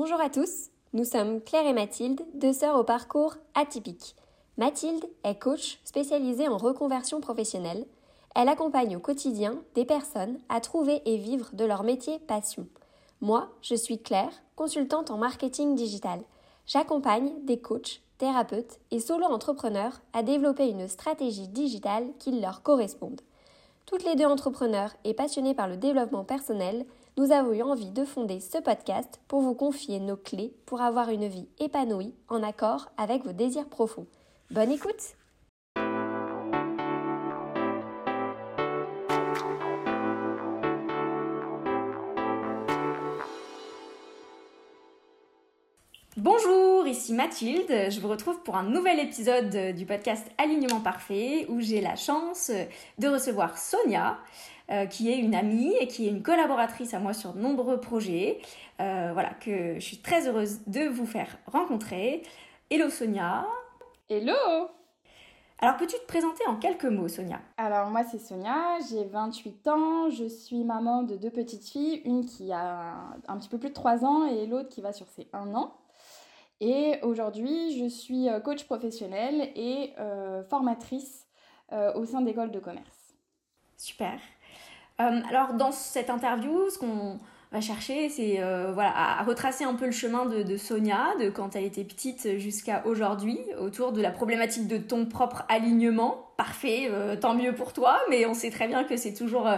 Bonjour 0.00 0.20
à 0.20 0.30
tous, 0.30 0.70
nous 0.92 1.02
sommes 1.02 1.40
Claire 1.40 1.66
et 1.66 1.72
Mathilde, 1.72 2.20
deux 2.34 2.52
sœurs 2.52 2.78
au 2.78 2.84
parcours 2.84 3.34
atypique. 3.56 4.14
Mathilde 4.56 5.04
est 5.24 5.40
coach 5.40 5.80
spécialisée 5.82 6.46
en 6.46 6.56
reconversion 6.56 7.20
professionnelle. 7.20 7.84
Elle 8.36 8.48
accompagne 8.48 8.96
au 8.96 9.00
quotidien 9.00 9.58
des 9.74 9.84
personnes 9.84 10.38
à 10.48 10.60
trouver 10.60 11.02
et 11.04 11.16
vivre 11.16 11.50
de 11.52 11.64
leur 11.64 11.82
métier 11.82 12.20
passion. 12.20 12.68
Moi, 13.20 13.48
je 13.60 13.74
suis 13.74 14.00
Claire, 14.00 14.30
consultante 14.54 15.10
en 15.10 15.18
marketing 15.18 15.74
digital. 15.74 16.20
J'accompagne 16.64 17.32
des 17.42 17.58
coachs, 17.58 18.00
thérapeutes 18.18 18.78
et 18.92 19.00
solo-entrepreneurs 19.00 20.00
à 20.12 20.22
développer 20.22 20.68
une 20.68 20.86
stratégie 20.86 21.48
digitale 21.48 22.06
qui 22.20 22.40
leur 22.40 22.62
corresponde. 22.62 23.20
Toutes 23.84 24.04
les 24.04 24.14
deux 24.14 24.26
entrepreneurs 24.26 24.94
et 25.02 25.12
passionnées 25.12 25.54
par 25.54 25.66
le 25.66 25.76
développement 25.76 26.22
personnel, 26.22 26.86
nous 27.18 27.32
avons 27.32 27.52
eu 27.52 27.62
envie 27.62 27.90
de 27.90 28.04
fonder 28.04 28.38
ce 28.38 28.58
podcast 28.58 29.20
pour 29.26 29.40
vous 29.40 29.54
confier 29.54 29.98
nos 29.98 30.16
clés 30.16 30.54
pour 30.66 30.80
avoir 30.80 31.10
une 31.10 31.26
vie 31.26 31.48
épanouie 31.58 32.14
en 32.28 32.44
accord 32.44 32.92
avec 32.96 33.24
vos 33.24 33.32
désirs 33.32 33.68
profonds. 33.68 34.06
Bonne 34.52 34.70
écoute 34.70 35.16
Bonjour, 46.16 46.86
ici 46.86 47.14
Mathilde. 47.14 47.90
Je 47.90 48.00
vous 48.00 48.08
retrouve 48.08 48.40
pour 48.42 48.56
un 48.56 48.64
nouvel 48.64 48.98
épisode 49.00 49.74
du 49.76 49.86
podcast 49.86 50.26
Alignement 50.36 50.80
Parfait 50.80 51.46
où 51.48 51.60
j'ai 51.60 51.80
la 51.80 51.96
chance 51.96 52.50
de 52.98 53.08
recevoir 53.08 53.56
Sonia, 53.56 54.18
euh, 54.70 54.86
qui 54.86 55.10
est 55.10 55.18
une 55.18 55.34
amie 55.34 55.74
et 55.80 55.86
qui 55.86 56.06
est 56.06 56.10
une 56.10 56.22
collaboratrice 56.22 56.94
à 56.94 56.98
moi 56.98 57.12
sur 57.12 57.32
de 57.32 57.40
nombreux 57.40 57.80
projets. 57.80 58.38
Euh, 58.80 59.10
voilà, 59.12 59.30
que 59.34 59.74
je 59.74 59.80
suis 59.80 59.98
très 59.98 60.28
heureuse 60.28 60.60
de 60.66 60.88
vous 60.88 61.06
faire 61.06 61.38
rencontrer. 61.46 62.22
Hello 62.70 62.88
Sonia. 62.88 63.46
Hello 64.08 64.34
alors, 65.60 65.76
peux-tu 65.76 65.96
te 65.96 66.06
présenter 66.06 66.46
en 66.46 66.54
quelques 66.54 66.84
mots, 66.84 67.08
Sonia? 67.08 67.40
Alors, 67.56 67.90
moi, 67.90 68.04
c'est 68.04 68.20
Sonia, 68.20 68.78
j'ai 68.88 69.04
28 69.04 69.66
ans, 69.66 70.08
je 70.08 70.28
suis 70.28 70.62
maman 70.62 71.02
de 71.02 71.16
deux 71.16 71.30
petites 71.30 71.64
filles, 71.64 72.00
une 72.04 72.24
qui 72.24 72.52
a 72.52 72.94
un 73.26 73.38
petit 73.38 73.48
peu 73.48 73.58
plus 73.58 73.70
de 73.70 73.74
3 73.74 74.04
ans 74.04 74.24
et 74.24 74.46
l'autre 74.46 74.68
qui 74.68 74.80
va 74.80 74.92
sur 74.92 75.08
ses 75.08 75.26
1 75.32 75.52
an. 75.56 75.74
Et 76.60 76.98
aujourd'hui, 77.02 77.78
je 77.78 77.88
suis 77.88 78.28
euh, 78.28 78.40
coach 78.40 78.64
professionnelle 78.64 79.50
et 79.54 79.94
euh, 79.98 80.42
formatrice 80.44 81.26
euh, 81.72 81.92
au 81.94 82.04
sein 82.04 82.20
d'écoles 82.20 82.50
de 82.50 82.58
commerce. 82.58 83.14
Super. 83.76 84.18
Alors, 84.98 85.54
dans 85.54 85.70
cette 85.72 86.10
interview, 86.10 86.70
ce 86.70 86.78
qu'on 86.78 87.18
va 87.52 87.60
chercher, 87.60 88.08
c'est 88.08 88.40
voilà, 88.72 88.92
à, 88.94 89.22
retracer 89.24 89.64
un 89.64 89.74
peu 89.74 89.86
le 89.86 89.92
chemin 89.92 90.26
de, 90.26 90.56
Sonia, 90.56 91.14
de 91.20 91.30
quand 91.30 91.56
elle 91.56 91.64
était 91.64 91.84
petite 91.84 92.38
jusqu'à 92.38 92.82
aujourd'hui, 92.84 93.38
autour 93.58 93.92
de 93.92 94.02
la 94.02 94.10
problématique 94.10 94.66
de 94.66 94.76
ton 94.76 95.06
propre 95.06 95.44
alignement. 95.48 96.26
Parfait, 96.36 96.88
tant 97.20 97.34
mieux 97.34 97.52
pour 97.52 97.72
toi, 97.72 97.98
mais 98.10 98.24
on 98.26 98.34
sait 98.34 98.50
très 98.50 98.68
bien 98.68 98.84
que 98.84 98.96
c'est 98.96 99.14
toujours 99.14 99.48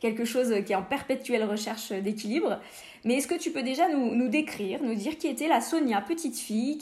quelque 0.00 0.24
chose 0.24 0.54
qui 0.64 0.72
est 0.72 0.76
en 0.76 0.82
perpétuelle 0.82 1.44
recherche 1.44 1.92
d'équilibre. 1.92 2.60
Mais 3.04 3.14
est-ce 3.14 3.26
que 3.26 3.34
tu 3.34 3.50
peux 3.50 3.62
déjà 3.62 3.88
nous, 3.88 4.28
décrire, 4.28 4.82
nous 4.82 4.94
dire 4.94 5.16
qui 5.16 5.26
était 5.26 5.48
la 5.48 5.60
Sonia, 5.60 6.00
petite 6.00 6.36
fille, 6.36 6.78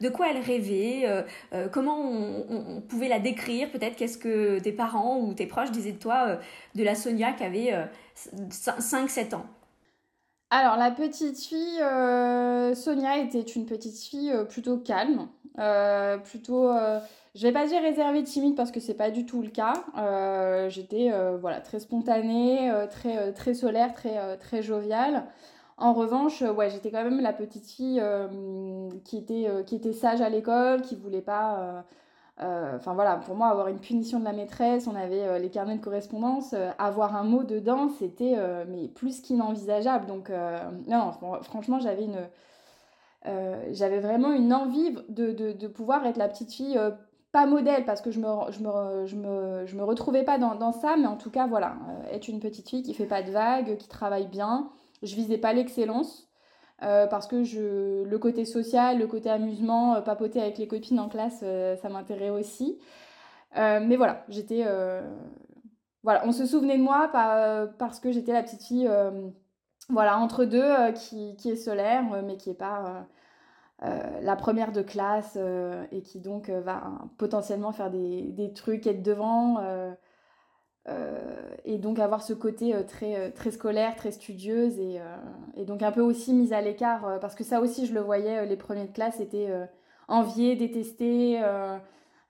de 0.00 0.08
quoi 0.08 0.30
elle 0.30 0.42
rêvait, 0.42 1.02
euh, 1.04 1.22
euh, 1.52 1.68
comment 1.68 2.00
on, 2.00 2.80
pouvait 2.80 3.08
la 3.08 3.20
décrire, 3.20 3.70
peut-être 3.70 3.96
qu'est-ce 3.96 4.18
que 4.18 4.58
tes 4.58 4.72
parents 4.72 5.20
ou 5.20 5.34
tes 5.34 5.46
proches 5.46 5.70
disaient 5.70 5.92
de 5.92 5.98
toi 5.98 6.24
euh, 6.26 6.36
de 6.74 6.82
la 6.82 6.94
Sonia 6.94 7.32
qui 7.32 7.44
avait 7.44 7.72
5-7 8.50 9.34
ans 9.34 9.46
alors 10.54 10.76
la 10.76 10.90
petite 10.90 11.38
fille, 11.38 11.78
Sonia 12.74 13.18
était 13.18 13.40
une 13.40 13.66
petite 13.66 13.98
fille 13.98 14.32
plutôt 14.48 14.76
calme, 14.76 15.28
plutôt, 16.24 16.70
je 17.34 17.42
vais 17.42 17.52
pas 17.52 17.66
dire 17.66 17.80
réservée, 17.80 18.22
timide 18.22 18.54
parce 18.54 18.70
que 18.70 18.80
c'est 18.80 18.94
pas 18.94 19.10
du 19.10 19.26
tout 19.26 19.42
le 19.42 19.48
cas. 19.48 19.72
J'étais 20.68 21.10
voilà 21.40 21.60
très 21.60 21.80
spontanée, 21.80 22.70
très 23.34 23.54
solaire, 23.54 23.92
très 23.94 24.62
joviale. 24.62 25.24
En 25.82 25.94
revanche, 25.94 26.42
ouais, 26.42 26.70
j'étais 26.70 26.92
quand 26.92 27.02
même 27.02 27.20
la 27.20 27.32
petite 27.32 27.66
fille 27.66 27.98
euh, 28.00 28.88
qui, 29.04 29.16
était, 29.16 29.48
euh, 29.48 29.64
qui 29.64 29.74
était 29.74 29.92
sage 29.92 30.20
à 30.20 30.28
l'école, 30.28 30.82
qui 30.82 30.94
voulait 30.94 31.22
pas. 31.22 31.84
Euh, 32.40 32.76
enfin 32.76 32.94
voilà, 32.94 33.16
pour 33.16 33.34
moi, 33.36 33.48
avoir 33.48 33.68
une 33.68 33.78
punition 33.78 34.18
de 34.18 34.24
la 34.24 34.32
maîtresse, 34.32 34.86
on 34.86 34.94
avait 34.94 35.38
les 35.38 35.50
carnets 35.50 35.76
de 35.76 35.82
correspondance, 35.82 36.54
avoir 36.78 37.14
un 37.14 37.24
mot 37.24 37.44
dedans, 37.44 37.88
c'était 37.98 38.36
mais 38.68 38.88
plus 38.88 39.20
qu'inenvisageable. 39.20 40.06
Donc, 40.06 40.30
non, 40.88 41.12
franchement, 41.42 41.78
j'avais 41.78 42.04
une. 42.04 42.28
j'avais 43.72 44.00
vraiment 44.00 44.32
une 44.32 44.52
envie 44.52 44.92
de, 45.08 45.32
de, 45.32 45.52
de, 45.52 45.68
pouvoir 45.68 46.06
être 46.06 46.16
la 46.16 46.28
petite 46.28 46.52
fille 46.52 46.78
pas 47.32 47.46
modèle 47.46 47.84
parce 47.84 48.02
que 48.02 48.10
je 48.10 48.20
me, 48.20 48.26
je 48.50 48.60
me, 48.60 49.06
je 49.06 49.16
me, 49.16 49.66
je 49.66 49.76
me 49.76 49.82
retrouvais 49.82 50.22
pas 50.22 50.38
dans, 50.38 50.54
dans, 50.54 50.72
ça, 50.72 50.96
mais 50.98 51.06
en 51.06 51.16
tout 51.16 51.30
cas, 51.30 51.46
voilà, 51.46 51.76
être 52.10 52.28
une 52.28 52.40
petite 52.40 52.68
fille 52.68 52.82
qui 52.82 52.94
fait 52.94 53.06
pas 53.06 53.22
de 53.22 53.30
vagues, 53.30 53.76
qui 53.78 53.88
travaille 53.88 54.26
bien, 54.26 54.70
je 55.02 55.14
visais 55.16 55.38
pas 55.38 55.54
l'excellence. 55.54 56.28
Euh, 56.82 57.06
parce 57.06 57.28
que 57.28 57.44
je, 57.44 58.02
le 58.02 58.18
côté 58.18 58.44
social, 58.44 58.98
le 58.98 59.06
côté 59.06 59.30
amusement, 59.30 59.94
euh, 59.96 60.00
papoter 60.00 60.40
avec 60.40 60.58
les 60.58 60.66
copines 60.66 60.98
en 60.98 61.08
classe, 61.08 61.40
euh, 61.44 61.76
ça 61.76 61.88
m'intéressait 61.88 62.30
aussi. 62.30 62.80
mais 63.54 63.96
voilà, 63.96 64.24
j'étais. 64.28 64.64
voilà, 66.02 66.22
on 66.26 66.32
se 66.32 66.46
souvenait 66.46 66.78
de 66.78 66.82
moi 66.82 67.08
parce 67.78 68.00
que 68.00 68.10
j'étais 68.12 68.32
la 68.32 68.42
petite 68.42 68.62
fille 68.62 68.90
voilà, 69.88 70.18
entre 70.18 70.44
deux 70.44 70.92
qui, 70.94 71.36
qui, 71.36 71.50
est 71.50 71.56
solaire, 71.56 72.04
mais 72.24 72.36
qui 72.36 72.48
n'est 72.48 72.54
pas 72.56 73.06
la 73.80 74.36
première 74.36 74.72
de 74.72 74.82
classe 74.82 75.36
et 75.92 76.02
qui 76.02 76.20
donc 76.20 76.50
va 76.50 76.92
potentiellement 77.18 77.72
faire 77.72 77.90
des, 77.90 78.32
des 78.32 78.52
trucs, 78.52 78.86
être 78.86 79.02
devant. 79.02 79.58
Euh, 80.88 81.54
et 81.64 81.78
donc 81.78 82.00
avoir 82.00 82.22
ce 82.22 82.32
côté 82.32 82.74
euh, 82.74 82.82
très, 82.82 83.14
euh, 83.14 83.30
très 83.30 83.52
scolaire, 83.52 83.94
très 83.94 84.10
studieuse 84.10 84.80
et, 84.80 85.00
et, 85.56 85.64
donc 85.64 85.80
un 85.82 85.92
peu 85.92 86.00
aussi 86.00 86.34
mise 86.34 86.52
à 86.52 86.60
l'écart 86.60 87.20
parce 87.20 87.36
que 87.36 87.44
ça 87.44 87.60
aussi 87.60 87.86
je 87.86 87.94
le 87.94 88.00
voyais, 88.00 88.44
les 88.46 88.56
premiers 88.56 88.86
de 88.86 88.92
classe 88.92 89.20
étaient 89.20 89.48
enviés, 90.08 90.56
détestés, 90.56 91.40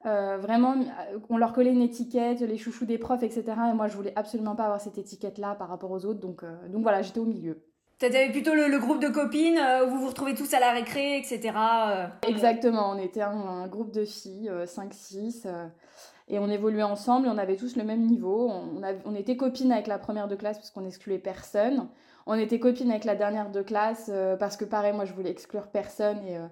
vraiment 0.05 0.77
on 1.31 1.37
leur 1.39 1.53
collait 1.55 1.73
une 1.73 1.81
étiquette, 1.81 2.41
les 2.41 2.59
chouchous 2.59 2.85
des 2.85 2.99
profs, 2.99 3.23
etc. 3.23 3.45
Et 3.71 3.75
moi 3.75 3.89
je 3.89 3.97
voulais 3.97 4.13
absolument 4.17 4.55
pas 4.55 4.65
avoir 4.65 4.81
cette 4.81 4.99
étiquette-là 4.99 5.55
par 5.55 5.69
rapport 5.69 5.91
aux 5.91 6.05
autres, 6.05 6.21
donc, 6.21 6.45
donc 6.69 6.83
voilà, 6.83 7.01
j'étais 7.01 7.21
au 7.21 7.25
milieu. 7.25 7.63
T'avais 7.99 8.31
plutôt 8.31 8.55
le, 8.55 8.79
groupe 8.79 9.01
de 9.01 9.09
copines 9.09 9.61
où 9.87 9.91
vous 9.91 10.01
vous 10.01 10.09
retrouvez 10.09 10.35
tous 10.35 10.53
à 10.55 10.61
la 10.61 10.73
récré, 10.73 11.17
etc. 11.17 11.53
Exactement, 12.27 12.91
on 12.91 12.99
était 12.99 13.23
un, 13.23 13.31
un 13.31 13.67
groupe 13.69 13.93
de 13.93 14.05
filles, 14.05 14.51
5-6. 14.67 15.47
Et 16.33 16.39
on 16.39 16.49
évoluait 16.49 16.83
ensemble 16.83 17.27
et 17.27 17.31
on 17.31 17.37
avait 17.37 17.57
tous 17.57 17.77
le 17.77 17.85
même 17.85 18.07
niveau. 18.07 18.51
On, 18.51 18.83
on 19.05 19.15
était 19.15 19.37
copines 19.37 19.71
avec 19.71 19.87
la 19.87 19.99
première 19.99 20.29
de 20.29 20.35
classe 20.35 20.57
parce 20.57 20.71
qu'on 20.71 20.87
excluait 20.87 21.19
personne. 21.19 21.89
On 22.27 22.35
était 22.35 22.59
copines 22.59 22.91
avec 22.91 23.05
la 23.05 23.15
dernière 23.15 23.51
de 23.51 23.61
classe 23.61 24.11
euh, 24.13 24.35
parce 24.37 24.57
que 24.57 24.65
pareil, 24.65 24.95
moi 24.95 25.05
je 25.05 25.13
voulais 25.13 25.31
exclure 25.31 25.67
personne. 25.67 26.19
Et, 26.27 26.39
euh, 26.39 26.47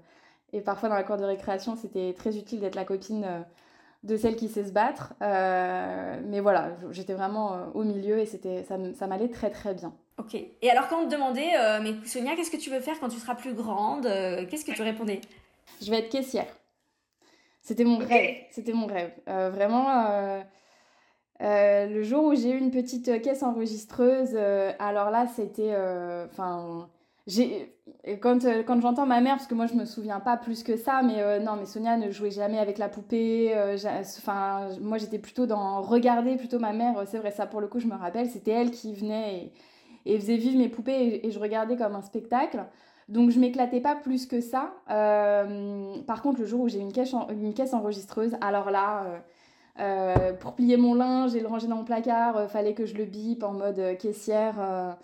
et 0.52 0.60
parfois 0.60 0.90
dans 0.90 0.96
la 0.96 1.02
cour 1.02 1.16
de 1.16 1.24
récréation, 1.24 1.76
c'était 1.76 2.12
très 2.12 2.36
utile 2.36 2.60
d'être 2.60 2.74
la 2.74 2.84
copine 2.84 3.24
euh, 3.24 3.40
de 4.02 4.18
celle 4.18 4.36
qui 4.36 4.48
sait 4.48 4.64
se 4.64 4.72
battre. 4.72 5.14
mais 5.20 6.40
voilà, 6.40 6.72
j'étais 6.90 7.14
vraiment 7.14 7.70
au 7.74 7.84
milieu 7.84 8.18
et 8.18 8.26
c'était, 8.26 8.62
ça, 8.64 8.76
ça 8.94 9.06
m'allait 9.06 9.28
très 9.28 9.50
très 9.50 9.74
bien. 9.74 9.94
Ok. 10.18 10.34
Et 10.34 10.70
alors 10.70 10.88
quand 10.88 11.02
on 11.02 11.06
te 11.06 11.12
demandait, 11.12 11.52
mais 11.82 11.94
Sonia, 12.06 12.34
qu'est-ce 12.34 12.50
que 12.50 12.56
tu 12.56 12.70
veux 12.70 12.80
faire 12.80 12.98
quand 12.98 13.08
tu 13.08 13.18
seras 13.18 13.34
plus 13.34 13.52
grande 13.52 14.04
Qu'est-ce 14.48 14.64
que 14.64 14.72
tu 14.72 14.80
répondais? 14.80 15.20
Je 15.82 15.90
vais 15.90 15.98
être 15.98 16.08
caissière. 16.08 16.46
C'était 17.62 17.84
mon 17.84 17.98
rêve. 17.98 18.36
C'était 18.50 18.72
mon 18.72 18.86
rêve. 18.86 19.12
Euh, 19.28 19.50
vraiment, 19.50 19.88
euh, 19.90 20.40
euh, 21.42 21.86
le 21.86 22.02
jour 22.02 22.24
où 22.24 22.34
j'ai 22.34 22.50
eu 22.50 22.58
une 22.58 22.70
petite 22.70 23.22
caisse 23.22 23.42
enregistreuse, 23.42 24.36
alors 24.78 25.10
là, 25.10 25.26
c'était. 25.26 25.74
Enfin. 26.30 26.88
quand, 28.20 28.44
quand 28.66 28.80
j'entends 28.80 29.06
ma 29.06 29.20
mère, 29.20 29.36
parce 29.36 29.46
que 29.46 29.54
moi 29.54 29.66
je 29.66 29.74
me 29.74 29.84
souviens 29.84 30.20
pas 30.20 30.36
plus 30.36 30.62
que 30.62 30.76
ça, 30.76 31.02
mais 31.02 31.40
non, 31.40 31.56
mais 31.56 31.66
Sonia 31.66 31.96
ne 31.96 32.10
jouait 32.10 32.30
jamais 32.30 32.58
avec 32.58 32.78
la 32.78 32.88
poupée. 32.88 33.54
Enfin, 34.18 34.68
moi 34.80 34.98
j'étais 34.98 35.18
plutôt 35.18 35.46
dans 35.46 35.82
regarder 35.82 36.36
plutôt 36.36 36.58
ma 36.58 36.72
mère. 36.72 37.04
C'est 37.06 37.18
vrai, 37.18 37.30
ça 37.30 37.46
pour 37.46 37.60
le 37.60 37.68
coup, 37.68 37.78
je 37.78 37.86
me 37.86 37.94
rappelle, 37.94 38.28
c'était 38.28 38.52
elle 38.52 38.70
qui 38.70 38.94
venait 38.94 39.52
et, 40.06 40.18
faisait 40.18 40.36
vivre 40.36 40.58
mes 40.58 40.68
poupées 40.68 41.20
et 41.26 41.30
je 41.30 41.38
regardais 41.38 41.76
comme 41.76 41.94
un 41.94 42.02
spectacle. 42.02 42.64
Donc 43.10 43.30
je 43.30 43.40
m'éclatais 43.40 43.80
pas 43.80 43.96
plus 43.96 44.26
que 44.26 44.40
ça. 44.40 44.72
Euh, 44.88 45.96
par 46.06 46.22
contre, 46.22 46.40
le 46.40 46.46
jour 46.46 46.60
où 46.60 46.68
j'ai 46.68 46.78
une 46.78 46.92
caisse, 46.92 47.12
une 47.28 47.52
caisse 47.52 47.74
enregistreuse, 47.74 48.36
alors 48.40 48.70
là, 48.70 49.04
euh, 49.04 49.18
euh, 49.80 50.32
pour 50.34 50.54
plier 50.54 50.76
mon 50.76 50.94
linge 50.94 51.34
et 51.34 51.40
le 51.40 51.48
ranger 51.48 51.66
dans 51.66 51.76
mon 51.76 51.84
placard, 51.84 52.48
fallait 52.48 52.72
que 52.72 52.86
je 52.86 52.94
le 52.94 53.04
bip 53.04 53.42
en 53.42 53.52
mode 53.52 53.98
caissière 53.98 54.96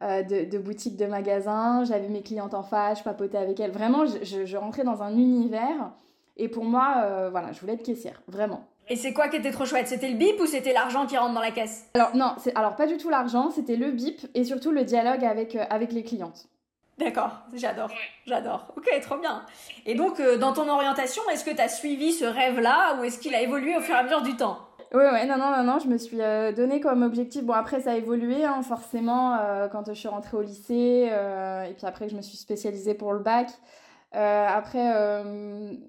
de, 0.00 0.58
boutique, 0.58 0.96
de 0.96 1.06
magasin. 1.06 1.84
J'avais 1.84 2.08
mes 2.08 2.22
clientes 2.22 2.54
en 2.54 2.64
face, 2.64 2.98
je 2.98 3.04
papotais 3.04 3.38
avec 3.38 3.60
elles. 3.60 3.70
Vraiment, 3.70 4.06
je, 4.06 4.56
rentrais 4.56 4.82
dans 4.82 5.02
un 5.02 5.16
univers. 5.16 5.92
Et 6.36 6.48
pour 6.48 6.64
moi, 6.64 7.28
voilà, 7.30 7.52
je 7.52 7.60
voulais 7.60 7.74
être 7.74 7.84
caissière, 7.84 8.22
vraiment. 8.26 8.64
Et 8.88 8.96
c'est 8.96 9.12
quoi 9.12 9.28
qui 9.28 9.36
était 9.36 9.52
trop 9.52 9.64
chouette? 9.64 9.86
C'était 9.86 10.08
le 10.08 10.16
bip 10.16 10.40
ou 10.40 10.46
c'était 10.46 10.72
l'argent 10.72 11.06
qui 11.06 11.16
rentre 11.16 11.34
dans 11.34 11.40
la 11.40 11.52
caisse? 11.52 11.88
Alors 11.94 12.16
non, 12.16 12.34
alors 12.56 12.74
pas 12.74 12.88
du 12.88 12.96
tout 12.96 13.08
l'argent, 13.08 13.50
c'était 13.50 13.76
le 13.76 13.92
bip 13.92 14.26
et 14.34 14.42
surtout 14.42 14.72
le 14.72 14.82
dialogue 14.82 15.24
avec, 15.24 15.56
avec 15.70 15.92
les 15.92 16.02
clientes. 16.02 16.48
D'accord, 17.02 17.42
j'adore, 17.54 17.90
j'adore. 18.26 18.66
Ok, 18.76 18.88
trop 19.02 19.16
bien. 19.16 19.44
Et 19.86 19.94
donc, 19.94 20.20
dans 20.38 20.52
ton 20.52 20.68
orientation, 20.68 21.22
est-ce 21.32 21.44
que 21.44 21.50
tu 21.50 21.60
as 21.60 21.68
suivi 21.68 22.12
ce 22.12 22.24
rêve-là 22.24 22.96
ou 22.98 23.04
est-ce 23.04 23.18
qu'il 23.18 23.34
a 23.34 23.40
évolué 23.40 23.76
au 23.76 23.80
fur 23.80 23.94
et 23.94 23.98
à 23.98 24.02
mesure 24.04 24.22
du 24.22 24.36
temps? 24.36 24.58
Oui, 24.94 25.04
ouais, 25.04 25.24
non, 25.24 25.38
non, 25.38 25.50
non, 25.56 25.64
non, 25.64 25.78
je 25.78 25.88
me 25.88 25.96
suis 25.96 26.20
euh, 26.20 26.52
donné 26.52 26.78
comme 26.80 27.02
objectif. 27.02 27.44
Bon, 27.44 27.54
après, 27.54 27.80
ça 27.80 27.92
a 27.92 27.94
évolué, 27.94 28.44
hein, 28.44 28.60
forcément, 28.62 29.38
euh, 29.40 29.66
quand 29.68 29.86
je 29.86 29.94
suis 29.94 30.08
rentrée 30.08 30.36
au 30.36 30.42
lycée, 30.42 31.08
euh, 31.10 31.64
et 31.64 31.72
puis 31.72 31.86
après, 31.86 32.10
je 32.10 32.16
me 32.16 32.20
suis 32.20 32.36
spécialisée 32.36 32.92
pour 32.92 33.14
le 33.14 33.20
bac. 33.20 33.48
après, 34.12 34.92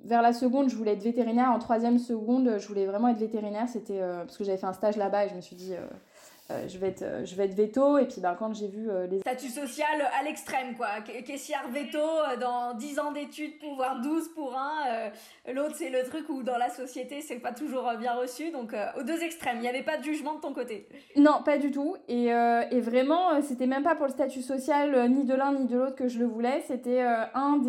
vers 0.06 0.22
la 0.22 0.32
seconde, 0.32 0.70
je 0.70 0.76
voulais 0.78 0.94
être 0.94 1.04
vétérinaire. 1.04 1.52
En 1.52 1.60
troisième 1.60 2.00
seconde, 2.00 2.56
je 2.58 2.68
voulais 2.70 2.86
vraiment 2.86 3.10
être 3.10 3.18
vétérinaire. 3.18 3.68
C'était 3.68 4.00
parce 4.00 4.38
que 4.38 4.46
j'avais 4.46 4.58
fait 4.58 4.68
un 4.68 4.74
stage 4.74 4.96
là-bas 4.96 5.26
et 5.26 5.30
je 5.30 5.36
me 5.36 5.42
suis 5.42 5.58
dit, 5.58 5.74
euh, 6.52 6.68
je, 6.68 6.78
vais 6.78 6.90
être, 6.90 7.04
euh, 7.04 7.26
je 7.26 7.36
vais 7.36 7.46
être 7.46 7.56
veto. 7.56 7.98
Et 7.98 8.06
puis 8.06 8.20
ben, 8.20 8.36
quand 8.38 8.54
j'ai 8.54 8.68
vu 8.68 8.90
euh, 8.90 9.08
les... 9.08 9.20
Statut 9.20 9.50
social 9.50 10.10
à 10.20 10.24
l'extrême, 10.24 10.76
quoi. 10.76 10.88
Caissière 11.26 11.68
veto 11.70 12.00
dans 12.40 12.74
10 12.74 13.00
ans 13.00 13.12
d'études 13.12 13.58
pour 13.60 13.76
voir 13.76 14.02
12 14.02 14.30
pour 14.36 14.56
un. 14.56 15.12
L'autre, 15.54 15.76
c'est 15.78 15.90
le 15.90 16.04
truc 16.04 16.28
où 16.30 16.44
dans 16.44 16.58
la 16.58 16.70
société, 16.70 17.22
c'est 17.22 17.40
pas 17.40 17.54
toujours 17.54 17.90
bien 18.00 18.14
reçu. 18.14 18.52
Donc 18.52 18.76
aux 19.00 19.04
deux 19.04 19.22
extrêmes, 19.24 19.58
il 19.58 19.62
n'y 19.62 19.70
avait 19.70 19.84
pas 19.84 19.98
de 19.98 20.04
jugement 20.04 20.36
de 20.36 20.42
ton 20.42 20.54
côté. 20.54 20.88
Non, 21.16 21.42
pas 21.44 21.58
du 21.58 21.72
tout. 21.72 21.96
Et, 22.08 22.26
et 22.26 22.82
vraiment, 22.82 23.42
c'était 23.42 23.68
même 23.68 23.84
pas 23.84 23.96
pour 23.96 24.06
le 24.06 24.12
statut 24.12 24.42
social 24.42 25.10
ni 25.12 25.24
de 25.24 25.34
l'un 25.34 25.54
ni 25.54 25.66
de 25.66 25.78
l'autre 25.78 25.96
que 25.96 26.08
je 26.08 26.20
le 26.20 26.26
voulais. 26.26 26.64
C'était 26.68 27.02
un, 27.02 27.62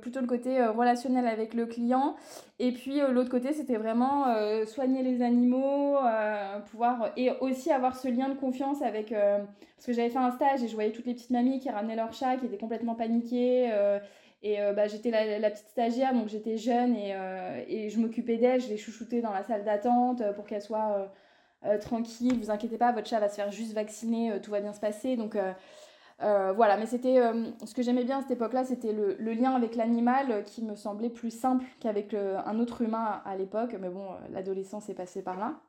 plutôt 0.00 0.20
le 0.20 0.26
côté 0.26 0.64
relationnel 0.64 1.26
avec 1.26 1.54
le 1.54 1.66
client. 1.66 2.16
Et 2.60 2.70
puis 2.72 3.00
l'autre 3.10 3.30
côté, 3.30 3.52
c'était 3.52 3.76
vraiment 3.76 4.26
soigner 4.66 5.02
les 5.02 5.22
animaux, 5.22 5.96
pouvoir 6.70 7.10
et 7.16 7.30
aussi 7.40 7.72
avoir 7.72 7.96
ce 7.96 8.08
lien 8.08 8.28
de 8.28 8.34
confiance 8.34 8.82
avec. 8.82 9.12
Euh, 9.12 9.38
parce 9.76 9.86
que 9.86 9.92
j'avais 9.92 10.10
fait 10.10 10.18
un 10.18 10.30
stage 10.30 10.62
et 10.62 10.68
je 10.68 10.74
voyais 10.74 10.92
toutes 10.92 11.06
les 11.06 11.14
petites 11.14 11.30
mamies 11.30 11.58
qui 11.58 11.68
ramenaient 11.68 11.96
leur 11.96 12.12
chat, 12.12 12.36
qui 12.36 12.46
étaient 12.46 12.58
complètement 12.58 12.94
paniquées. 12.94 13.70
Euh, 13.72 13.98
et 14.42 14.60
euh, 14.60 14.72
bah, 14.72 14.86
j'étais 14.86 15.10
la, 15.10 15.50
petite 15.50 15.68
stagiaire, 15.68 16.14
donc 16.14 16.28
j'étais 16.28 16.56
jeune 16.56 16.94
et, 16.96 17.14
et 17.68 17.88
je 17.90 17.98
m'occupais 17.98 18.36
d'elle, 18.36 18.60
je 18.60 18.68
les 18.68 18.76
chouchoutais 18.76 19.20
dans 19.20 19.32
la 19.32 19.42
salle 19.42 19.64
d'attente 19.64 20.22
pour 20.34 20.44
qu'elle 20.44 20.62
soit 20.62 21.10
tranquille. 21.80 22.38
Vous 22.38 22.50
inquiétez 22.50 22.76
pas, 22.76 22.92
votre 22.92 23.08
chat 23.08 23.20
va 23.20 23.28
se 23.28 23.36
faire 23.36 23.50
juste 23.50 23.72
vacciner, 23.72 24.38
tout 24.42 24.50
va 24.50 24.60
bien 24.60 24.72
se 24.72 24.80
passer. 24.80 25.16
Donc. 25.16 25.36
Voilà, 26.20 26.76
mais 26.76 26.86
c'était 26.86 27.20
ce 27.64 27.74
que 27.74 27.82
j'aimais 27.82 28.04
bien 28.04 28.18
à 28.18 28.22
cette 28.22 28.30
époque-là, 28.32 28.64
c'était 28.64 28.92
le, 28.92 29.32
lien 29.32 29.54
avec 29.54 29.76
l'animal 29.76 30.44
qui 30.44 30.62
me 30.62 30.74
semblait 30.74 31.10
plus 31.10 31.30
simple 31.30 31.64
qu'avec 31.80 32.14
un 32.14 32.58
autre 32.58 32.82
humain 32.82 33.22
à 33.24 33.36
l'époque. 33.36 33.76
Mais 33.80 33.88
bon, 33.88 34.08
l'adolescence 34.30 34.88
est 34.88 34.94
passée 34.94 35.22
par 35.22 35.38
là. 35.38 35.60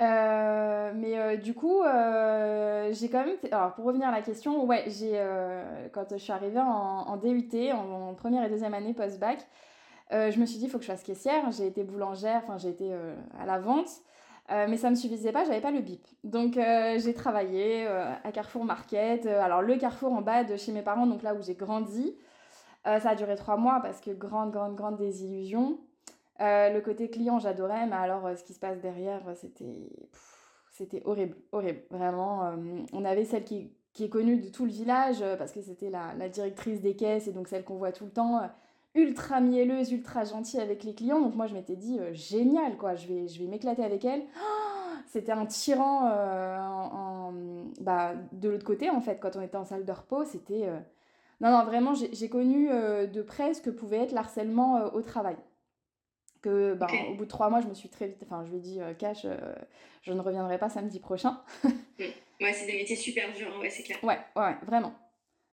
Euh, 0.00 0.92
mais 0.94 1.18
euh, 1.18 1.36
du 1.36 1.52
coup, 1.52 1.82
euh, 1.82 2.90
j'ai 2.92 3.10
quand 3.10 3.24
même. 3.24 3.36
Alors, 3.52 3.74
pour 3.74 3.84
revenir 3.84 4.08
à 4.08 4.12
la 4.12 4.22
question, 4.22 4.64
ouais, 4.64 4.84
j'ai 4.86 5.22
quand 5.92 6.06
je 6.10 6.16
suis 6.16 6.32
arrivée 6.32 6.60
en, 6.60 7.16
DUT, 7.16 7.72
en, 7.72 8.14
première 8.14 8.44
et 8.44 8.48
deuxième 8.48 8.74
année 8.74 8.94
post-bac, 8.94 9.46
je 10.10 10.40
me 10.40 10.46
suis 10.46 10.58
dit, 10.58 10.64
il 10.64 10.70
faut 10.70 10.78
que 10.78 10.84
je 10.84 10.90
fasse 10.90 11.02
caissière. 11.02 11.50
J'ai 11.52 11.66
été 11.66 11.84
boulangère, 11.84 12.42
enfin, 12.44 12.58
j'ai 12.58 12.70
été 12.70 12.92
à 13.38 13.46
la 13.46 13.58
vente. 13.58 13.88
Mais 14.50 14.76
ça 14.76 14.90
me 14.90 14.96
suffisait 14.96 15.32
pas, 15.32 15.44
j'avais 15.44 15.60
pas 15.60 15.70
le 15.70 15.80
bip. 15.80 16.06
Donc 16.24 16.54
j'ai 16.54 17.14
travaillé 17.14 17.86
à 17.86 18.32
Carrefour 18.32 18.64
Market, 18.64 19.26
alors 19.26 19.62
le 19.62 19.76
Carrefour 19.76 20.12
en 20.12 20.22
bas 20.22 20.44
de 20.44 20.56
chez 20.56 20.72
mes 20.72 20.82
parents, 20.82 21.06
donc 21.06 21.22
là 21.22 21.34
où 21.34 21.42
j'ai 21.42 21.54
grandi. 21.54 22.16
ça 22.84 23.10
a 23.10 23.14
duré 23.14 23.36
trois 23.36 23.56
mois 23.56 23.80
parce 23.80 24.00
que 24.00 24.10
grande, 24.10 24.50
grande, 24.50 24.74
grande 24.74 24.96
désillusion. 24.96 25.78
Euh, 26.40 26.70
le 26.70 26.80
côté 26.80 27.10
client, 27.10 27.38
j'adorais, 27.38 27.86
mais 27.86 27.96
alors 27.96 28.26
euh, 28.26 28.34
ce 28.34 28.44
qui 28.44 28.54
se 28.54 28.58
passe 28.58 28.80
derrière, 28.80 29.20
c'était 29.34 29.90
c'était 30.70 31.02
horrible, 31.04 31.36
horrible. 31.52 31.82
Vraiment, 31.90 32.46
euh, 32.46 32.56
on 32.94 33.04
avait 33.04 33.26
celle 33.26 33.44
qui, 33.44 33.70
qui, 33.92 34.04
est 34.04 34.08
connue 34.08 34.38
de 34.40 34.48
tout 34.48 34.64
le 34.64 34.70
village 34.70 35.22
parce 35.36 35.52
que 35.52 35.60
c'était 35.60 35.90
la, 35.90 36.14
la, 36.14 36.30
directrice 36.30 36.80
des 36.80 36.96
caisses 36.96 37.26
et 37.28 37.32
donc 37.32 37.48
celle 37.48 37.64
qu'on 37.64 37.76
voit 37.76 37.92
tout 37.92 38.06
le 38.06 38.10
temps, 38.10 38.40
ultra 38.94 39.40
mielleuse, 39.40 39.92
ultra 39.92 40.24
gentille 40.24 40.60
avec 40.60 40.84
les 40.84 40.94
clients. 40.94 41.20
Donc 41.20 41.34
moi, 41.34 41.46
je 41.46 41.54
m'étais 41.54 41.76
dit, 41.76 41.98
génial, 42.12 42.76
quoi, 42.76 42.94
je 42.94 43.06
vais, 43.06 43.28
je 43.28 43.38
vais 43.40 43.46
m'éclater 43.48 43.84
avec 43.84 44.04
elle. 44.04 44.22
c'était 45.06 45.32
un 45.32 45.46
tyran 45.46 46.08
en, 46.08 47.32
bah, 47.80 48.14
de 48.32 48.48
l'autre 48.48 48.64
côté, 48.64 48.90
en 48.90 49.00
fait, 49.00 49.18
quand 49.20 49.36
on 49.36 49.42
était 49.42 49.56
en 49.56 49.64
salle 49.64 49.84
de 49.84 49.92
repos, 49.92 50.24
c'était... 50.24 50.68
Non, 51.40 51.50
non, 51.50 51.64
vraiment, 51.64 51.94
j'ai 51.94 52.28
connu 52.28 52.68
de 52.68 53.22
près 53.22 53.54
ce 53.54 53.62
que 53.62 53.70
pouvait 53.70 53.98
être 53.98 54.12
l'harcèlement 54.12 54.92
au 54.92 55.02
travail 55.02 55.36
que 56.42 56.74
ben, 56.74 56.88
au 57.10 57.14
bout 57.14 57.24
de 57.24 57.30
trois 57.30 57.50
mois, 57.50 57.60
je 57.60 57.66
me 57.66 57.74
suis 57.74 57.88
très 57.88 58.06
vite, 58.06 58.22
enfin, 58.22 58.44
je 58.44 58.50
lui 58.50 58.58
ai 58.58 58.60
dit, 58.60 58.80
euh, 58.80 58.94
cash, 58.94 59.24
euh, 59.24 59.36
je 60.02 60.12
ne 60.12 60.20
reviendrai 60.20 60.58
pas 60.58 60.68
samedi 60.68 60.98
prochain. 61.00 61.40
ouais, 61.64 62.52
c'est 62.52 62.66
des 62.66 62.74
métiers 62.74 62.96
super 62.96 63.32
durs, 63.32 63.52
hein, 63.54 63.60
ouais, 63.60 63.70
c'est 63.70 63.82
clair. 63.82 63.98
Ouais, 64.02 64.18
ouais, 64.36 64.56
vraiment. 64.66 64.94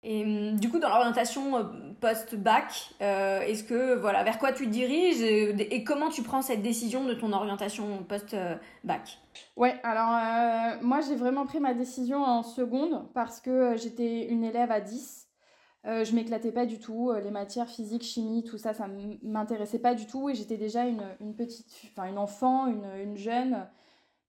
Et 0.05 0.23
hum, 0.25 0.61
du 0.61 0.71
coup, 0.71 0.79
dans 0.79 0.89
l'orientation 0.89 1.57
euh, 1.57 1.63
post-bac, 2.01 2.95
est-ce 3.01 3.65
que, 3.65 3.97
voilà, 3.97 4.23
vers 4.23 4.39
quoi 4.39 4.53
tu 4.53 4.67
te 4.67 4.71
diriges 4.71 5.23
et, 5.23 5.85
comment 5.85 6.11
tu 6.11 6.23
prends 6.23 6.43
cette 6.43 6.63
décision 6.63 7.05
de 7.05 7.15
ton 7.15 7.33
orientation 7.33 8.05
post-bac? 8.05 9.19
Ouais, 9.57 9.75
alors 9.83 10.81
moi 10.83 11.01
j'ai 11.01 11.17
vraiment 11.17 11.45
pris 11.47 11.59
ma 11.59 11.75
décision 11.75 12.23
en 12.23 12.43
seconde 12.43 13.09
parce 13.15 13.41
que 13.41 13.77
j'étais 13.77 14.27
une 14.27 14.45
élève 14.45 14.71
à 14.71 14.81
10 14.81 15.25
euh, 15.87 16.03
je 16.05 16.15
m'éclatais 16.15 16.53
pas 16.53 16.67
du 16.67 16.79
tout. 16.79 17.11
Euh, 17.11 17.21
les 17.21 17.31
matières 17.31 17.69
physique, 17.69 18.03
chimie, 18.03 18.43
tout 18.43 18.57
ça, 18.57 18.73
ça 18.73 18.87
m'intéressait 19.23 19.79
pas 19.79 19.95
du 19.95 20.07
tout. 20.07 20.31
Et 20.31 20.35
j'étais 20.35 20.57
déjà 20.57 20.87
une, 20.87 21.03
une, 21.21 21.35
petite, 21.35 21.67
enfin 21.93 22.09
une 22.09 22.19
enfant, 22.19 22.67
une, 22.67 22.87
une, 23.03 23.17
jeune 23.17 23.67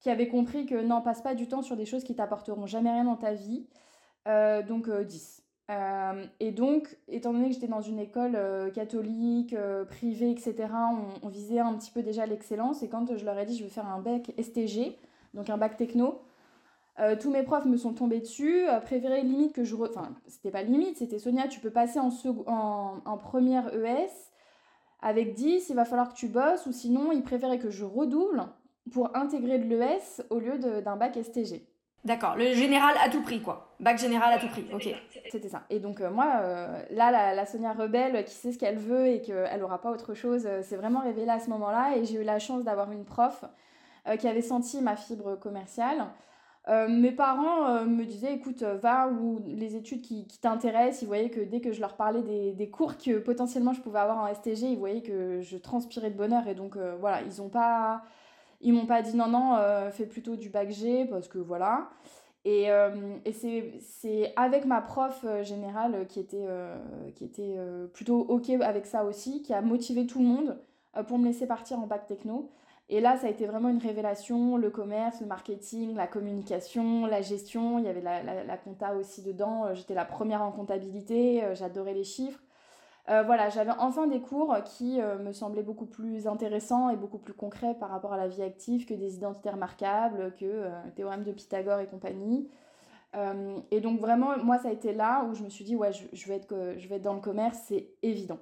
qui 0.02 0.10
avait 0.10 0.28
compris 0.28 0.66
que 0.66 0.76
non, 0.76 1.02
passe 1.02 1.22
pas 1.22 1.34
du 1.34 1.48
temps 1.48 1.62
sur 1.62 1.78
des 1.78 1.86
choses 1.86 2.04
qui 2.04 2.16
t'apporteront 2.16 2.66
jamais 2.66 2.92
rien 2.92 3.06
dans 3.06 3.16
ta 3.16 3.34
vie. 3.34 3.68
Euh, 4.28 4.64
donc 4.64 4.90
10. 4.90 5.35
Et 6.40 6.52
donc, 6.52 6.96
étant 7.08 7.34
donné 7.34 7.48
que 7.48 7.54
j'étais 7.56 7.68
dans 7.68 7.82
une 7.82 8.00
école 8.00 8.38
catholique, 8.74 9.56
privée, 9.90 10.32
etc., 10.32 10.56
on, 11.24 11.28
visait 11.28 11.60
un 11.60 11.74
petit 11.74 11.92
peu 11.92 12.04
déjà 12.04 12.26
l'excellence. 12.26 12.84
Et 12.84 12.90
quand 12.90 13.18
je 13.18 13.26
leur 13.26 13.38
ai 13.40 13.46
dit 13.46 13.58
je 13.58 13.64
veux 13.64 13.70
faire 13.70 13.88
un 13.88 14.00
bac 14.00 14.32
STG, 14.40 14.96
donc 15.34 15.50
un 15.50 15.58
bac 15.58 15.76
techno, 15.76 16.22
euh, 17.00 17.16
tous 17.20 17.30
mes 17.30 17.44
profs 17.44 17.66
me 17.66 17.76
sont 17.76 17.94
tombés 17.94 18.22
dessus, 18.22 18.68
euh, 18.70 18.80
préféraient 18.80 19.22
limite 19.22 19.54
que 19.54 19.66
je... 19.66 19.76
Enfin, 19.76 20.16
c'était 20.28 20.52
pas 20.52 20.64
limite, 20.64 20.98
c'était 20.98 21.20
Sonia, 21.20 21.48
tu 21.48 21.60
peux 21.60 21.70
passer 21.70 22.00
en, 22.00 22.10
en, 23.06 23.18
première 23.18 23.74
ES 23.74 24.10
avec 25.02 25.34
10, 25.34 25.70
il 25.70 25.76
va 25.76 25.84
falloir 25.84 26.10
que 26.10 26.16
tu 26.16 26.28
bosses, 26.28 26.66
ou 26.68 26.72
sinon, 26.72 27.12
ils 27.12 27.22
préféraient 27.22 27.60
que 27.60 27.70
je 27.70 27.84
redouble 27.84 28.46
pour 28.92 29.16
intégrer 29.16 29.60
de 29.60 29.66
l'ES 29.66 30.24
au 30.30 30.40
lieu 30.40 30.58
d'un 30.58 30.96
bac 30.96 31.20
STG. 31.22 31.68
D'accord, 32.06 32.36
le 32.38 32.54
général 32.54 32.96
à 33.04 33.10
tout 33.10 33.22
prix, 33.22 33.42
quoi. 33.42 33.76
Bac 33.80 33.98
général 33.98 34.32
à 34.32 34.38
tout 34.38 34.48
prix, 34.48 34.66
ok. 34.72 34.90
C'était 35.32 35.50
ça. 35.50 35.64
Et 35.70 35.80
donc, 35.80 36.00
euh, 36.00 36.10
moi, 36.12 36.26
là, 36.92 37.34
la, 37.34 37.46
Sonia 37.46 37.74
rebelle 37.74 38.24
qui 38.26 38.34
sait 38.34 38.52
ce 38.52 38.60
qu'elle 38.60 38.78
veut 38.78 39.08
et 39.08 39.22
qu'elle 39.22 39.60
n'aura 39.60 39.82
pas 39.82 39.92
autre 39.92 40.14
chose, 40.14 40.48
c'est 40.62 40.78
vraiment 40.78 41.02
révélé 41.02 41.30
à 41.30 41.40
ce 41.40 41.50
moment-là. 41.50 41.98
Et 41.98 42.06
j'ai 42.06 42.22
eu 42.22 42.24
la 42.24 42.40
chance 42.40 42.64
d'avoir 42.64 42.92
une 42.92 43.06
prof 43.06 43.44
qui 44.20 44.28
avait 44.28 44.44
senti 44.44 44.82
ma 44.82 44.96
fibre 44.96 45.36
commerciale. 45.36 46.06
Euh, 46.68 46.88
mes 46.88 47.12
parents 47.12 47.68
euh, 47.68 47.86
me 47.86 48.06
disaient 48.06 48.34
écoute, 48.34 48.64
euh, 48.64 48.76
va 48.76 49.08
où 49.08 49.40
les 49.46 49.76
études 49.76 50.02
qui, 50.02 50.26
qui 50.26 50.40
t'intéressent. 50.40 51.04
Ils 51.04 51.08
voyaient 51.08 51.30
que 51.30 51.42
dès 51.42 51.62
que 51.62 51.72
je 51.72 51.80
leur 51.80 51.96
parlais 51.96 52.24
des, 52.24 52.54
des, 52.54 52.70
cours 52.70 52.98
que 52.98 53.20
potentiellement 53.20 53.74
je 53.74 53.82
pouvais 53.82 54.00
avoir 54.00 54.18
en 54.18 54.34
STG, 54.34 54.72
ils 54.72 54.78
voyaient 54.78 55.04
que 55.04 55.42
je 55.42 55.58
transpirais 55.58 56.10
de 56.10 56.18
bonheur. 56.18 56.48
Et 56.48 56.56
donc 56.56 56.78
voilà, 57.00 57.22
ils 57.22 57.42
ont 57.42 57.50
pas. 57.50 58.02
Ils 58.66 58.74
m'ont 58.74 58.86
pas 58.86 59.02
dit 59.02 59.16
non, 59.16 59.28
non, 59.28 59.58
fais 59.92 60.06
plutôt 60.06 60.36
du 60.36 60.50
bac 60.50 60.70
G 60.72 61.06
parce 61.06 61.28
que 61.28 61.38
voilà. 61.38 61.90
Et, 62.44 62.68
et 63.26 63.32
c'est 63.32 64.34
avec 64.36 64.66
ma 64.66 64.82
prof 64.82 65.26
générale 65.44 66.06
qui 66.08 66.20
était, 66.20 66.48
qui 67.16 67.24
était 67.24 67.56
plutôt 67.94 68.20
OK 68.20 68.50
avec 68.50 68.86
ça 68.86 69.06
aussi, 69.06 69.42
qui 69.44 69.54
a 69.54 69.62
motivé 69.62 70.06
tout 70.06 70.20
le 70.20 70.26
monde 70.26 70.58
pour 71.08 71.18
me 71.18 71.26
laisser 71.26 71.48
partir 71.48 71.80
en 71.80 71.88
bac 71.88 72.08
techno. 72.08 72.50
Et 72.88 73.02
là, 73.02 73.18
ça 73.18 73.28
a 73.28 73.30
été 73.32 73.48
vraiment 73.48 73.70
une 73.70 73.80
révélation, 73.80 74.58
le 74.58 74.70
commerce, 74.70 75.20
le 75.20 75.26
marketing, 75.26 75.96
la 75.96 76.06
communication, 76.06 77.08
la 77.08 77.22
gestion. 77.22 77.80
Il 77.80 77.86
y 77.86 77.88
avait 77.88 78.02
la, 78.02 78.22
la, 78.22 78.58
compta 78.58 78.94
aussi 78.96 79.24
dedans. 79.24 79.66
Euh, 79.66 79.74
j'étais 79.74 79.96
la 79.96 80.06
première 80.06 80.44
en 80.44 80.52
comptabilité, 80.52 81.44
euh, 81.44 81.56
j'adorais 81.56 81.96
les 81.96 82.04
chiffres. 82.04 82.40
Euh, 83.10 83.22
voilà, 83.24 83.50
j'avais 83.50 83.72
enfin 83.78 84.08
des 84.08 84.20
cours 84.20 84.56
qui 84.64 85.00
me 85.00 85.32
semblaient 85.32 85.64
beaucoup 85.64 85.86
plus 85.86 86.28
intéressants 86.28 86.90
et 86.90 86.96
beaucoup 86.96 87.20
plus 87.20 87.34
concrets 87.34 87.76
par 87.76 87.90
rapport 87.90 88.14
à 88.14 88.18
la 88.18 88.28
vie 88.28 88.42
active 88.42 88.86
que 88.86 88.96
des 88.96 89.16
identités 89.16 89.52
remarquables, 89.52 90.34
que 90.40 90.70
théorème 90.96 91.24
de 91.24 91.32
Pythagore 91.32 91.80
et 91.80 91.88
compagnie. 91.88 92.50
et 93.70 93.80
donc 93.80 94.00
vraiment, 94.00 94.38
moi, 94.44 94.58
ça 94.58 94.70
a 94.70 94.72
été 94.72 94.92
là 94.92 95.24
où 95.26 95.36
je 95.36 95.44
me 95.44 95.50
suis 95.50 95.64
dit, 95.64 95.76
ouais, 95.76 95.92
je, 95.92 96.28
vais, 96.28 96.38
être, 96.38 97.02
dans 97.04 97.14
le 97.14 97.22
commerce, 97.22 97.60
c'est 97.68 97.90
évident. 98.02 98.40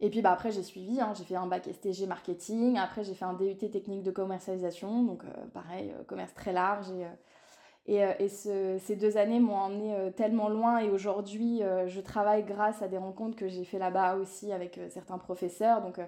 Et 0.00 0.08
puis 0.08 0.22
bah, 0.22 0.32
après, 0.32 0.50
j'ai 0.50 0.62
suivi, 0.62 1.00
hein, 1.00 1.12
j'ai 1.14 1.24
fait 1.24 1.36
un 1.36 1.46
bac 1.46 1.68
STG 1.70 2.06
marketing, 2.06 2.78
après 2.78 3.04
j'ai 3.04 3.14
fait 3.14 3.26
un 3.26 3.34
DUT 3.34 3.56
technique 3.56 4.02
de 4.02 4.10
commercialisation, 4.10 5.02
donc 5.02 5.24
euh, 5.24 5.46
pareil, 5.52 5.92
euh, 5.92 6.02
commerce 6.04 6.32
très 6.34 6.52
large. 6.52 6.90
Et, 6.90 7.04
euh, 7.88 8.12
et, 8.18 8.24
et 8.24 8.28
ces 8.78 8.96
deux 8.96 9.16
années 9.16 9.40
m'ont 9.40 9.56
emmené 9.56 10.12
tellement 10.16 10.48
loin 10.48 10.78
et 10.78 10.90
aujourd'hui, 10.90 11.62
je 11.86 12.00
travaille 12.00 12.44
grâce 12.44 12.82
à 12.82 12.88
des 12.88 12.98
rencontres 12.98 13.36
que 13.36 13.48
j'ai 13.48 13.64
fait 13.64 13.78
là-bas 13.78 14.16
aussi 14.16 14.52
avec 14.52 14.78
certains 14.90 15.18
professeurs. 15.18 15.82
Donc 15.82 16.00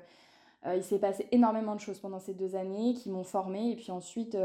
il 0.67 0.83
s'est 0.85 0.99
passé 0.99 1.27
énormément 1.33 1.75
de 1.75 1.81
choses 1.81 1.99
pendant 1.99 2.21
ces 2.21 2.35
deux 2.35 2.55
années 2.57 2.95
qui 2.95 3.11
m'ont 3.11 3.25
formée. 3.25 3.73
Et 3.73 3.77
puis 3.77 3.91
ensuite, 3.91 4.37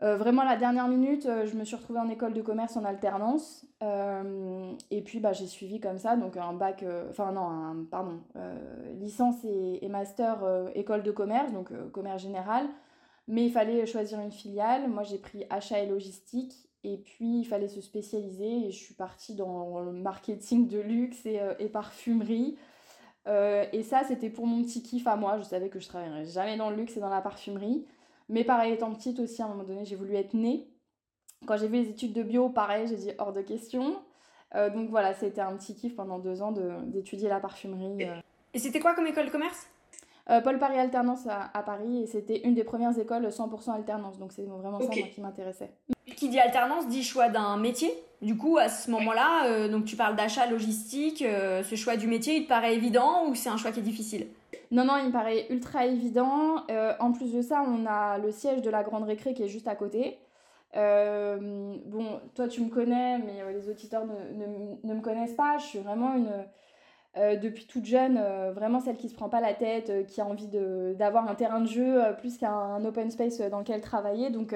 vraiment, 0.00 0.42
la 0.42 0.56
dernière 0.56 0.88
minute, 0.88 1.28
je 1.44 1.56
me 1.56 1.64
suis 1.64 1.76
retrouvée 1.76 2.00
en 2.00 2.08
école 2.08 2.32
de 2.32 2.42
commerce 2.42 2.76
en 2.76 2.84
alternance. 2.84 3.64
et 3.82 5.02
puis, 5.02 5.20
bah, 5.20 5.32
j'ai 5.32 5.46
suivi 5.46 5.80
comme 5.80 5.98
ça, 5.98 6.16
donc 6.16 6.36
un 6.36 6.54
bac, 6.54 6.84
enfin 7.10 7.30
non, 7.30 7.42
un, 7.42 7.84
pardon, 7.88 8.20
licence 8.98 9.44
et 9.44 9.88
master 9.88 10.38
école 10.74 11.02
de 11.02 11.12
commerce, 11.12 11.52
donc 11.52 11.70
commerce 11.92 12.22
général. 12.22 12.66
Mais 13.30 13.46
il 13.46 13.50
fallait 13.50 13.86
choisir 13.86 14.20
une 14.20 14.32
filiale. 14.32 14.90
Moi, 14.90 15.04
j'ai 15.04 15.16
pris 15.16 15.46
achat 15.48 15.78
et 15.78 15.86
logistique. 15.86 16.52
Et 16.84 16.98
puis, 16.98 17.40
il 17.40 17.44
fallait 17.44 17.68
se 17.68 17.80
spécialiser. 17.80 18.66
Et 18.66 18.70
je 18.70 18.78
suis 18.78 18.94
partie 18.94 19.34
dans 19.34 19.80
le 19.80 19.92
marketing 19.92 20.68
de 20.68 20.80
luxe 20.80 21.24
et, 21.24 21.40
et 21.58 21.68
parfumerie. 21.68 22.58
Euh, 23.26 23.64
et 23.72 23.82
ça, 23.82 24.02
c'était 24.04 24.30
pour 24.30 24.46
mon 24.46 24.62
petit 24.62 24.82
kiff 24.82 25.06
à 25.06 25.16
moi. 25.16 25.38
Je 25.38 25.44
savais 25.44 25.68
que 25.68 25.78
je 25.78 25.88
travaillerais 25.88 26.24
jamais 26.24 26.56
dans 26.56 26.70
le 26.70 26.76
luxe 26.76 26.96
et 26.96 27.00
dans 27.00 27.08
la 27.08 27.20
parfumerie. 27.20 27.86
Mais 28.28 28.44
pareil, 28.44 28.72
étant 28.72 28.92
petite 28.92 29.18
aussi, 29.20 29.42
à 29.42 29.46
un 29.46 29.48
moment 29.48 29.64
donné, 29.64 29.84
j'ai 29.84 29.96
voulu 29.96 30.14
être 30.14 30.34
née. 30.34 30.68
Quand 31.46 31.56
j'ai 31.56 31.68
vu 31.68 31.76
les 31.76 31.88
études 31.88 32.12
de 32.12 32.22
bio, 32.22 32.48
pareil, 32.48 32.86
j'ai 32.86 32.96
dit 32.96 33.10
hors 33.18 33.32
de 33.32 33.42
question. 33.42 33.96
Euh, 34.54 34.68
donc 34.70 34.90
voilà, 34.90 35.14
c'était 35.14 35.40
un 35.40 35.56
petit 35.56 35.74
kiff 35.74 35.94
pendant 35.94 36.18
deux 36.18 36.42
ans 36.42 36.52
d'étudier 36.52 37.28
la 37.28 37.40
parfumerie. 37.40 38.04
Euh. 38.04 38.20
Et 38.52 38.58
c'était 38.58 38.80
quoi 38.80 38.94
comme 38.94 39.06
école 39.06 39.26
de 39.26 39.30
commerce? 39.30 39.68
Paul 40.44 40.58
Paris 40.58 40.78
Alternance 40.78 41.26
à, 41.26 41.62
Paris 41.62 42.04
et 42.04 42.06
c'était 42.06 42.40
une 42.46 42.54
des 42.54 42.62
premières 42.62 42.96
écoles 42.98 43.26
100% 43.26 43.74
alternance. 43.74 44.18
Donc 44.18 44.32
c'est 44.32 44.44
vraiment 44.44 44.78
ça 44.80 44.86
qui 44.86 45.20
m'intéressait. 45.20 45.70
Qui 46.16 46.28
dit 46.28 46.38
alternance 46.38 46.86
dit 46.88 47.02
choix 47.02 47.28
d'un 47.28 47.56
métier. 47.56 47.90
Du 48.22 48.36
coup, 48.36 48.58
à 48.58 48.68
ce 48.68 48.90
moment-là, 48.90 49.46
euh, 49.46 49.68
donc 49.68 49.86
tu 49.86 49.96
parles 49.96 50.14
d'achat 50.14 50.46
logistique, 50.46 51.22
euh, 51.22 51.62
ce 51.62 51.74
choix 51.74 51.96
du 51.96 52.06
métier, 52.06 52.36
il 52.36 52.44
te 52.44 52.48
paraît 52.48 52.74
évident 52.74 53.26
ou 53.26 53.34
c'est 53.34 53.48
un 53.48 53.56
choix 53.56 53.72
qui 53.72 53.80
est 53.80 53.84
difficile? 53.84 54.26
Non, 54.70 54.84
non, 54.84 54.98
il 54.98 55.06
me 55.06 55.12
paraît 55.12 55.46
ultra 55.48 55.86
évident. 55.86 56.56
Euh, 56.70 56.92
en 57.00 57.12
plus 57.12 57.32
de 57.32 57.40
ça, 57.40 57.64
on 57.66 57.86
a 57.86 58.18
le 58.18 58.30
siège 58.30 58.60
de 58.60 58.68
la 58.68 58.82
Grande 58.82 59.04
Récré 59.04 59.32
qui 59.32 59.42
est 59.42 59.48
juste 59.48 59.68
à 59.68 59.74
côté. 59.74 60.18
bon, 60.74 62.20
toi 62.34 62.46
tu 62.46 62.60
me 62.60 62.68
connais, 62.68 63.18
mais 63.18 63.42
les 63.54 63.70
auditeurs 63.70 64.04
ne, 64.04 64.12
ne, 64.12 64.76
ne, 64.84 64.94
me 64.94 65.00
connaissent 65.00 65.34
pas. 65.34 65.56
Je 65.56 65.64
suis 65.64 65.78
vraiment 65.78 66.14
une, 66.14 66.30
depuis 67.16 67.66
toute 67.66 67.86
jeune, 67.86 68.20
vraiment 68.52 68.80
celle 68.80 68.96
qui 68.96 69.08
se 69.08 69.14
prend 69.14 69.28
pas 69.28 69.40
la 69.40 69.54
tête, 69.54 70.06
qui 70.06 70.20
a 70.20 70.26
envie 70.26 70.48
d'avoir 70.94 71.28
un 71.28 71.34
terrain 71.34 71.60
de 71.60 71.66
jeu 71.66 72.00
plus 72.18 72.38
qu'un 72.38 72.84
open 72.84 73.10
space 73.10 73.40
dans 73.40 73.58
lequel 73.58 73.80
travailler. 73.80 74.30
Donc, 74.30 74.54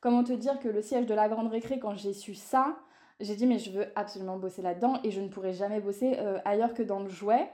comment 0.00 0.22
te 0.22 0.32
dire 0.32 0.58
que 0.60 0.68
le 0.68 0.80
siège 0.82 1.06
de 1.06 1.14
la 1.14 1.28
Grande 1.28 1.50
Récré, 1.50 1.78
quand 1.78 1.94
j'ai 1.94 2.12
su 2.12 2.34
ça, 2.34 2.76
j'ai 3.20 3.34
dit, 3.34 3.46
mais 3.46 3.58
je 3.58 3.70
veux 3.72 3.86
absolument 3.96 4.36
bosser 4.36 4.62
là-dedans 4.62 5.00
et 5.02 5.10
je 5.10 5.20
ne 5.20 5.28
pourrais 5.28 5.52
jamais 5.52 5.80
bosser 5.80 6.16
euh, 6.18 6.38
ailleurs 6.44 6.72
que 6.74 6.82
dans 6.82 7.00
le 7.00 7.08
jouet. 7.08 7.50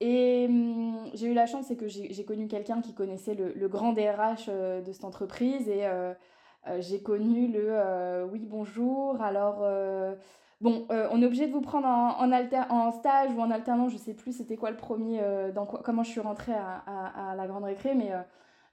Et 0.00 0.46
hum, 0.48 1.10
j'ai 1.14 1.26
eu 1.26 1.34
la 1.34 1.46
chance, 1.46 1.66
c'est 1.68 1.76
que 1.76 1.86
j'ai 1.86 2.24
connu 2.24 2.48
quelqu'un 2.48 2.80
qui 2.80 2.94
connaissait 2.94 3.34
le, 3.34 3.68
grand 3.68 3.92
DRH 3.92 4.46
euh, 4.48 4.80
de 4.80 4.92
cette 4.92 5.04
entreprise 5.04 5.68
et 5.68 5.86
euh, 5.86 6.12
j'ai 6.78 7.02
connu 7.02 7.48
le 7.48 8.24
oui, 8.32 8.40
bonjour. 8.46 9.20
Alors, 9.22 9.64
bon, 10.60 10.86
on 10.90 11.22
est 11.22 11.26
obligé 11.26 11.46
de 11.46 11.52
vous 11.52 11.60
prendre 11.60 11.86
en, 11.86 12.32
alter, 12.32 12.62
en 12.70 12.92
stage 12.92 13.30
ou 13.34 13.40
en 13.40 13.50
alternant, 13.50 13.88
je 13.88 13.96
sais 13.96 14.14
plus 14.14 14.32
c'était 14.32 14.56
quoi 14.56 14.70
le 14.70 14.76
premier, 14.76 15.20
dans 15.54 15.66
comment 15.66 16.02
je 16.02 16.10
suis 16.10 16.20
rentrée 16.20 16.52
à, 16.52 16.82
à, 16.86 17.32
à 17.32 17.34
la 17.36 17.46
grande 17.46 17.64
récré, 17.64 17.94
mais 17.94 18.12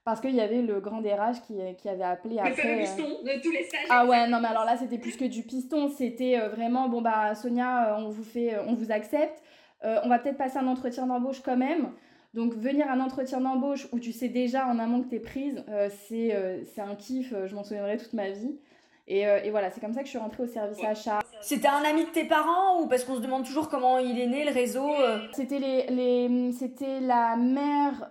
parce 0.08 0.22
qu'il 0.22 0.34
y 0.34 0.40
avait 0.40 0.62
le 0.62 0.80
grand 0.80 1.02
DRH 1.02 1.42
qui, 1.46 1.58
qui 1.76 1.86
avait 1.86 2.02
appelé 2.02 2.38
après. 2.38 2.76
Le 2.76 2.80
piston 2.80 3.22
de 3.22 3.42
tous 3.42 3.50
les 3.50 3.62
stages. 3.64 3.84
Ah 3.90 4.06
ouais, 4.06 4.26
non, 4.26 4.40
mais 4.40 4.48
alors 4.48 4.64
là, 4.64 4.74
c'était 4.78 4.96
plus 4.96 5.18
que 5.18 5.26
du 5.26 5.42
piston. 5.42 5.90
C'était 5.90 6.40
euh, 6.40 6.48
vraiment, 6.48 6.88
bon, 6.88 7.02
bah, 7.02 7.34
Sonia, 7.34 7.90
euh, 7.90 7.98
on 7.98 8.08
vous 8.08 8.22
fait, 8.22 8.54
euh, 8.54 8.62
on 8.66 8.72
vous 8.72 8.90
accepte. 8.90 9.42
on 9.82 10.08
va 10.08 10.18
peut-être 10.18 10.38
passer 10.38 10.56
un 10.56 10.66
entretien 10.66 11.06
d'embauche 11.06 11.42
quand 11.42 11.58
même. 11.58 11.90
Donc, 12.32 12.54
venir 12.54 12.88
à 12.88 12.92
un 12.92 13.00
entretien 13.00 13.42
d'embauche 13.42 13.86
où 13.92 13.98
tu 13.98 14.12
sais 14.12 14.30
déjà 14.30 14.66
en 14.66 14.78
amont 14.78 15.02
que 15.02 15.10
tu 15.10 15.16
es 15.16 15.20
prise, 15.20 15.62
c'est 16.08 16.64
c'est 16.74 16.80
un 16.80 16.94
kiff, 16.94 17.34
je 17.44 17.54
m'en 17.54 17.62
souviendrai 17.62 17.98
toute 17.98 18.14
ma 18.14 18.30
vie. 18.30 18.58
Et, 19.10 19.22
et, 19.22 19.50
voilà, 19.50 19.70
c'est 19.70 19.80
comme 19.80 19.94
ça 19.94 20.00
que 20.00 20.04
je 20.04 20.10
suis 20.10 20.18
rentrée 20.18 20.42
au 20.42 20.46
service 20.46 20.84
achat. 20.84 21.20
C'était 21.40 21.68
un 21.68 21.82
ami 21.82 22.04
de 22.04 22.10
tes 22.10 22.24
parents 22.24 22.82
ou 22.82 22.88
parce 22.88 23.04
qu'on 23.04 23.16
se 23.16 23.20
demande 23.20 23.44
toujours 23.44 23.70
comment 23.70 23.98
il 23.98 24.20
est 24.20 24.26
né, 24.26 24.44
le 24.44 24.52
réseau 24.52 24.86
C'était 25.32 25.58
les, 25.58 25.86
les, 25.86 26.52
c'était 26.52 27.00
la 27.00 27.36
mère 27.36 28.06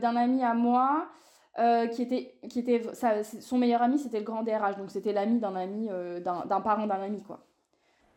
d'un 0.00 0.16
ami 0.16 0.42
à 0.42 0.54
moi 0.54 1.08
euh, 1.58 1.88
qui 1.88 2.02
était, 2.02 2.32
qui 2.48 2.60
était 2.60 2.80
son 3.40 3.58
meilleur 3.58 3.82
ami, 3.82 3.98
c'était 3.98 4.18
le 4.18 4.24
grand 4.24 4.42
DRH, 4.42 4.76
donc 4.76 4.90
c'était 4.90 5.12
l'ami 5.12 5.40
d'un 5.40 5.56
ami, 5.56 5.88
euh, 5.90 6.20
d'un 6.20 6.60
parent 6.60 6.86
d'un 6.86 7.02
ami, 7.02 7.22
quoi. 7.22 7.40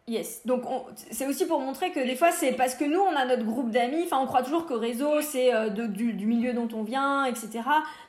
Yes, 0.06 0.46
donc 0.46 0.64
c'est 1.12 1.26
aussi 1.28 1.46
pour 1.46 1.62
montrer 1.62 1.92
que 1.92 2.00
des 2.02 2.18
fois 2.18 2.32
c'est 2.32 2.52
parce 2.52 2.76
que 2.76 2.84
nous 2.84 3.00
on 3.00 3.16
a 3.16 3.26
notre 3.26 3.46
groupe 3.46 3.72
d'amis, 3.72 4.04
enfin 4.04 4.20
on 4.22 4.26
croit 4.26 4.44
toujours 4.44 4.66
que 4.66 4.74
réseau 4.74 5.22
c'est 5.22 5.54
euh, 5.54 5.70
du, 5.70 6.12
du, 6.12 6.26
milieu 6.26 6.52
dont 6.52 6.68
on 6.74 6.84
vient, 6.84 7.24
etc. 7.24 7.62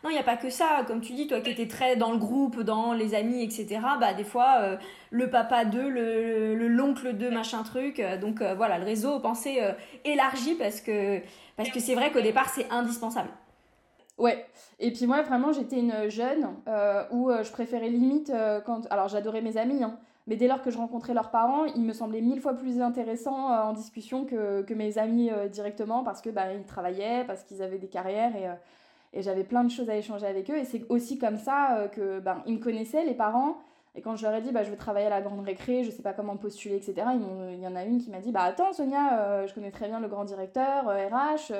Non, 0.02 0.10
il 0.10 0.14
n'y 0.14 0.18
a 0.18 0.24
pas 0.24 0.36
que 0.36 0.50
ça, 0.50 0.82
comme 0.88 1.00
tu 1.00 1.12
dis, 1.12 1.28
toi 1.28 1.40
qui 1.40 1.50
étais 1.50 1.68
très 1.68 1.94
dans 1.94 2.10
le 2.10 2.18
groupe, 2.18 2.60
dans 2.62 2.94
les 2.94 3.14
amis, 3.14 3.44
etc. 3.44 3.80
Bah 4.00 4.12
des 4.12 4.24
fois 4.24 4.76
le 5.10 5.30
papa 5.30 5.64
d'eux, 5.64 5.88
le 5.88 6.66
l'oncle 6.66 7.16
de 7.16 7.28
machin 7.28 7.62
truc, 7.62 8.02
donc 8.20 8.42
voilà, 8.42 8.78
le 8.78 8.84
réseau, 8.84 9.20
pensez 9.20 9.60
élargi 10.04 10.54
parce 10.54 10.80
que 10.80 11.20
parce 11.56 11.70
que 11.70 11.78
c'est 11.78 11.94
vrai 11.94 12.10
qu'au 12.10 12.22
départ 12.22 12.48
c'est 12.48 12.68
indispensable. 12.70 13.28
Ouais, 14.16 14.46
et 14.78 14.92
puis 14.92 15.06
moi 15.06 15.22
vraiment 15.22 15.52
j'étais 15.52 15.80
une 15.80 16.08
jeune 16.08 16.48
euh, 16.68 17.02
où 17.10 17.30
euh, 17.30 17.42
je 17.42 17.50
préférais 17.50 17.88
limite 17.88 18.30
euh, 18.30 18.60
quand... 18.60 18.86
Alors 18.90 19.08
j'adorais 19.08 19.42
mes 19.42 19.56
amis, 19.56 19.82
hein, 19.82 19.98
mais 20.26 20.36
dès 20.36 20.46
lors 20.46 20.62
que 20.62 20.70
je 20.70 20.78
rencontrais 20.78 21.14
leurs 21.14 21.30
parents, 21.30 21.64
ils 21.64 21.82
me 21.82 21.92
semblaient 21.92 22.20
mille 22.20 22.40
fois 22.40 22.54
plus 22.54 22.80
intéressants 22.80 23.48
en 23.48 23.72
discussion 23.72 24.24
que, 24.24 24.62
que 24.62 24.74
mes 24.74 24.98
amis 24.98 25.30
directement 25.50 26.02
parce 26.02 26.22
que 26.22 26.30
bah, 26.30 26.52
ils 26.52 26.64
travaillaient, 26.64 27.24
parce 27.26 27.44
qu'ils 27.44 27.62
avaient 27.62 27.78
des 27.78 27.88
carrières 27.88 28.34
et, 28.34 28.48
et 29.18 29.22
j'avais 29.22 29.44
plein 29.44 29.64
de 29.64 29.70
choses 29.70 29.90
à 29.90 29.96
échanger 29.96 30.26
avec 30.26 30.50
eux. 30.50 30.56
Et 30.56 30.64
c'est 30.64 30.86
aussi 30.88 31.18
comme 31.18 31.36
ça 31.36 31.88
que 31.92 32.20
ben, 32.20 32.42
ils 32.46 32.54
me 32.54 32.58
connaissaient, 32.58 33.04
les 33.04 33.14
parents. 33.14 33.58
Et 33.94 34.00
quand 34.00 34.16
je 34.16 34.22
leur 34.22 34.34
ai 34.34 34.40
dit, 34.40 34.50
bah, 34.50 34.62
je 34.62 34.70
veux 34.70 34.76
travailler 34.76 35.06
à 35.06 35.10
la 35.10 35.20
grande 35.20 35.44
récré, 35.44 35.84
je 35.84 35.90
sais 35.90 36.02
pas 36.02 36.14
comment 36.14 36.36
postuler, 36.36 36.76
etc., 36.76 37.06
il 37.52 37.60
y 37.60 37.66
en 37.66 37.76
a 37.76 37.84
une 37.84 37.98
qui 37.98 38.10
m'a 38.10 38.20
dit, 38.20 38.32
bah 38.32 38.42
attends 38.44 38.72
Sonia, 38.72 39.46
je 39.46 39.52
connais 39.52 39.70
très 39.70 39.88
bien 39.88 40.00
le 40.00 40.08
grand 40.08 40.24
directeur, 40.24 40.86
RH, 40.86 41.52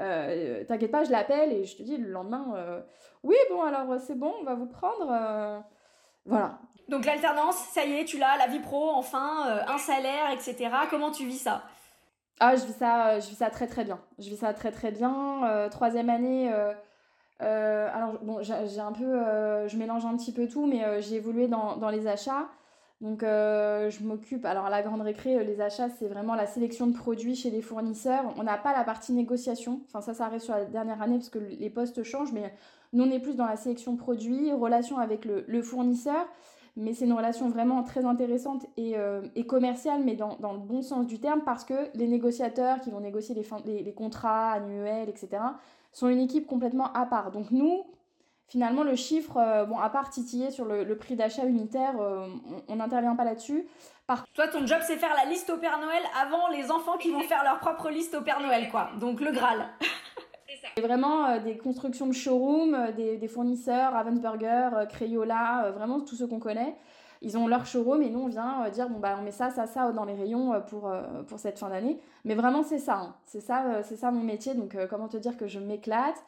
euh, 0.00 0.62
t'inquiète 0.64 0.92
pas, 0.92 1.04
je 1.04 1.10
l'appelle 1.10 1.52
et 1.52 1.64
je 1.64 1.76
te 1.76 1.82
dis 1.82 1.96
le 1.96 2.10
lendemain, 2.10 2.54
euh, 2.54 2.80
oui, 3.24 3.36
bon, 3.50 3.62
alors 3.62 3.98
c'est 4.00 4.14
bon, 4.14 4.32
on 4.40 4.44
va 4.44 4.54
vous 4.54 4.66
prendre. 4.66 5.08
Euh, 5.10 5.58
voilà. 6.24 6.58
Donc 6.88 7.04
l'alternance, 7.04 7.56
ça 7.72 7.84
y 7.84 7.94
est, 7.94 8.04
tu 8.04 8.18
l'as, 8.18 8.36
la 8.38 8.46
vie 8.46 8.60
pro, 8.60 8.90
enfin, 8.90 9.62
un 9.66 9.78
salaire, 9.78 10.30
etc. 10.32 10.70
Comment 10.90 11.10
tu 11.10 11.26
vis 11.26 11.38
ça? 11.38 11.62
Ah, 12.40 12.56
je 12.56 12.64
vis 12.64 12.72
ça, 12.72 13.20
je 13.20 13.28
vis 13.28 13.36
ça 13.36 13.50
très 13.50 13.66
très 13.66 13.84
bien. 13.84 14.00
Je 14.18 14.28
vis 14.28 14.38
ça 14.38 14.54
très 14.54 14.70
très 14.70 14.90
bien. 14.90 15.68
troisième 15.70 16.08
année. 16.08 16.50
alors 17.40 18.18
bon, 18.22 18.40
j'ai 18.42 18.80
un 18.80 18.92
peu, 18.92 19.68
je 19.68 19.76
mélange 19.76 20.06
un 20.06 20.16
petit 20.16 20.32
peu 20.32 20.48
tout, 20.48 20.66
mais 20.66 21.02
j'ai 21.02 21.16
évolué 21.16 21.46
dans, 21.46 21.76
dans 21.76 21.90
les 21.90 22.06
achats. 22.06 22.48
Donc, 23.00 23.22
euh, 23.22 23.90
je 23.90 24.02
m'occupe. 24.02 24.44
Alors, 24.44 24.66
à 24.66 24.70
la 24.70 24.82
grande 24.82 25.02
récré, 25.02 25.36
euh, 25.36 25.44
les 25.44 25.60
achats, 25.60 25.88
c'est 25.88 26.08
vraiment 26.08 26.34
la 26.34 26.46
sélection 26.46 26.88
de 26.88 26.96
produits 26.96 27.36
chez 27.36 27.50
les 27.50 27.62
fournisseurs. 27.62 28.24
On 28.36 28.42
n'a 28.42 28.58
pas 28.58 28.72
la 28.72 28.82
partie 28.82 29.12
négociation. 29.12 29.80
Enfin, 29.86 30.00
ça, 30.00 30.14
ça 30.14 30.26
arrive 30.26 30.40
sur 30.40 30.54
la 30.54 30.64
dernière 30.64 31.00
année 31.00 31.16
parce 31.16 31.28
que 31.28 31.38
les 31.38 31.70
postes 31.70 32.02
changent. 32.02 32.32
Mais 32.32 32.52
nous, 32.92 33.04
on 33.04 33.10
est 33.10 33.20
plus 33.20 33.36
dans 33.36 33.46
la 33.46 33.56
sélection 33.56 33.92
de 33.92 33.98
produits, 33.98 34.52
relation 34.52 34.98
avec 34.98 35.24
le, 35.24 35.62
fournisseur. 35.62 36.26
Mais 36.78 36.94
c'est 36.94 37.04
une 37.06 37.12
relation 37.12 37.48
vraiment 37.48 37.82
très 37.82 38.04
intéressante 38.04 38.64
et, 38.76 38.96
euh, 38.96 39.20
commerciale, 39.46 40.02
mais 40.04 40.14
dans, 40.14 40.36
le 40.40 40.58
bon 40.58 40.80
sens 40.80 41.06
du 41.06 41.18
terme, 41.18 41.42
parce 41.44 41.64
que 41.64 41.74
les 41.94 42.06
négociateurs 42.06 42.80
qui 42.80 42.90
vont 42.90 43.00
négocier 43.00 43.34
les, 43.34 43.82
les 43.82 43.92
contrats 43.92 44.52
annuels, 44.52 45.08
etc., 45.08 45.42
sont 45.92 46.08
une 46.08 46.20
équipe 46.20 46.46
complètement 46.46 46.92
à 46.92 47.04
part. 47.04 47.32
Donc, 47.32 47.50
nous, 47.50 47.84
finalement, 48.48 48.82
le 48.82 48.96
chiffre, 48.96 49.36
euh, 49.36 49.64
bon, 49.64 49.78
à 49.78 49.90
part 49.90 50.10
titiller 50.10 50.50
sur 50.50 50.64
le, 50.64 50.96
prix 50.96 51.16
d'achat 51.16 51.44
unitaire, 51.44 52.00
euh, 52.00 52.26
on 52.68 52.76
n'intervient 52.76 53.14
pas 53.14 53.24
là-dessus. 53.24 53.66
Par... 54.06 54.24
Toi, 54.32 54.48
ton 54.48 54.66
job, 54.66 54.78
c'est 54.86 54.96
faire 54.96 55.14
la 55.14 55.30
liste 55.30 55.50
au 55.50 55.58
Père 55.58 55.78
Noël 55.78 56.02
avant 56.20 56.48
les 56.48 56.70
enfants 56.70 56.96
qui 56.96 57.10
vont 57.10 57.20
faire 57.20 57.44
leur 57.44 57.58
propre 57.60 57.90
liste 57.90 58.14
au 58.14 58.22
Père 58.22 58.40
Noël, 58.40 58.68
quoi. 58.70 58.90
Donc, 58.98 59.20
le 59.20 59.32
Graal. 59.32 59.68
C'est 60.76 60.82
vraiment 60.82 61.26
euh, 61.26 61.38
des 61.40 61.56
constructions 61.56 62.06
de 62.06 62.12
showroom, 62.12 62.92
des, 62.96 63.28
fournisseurs, 63.28 63.92
Ravensburger, 63.92 64.70
Crayola, 64.88 65.72
vraiment 65.72 66.00
tous 66.00 66.16
ceux 66.16 66.26
qu'on 66.26 66.38
connaît. 66.38 66.76
Ils 67.20 67.36
ont 67.36 67.48
leur 67.48 67.66
showroom 67.66 68.02
et 68.02 68.10
nous, 68.10 68.20
on 68.20 68.28
vient 68.28 68.68
dire, 68.70 68.88
bon, 68.88 69.00
bah, 69.00 69.16
on 69.18 69.22
met 69.22 69.32
ça, 69.32 69.50
ça, 69.50 69.66
ça 69.66 69.90
dans 69.92 70.04
les 70.04 70.14
rayons 70.14 70.62
pour, 70.68 70.90
pour 71.26 71.38
cette 71.38 71.58
fin 71.58 71.68
d'année. 71.68 71.98
Mais 72.24 72.34
vraiment, 72.34 72.62
c'est 72.62 72.78
ça. 72.78 72.94
Hein. 72.94 73.14
C'est 73.24 73.40
ça, 73.40 73.82
c'est 73.82 73.96
ça 73.96 74.10
mon 74.10 74.22
métier. 74.22 74.54
Donc, 74.54 74.76
comment 74.88 75.08
te 75.08 75.16
dire 75.16 75.36
que 75.36 75.48
je 75.48 75.58
m'éclate 75.58 76.22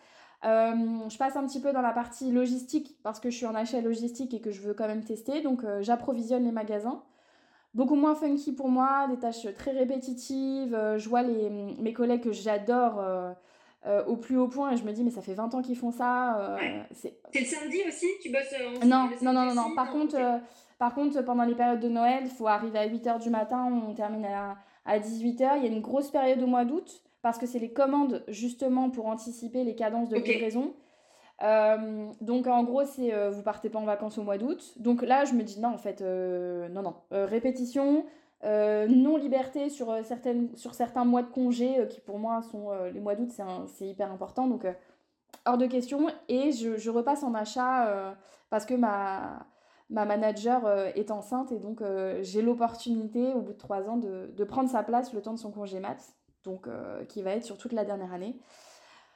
euh, 0.45 1.09
je 1.09 1.19
passe 1.19 1.37
un 1.37 1.47
petit 1.47 1.61
peu 1.61 1.73
dans 1.73 1.83
la 1.83 1.93
partie 1.93 2.33
logistique 2.33 2.97
parce 3.03 3.21
que 3.21 3.31
je 3.31 3.37
suis 3.37 3.47
en 3.47 3.55
achat 3.55 3.81
logistique 3.81 4.33
et 4.33 4.41
que 4.41 4.51
je 4.51 4.63
veux 4.63 4.75
quand 4.75 4.87
même 4.87 5.05
tester. 5.05 5.43
Donc 5.43 5.65
euh, 5.65 5.83
j'approvisionne 5.83 6.45
les 6.45 6.53
magasins. 6.53 7.03
Beaucoup 7.75 7.95
moins 7.95 8.15
funky 8.15 8.53
pour 8.53 8.69
moi, 8.69 9.07
des 9.09 9.19
tâches 9.19 9.47
très 9.55 9.73
répétitives. 9.73 10.75
Euh, 10.75 10.99
je 10.99 11.09
vois 11.09 11.23
les, 11.23 11.51
mes 11.51 11.93
collègues 11.93 12.23
que 12.23 12.33
j'adore 12.33 13.03
au 14.07 14.17
plus 14.17 14.37
haut 14.37 14.49
point 14.49 14.73
et 14.73 14.77
je 14.77 14.85
me 14.85 14.93
dis 14.93 15.03
mais 15.03 15.11
ça 15.11 15.23
fait 15.23 15.35
20 15.35 15.55
ans 15.55 15.63
qu'ils 15.63 15.77
font 15.77 15.91
ça. 15.91 16.57
C'est 16.93 17.15
le 17.35 17.45
samedi 17.45 17.79
aussi 17.89 18.07
Tu 18.21 18.31
bosses 18.31 18.55
en 18.83 18.87
non, 18.87 19.09
non, 19.23 19.33
non, 19.33 19.47
non, 19.47 19.55
non, 19.55 19.75
Par, 19.75 19.91
contre, 19.91 20.17
par 20.79 20.95
contre, 20.95 21.23
pendant 21.23 21.45
les 21.45 21.55
périodes 21.55 21.81
de 21.81 21.89
Noël, 21.89 22.23
il 22.25 22.31
faut 22.31 22.47
arriver 22.47 22.79
à 22.79 22.87
8h 22.87 23.21
du 23.21 23.31
matin, 23.31 23.71
on 23.89 23.95
termine 23.95 24.27
à, 24.27 24.57
à 24.85 24.99
18h. 24.99 25.57
Il 25.57 25.65
y 25.65 25.67
a 25.67 25.71
une 25.71 25.81
grosse 25.81 26.11
période 26.11 26.43
au 26.43 26.47
mois 26.47 26.65
d'août 26.65 27.03
parce 27.23 27.39
que 27.39 27.47
c'est 27.47 27.59
les 27.59 27.73
commandes 27.73 28.25
justement 28.29 28.91
pour 28.91 29.07
anticiper 29.07 29.65
les 29.65 29.75
cadences 29.75 30.09
de 30.09 30.17
livraison. 30.17 30.75
donc 32.21 32.47
en 32.47 32.65
gros, 32.65 32.85
c'est 32.85 33.31
vous 33.31 33.43
partez 33.43 33.71
pas 33.71 33.79
en 33.79 33.85
vacances 33.85 34.19
au 34.19 34.23
mois 34.23 34.39
d'août. 34.39 34.75
Donc 34.77 35.03
là, 35.03 35.25
je 35.25 35.33
me 35.33 35.43
dis 35.43 35.59
non, 35.59 35.71
en 35.71 35.79
fait, 35.79 36.03
non, 36.03 36.83
non. 36.83 36.95
répétition, 37.11 38.05
non 38.43 39.17
liberté 39.17 39.69
sur, 39.69 39.95
certaines, 40.05 40.57
sur 40.57 40.75
certains 40.75 41.05
mois 41.05 41.23
de 41.23 41.31
congé 41.31 41.87
qui 41.89 42.01
pour 42.01 42.19
moi 42.19 42.43
sont 42.43 42.71
les 42.93 43.01
mois 43.01 43.15
d'août, 43.15 43.31
c'est 43.67 43.87
hyper 43.87 44.11
important. 44.11 44.47
Donc 44.47 44.67
hors 45.45 45.59
de 45.59 45.67
question. 45.67 46.09
Et 46.29 46.53
je, 46.53 46.91
repasse 46.91 47.23
en 47.23 47.35
achat 47.35 48.15
parce 48.49 48.65
que 48.65 48.75
ma, 48.75 49.47
ma 49.91 50.05
manager 50.05 50.67
est 50.95 51.11
enceinte 51.11 51.53
et 51.53 51.59
donc 51.59 51.83
j'ai 52.23 52.43
l'opportunité 52.43 53.35
au 53.35 53.41
bout 53.41 53.53
de 53.53 53.59
trois 53.59 53.89
ans 53.89 53.97
de, 53.97 54.33
de, 54.35 54.45
prendre 54.45 54.71
sa 54.71 54.83
place 54.83 55.13
le 55.13 55.21
temps 55.21 55.35
de 55.35 55.39
son 55.39 55.51
congé 55.51 55.79
mat, 55.81 55.99
donc 56.45 56.67
qui 57.09 57.23
va 57.23 57.33
être 57.33 57.45
sur 57.45 57.59
toute 57.59 57.73
la 57.73 57.85
dernière 57.85 58.13
année. 58.13 58.39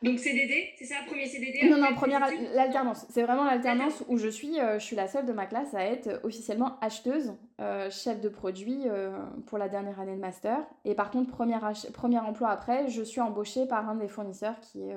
Donc 0.04 0.18
CDD, 0.18 0.68
c'est 0.76 0.84
ça, 0.84 0.96
premier 1.06 1.26
CDD 1.26 1.66
Non, 1.66 1.78
non, 1.78 1.94
première 1.94 2.20
l'alternance. 2.52 3.06
C'est 3.08 3.22
vraiment 3.22 3.44
l'alternance 3.44 4.04
où 4.08 4.18
je 4.18 4.28
suis, 4.28 4.60
euh, 4.60 4.78
je 4.78 4.84
suis 4.84 4.96
la 4.96 5.08
seule 5.08 5.24
de 5.24 5.32
ma 5.32 5.46
classe 5.46 5.72
à 5.72 5.82
être 5.82 6.20
officiellement 6.24 6.78
acheteuse, 6.82 7.32
euh, 7.62 7.90
chef 7.90 8.20
de 8.20 8.28
produit 8.28 8.82
euh, 8.84 9.16
pour 9.46 9.56
la 9.56 9.70
dernière 9.70 9.98
année 9.98 10.14
de 10.14 10.20
master. 10.20 10.58
Et 10.84 10.94
par 10.94 11.10
contre, 11.10 11.30
premier, 11.30 11.56
premier 11.94 12.18
emploi 12.18 12.50
après, 12.50 12.88
je 12.88 13.02
suis 13.02 13.22
embauchée 13.22 13.66
par 13.66 13.88
un 13.88 13.94
des 13.94 14.08
fournisseurs 14.08 14.60
qui 14.60 14.82
est 14.82 14.94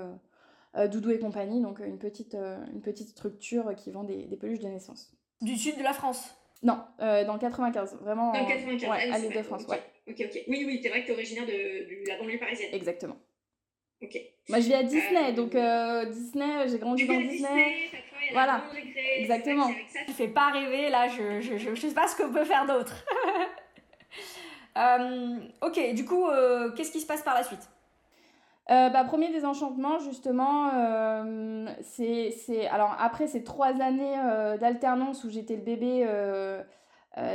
Doudou 0.90 1.10
et 1.10 1.20
compagnie, 1.20 1.62
donc 1.62 1.80
une 1.80 1.98
petite, 1.98 2.36
une 2.74 2.82
petite 2.82 3.08
structure 3.08 3.74
qui 3.76 3.92
vend 3.92 4.04
des, 4.04 4.26
des, 4.26 4.36
peluches 4.36 4.60
de 4.60 4.68
naissance. 4.68 5.12
Du 5.42 5.56
sud 5.56 5.78
de 5.78 5.84
la 5.84 5.94
France? 5.94 6.36
Non, 6.62 6.80
dans 7.00 7.34
le 7.34 7.40
95, 7.40 7.98
vraiment. 8.02 8.34
Dans 8.34 8.42
le 8.42 8.46
95, 8.46 8.90
ouais, 8.90 9.12
à 9.12 9.18
l'île 9.18 9.34
de 9.36 9.42
France, 9.42 9.66
ouais. 9.70 9.82
Ok, 10.08 10.16
ok. 10.20 10.44
Oui, 10.48 10.66
oui, 10.68 10.80
c'est 10.84 10.90
vrai 10.90 11.02
que 11.02 11.06
tu 11.08 11.12
es 11.12 11.16
originaire 11.16 11.46
de, 11.46 11.52
de 11.52 12.08
la 12.08 12.18
banlieue 12.18 12.38
parisienne. 12.38 12.70
Exactement. 12.74 13.18
Ok. 14.02 14.16
Moi, 14.50 14.60
je 14.60 14.68
vis 14.68 14.74
à 14.76 14.84
Disney, 14.84 15.34
donc 15.34 15.56
euh, 15.56 16.06
Disney, 16.06 16.68
j'ai 16.68 16.78
grandi 16.78 17.06
dans 17.06 17.20
Disney. 17.20 17.76
voilà, 18.32 18.62
exactement. 19.18 19.70
Tu 20.06 20.14
fais 20.14 20.28
pas 20.28 20.52
rêver, 20.52 20.90
là, 20.90 21.08
je, 21.08 21.42
je, 21.42 21.58
je, 21.58 21.76
sais 21.76 21.94
pas 21.94 22.08
ce 22.08 22.16
qu'on 22.16 22.32
peut 22.32 22.46
faire 22.46 22.66
d'autre. 22.66 22.94
euh, 24.78 25.38
ok, 25.62 25.94
du 25.96 26.06
coup, 26.06 26.28
euh, 26.28 26.72
qu'est-ce 26.72 26.92
qui 26.92 27.02
se 27.02 27.08
passe 27.08 27.24
par 27.24 27.34
la 27.34 27.44
suite? 27.44 27.70
Euh, 28.70 28.90
bah, 28.90 29.04
premier 29.04 29.32
désenchantement, 29.32 30.00
justement, 30.00 30.72
c'est. 31.82 32.68
Alors, 32.68 32.96
après 33.00 33.28
ces 33.28 33.44
trois 33.44 33.82
années 33.82 34.16
d'alternance 34.60 35.24
où 35.24 35.30
j'étais 35.30 35.56
le 35.56 35.62
bébé 35.62 36.08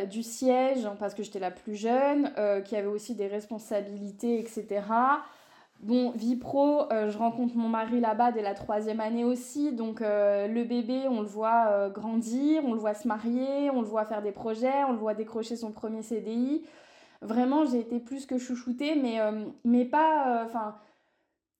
du 0.08 0.22
siège, 0.22 0.88
parce 1.00 1.14
que 1.14 1.22
j'étais 1.22 1.40
la 1.40 1.50
plus 1.50 1.74
jeune, 1.74 2.32
qui 2.64 2.76
avait 2.76 2.86
aussi 2.86 3.14
des 3.14 3.26
responsabilités, 3.26 4.38
etc. 4.38 4.82
Bon, 5.82 6.12
vie 6.12 6.36
pro, 6.36 6.92
euh, 6.92 7.10
je 7.10 7.18
rencontre 7.18 7.56
mon 7.56 7.68
mari 7.68 7.98
là-bas 7.98 8.30
dès 8.30 8.40
la 8.40 8.54
troisième 8.54 9.00
année 9.00 9.24
aussi. 9.24 9.72
Donc 9.72 10.00
euh, 10.00 10.46
le 10.46 10.62
bébé, 10.62 11.08
on 11.08 11.20
le 11.20 11.26
voit 11.26 11.66
euh, 11.70 11.90
grandir, 11.90 12.62
on 12.64 12.72
le 12.72 12.78
voit 12.78 12.94
se 12.94 13.08
marier, 13.08 13.68
on 13.70 13.80
le 13.80 13.86
voit 13.88 14.04
faire 14.04 14.22
des 14.22 14.30
projets, 14.30 14.84
on 14.88 14.92
le 14.92 14.98
voit 14.98 15.14
décrocher 15.14 15.56
son 15.56 15.72
premier 15.72 16.02
CDI. 16.02 16.62
Vraiment, 17.20 17.64
j'ai 17.64 17.80
été 17.80 17.98
plus 17.98 18.26
que 18.26 18.38
chouchoutée, 18.38 18.94
mais, 18.94 19.18
mais 19.64 19.84
pas... 19.84 20.42
Enfin, 20.44 20.76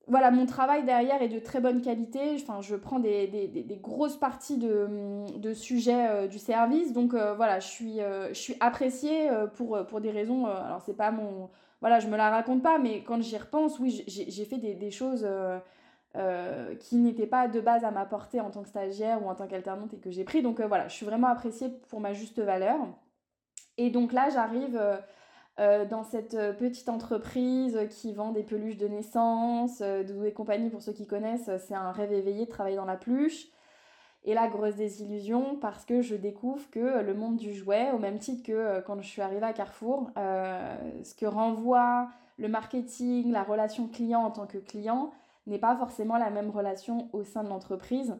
voilà, 0.08 0.32
mon 0.32 0.46
travail 0.46 0.84
derrière 0.84 1.22
est 1.22 1.28
de 1.28 1.38
très 1.38 1.60
bonne 1.60 1.80
qualité. 1.80 2.36
Je 2.38 2.74
prends 2.76 2.98
des, 2.98 3.80
grosses 3.80 4.16
parties 4.16 4.58
de, 4.58 5.52
sujets 5.54 6.26
du 6.28 6.38
service. 6.40 6.92
Donc 6.92 7.14
voilà, 7.14 7.60
je 7.60 7.68
suis, 7.68 7.98
je 7.98 8.52
appréciée 8.58 9.30
pour, 9.54 9.78
pour 9.86 10.00
des 10.00 10.10
raisons... 10.10 10.46
alors, 10.46 10.82
c'est 10.84 10.96
pas 10.96 11.12
mon 11.12 11.48
voilà, 11.82 11.98
je 11.98 12.06
me 12.06 12.16
la 12.16 12.30
raconte 12.30 12.62
pas, 12.62 12.78
mais 12.78 13.02
quand 13.02 13.20
j'y 13.20 13.36
repense, 13.36 13.80
oui, 13.80 14.04
j'ai 14.06 14.44
fait 14.44 14.56
des, 14.58 14.90
choses 14.92 15.26
euh, 15.28 15.58
euh, 16.14 16.76
qui 16.76 16.94
n'étaient 16.94 17.26
pas 17.26 17.48
de 17.48 17.60
base 17.60 17.84
à 17.84 17.90
ma 17.90 18.06
portée 18.06 18.40
en 18.40 18.52
tant 18.52 18.62
que 18.62 18.68
stagiaire 18.68 19.20
ou 19.22 19.28
en 19.28 19.34
tant 19.34 19.48
qu'alternante 19.48 19.92
et 19.92 19.98
que 19.98 20.12
j'ai 20.12 20.22
pris. 20.22 20.42
Donc 20.42 20.60
euh, 20.60 20.66
voilà, 20.68 20.86
je 20.86 20.94
suis 20.94 21.04
vraiment 21.04 21.26
appréciée 21.26 21.70
pour 21.88 21.98
ma 21.98 22.12
juste 22.12 22.38
valeur. 22.38 22.78
Et 23.78 23.90
donc 23.90 24.12
là, 24.12 24.28
j'arrive 24.30 24.80
dans 25.58 26.04
cette 26.04 26.36
petite 26.58 26.88
entreprise 26.88 27.78
qui 27.90 28.12
vend 28.14 28.30
des 28.30 28.44
peluches 28.44 28.76
de 28.76 28.86
naissance, 28.86 29.82
Doudou 29.82 30.24
et 30.24 30.32
compagnie, 30.32 30.70
pour 30.70 30.82
ceux 30.82 30.92
qui 30.92 31.06
connaissent, 31.06 31.50
c'est 31.66 31.74
un 31.74 31.90
rêve 31.90 32.12
éveillé 32.12 32.44
de 32.44 32.50
travailler 32.50 32.76
dans 32.76 32.84
la 32.84 32.96
peluche. 32.96 33.48
Et 34.24 34.34
la 34.34 34.46
grosse 34.46 34.76
désillusion 34.76 35.56
parce 35.56 35.84
que 35.84 36.00
je 36.00 36.14
découvre 36.14 36.70
que 36.70 37.02
le 37.02 37.14
monde 37.14 37.36
du 37.36 37.52
jouet, 37.54 37.90
au 37.90 37.98
même 37.98 38.18
titre 38.18 38.46
que 38.46 38.52
euh, 38.52 38.80
quand 38.80 39.00
je 39.00 39.08
suis 39.08 39.20
arrivée 39.20 39.44
à 39.44 39.52
Carrefour, 39.52 40.10
euh, 40.16 40.76
ce 41.02 41.14
que 41.14 41.26
renvoie 41.26 42.08
le 42.38 42.48
marketing, 42.48 43.32
la 43.32 43.42
relation 43.42 43.88
client 43.88 44.20
en 44.20 44.30
tant 44.30 44.46
que 44.46 44.58
client, 44.58 45.12
n'est 45.48 45.58
pas 45.58 45.76
forcément 45.76 46.18
la 46.18 46.30
même 46.30 46.50
relation 46.50 47.08
au 47.12 47.24
sein 47.24 47.42
de 47.42 47.48
l'entreprise. 47.48 48.16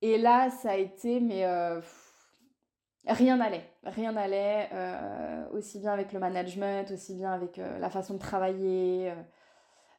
Et 0.00 0.16
là, 0.16 0.48
ça 0.50 0.72
a 0.72 0.76
été, 0.76 1.18
mais 1.18 1.44
euh, 1.44 1.80
rien 3.08 3.36
n'allait. 3.38 3.68
Rien 3.82 4.12
n'allait, 4.12 4.70
aussi 5.52 5.80
bien 5.80 5.92
avec 5.92 6.12
le 6.12 6.20
management, 6.20 6.88
aussi 6.92 7.14
bien 7.14 7.32
avec 7.32 7.56
la 7.56 7.90
façon 7.90 8.14
de 8.14 8.18
travailler. 8.20 9.12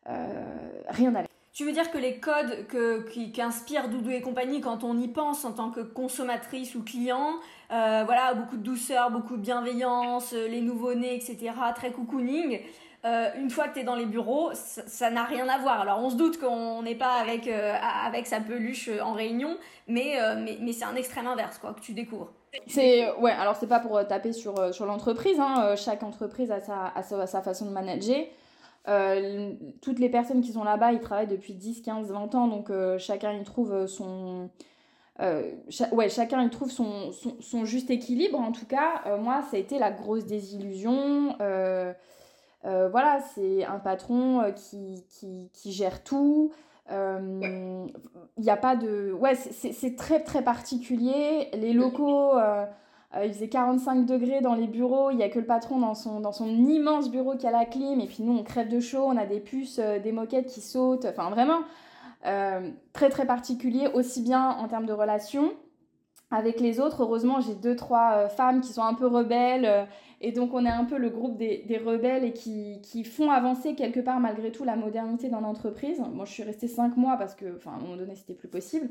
rien 0.06 1.12
n'allait. 1.12 1.27
Tu 1.58 1.66
veux 1.66 1.72
dire 1.72 1.90
que 1.90 1.98
les 1.98 2.20
codes 2.20 2.68
que, 2.68 3.02
qui, 3.10 3.32
qu'inspire 3.32 3.90
Doudou 3.90 4.12
et 4.12 4.22
compagnie, 4.22 4.62
quand 4.62 4.84
on 4.84 4.96
y 4.96 5.08
pense 5.08 5.44
en 5.44 5.54
tant 5.54 5.72
que 5.72 5.80
consommatrice 5.80 6.76
ou 6.76 6.84
client, 6.84 7.32
euh, 7.72 8.04
voilà, 8.06 8.36
beaucoup 8.36 8.58
de 8.58 8.62
douceur, 8.62 9.10
beaucoup 9.10 9.38
de 9.38 9.42
bienveillance, 9.42 10.34
euh, 10.34 10.48
les 10.48 10.62
nouveaux-nés, 10.62 11.16
etc., 11.16 11.56
très 11.74 11.90
cocooning. 11.92 12.60
Euh, 13.06 13.30
une 13.40 13.50
fois 13.50 13.70
que 13.70 13.74
tu 13.74 13.80
es 13.80 13.84
dans 13.84 13.96
les 13.96 14.06
bureaux, 14.06 14.52
ça 14.54 15.10
n'a 15.10 15.24
rien 15.24 15.50
à 15.50 15.58
voir. 15.58 15.82
Alors 15.82 15.98
on 15.98 16.12
se 16.12 16.16
doute 16.16 16.40
qu'on 16.40 16.84
n'est 16.84 16.94
pas 16.94 17.14
avec, 17.14 17.48
sa 18.28 18.40
peluche 18.40 18.92
en 19.02 19.14
réunion, 19.14 19.58
mais, 19.88 20.20
c'est 20.74 20.86
un 20.86 20.96
extrême 20.96 21.26
inverse 21.26 21.58
quoi, 21.58 21.74
que 21.74 21.82
tu 21.82 21.94
découvres. 21.94 22.34
C'est 22.68 23.12
ouais, 23.16 23.32
alors 23.32 23.56
c'est 23.56 23.66
pas 23.66 23.80
pour 23.80 24.00
taper 24.06 24.32
sur, 24.32 24.54
l'entreprise, 24.86 25.40
hein. 25.40 25.74
chaque 25.76 26.04
entreprise 26.04 26.52
a 26.52 26.60
sa, 26.60 26.94
a 26.96 27.26
sa, 27.26 27.42
façon 27.42 27.66
de 27.66 27.72
manager. 27.72 28.28
Euh, 28.88 29.54
toutes 29.82 30.00
les 30.00 30.10
personnes 30.10 30.42
qui 30.42 30.54
sont 30.54 30.64
là-bas, 30.64 30.94
ils 30.94 31.02
travaillent 31.02 31.28
depuis 31.28 31.54
10, 31.54 31.82
15, 31.82 32.12
20 32.12 32.36
ans, 32.36 32.48
donc 32.48 32.70
euh, 32.70 32.98
chacun 32.98 33.34
y 33.34 33.44
trouve 33.44 33.86
son... 33.88 34.50
Euh, 35.20 35.52
ouais, 35.92 36.10
chacun 36.10 36.48
trouve 36.48 36.72
son, 36.72 37.12
son, 37.12 37.66
juste 37.66 37.90
équilibre. 37.90 38.40
En 38.40 38.52
tout 38.52 38.68
cas, 38.68 39.18
moi, 39.18 39.42
ça 39.50 39.58
a 39.58 39.60
été 39.60 39.80
la 39.80 39.92
grosse 39.92 40.26
désillusion. 40.26 41.36
voilà, 42.64 43.20
c'est 43.34 43.66
un 43.66 43.80
patron 43.80 44.54
qui, 44.56 45.04
qui, 45.10 45.50
qui, 45.54 45.72
gère 45.72 46.04
tout. 46.04 46.54
Il 46.90 47.92
n'y 48.38 48.50
a 48.50 48.58
pas 48.58 48.76
de... 48.76 49.12
Ouais, 49.12 49.36
c'est 49.36 49.96
très, 49.96 50.24
très 50.24 50.44
particulier. 50.44 51.50
Les 51.54 51.74
locaux... 51.74 52.34
Euh, 53.16 53.26
il 53.26 53.34
faisait 53.34 53.48
45 53.48 54.06
degrés 54.06 54.42
dans 54.42 54.54
les 54.54 54.68
bureaux, 54.68 55.12
il 55.12 55.18
n'y 55.18 55.24
a 55.24 55.30
que 55.30 55.40
le 55.40 55.46
patron 55.46 55.80
dans 55.80 55.94
son, 55.94 56.20
dans 56.20 56.34
son 56.34 56.48
immense 56.50 57.10
bureau 57.10 57.38
qui 57.38 57.48
a 57.48 57.52
la 57.52 57.66
clim, 57.66 58.02
et 58.02 58.08
puis 58.08 58.22
nous 58.22 58.38
on 58.38 58.44
crève 58.44 58.68
de 58.68 58.82
chaud, 58.82 59.06
on 59.06 59.16
a 59.16 59.26
des 59.26 59.40
puces, 59.40 59.80
euh, 59.80 60.00
des 60.00 60.12
moquettes 60.12 60.48
qui 60.48 60.60
sautent, 60.60 61.06
enfin 61.06 61.30
vraiment 61.30 61.60
euh, 62.26 62.70
très 62.92 63.10
très 63.10 63.26
particulier, 63.26 63.88
aussi 63.94 64.22
bien 64.22 64.50
en 64.50 64.68
termes 64.68 64.86
de 64.86 64.94
relations 64.94 65.54
avec 66.32 66.60
les 66.60 66.82
autres. 66.82 67.04
Heureusement, 67.04 67.40
j'ai 67.40 67.56
deux, 67.56 67.78
trois 67.78 68.28
femmes 68.28 68.60
qui 68.60 68.74
sont 68.74 68.84
un 68.84 68.94
peu 68.94 69.08
rebelles, 69.08 69.88
et 70.20 70.34
donc 70.34 70.54
on 70.54 70.66
est 70.66 70.70
un 70.70 70.84
peu 70.84 70.98
le 70.98 71.10
groupe 71.10 71.38
des, 71.38 71.64
des 71.66 71.78
rebelles 71.78 72.26
et 72.26 72.34
qui, 72.34 72.82
qui, 72.82 73.06
font 73.06 73.32
avancer 73.32 73.76
quelque 73.76 74.02
part 74.02 74.20
malgré 74.20 74.52
tout 74.52 74.66
la 74.66 74.76
modernité 74.76 75.30
dans 75.30 75.40
l'entreprise. 75.40 76.02
Moi 76.14 76.26
je 76.26 76.34
suis 76.34 76.44
restée 76.44 76.68
cinq 76.68 76.98
mois 76.98 77.16
parce 77.16 77.36
que, 77.36 77.56
enfin, 77.56 77.72
à 77.72 77.76
un 77.76 77.80
moment 77.80 77.96
donné, 77.96 78.16
c'était 78.18 78.34
plus 78.34 78.50
possible. 78.50 78.90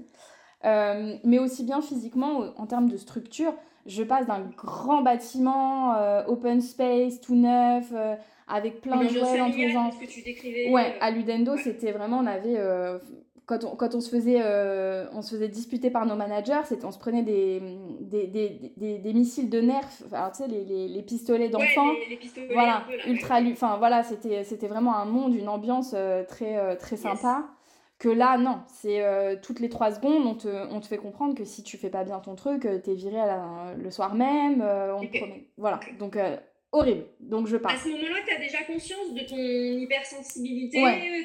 mais 0.65 1.39
aussi 1.39 1.63
bien 1.65 1.83
physiquement 1.83 2.55
en 2.57 2.67
termes 2.67 2.89
de 2.89 2.97
structure 2.97 3.53
je 3.87 4.03
passe 4.03 4.27
d'un 4.27 4.41
grand 4.57 5.03
bâtiment 5.03 5.95
euh, 5.97 6.25
open 6.27 6.61
space 6.61 7.21
tout 7.21 7.35
neuf 7.35 7.87
euh, 7.93 8.15
avec 8.49 8.81
plein 8.81 9.03
de 9.03 9.09
jouets 9.09 9.39
dans 9.39 9.51
tous 9.51 9.57
les 9.57 9.71
gens. 9.71 9.91
Que 9.91 10.07
tu 10.07 10.23
décrivais, 10.23 10.71
ouais, 10.71 10.95
euh, 10.95 10.99
à 11.01 11.11
Ludendo, 11.11 11.57
c'était 11.57 11.93
vraiment 11.93 12.19
on 12.19 12.27
avait 12.27 12.59
quand 13.47 13.63
on, 13.63 13.77
quand 13.77 13.95
on, 13.95 14.01
se 14.01 14.11
faisait, 14.11 14.43
on 15.13 15.23
se 15.23 15.37
faisait 15.37 15.49
disputer 15.49 15.91
par 15.91 16.05
nos 16.05 16.17
managers, 16.17 16.63
on 16.83 16.91
se 16.91 16.99
prenait 16.99 17.23
des, 17.23 17.63
des, 18.01 18.27
des, 18.27 18.73
des, 18.77 18.99
des 18.99 19.13
missiles 19.13 19.49
de 19.49 19.61
nerfs, 19.61 19.89
enfin, 20.05 20.31
tu 20.31 20.43
sais, 20.43 20.49
les, 20.49 20.65
les, 20.65 20.89
les 20.89 21.03
pistolets 21.03 21.49
d'enfants. 21.49 21.93
voilà, 22.53 22.83
ultra, 23.07 23.41
enfin 23.53 23.77
voilà, 23.79 24.03
c'était 24.03 24.67
vraiment 24.67 24.97
un 24.97 25.05
monde, 25.05 25.35
une 25.35 25.49
ambiance 25.49 25.95
très, 26.29 26.77
très 26.77 26.97
sympa. 26.97 27.45
Que 27.99 28.11
là, 28.11 28.37
non, 28.37 28.61
c'est 28.69 29.03
euh, 29.03 29.37
toutes 29.43 29.59
les 29.59 29.71
trois 29.71 29.91
secondes, 29.91 30.27
on 30.27 30.35
te, 30.35 30.49
on 30.49 30.81
te 30.81 30.87
fait 30.87 30.99
comprendre 30.99 31.35
que 31.35 31.45
si 31.45 31.63
tu 31.63 31.79
fais 31.79 31.89
pas 31.89 32.05
bien 32.05 32.19
ton 32.19 32.35
truc, 32.35 32.67
euh, 32.67 32.79
t'es 32.79 32.95
viré 32.95 33.19
à 33.19 33.73
le 33.75 33.91
soir 33.91 34.15
même, 34.15 34.61
euh, 34.61 34.95
on 34.95 35.07
te 35.07 35.17
promet. 35.17 35.49
Voilà, 35.57 35.81
donc 35.99 36.19
horrible. 36.73 37.07
Donc 37.21 37.47
je 37.47 37.57
pars. 37.57 37.73
À 37.73 37.79
ce 37.79 37.89
moment-là, 37.89 38.19
tu 38.27 38.35
as 38.35 38.39
déjà 38.39 38.59
conscience 38.65 39.15
de 39.15 39.21
ton 39.21 39.39
hypersensibilité, 39.39 40.79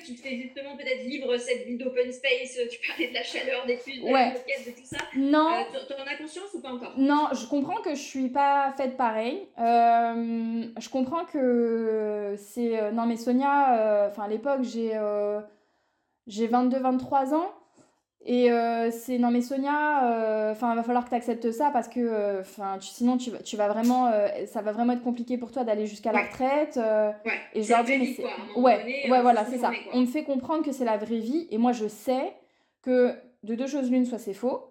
tu 0.05 0.15
te 0.15 0.21
fais 0.21 0.37
justement 0.37 0.77
peut-être 0.77 1.01
vivre 1.05 1.35
cette 1.35 1.67
vie 1.67 1.77
d'open 1.77 2.09
space, 2.09 2.57
tu 2.71 2.79
parlais 2.87 3.09
de 3.09 3.15
la 3.15 3.23
chaleur, 3.23 3.65
des 3.65 3.75
puces, 3.75 4.01
de 4.01 4.09
la 4.09 4.29
de 4.29 4.71
tout 4.71 4.85
ça. 4.85 4.99
Non. 5.17 5.65
tu 5.73 5.93
en 5.93 6.05
as 6.05 6.15
conscience 6.15 6.53
ou 6.53 6.61
pas 6.61 6.71
encore? 6.71 6.93
Non, 6.95 7.27
je 7.33 7.47
comprends 7.47 7.81
que 7.81 7.95
je 7.95 8.01
suis 8.01 8.29
pas 8.29 8.73
faite 8.77 8.95
pareil. 8.95 9.45
je 9.57 10.89
comprends 10.89 11.25
que 11.25 12.35
c'est. 12.37 12.93
non, 12.93 13.07
mais 13.07 13.17
Sonia, 13.17 14.07
enfin 14.09 14.23
à 14.23 14.29
l'époque, 14.29 14.63
j'ai 14.63 14.97
j'ai 16.27 16.47
22-23 16.47 17.33
ans. 17.33 17.51
Et 18.23 18.51
euh, 18.51 18.91
c'est 18.91 19.17
non 19.17 19.31
mais 19.31 19.41
Sonia, 19.41 20.05
euh, 20.05 20.51
enfin 20.51 20.73
il 20.73 20.75
va 20.75 20.83
falloir 20.83 21.03
que 21.05 21.09
tu 21.09 21.15
acceptes 21.15 21.51
ça 21.51 21.71
parce 21.71 21.87
que 21.87 21.99
euh, 21.99 22.41
enfin 22.41 22.77
sinon 22.79 23.17
tu, 23.17 23.31
tu 23.43 23.57
vas 23.57 23.67
vraiment 23.67 24.11
ça 24.45 24.61
va 24.61 24.71
vraiment 24.71 24.93
être 24.93 25.01
compliqué 25.01 25.39
pour 25.39 25.51
toi 25.51 25.63
d'aller 25.63 25.87
jusqu'à 25.87 26.11
la 26.11 26.21
retraite. 26.25 26.75
ouais. 26.75 27.39
Et 27.55 27.63
je 27.63 27.69
leur 27.69 27.83
dis 27.83 27.97
mais 27.97 28.13
c'est 28.15 28.59
ouais 28.59 29.09
ouais 29.09 29.21
voilà 29.21 29.45
c'est 29.45 29.57
ça. 29.57 29.71
On 29.93 30.01
me 30.01 30.05
fait 30.05 30.23
comprendre 30.23 30.63
que 30.63 30.71
c'est 30.71 30.85
la 30.85 30.97
vraie 30.97 31.17
vie 31.17 31.47
et 31.49 31.57
moi 31.57 31.71
je 31.71 31.87
sais 31.87 32.33
que 32.83 33.15
de 33.41 33.55
deux 33.55 33.65
choses 33.67 33.89
l'une 33.89 34.05
soit 34.05 34.19
c'est 34.19 34.35
faux. 34.35 34.67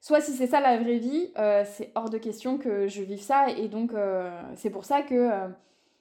Soit 0.00 0.20
si 0.20 0.32
c'est 0.32 0.48
ça 0.48 0.60
la 0.60 0.76
vraie 0.76 0.98
vie, 0.98 1.32
c'est 1.64 1.92
hors 1.94 2.10
de 2.10 2.18
question 2.18 2.58
que 2.58 2.88
je 2.88 3.02
vive 3.02 3.22
ça 3.22 3.50
et 3.50 3.68
donc 3.68 3.92
c'est 4.56 4.70
pour 4.70 4.84
ça 4.84 5.02
que 5.02 5.30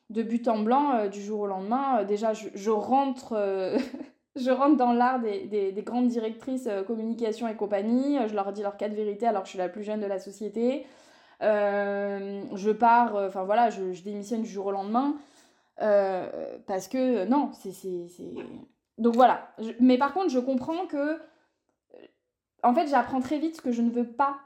de 0.10 0.24
but 0.24 0.48
en 0.48 0.58
blanc 0.58 1.08
du 1.08 1.22
jour 1.22 1.42
au 1.42 1.48
lendemain 1.48 2.04
déjà 2.04 2.34
je, 2.34 2.48
je 2.56 2.72
rentre 2.72 3.36
je 4.36 4.50
rentre 4.50 4.78
dans 4.78 4.94
l'art 4.94 5.20
des, 5.20 5.72
des, 5.72 5.84
grandes 5.84 6.08
directrices 6.08 6.68
euh, 6.68 6.84
communication 6.84 7.48
et 7.48 7.56
compagnie. 7.56 8.18
Je 8.28 8.34
leur 8.34 8.52
dis 8.52 8.62
leur 8.62 8.78
cas 8.78 8.90
de 8.90 8.96
vérité 8.96 9.28
alors 9.28 9.44
que 9.44 9.48
je 9.48 9.52
suis 9.52 9.60
la 9.60 9.70
plus 9.70 9.84
jeune 9.84 10.02
de 10.02 10.08
la 10.08 10.20
société. 10.20 10.86
Euh, 11.42 12.42
je 12.56 12.72
pars, 12.72 13.16
euh, 13.16 13.28
enfin 13.28 13.44
voilà, 13.44 13.70
je, 13.70 13.92
je, 13.94 14.04
démissionne 14.04 14.42
du 14.42 14.50
jour 14.50 14.68
au 14.68 14.72
lendemain. 14.72 15.16
parce 15.78 16.88
que 16.88 17.26
non, 17.26 17.52
c'est. 17.54 17.72
Donc 18.98 19.16
voilà. 19.16 19.54
mais 19.80 19.98
par 19.98 20.14
contre, 20.14 20.30
je 20.30 20.40
comprends 20.40 20.88
que. 20.88 21.20
En 22.64 22.74
fait, 22.74 22.88
j'apprends 22.88 23.20
très 23.20 23.40
vite 23.40 23.58
ce 23.58 23.62
que 23.62 23.74
je 23.74 23.82
ne 23.82 23.92
veux 23.92 24.08
pas 24.08 24.38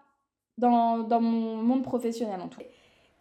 dans, 0.57 0.99
dans 0.99 1.21
mon 1.21 1.57
monde 1.57 1.83
professionnel 1.83 2.41
en 2.41 2.47
tout 2.47 2.59
cas. 2.59 2.65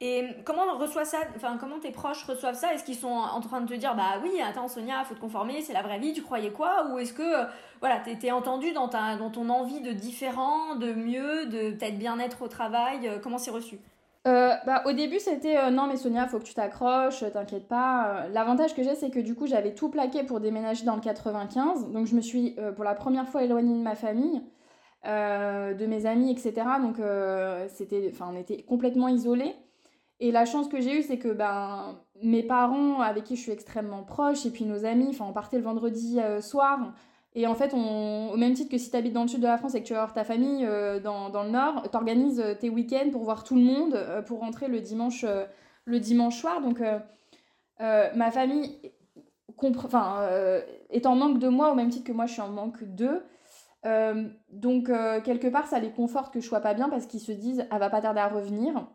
Et 0.02 0.28
comment 0.44 0.76
reçoit 0.78 1.06
ça 1.06 1.18
Enfin, 1.36 1.56
comment 1.58 1.78
tes 1.78 1.90
proches 1.90 2.22
reçoivent 2.24 2.54
ça? 2.54 2.74
Est-ce 2.74 2.84
qu'ils 2.84 2.96
sont 2.96 3.08
en 3.08 3.40
train 3.40 3.62
de 3.62 3.66
te 3.66 3.72
dire, 3.72 3.96
bah 3.96 4.20
oui, 4.22 4.42
attends 4.42 4.68
Sonia, 4.68 5.02
faut 5.04 5.14
te 5.14 5.20
conformer, 5.20 5.62
c'est 5.62 5.72
la 5.72 5.82
vraie 5.82 5.98
vie, 5.98 6.12
tu 6.12 6.22
croyais 6.22 6.50
quoi? 6.50 6.88
Ou 6.90 6.98
est-ce 6.98 7.14
que, 7.14 7.46
voilà, 7.80 8.00
t'es 8.00 8.30
entendu 8.30 8.72
dans, 8.72 8.88
ta, 8.88 9.16
dans 9.16 9.30
ton 9.30 9.48
envie 9.48 9.80
de 9.80 9.92
différent, 9.92 10.74
de 10.74 10.92
mieux, 10.92 11.46
de 11.46 11.70
peut-être 11.70 11.98
bien-être 11.98 12.42
au 12.42 12.48
travail? 12.48 13.08
Euh, 13.08 13.18
Comment 13.22 13.38
c'est 13.38 13.50
reçu? 13.50 13.78
Euh, 14.26 14.52
bah, 14.66 14.82
au 14.84 14.92
début, 14.92 15.18
c'était 15.18 15.56
euh, 15.56 15.70
non, 15.70 15.86
mais 15.86 15.96
Sonia, 15.96 16.26
faut 16.26 16.40
que 16.40 16.44
tu 16.44 16.52
t'accroches, 16.52 17.24
t'inquiète 17.32 17.66
pas. 17.66 18.26
L'avantage 18.34 18.74
que 18.74 18.82
j'ai, 18.82 18.96
c'est 18.96 19.08
que 19.08 19.20
du 19.20 19.34
coup, 19.34 19.46
j'avais 19.46 19.72
tout 19.72 19.88
plaqué 19.88 20.24
pour 20.24 20.40
déménager 20.40 20.84
dans 20.84 20.96
le 20.96 21.00
95. 21.00 21.90
Donc, 21.90 22.06
je 22.06 22.14
me 22.14 22.20
suis 22.20 22.54
pour 22.74 22.84
la 22.84 22.94
première 22.94 23.28
fois 23.28 23.44
éloignée 23.44 23.78
de 23.78 23.82
ma 23.82 23.94
famille, 23.94 24.42
de 25.04 25.86
mes 25.86 26.04
amis, 26.04 26.32
etc. 26.32 26.52
Donc, 26.82 26.96
c'était, 27.68 28.12
on 28.20 28.36
était 28.36 28.62
complètement 28.62 29.08
isolés. 29.08 29.54
Et 30.18 30.32
la 30.32 30.46
chance 30.46 30.68
que 30.68 30.80
j'ai 30.80 30.98
eue, 30.98 31.02
c'est 31.02 31.18
que 31.18 31.28
ben, 31.28 31.98
mes 32.22 32.42
parents, 32.42 33.00
avec 33.00 33.24
qui 33.24 33.36
je 33.36 33.42
suis 33.42 33.52
extrêmement 33.52 34.02
proche, 34.02 34.46
et 34.46 34.50
puis 34.50 34.64
nos 34.64 34.84
amis, 34.84 35.16
on 35.20 35.32
partait 35.32 35.58
le 35.58 35.62
vendredi 35.62 36.18
euh, 36.20 36.40
soir. 36.40 36.94
Et 37.34 37.46
en 37.46 37.54
fait, 37.54 37.74
on, 37.74 38.30
au 38.30 38.36
même 38.38 38.54
titre 38.54 38.70
que 38.70 38.78
si 38.78 38.90
tu 38.90 38.96
habites 38.96 39.12
dans 39.12 39.22
le 39.22 39.28
sud 39.28 39.40
de 39.40 39.46
la 39.46 39.58
France 39.58 39.74
et 39.74 39.82
que 39.82 39.86
tu 39.86 39.92
vas 39.92 40.00
voir 40.00 40.14
ta 40.14 40.24
famille 40.24 40.64
euh, 40.64 41.00
dans, 41.00 41.28
dans, 41.28 41.42
le 41.42 41.50
nord, 41.50 41.82
tu 41.90 41.96
organises 41.96 42.40
euh, 42.40 42.54
tes 42.54 42.70
week-ends 42.70 43.10
pour 43.12 43.24
voir 43.24 43.44
tout 43.44 43.56
le 43.56 43.60
monde, 43.60 43.98
pour 44.26 44.40
rentrer 44.40 44.68
le 44.68 44.80
dimanche, 44.80 45.26
le 45.84 46.00
dimanche 46.00 46.38
soir. 46.40 46.62
Donc, 46.62 46.80
ma 47.78 48.30
famille 48.30 48.80
est 50.90 51.06
en 51.06 51.14
manque 51.14 51.38
de 51.38 51.48
moi 51.48 51.72
au 51.72 51.74
même 51.74 51.90
titre 51.90 52.06
que 52.06 52.12
moi, 52.12 52.24
je 52.24 52.32
suis 52.32 52.42
en 52.42 52.48
manque 52.48 52.82
d'eux. 52.84 53.22
donc, 54.50 54.86
quelque 55.24 55.48
part, 55.48 55.66
ça 55.66 55.78
les 55.78 55.90
conforte 55.90 56.32
que 56.32 56.40
je 56.40 56.46
sois 56.46 56.60
pas 56.60 56.72
bien 56.72 56.88
parce 56.88 57.04
qu'ils 57.04 57.20
se 57.20 57.32
disent, 57.32 57.66
elle 57.70 57.78
va 57.78 57.90
pas 57.90 58.00
tarder 58.00 58.20
à 58.20 58.28
revenir. 58.28 58.86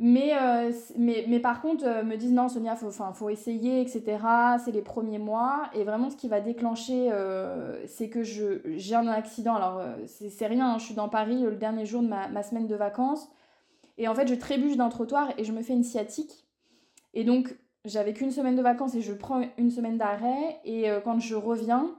Mais, 0.00 0.32
euh, 0.36 0.72
mais, 0.96 1.24
mais, 1.28 1.38
par 1.38 1.60
contre, 1.60 1.84
euh, 1.86 2.02
me 2.02 2.16
disent 2.16 2.32
non, 2.32 2.48
Sonia, 2.48 2.74
faut, 2.74 2.90
faut 2.90 3.28
essayer, 3.28 3.80
etc. 3.80 4.18
C'est 4.64 4.72
les 4.72 4.82
premiers 4.82 5.18
mois. 5.18 5.70
Et 5.74 5.84
vraiment, 5.84 6.10
ce 6.10 6.16
qui 6.16 6.28
va 6.28 6.40
déclencher, 6.40 7.10
euh, 7.12 7.80
c'est 7.86 8.08
que 8.08 8.22
j'ai 8.24 8.94
un 8.94 9.06
accident. 9.06 9.54
Alors, 9.54 9.80
c'est 10.06 10.46
rien, 10.46 10.72
hein, 10.74 10.78
je 10.78 10.86
suis 10.86 10.94
dans 10.94 11.08
Paris 11.08 11.42
le 11.42 11.54
dernier 11.54 11.86
jour 11.86 12.02
de 12.02 12.08
ma, 12.08 12.28
ma, 12.28 12.42
semaine 12.42 12.66
de 12.66 12.74
vacances. 12.74 13.28
Et 13.96 14.08
en 14.08 14.14
fait, 14.14 14.26
je 14.26 14.34
trébuche 14.34 14.76
d'un 14.76 14.88
trottoir 14.88 15.28
et 15.38 15.44
je 15.44 15.52
me 15.52 15.62
fais 15.62 15.74
une 15.74 15.84
sciatique. 15.84 16.44
Et 17.14 17.22
donc, 17.22 17.56
j'avais 17.84 18.14
qu'une 18.14 18.32
semaine 18.32 18.56
de 18.56 18.62
vacances 18.62 18.96
et 18.96 19.00
je 19.00 19.12
prends 19.12 19.42
une 19.58 19.70
semaine 19.70 19.96
d'arrêt. 19.96 20.58
Et 20.64 20.88
quand 21.04 21.20
je 21.20 21.36
reviens, 21.36 21.94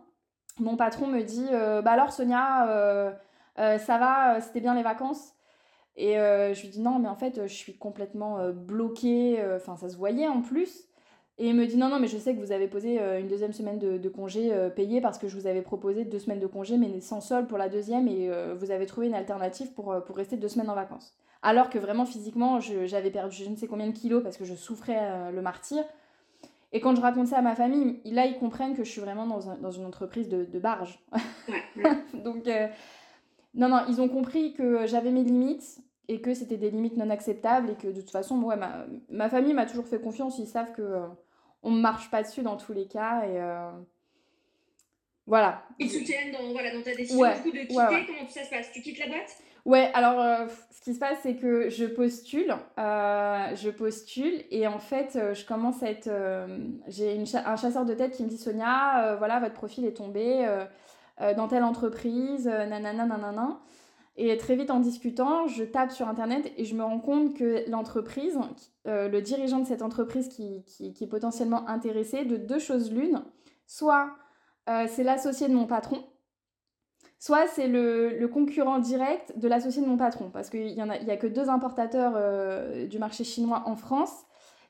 mon 0.59 0.75
patron 0.75 1.07
me 1.07 1.21
dit 1.21 1.47
Bah 1.51 1.91
alors, 1.91 2.11
Sonia, 2.11 3.15
ça 3.57 3.97
va, 3.97 4.41
c'était 4.41 4.59
bien 4.59 4.75
les 4.75 4.83
vacances? 4.83 5.34
Et 5.97 6.19
euh, 6.19 6.53
je 6.53 6.61
lui 6.61 6.69
dis 6.69 6.81
non, 6.81 6.99
mais 6.99 7.07
en 7.07 7.15
fait, 7.15 7.41
je 7.43 7.53
suis 7.53 7.75
complètement 7.75 8.39
euh, 8.39 8.51
bloquée. 8.51 9.39
Euh, 9.39 9.57
enfin, 9.57 9.77
ça 9.77 9.89
se 9.89 9.95
voyait 9.95 10.27
en 10.27 10.41
plus. 10.41 10.85
Et 11.37 11.49
il 11.49 11.55
me 11.55 11.65
dit 11.65 11.77
non, 11.77 11.89
non, 11.89 11.99
mais 11.99 12.07
je 12.07 12.17
sais 12.17 12.33
que 12.33 12.39
vous 12.39 12.51
avez 12.51 12.67
posé 12.67 12.97
une 13.19 13.27
deuxième 13.27 13.51
semaine 13.51 13.77
de, 13.77 13.97
de 13.97 14.09
congé 14.09 14.53
payé 14.73 15.01
parce 15.01 15.17
que 15.17 15.27
je 15.27 15.35
vous 15.35 15.47
avais 15.47 15.61
proposé 15.61 16.05
deux 16.05 16.19
semaines 16.19 16.39
de 16.39 16.47
congé, 16.47 16.77
mais 16.77 17.01
sans 17.01 17.19
sol 17.19 17.45
pour 17.45 17.57
la 17.57 17.67
deuxième. 17.67 18.07
Et 18.07 18.31
vous 18.57 18.71
avez 18.71 18.85
trouvé 18.85 19.07
une 19.07 19.13
alternative 19.13 19.73
pour, 19.73 19.93
pour 20.05 20.15
rester 20.15 20.37
deux 20.37 20.47
semaines 20.47 20.69
en 20.69 20.75
vacances. 20.75 21.13
Alors 21.41 21.69
que 21.69 21.77
vraiment, 21.77 22.05
physiquement, 22.05 22.61
j'avais 22.61 23.11
perdu 23.11 23.35
je 23.35 23.49
ne 23.49 23.57
sais 23.57 23.67
combien 23.67 23.87
de 23.87 23.91
kilos 23.91 24.23
parce 24.23 24.37
que 24.37 24.45
je 24.45 24.55
souffrais 24.55 25.29
le 25.29 25.41
martyr. 25.41 25.83
Et 26.71 26.79
quand 26.79 26.95
je 26.95 27.01
raconte 27.01 27.27
ça 27.27 27.39
à 27.39 27.41
ma 27.41 27.53
famille, 27.53 27.99
là, 28.05 28.25
ils 28.27 28.37
comprennent 28.37 28.73
que 28.73 28.85
je 28.85 28.89
suis 28.91 29.01
vraiment 29.01 29.27
dans, 29.27 29.57
dans 29.57 29.71
une 29.71 29.83
entreprise 29.83 30.29
de, 30.29 30.45
de 30.45 30.59
barge. 30.59 31.03
Donc, 32.13 32.47
non, 33.55 33.67
non, 33.67 33.81
ils 33.89 33.99
ont 33.99 34.07
compris 34.07 34.53
que 34.53 34.85
j'avais 34.85 35.11
mes 35.11 35.23
limites 35.23 35.81
et 36.07 36.21
que 36.21 36.33
c'était 36.33 36.57
des 36.57 36.69
limites 36.69 36.97
non 36.97 37.09
acceptables 37.09 37.69
et 37.69 37.75
que 37.75 37.87
de 37.87 38.01
toute 38.01 38.11
façon, 38.11 38.41
ouais, 38.43 38.55
ma, 38.55 38.85
ma 39.09 39.29
famille 39.29 39.53
m'a 39.53 39.65
toujours 39.65 39.87
fait 39.87 39.99
confiance. 39.99 40.39
Ils 40.39 40.47
savent 40.47 40.71
que 40.73 40.81
euh, 40.81 41.07
on 41.63 41.71
ne 41.71 41.79
marche 41.79 42.11
pas 42.11 42.23
dessus 42.23 42.41
dans 42.41 42.57
tous 42.57 42.73
les 42.73 42.87
cas 42.87 43.25
et 43.25 43.39
euh, 43.39 43.71
voilà. 45.27 45.63
Ils 45.79 45.89
soutiennent 45.89 46.31
dans, 46.31 46.51
voilà, 46.51 46.73
dans 46.73 46.83
ta 46.83 46.93
décision 46.93 47.25
coup, 47.41 47.51
de 47.51 47.59
quitter. 47.59 48.05
Comment 48.07 48.29
ça 48.29 48.43
se 48.43 48.49
passe? 48.49 48.71
Tu 48.71 48.81
quittes 48.81 48.99
la 48.99 49.07
boîte? 49.07 49.37
Ouais, 49.65 49.89
alors 49.95 50.19
euh, 50.19 50.47
ce 50.71 50.81
qui 50.81 50.93
se 50.93 50.99
passe, 50.99 51.17
c'est 51.23 51.35
que 51.35 51.69
je 51.69 51.85
postule, 51.85 52.55
je 52.77 53.69
postule 53.71 54.43
et 54.51 54.67
en 54.67 54.77
fait, 54.77 55.17
je 55.33 55.45
commence 55.45 55.81
à 55.81 55.89
être. 55.89 56.11
J'ai 56.87 57.19
un 57.33 57.55
chasseur 57.55 57.85
de 57.85 57.95
tête 57.95 58.11
qui 58.11 58.23
me 58.23 58.29
dit 58.29 58.37
Sonia, 58.37 59.15
voilà, 59.17 59.39
votre 59.39 59.55
profil 59.55 59.85
est 59.85 59.97
tombé 59.97 60.47
dans 61.35 61.47
telle 61.47 61.63
entreprise, 61.63 62.45
nanana, 62.45 63.05
nanana. 63.05 63.59
Et 64.17 64.35
très 64.37 64.55
vite 64.55 64.71
en 64.71 64.79
discutant, 64.79 65.47
je 65.47 65.63
tape 65.63 65.91
sur 65.91 66.07
Internet 66.07 66.51
et 66.57 66.63
je 66.63 66.73
me 66.75 66.83
rends 66.83 66.99
compte 66.99 67.35
que 67.35 67.69
l'entreprise, 67.69 68.37
euh, 68.87 69.09
le 69.09 69.21
dirigeant 69.21 69.59
de 69.59 69.65
cette 69.65 69.81
entreprise 69.81 70.29
qui, 70.29 70.63
qui, 70.65 71.03
est 71.03 71.07
potentiellement 71.07 71.67
intéressé, 71.67 72.23
de 72.23 72.37
deux 72.37 72.59
choses 72.59 72.93
l'une, 72.93 73.21
soit 73.67 74.15
euh, 74.69 74.85
c'est 74.89 75.03
l'associé 75.03 75.49
de 75.49 75.53
mon 75.53 75.67
patron, 75.67 76.01
soit 77.19 77.47
c'est 77.47 77.67
le, 77.67 78.25
concurrent 78.31 78.79
direct 78.79 79.37
de 79.37 79.49
l'associé 79.49 79.81
de 79.81 79.87
mon 79.87 79.97
patron, 79.97 80.29
parce 80.29 80.49
qu'il 80.49 80.73
n'y 80.73 80.81
a, 80.81 80.89
a, 80.89 81.17
que 81.17 81.27
deux 81.27 81.49
importateurs 81.49 82.13
euh, 82.15 82.87
du 82.87 82.99
marché 82.99 83.25
chinois 83.25 83.63
en 83.65 83.75
France 83.75 84.24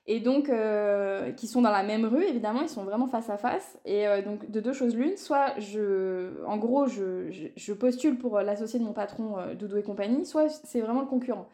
et 0.07 0.19
donc 0.19 0.49
euh, 0.49 1.31
qui 1.31 1.47
sont 1.47 1.61
dans 1.61 1.71
la 1.71 1.81
même 1.81 2.05
rue 2.05 2.23
évidemment 2.23 2.61
ils 2.61 2.69
sont 2.69 2.83
vraiment 2.83 3.07
face 3.07 3.29
à 3.29 3.37
face. 3.37 3.77
Et 3.85 4.07
euh, 4.07 4.21
donc 4.21 4.49
de 4.49 4.59
deux 4.59 4.73
choses 4.73 4.95
l'une 4.95 5.17
soit 5.17 5.59
je 5.59 6.43
en 6.45 6.57
gros 6.57 6.85
je, 6.87 7.73
postule 7.73 8.17
pour 8.17 8.39
l'associé 8.39 8.79
de 8.79 8.83
mon 8.83 8.93
patron 8.93 9.39
euh, 9.39 9.55
Doudou 9.55 9.77
et 9.77 9.83
compagnie 9.83 10.25
soit 10.25 10.49
c'est 10.49 10.81
vraiment 10.81 11.01
le 11.01 11.07
concurrent. 11.07 11.47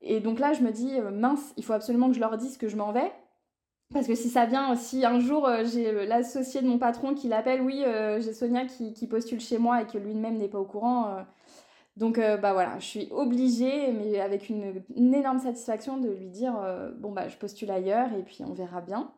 Et 0.00 0.20
donc 0.20 0.38
là 0.38 0.52
je 0.52 0.62
me 0.62 0.70
dis 0.70 0.92
mince 1.12 1.52
il 1.56 1.64
faut 1.64 1.72
absolument 1.72 2.08
que 2.08 2.14
je 2.14 2.20
leur 2.20 2.36
dise 2.36 2.56
que 2.56 2.68
je 2.68 2.76
m'en 2.76 2.92
vais. 2.92 3.10
Parce 3.92 4.08
que 4.08 4.16
si 4.16 4.28
ça 4.28 4.46
vient 4.46 4.74
si 4.76 5.04
un 5.04 5.18
jour 5.20 5.48
j'ai 5.64 6.06
l'associé 6.06 6.60
de 6.60 6.66
mon 6.66 6.78
patron 6.78 7.14
qui 7.14 7.28
l'appelle 7.28 7.62
oui 7.62 7.84
j'ai 8.18 8.32
Sonia 8.32 8.64
qui, 8.64 8.92
qui, 8.92 9.06
postule 9.06 9.40
chez 9.40 9.58
moi 9.58 9.82
et 9.82 9.86
que 9.86 9.98
lui-même 9.98 10.38
n'est 10.38 10.48
pas 10.48 10.58
au 10.58 10.64
courant 10.64 11.24
donc 11.96 12.18
euh, 12.18 12.36
bah 12.36 12.52
voilà, 12.52 12.78
je 12.78 12.84
suis 12.84 13.08
obligée, 13.10 13.90
mais 13.92 14.20
avec 14.20 14.50
une, 14.50 14.82
énorme 14.94 15.38
satisfaction, 15.38 15.96
de 15.96 16.10
lui 16.10 16.28
dire 16.28 16.54
euh, 16.62 16.90
bon 16.94 17.10
bah 17.10 17.28
je 17.28 17.36
postule 17.36 17.70
ailleurs 17.70 18.12
et 18.12 18.22
puis 18.22 18.44
on 18.44 18.52
verra 18.52 18.82
bien. 18.82 19.12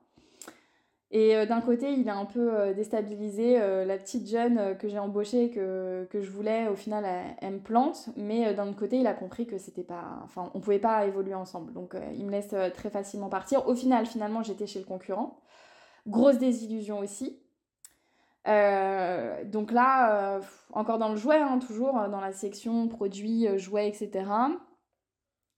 Et 1.10 1.34
euh, 1.34 1.46
d'un 1.46 1.60
côté, 1.60 1.92
il 1.92 2.08
a 2.08 2.16
un 2.16 2.26
peu 2.26 2.74
déstabilisé 2.74 3.58
la 3.58 3.96
petite 3.96 4.28
jeune 4.28 4.76
que 4.78 4.88
j'ai 4.88 4.98
embauchée, 4.98 5.50
que, 5.50 6.06
que, 6.10 6.20
je 6.20 6.30
voulais, 6.30 6.68
au 6.68 6.76
final, 6.76 7.04
elle, 7.40 7.54
me 7.54 7.58
plante. 7.58 8.10
Mais 8.16 8.52
d'un 8.54 8.68
autre 8.68 8.78
côté, 8.78 8.98
il 8.98 9.06
a 9.06 9.14
compris 9.14 9.46
que 9.46 9.56
c'était 9.58 9.82
pas. 9.82 10.20
Enfin, 10.22 10.50
on 10.54 10.60
pouvait 10.60 10.78
pas 10.78 11.06
évoluer 11.06 11.34
ensemble. 11.34 11.72
Donc 11.72 11.96
il 12.14 12.26
me 12.26 12.30
laisse 12.30 12.54
très 12.74 12.90
facilement 12.90 13.30
partir. 13.30 13.66
Au 13.66 13.74
final, 13.74 14.06
finalement, 14.06 14.42
j'étais 14.42 14.66
chez 14.66 14.78
le 14.78 14.84
concurrent. 14.84 15.40
Grosse 16.06 16.38
désillusion 16.38 16.98
aussi. 16.98 17.40
Euh, 18.48 19.44
donc 19.44 19.70
là, 19.72 20.36
euh, 20.36 20.40
encore 20.72 20.98
dans 20.98 21.10
le 21.10 21.16
jouet, 21.16 21.36
hein, 21.36 21.58
toujours 21.58 21.98
euh, 21.98 22.08
dans 22.08 22.20
la 22.20 22.32
section 22.32 22.88
produits, 22.88 23.46
jouets, 23.58 23.88
etc. 23.88 24.10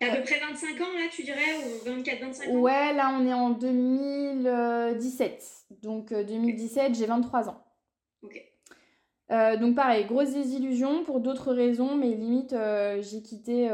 T'as 0.01 0.13
à 0.13 0.17
peu 0.17 0.23
près 0.23 0.41
25 0.41 0.81
ans 0.81 0.93
là, 0.95 1.09
tu 1.11 1.23
dirais, 1.23 1.59
ou 1.65 1.69
24-25 1.89 2.49
ans? 2.49 2.55
Ouais, 2.59 2.93
là 2.95 3.15
on 3.15 3.25
est 3.27 3.35
en 3.35 3.51
2017. 3.51 5.45
Donc 5.83 6.13
2017, 6.13 6.95
j'ai 6.95 7.07
23 7.07 7.49
ans. 7.51 7.65
Ok. 8.23 8.43
donc 9.61 9.77
pareil, 9.77 10.05
grosse 10.07 10.33
désillusion 10.33 11.05
pour 11.05 11.21
d'autres 11.21 11.53
raisons, 11.53 11.95
mais 11.97 12.15
limite 12.15 12.57
j'ai 13.01 13.23
quitté, 13.23 13.71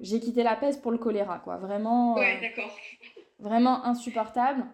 j'ai 0.00 0.20
quitté 0.20 0.42
la 0.42 0.56
peste 0.56 0.82
pour 0.82 0.90
le 0.90 0.98
choléra, 0.98 1.38
quoi. 1.38 1.56
Vraiment. 1.56 2.14
Ouais, 2.14 2.40
d'accord. 2.40 2.76
Vraiment 3.38 3.84
insupportable. 3.84 4.66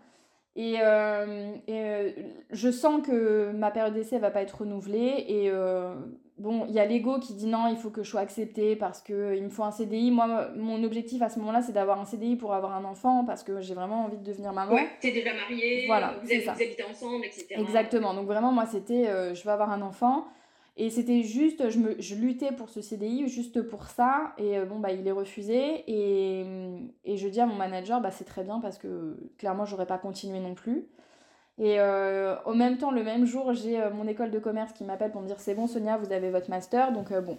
Et, 0.56 0.74
et 1.68 2.14
je 2.50 2.70
sens 2.70 3.02
que 3.06 3.50
ma 3.52 3.70
période 3.70 3.94
d'essai 3.94 4.18
va 4.18 4.30
pas 4.30 4.42
être 4.42 4.60
renouvelée. 4.60 5.24
Et 5.28 5.50
bon, 6.38 6.66
il 6.68 6.74
y 6.74 6.80
a 6.80 6.84
l'ego 6.84 7.18
qui 7.18 7.34
dit 7.34 7.46
non, 7.46 7.66
il 7.68 7.76
faut 7.76 7.90
que 7.90 8.02
je 8.02 8.10
sois 8.10 8.20
acceptée 8.20 8.76
parce 8.76 9.02
qu'il 9.02 9.42
me 9.42 9.48
faut 9.48 9.64
un 9.64 9.70
CDI. 9.70 10.10
Moi, 10.10 10.48
mon 10.56 10.82
objectif 10.84 11.22
à 11.22 11.28
ce 11.28 11.38
moment-là, 11.40 11.62
c'est 11.62 11.72
d'avoir 11.72 12.00
un 12.00 12.04
CDI 12.04 12.36
pour 12.36 12.54
avoir 12.54 12.74
un 12.74 12.84
enfant 12.84 13.24
parce 13.24 13.42
que 13.42 13.60
j'ai 13.60 13.74
vraiment 13.74 14.04
envie 14.04 14.18
de 14.18 14.24
devenir 14.24 14.52
maman. 14.52 14.72
Ouais, 14.72 14.88
t'es 15.00 15.12
déjà 15.12 15.32
mariée, 15.34 15.86
voilà, 15.86 16.14
vous, 16.20 16.28
vous 16.28 16.50
habitez 16.50 16.84
ensemble, 16.88 17.24
etc. 17.24 17.46
Exactement. 17.50 18.14
Donc 18.14 18.26
vraiment, 18.26 18.52
moi, 18.52 18.66
c'était 18.66 19.08
euh, 19.08 19.34
je 19.34 19.44
veux 19.44 19.50
avoir 19.50 19.70
un 19.70 19.82
enfant. 19.82 20.26
Et 20.76 20.90
c'était 20.90 21.22
juste, 21.22 21.70
je, 21.70 21.78
me, 21.78 22.00
je 22.00 22.16
luttais 22.16 22.50
pour 22.50 22.68
ce 22.68 22.80
CDI 22.80 23.28
juste 23.28 23.62
pour 23.62 23.84
ça. 23.84 24.32
Et 24.38 24.58
euh, 24.58 24.64
bon, 24.64 24.80
bah, 24.80 24.92
il 24.92 25.06
est 25.06 25.12
refusé. 25.12 25.84
Et, 25.86 26.44
et 27.04 27.16
je 27.16 27.28
dis 27.28 27.40
à 27.40 27.46
mon 27.46 27.54
manager, 27.54 28.00
bah, 28.00 28.10
c'est 28.10 28.24
très 28.24 28.42
bien 28.42 28.60
parce 28.60 28.78
que 28.78 29.16
clairement, 29.38 29.64
j'aurais 29.66 29.86
pas 29.86 29.98
continué 29.98 30.40
non 30.40 30.54
plus. 30.54 30.88
Et 31.58 31.78
euh, 31.78 32.36
au 32.44 32.54
même 32.54 32.78
temps, 32.78 32.90
le 32.90 33.04
même 33.04 33.26
jour, 33.26 33.52
j'ai 33.52 33.80
euh, 33.80 33.90
mon 33.90 34.08
école 34.08 34.30
de 34.30 34.38
commerce 34.38 34.72
qui 34.72 34.84
m'appelle 34.84 35.12
pour 35.12 35.22
me 35.22 35.26
dire 35.26 35.38
c'est 35.38 35.54
bon 35.54 35.66
Sonia, 35.66 35.96
vous 35.98 36.12
avez 36.12 36.30
votre 36.30 36.50
master. 36.50 36.92
Donc 36.92 37.12
euh, 37.12 37.20
bon, 37.20 37.38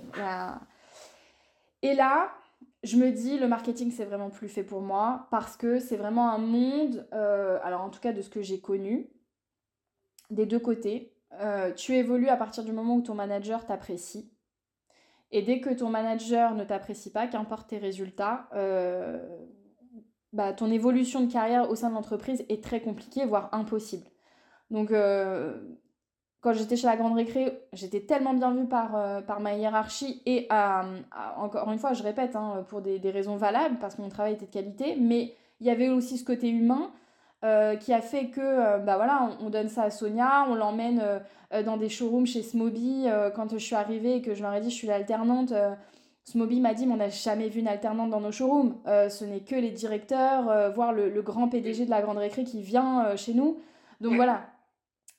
Et 1.81 1.93
là, 1.93 2.31
je 2.83 2.95
me 2.95 3.11
dis 3.11 3.37
le 3.37 3.47
marketing 3.47 3.91
c'est 3.91 4.05
vraiment 4.05 4.29
plus 4.29 4.47
fait 4.47 4.63
pour 4.63 4.81
moi 4.81 5.27
parce 5.31 5.57
que 5.57 5.79
c'est 5.79 5.97
vraiment 5.97 6.29
un 6.31 6.37
monde, 6.37 7.07
alors 7.11 7.81
en 7.81 7.89
tout 7.89 7.99
cas 7.99 8.13
de 8.13 8.21
ce 8.21 8.29
que 8.29 8.41
j'ai 8.41 8.59
connu, 8.59 9.09
des 10.29 10.45
deux 10.45 10.59
côtés. 10.59 11.11
Tu 11.75 11.95
évolues 11.95 12.29
à 12.29 12.37
partir 12.37 12.63
du 12.63 12.71
moment 12.71 12.95
où 12.95 13.01
ton 13.01 13.15
manager 13.15 13.65
t'apprécie. 13.65 14.31
Et 15.31 15.41
dès 15.41 15.59
que 15.59 15.69
ton 15.69 15.89
manager 15.89 16.55
ne 16.55 16.63
t'apprécie 16.63 17.11
pas, 17.11 17.27
qu'importe 17.27 17.69
tes 17.69 17.77
résultats, 17.77 18.47
bah, 20.35 20.51
ton 20.51 20.69
évolution 20.69 21.21
de 21.21 21.31
carrière 21.31 21.69
au 21.69 21.75
sein 21.75 21.89
de 21.89 21.95
l'entreprise 21.95 22.43
est 22.49 22.61
très 22.61 22.81
compliquée, 22.81 23.25
voire 23.25 23.47
impossible. 23.53 24.05
Donc, 24.69 24.91
euh, 24.91 25.57
quand 26.41 26.51
j'étais 26.51 26.75
chez 26.75 26.87
la 26.87 26.97
Grande 26.97 27.15
Récré, 27.15 27.57
j'étais 27.71 28.01
tellement 28.01 28.33
bien 28.33 28.53
vue 28.53 28.67
par, 28.67 28.97
euh, 28.97 29.21
par 29.21 29.39
ma 29.39 29.55
hiérarchie 29.55 30.21
et 30.25 30.49
encore 31.37 31.71
une 31.71 31.79
fois, 31.79 31.93
je 31.93 32.03
répète, 32.03 32.35
hein, 32.35 32.65
pour 32.67 32.81
des, 32.81 32.99
raisons 33.11 33.37
valables, 33.37 33.77
parce 33.79 33.95
que 33.95 34.01
mon 34.01 34.09
travail 34.09 34.33
était 34.33 34.45
de 34.45 34.51
qualité, 34.51 34.97
mais 34.99 35.33
il 35.61 35.67
y 35.67 35.69
avait 35.69 35.87
aussi 35.87 36.17
ce 36.17 36.25
côté 36.25 36.49
humain 36.49 36.91
euh, 37.45 37.75
qui 37.77 37.93
a 37.93 38.01
fait 38.01 38.27
que, 38.27 38.79
bah 38.79 38.97
voilà, 38.97 39.29
on, 39.39 39.49
donne 39.49 39.69
ça 39.69 39.83
à 39.83 39.89
Sonia, 39.91 40.45
on 40.49 40.55
l'emmène 40.55 41.01
dans 41.63 41.77
des 41.77 41.87
showrooms 41.87 42.25
chez 42.25 42.41
Smoby. 42.41 43.05
quand 43.35 43.51
je 43.51 43.57
suis 43.57 43.75
arrivée 43.75 44.17
et 44.17 44.21
que 44.21 44.33
je 44.33 44.41
leur 44.41 44.53
ai 44.53 44.59
dit 44.59 44.69
je 44.69 44.75
suis 44.75 44.87
l'alternante, 44.87 45.53
Smoby 46.25 46.59
m'a 46.59 46.73
dit, 46.73 46.87
mais 46.87 46.93
on 46.93 46.97
n'a 46.97 47.09
jamais 47.09 47.49
vu 47.49 47.59
une 47.59 47.67
alternante 47.67 48.09
dans 48.09 48.19
nos 48.19 48.31
showrooms. 48.31 48.75
Euh, 48.87 49.09
ce 49.09 49.25
n'est 49.25 49.41
que 49.41 49.55
les 49.55 49.69
directeurs, 49.69 50.49
euh, 50.49 50.69
voire 50.69 50.91
le, 50.91 51.21
grand 51.21 51.47
PDG 51.47 51.85
de 51.85 51.91
la 51.91 52.01
Grande 52.01 52.17
Récré 52.17 52.43
qui 52.43 52.63
vient 52.63 53.05
euh, 53.05 53.17
chez 53.17 53.35
nous. 53.35 53.59
Donc 54.01 54.13
voilà, 54.15 54.41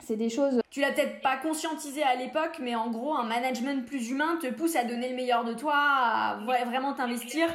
c'est 0.04 0.16
des 0.16 0.28
choses. 0.28 0.60
Tu 0.70 0.80
l'as 0.80 0.90
peut-être 0.90 1.20
pas 1.20 1.36
conscientisé 1.36 2.02
à 2.02 2.16
l'époque, 2.16 2.58
mais 2.60 2.74
en 2.74 2.90
gros, 2.90 3.14
un 3.14 3.24
management 3.24 3.86
plus 3.86 4.10
humain 4.10 4.36
te 4.42 4.48
pousse 4.48 4.74
à 4.74 4.82
donner 4.82 5.08
le 5.08 5.14
meilleur 5.14 5.44
de 5.44 5.54
toi, 5.54 5.74
à 5.76 6.38
vraiment 6.66 6.92
t'investir. 6.92 7.46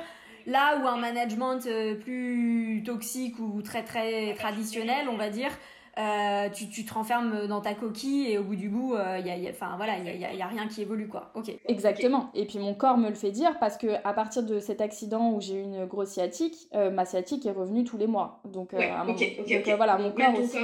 Là 0.46 0.80
où 0.82 0.88
un 0.88 0.98
management 0.98 1.60
plus 2.02 2.84
toxique 2.86 3.40
ou 3.40 3.62
très 3.62 3.84
très 3.84 4.34
traditionnel, 4.36 5.08
on 5.10 5.18
va 5.18 5.30
dire, 5.30 5.52
euh, 6.00 6.48
tu, 6.50 6.70
tu, 6.70 6.86
te 6.86 6.94
renfermes 6.94 7.48
dans 7.48 7.60
ta 7.60 7.74
coquille 7.74 8.32
et 8.32 8.38
au 8.38 8.44
bout 8.44 8.56
du 8.56 8.70
bout, 8.70 8.94
il 8.96 9.00
euh, 9.00 9.20
y 9.20 9.30
a, 9.30 9.36
y 9.36 9.48
a, 9.48 9.52
voilà, 9.76 9.98
il 9.98 10.04
n'y 10.04 10.26
a, 10.26 10.34
y 10.34 10.42
a, 10.42 10.48
rien 10.48 10.68
qui 10.68 10.82
évolue. 10.82 11.10
Quoi. 11.10 11.32
ok 11.36 11.52
Exactement. 11.66 12.30
Et 12.34 12.46
puis 12.46 12.60
mon 12.60 12.74
corps 12.74 12.98
me 12.98 13.10
le 13.10 13.16
fait 13.16 13.32
dire 13.32 13.60
parce 13.60 13.78
que 13.78 13.88
à 14.06 14.14
partir 14.14 14.44
de 14.44 14.60
cet 14.60 14.80
accident 14.80 15.32
où 15.32 15.42
j'ai 15.42 15.56
eu 15.56 15.64
une 15.64 15.86
grosse 15.86 16.10
sciatique, 16.10 16.56
euh, 16.76 16.92
ma 16.92 17.06
sciatique 17.06 17.46
est 17.46 17.52
revenue 17.52 17.84
tous 17.84 17.98
les 17.98 18.08
mois. 18.08 18.40
Donc, 18.46 18.74
voilà, 18.74 19.98
mon 19.98 20.12
corps 20.12 20.40
aussi. 20.40 20.58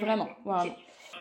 vraiment. 0.00 0.28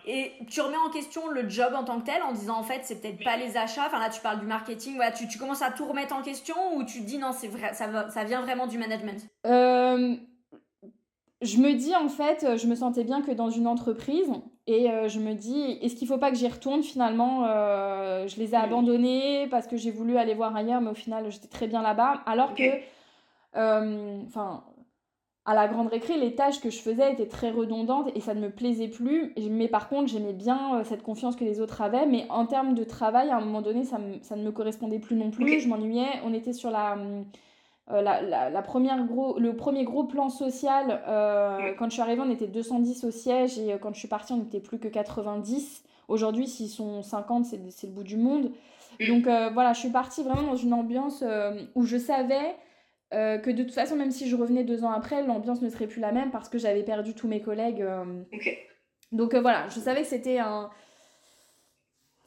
Et 0.07 0.33
tu 0.49 0.61
remets 0.61 0.77
en 0.77 0.91
question 0.91 1.27
le 1.29 1.49
job 1.49 1.73
en 1.75 1.83
tant 1.83 1.99
que 1.99 2.05
tel 2.05 2.21
en 2.21 2.31
disant 2.31 2.57
en 2.57 2.63
fait 2.63 2.81
c'est 2.83 3.01
peut-être 3.01 3.23
pas 3.23 3.37
les 3.37 3.57
achats, 3.57 3.85
enfin 3.87 3.99
là 3.99 4.09
tu 4.09 4.21
parles 4.21 4.39
du 4.39 4.45
marketing, 4.45 4.95
voilà, 4.95 5.11
tu, 5.11 5.27
tu 5.27 5.39
commences 5.39 5.63
à 5.63 5.71
tout 5.71 5.85
remettre 5.85 6.15
en 6.15 6.21
question 6.21 6.55
ou 6.75 6.83
tu 6.83 6.99
te 7.01 7.05
dis 7.05 7.17
non 7.17 7.31
c'est 7.31 7.47
vrai, 7.47 7.73
ça, 7.73 8.09
ça 8.09 8.23
vient 8.23 8.41
vraiment 8.41 8.67
du 8.67 8.77
management? 8.77 9.27
Je 11.41 11.57
me 11.57 11.73
dis 11.73 11.95
en 11.95 12.07
fait, 12.07 12.43
euh, 12.43 12.57
je 12.57 12.65
me 12.65 12.75
sentais 12.75 13.03
bien 13.03 13.21
que 13.21 13.31
dans 13.31 13.49
une 13.49 13.67
entreprise 13.67 14.31
et 14.67 14.89
euh, 14.89 15.09
je 15.09 15.19
me 15.19 15.33
dis, 15.33 15.77
est-ce 15.81 15.95
qu'il 15.95 16.07
faut 16.07 16.17
pas 16.17 16.31
que 16.31 16.37
j'y 16.37 16.47
retourne 16.47 16.81
finalement? 16.81 17.45
Euh, 17.45 18.27
Je 18.27 18.37
les 18.37 18.53
ai 18.53 18.57
abandonnés 18.57 19.47
parce 19.51 19.67
que 19.67 19.75
j'ai 19.75 19.91
voulu 19.91 20.17
aller 20.17 20.33
voir 20.33 20.55
ailleurs, 20.55 20.81
mais 20.81 20.89
au 20.89 20.95
final 20.95 21.29
j'étais 21.29 21.49
très 21.49 21.67
bien 21.67 21.81
là-bas. 21.81 22.21
Alors 22.25 22.55
que, 22.55 22.63
enfin, 23.53 24.63
à 25.45 25.53
la 25.53 25.67
grande 25.67 25.88
récré, 25.88 26.17
les 26.17 26.34
tâches 26.34 26.60
que 26.60 26.69
je 26.69 26.79
faisais 26.79 27.13
étaient 27.13 27.27
très 27.27 27.51
redondantes 27.51 28.10
et 28.15 28.19
ça 28.19 28.34
ne 28.34 28.41
me 28.41 28.49
plaisait 28.49 28.88
plus. 28.88 29.34
Mais 29.49 29.67
par 29.67 29.89
contre, 29.89 30.08
j'aimais 30.08 30.34
bien 30.34 30.84
cette 30.84 31.03
confiance 31.03 31.36
que 31.36 31.43
les 31.43 31.62
autres 31.62 31.81
avaient. 31.81 32.08
Mais 32.08 32.25
en 32.29 32.47
termes 32.47 32.73
de 32.73 32.84
travail, 32.84 33.29
à 33.29 33.38
un 33.38 33.41
moment 33.41 33.62
donné, 33.62 33.84
ça, 33.84 33.99
ça 34.23 34.36
ne 34.36 34.43
me 34.43 34.51
correspondait 34.51 34.99
plus 34.99 35.15
non 35.15 35.29
plus. 35.29 35.60
Je 35.60 35.67
m'ennuyais. 35.67 36.08
On 36.23 36.34
était 36.34 36.53
sur 36.53 36.71
la 36.71 36.97
euh, 37.91 38.01
la, 38.01 38.62
première 38.63 39.05
gros, 39.05 39.38
le 39.38 39.55
premier 39.55 39.84
gros 39.84 40.05
plan 40.05 40.29
social, 40.29 41.03
euh, 41.08 41.73
quand 41.77 41.86
je 41.86 41.93
suis 41.93 42.01
arrivée, 42.01 42.21
on 42.25 42.31
était 42.31 42.47
210 42.47 43.03
au 43.03 43.12
siège 43.12 43.60
et 43.60 43.73
euh, 43.73 43.77
quand 43.77 43.93
je 43.93 43.99
suis 43.99 44.08
partie, 44.08 44.34
on 44.34 44.38
n'était 44.38 44.60
plus 44.60 44.79
que 44.79 44.88
90. 44.88 45.84
Aujourd'hui, 46.08 46.47
s'ils 46.47 46.69
sont 46.69 47.03
50, 47.03 47.45
c'est 47.45 47.58
le 47.58 47.93
bout 47.93 48.03
du 48.03 48.17
monde. 48.17 48.51
Donc 49.08 49.23
voilà, 49.25 49.73
je 49.73 49.79
suis 49.79 49.89
partie 49.89 50.23
vraiment 50.23 50.43
dans 50.43 50.55
une 50.55 50.71
ambiance 50.71 51.23
où 51.73 51.84
je 51.84 51.97
savais 51.97 52.55
que 53.15 53.49
de 53.49 53.63
toute 53.63 53.73
façon, 53.73 53.95
même 53.95 54.12
si 54.12 54.30
je 54.30 54.36
revenais 54.36 54.63
deux 54.63 54.84
ans 54.84 54.91
après, 54.91 55.23
l'ambiance 55.23 55.62
ne 55.62 55.69
serait 55.69 55.88
plus 55.88 56.01
la 56.01 56.12
même 56.12 56.32
parce 56.32 56.49
que 56.49 56.58
j'avais 56.58 56.84
perdu 56.84 57.13
tous 57.13 57.28
mes 57.28 57.41
collègues. 57.41 57.86
Donc 59.12 59.36
voilà, 59.36 59.67
je 59.69 59.80
savais 59.80 60.01
que 60.01 60.08
c'était 60.08 60.39
un, 60.39 60.69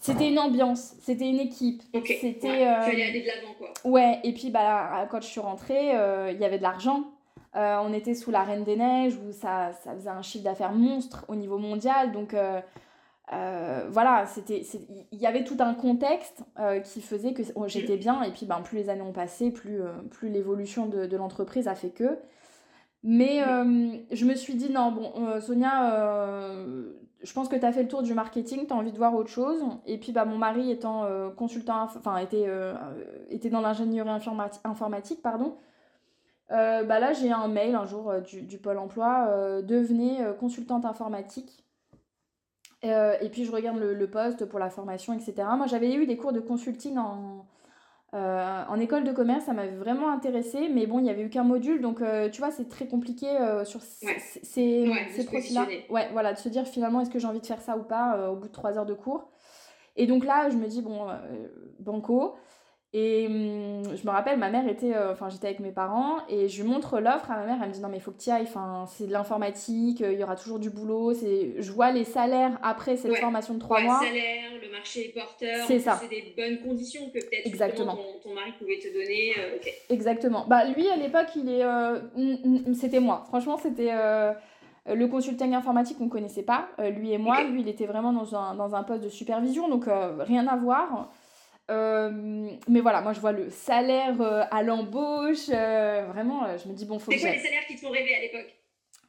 c'était 0.00 0.28
une 0.28 0.38
ambiance, 0.38 0.94
c'était 1.00 1.28
une 1.28 1.40
équipe. 1.40 1.82
C'était. 1.92 2.48
Ouais, 2.48 2.66
euh... 2.66 2.82
aller 2.82 3.20
de 3.20 3.26
l'avant, 3.26 3.54
quoi. 3.58 3.72
Ouais, 3.84 4.20
et 4.22 4.32
puis 4.32 4.50
bah, 4.50 5.06
quand 5.10 5.20
je 5.20 5.26
suis 5.26 5.40
rentrée, 5.40 5.94
euh, 5.96 6.30
il 6.32 6.38
y 6.38 6.44
avait 6.44 6.58
de 6.58 6.62
l'argent. 6.62 7.04
Euh, 7.56 7.78
on 7.82 7.92
était 7.92 8.14
sous 8.14 8.30
la 8.30 8.44
Reine 8.44 8.62
des 8.62 8.76
Neiges 8.76 9.16
où 9.16 9.32
ça, 9.32 9.72
ça 9.82 9.94
faisait 9.94 10.10
un 10.10 10.22
chiffre 10.22 10.44
d'affaires 10.44 10.72
monstre 10.72 11.24
au 11.28 11.34
niveau 11.34 11.58
mondial. 11.58 12.12
Donc 12.12 12.34
euh, 13.32 13.86
voilà, 13.90 14.26
c'était, 14.26 14.62
il 15.12 15.18
y 15.18 15.26
avait 15.26 15.44
tout 15.44 15.56
un 15.60 15.74
contexte 15.74 16.42
qui 16.84 17.00
faisait 17.00 17.32
que 17.32 17.42
j'étais 17.66 17.96
bien. 17.96 18.22
Et 18.22 18.30
puis 18.30 18.46
ben, 18.46 18.60
plus 18.60 18.78
les 18.78 18.88
années 18.88 19.02
ont 19.02 19.12
passé, 19.12 19.50
plus, 19.50 19.80
plus 20.10 20.28
l'évolution 20.28 20.86
de, 20.86 21.06
de 21.06 21.16
l'entreprise 21.16 21.68
a 21.68 21.74
fait 21.74 21.90
que. 21.90 22.18
Mais 23.02 23.40
je 24.10 24.24
me 24.24 24.34
suis 24.34 24.54
dit, 24.54 24.70
non, 24.70 24.92
bon, 24.92 25.40
Sonia, 25.40 26.54
je 27.22 27.32
pense 27.32 27.48
que 27.48 27.56
tu 27.56 27.64
as 27.64 27.72
fait 27.72 27.82
le 27.82 27.88
tour 27.88 28.02
du 28.02 28.14
marketing, 28.14 28.66
tu 28.66 28.72
as 28.72 28.76
envie 28.76 28.92
de 28.92 28.96
voir 28.96 29.14
autre 29.14 29.30
chose. 29.30 29.60
Et 29.86 29.98
puis, 29.98 30.12
bah, 30.12 30.24
mon 30.24 30.38
mari 30.38 30.70
étant 30.70 31.04
euh, 31.04 31.30
consultant, 31.30 31.82
enfin, 31.82 32.16
était, 32.18 32.44
euh, 32.46 32.74
était 33.28 33.50
dans 33.50 33.60
l'ingénierie 33.60 34.08
informatique, 34.64 35.22
pardon. 35.22 35.56
Euh, 36.50 36.82
bah 36.84 36.98
là, 36.98 37.12
j'ai 37.12 37.30
un 37.30 37.48
mail 37.48 37.74
un 37.74 37.84
jour 37.84 38.12
du, 38.22 38.42
du, 38.42 38.58
Pôle 38.58 38.78
emploi, 38.78 39.60
devenez 39.62 40.18
consultante 40.40 40.84
informatique. 40.84 41.64
Et 42.82 43.28
puis, 43.30 43.44
je 43.44 43.52
regarde 43.52 43.78
le, 43.78 43.94
le, 43.94 44.10
poste 44.10 44.44
pour 44.44 44.58
la 44.58 44.70
formation, 44.70 45.12
etc. 45.12 45.34
Moi, 45.56 45.66
j'avais 45.66 45.92
eu 45.94 46.06
des 46.06 46.16
cours 46.16 46.32
de 46.32 46.40
consulting 46.40 46.96
en, 46.96 47.46
euh, 48.14 48.64
en 48.66 48.80
école 48.80 49.04
de 49.04 49.12
commerce, 49.12 49.44
ça 49.44 49.52
m'avait 49.52 49.76
vraiment 49.76 50.10
intéressé, 50.10 50.70
mais 50.72 50.86
bon, 50.86 50.98
il 50.98 51.02
n'y 51.02 51.10
avait 51.10 51.22
eu 51.22 51.28
qu'un 51.28 51.44
module, 51.44 51.82
donc 51.82 52.00
euh, 52.00 52.30
tu 52.30 52.40
vois, 52.40 52.50
c'est 52.50 52.66
très 52.66 52.86
compliqué 52.86 53.28
euh, 53.28 53.66
sur 53.66 53.82
ces, 53.82 54.90
profils-là. 55.26 55.66
Ouais, 55.90 56.08
voilà, 56.12 56.32
de 56.32 56.38
se 56.38 56.48
dire 56.48 56.66
finalement, 56.66 57.02
est-ce 57.02 57.10
que 57.10 57.18
j'ai 57.18 57.26
envie 57.26 57.40
de 57.40 57.46
faire 57.46 57.60
ça 57.60 57.76
ou 57.76 57.82
pas 57.82 58.30
au 58.30 58.36
bout 58.36 58.48
de 58.48 58.52
trois 58.52 58.78
heures 58.78 58.86
de 58.86 58.94
cours. 58.94 59.28
Et 59.96 60.06
donc 60.06 60.24
là, 60.24 60.48
je 60.48 60.56
me 60.56 60.66
dis, 60.68 60.80
bon, 60.80 61.08
banco. 61.80 62.36
Et 62.94 63.26
hum, 63.26 63.82
je 63.94 64.06
me 64.06 64.10
rappelle, 64.10 64.38
ma 64.38 64.50
mère 64.50 64.66
était, 64.66 64.94
enfin, 65.10 65.28
j'étais 65.28 65.48
avec 65.48 65.60
mes 65.60 65.72
parents 65.72 66.26
et 66.28 66.48
je 66.48 66.62
lui 66.62 66.68
montre 66.68 67.00
l'offre 67.00 67.30
à 67.30 67.36
ma 67.36 67.44
mère. 67.44 67.58
Elle 67.62 67.68
me 67.68 67.74
dit, 67.74 67.80
non, 67.80 67.88
mais 67.88 67.98
il 67.98 68.02
faut 68.02 68.12
que 68.12 68.20
tu 68.20 68.30
ailles, 68.30 68.44
enfin, 68.44 68.86
c'est 68.88 69.06
de 69.06 69.12
l'informatique, 69.12 70.00
il 70.00 70.18
y 70.18 70.22
aura 70.22 70.36
toujours 70.36 70.58
du 70.58 70.70
boulot. 70.70 71.12
Je 71.14 71.72
vois 71.72 71.90
les 71.92 72.04
salaires 72.04 72.58
après 72.62 72.96
cette 72.96 73.16
formation 73.16 73.54
de 73.54 73.58
trois 73.60 73.80
mois. 73.80 74.00
salaire, 74.00 74.48
marché 74.78 75.12
porteur, 75.14 75.66
c'est 75.66 75.78
ça. 75.78 76.00
C'est 76.00 76.08
des 76.08 76.34
bonnes 76.36 76.60
conditions 76.60 77.06
que 77.08 77.18
peut-être 77.20 77.46
Exactement. 77.46 77.98
Ton, 78.22 78.34
mari 78.34 78.52
pouvait 78.58 78.78
te 78.78 78.92
donner. 78.92 79.34
Euh, 79.38 79.70
Exactement. 79.90 80.46
Bah 80.46 80.64
lui 80.64 80.88
à 80.88 80.96
l'époque 80.96 81.28
il 81.36 81.48
est, 81.48 81.64
euh, 81.64 81.98
c'était 82.74 83.00
moi. 83.00 83.24
Franchement 83.28 83.58
c'était 83.58 83.90
euh, 83.92 84.32
le 84.86 85.06
consulting 85.06 85.54
informatique 85.54 85.98
on 86.00 86.08
connaissait 86.08 86.42
pas. 86.42 86.68
lui 86.78 87.12
et 87.12 87.18
moi, 87.18 87.42
lui 87.44 87.62
il 87.62 87.68
était 87.68 87.86
vraiment 87.86 88.12
dans 88.12 88.34
un, 88.34 88.54
dans 88.54 88.74
un 88.74 88.82
poste 88.82 89.02
de 89.02 89.08
supervision 89.08 89.68
donc 89.68 89.86
rien 90.20 90.46
à 90.46 90.56
voir. 90.56 91.10
Mais 91.68 92.80
voilà, 92.80 93.00
moi 93.00 93.12
je 93.12 93.20
vois 93.20 93.32
le 93.32 93.50
salaire 93.50 94.20
à 94.50 94.62
l'embauche, 94.62 95.48
vraiment, 95.48 96.46
je 96.56 96.68
me 96.68 96.74
dis 96.74 96.86
bon, 96.86 96.98
faut 96.98 97.10
C'est 97.12 97.20
quoi 97.20 97.30
les 97.30 97.38
salaires 97.38 97.66
qui 97.66 97.76
te 97.76 97.80
font 97.80 97.90
rêver 97.90 98.14
à 98.14 98.20
l'époque? 98.20 98.54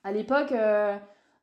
À 0.04 0.12
l'époque, 0.12 0.54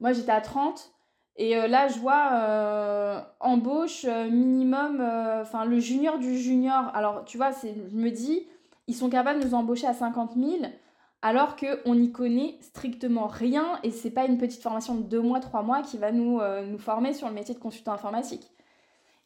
moi 0.00 0.12
j'étais 0.12 0.32
à 0.32 0.40
30, 0.40 0.92
et 1.38 1.56
euh, 1.56 1.66
là, 1.66 1.88
je 1.88 1.98
vois 1.98 2.30
euh, 2.32 3.20
embauche 3.40 4.04
euh, 4.08 4.30
minimum, 4.30 5.00
enfin 5.40 5.64
le 5.64 5.78
junior 5.78 6.18
du 6.18 6.38
junior. 6.38 6.90
Alors, 6.94 7.24
tu 7.24 7.36
vois, 7.36 7.50
je 7.62 7.96
me 7.96 8.10
dis, 8.10 8.46
ils 8.86 8.94
sont 8.94 9.10
capables 9.10 9.40
de 9.40 9.44
nous 9.44 9.54
embaucher 9.54 9.86
à 9.86 9.92
50 9.92 10.32
000. 10.34 10.58
alors 11.22 11.56
qu'on 11.56 11.94
n'y 11.94 12.12
connaît 12.12 12.56
strictement 12.60 13.26
rien 13.26 13.78
et 13.82 13.90
c'est 13.90 14.10
pas 14.10 14.26
une 14.26 14.38
petite 14.38 14.62
formation 14.62 14.94
de 14.94 15.02
deux 15.02 15.20
mois, 15.20 15.40
trois 15.40 15.62
mois 15.62 15.82
qui 15.82 15.98
va 15.98 16.12
nous, 16.12 16.40
nous 16.40 16.78
former 16.78 17.12
sur 17.12 17.28
le 17.28 17.34
métier 17.34 17.54
de 17.54 17.60
consultant 17.60 17.92
informatique. 17.92 18.50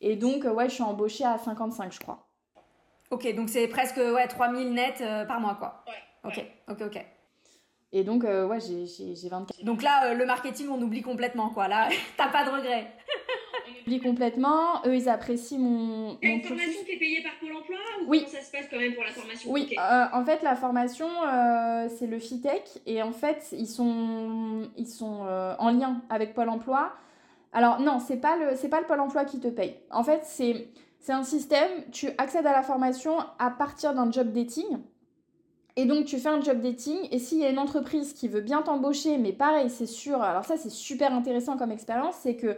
Et 0.01 0.17
donc, 0.17 0.45
ouais, 0.45 0.69
je 0.69 0.75
suis 0.75 0.83
embauchée 0.83 1.25
à 1.25 1.39
55, 1.39 1.93
je 1.93 2.01
crois. 2.01 2.27
Ok, 3.11 3.35
donc 3.35 3.49
c'est 3.49 3.67
presque 3.69 3.97
ouais, 3.97 4.27
3000 4.29 4.73
net 4.73 5.03
par 5.27 5.41
mois, 5.41 5.57
quoi. 5.57 5.85
Ouais. 5.87 6.31
Ok, 6.31 6.45
ok, 6.69 6.83
ok. 6.87 7.07
Et 7.93 8.05
donc, 8.05 8.23
ouais, 8.23 8.59
j'ai 8.61 9.29
24. 9.29 9.65
Donc 9.65 9.83
là, 9.83 10.15
le 10.15 10.25
marketing, 10.25 10.69
on 10.69 10.81
oublie 10.81 11.03
complètement, 11.03 11.51
quoi. 11.51 11.67
Là, 11.69 11.89
t'as 12.17 12.29
pas 12.29 12.45
de 12.45 12.51
regret 12.51 12.87
oublie 13.83 14.01
complètement. 14.01 14.85
Eux, 14.87 14.95
ils 14.95 15.09
apprécient 15.09 15.59
mon. 15.59 16.17
T'as 16.17 16.29
une 16.29 16.43
formation 16.43 16.85
qui 16.85 16.93
est 16.93 16.99
payée 16.99 17.23
par 17.23 17.33
Pôle 17.41 17.57
emploi 17.57 17.79
ou 18.03 18.05
oui. 18.09 18.25
comment 18.25 18.33
ça 18.33 18.43
se 18.43 18.51
passe 18.51 18.67
quand 18.71 18.79
même 18.79 18.95
pour 18.95 19.05
la 19.05 19.11
formation 19.11 19.51
Oui, 19.51 19.75
euh, 19.79 20.05
en 20.13 20.25
fait, 20.25 20.43
la 20.43 20.57
formation, 20.57 21.09
euh, 21.09 21.89
c'est 21.99 22.07
le 22.07 22.19
FITEC 22.19 22.83
et 22.87 23.03
en 23.03 23.13
fait, 23.13 23.49
ils 23.53 23.67
sont, 23.67 24.69
ils 24.77 24.87
sont 24.87 25.25
euh, 25.27 25.55
en 25.59 25.71
lien 25.71 26.01
avec 26.09 26.35
Pôle 26.35 26.49
emploi. 26.49 26.93
Alors, 27.53 27.81
non, 27.81 27.99
c'est 27.99 28.17
pas, 28.17 28.37
le, 28.37 28.69
pas 28.69 28.81
le 28.81 28.87
Pôle 28.87 29.01
emploi 29.01 29.25
qui 29.25 29.41
te 29.41 29.49
paye. 29.49 29.77
En 29.91 30.05
fait, 30.05 30.21
c'est, 30.25 30.69
c'est 31.01 31.13
un 31.13 31.25
système, 31.25 31.69
tu 31.91 32.11
accèdes 32.19 32.47
à 32.47 32.53
la 32.53 32.63
formation 32.63 33.19
à 33.39 33.51
partir 33.51 33.95
d'un 33.95 34.11
job 34.11 34.33
dating. 34.33 34.79
Et 35.77 35.87
donc, 35.87 36.05
tu 36.05 36.19
fais 36.19 36.29
un 36.29 36.41
job 36.43 36.61
dating, 36.61 37.09
et 37.11 37.19
s'il 37.19 37.39
y 37.39 37.45
a 37.45 37.49
une 37.49 37.59
entreprise 37.59 38.13
qui 38.13 38.29
veut 38.29 38.41
bien 38.41 38.63
t'embaucher, 38.63 39.19
mais 39.19 39.33
pareil, 39.33 39.71
c'est 39.71 39.87
sûr, 39.87 40.21
alors 40.21 40.45
ça, 40.45 40.57
c'est 40.57 40.71
super 40.71 41.13
intéressant 41.13 41.57
comme 41.57 41.71
expérience, 41.73 42.17
c'est 42.23 42.37
que 42.37 42.57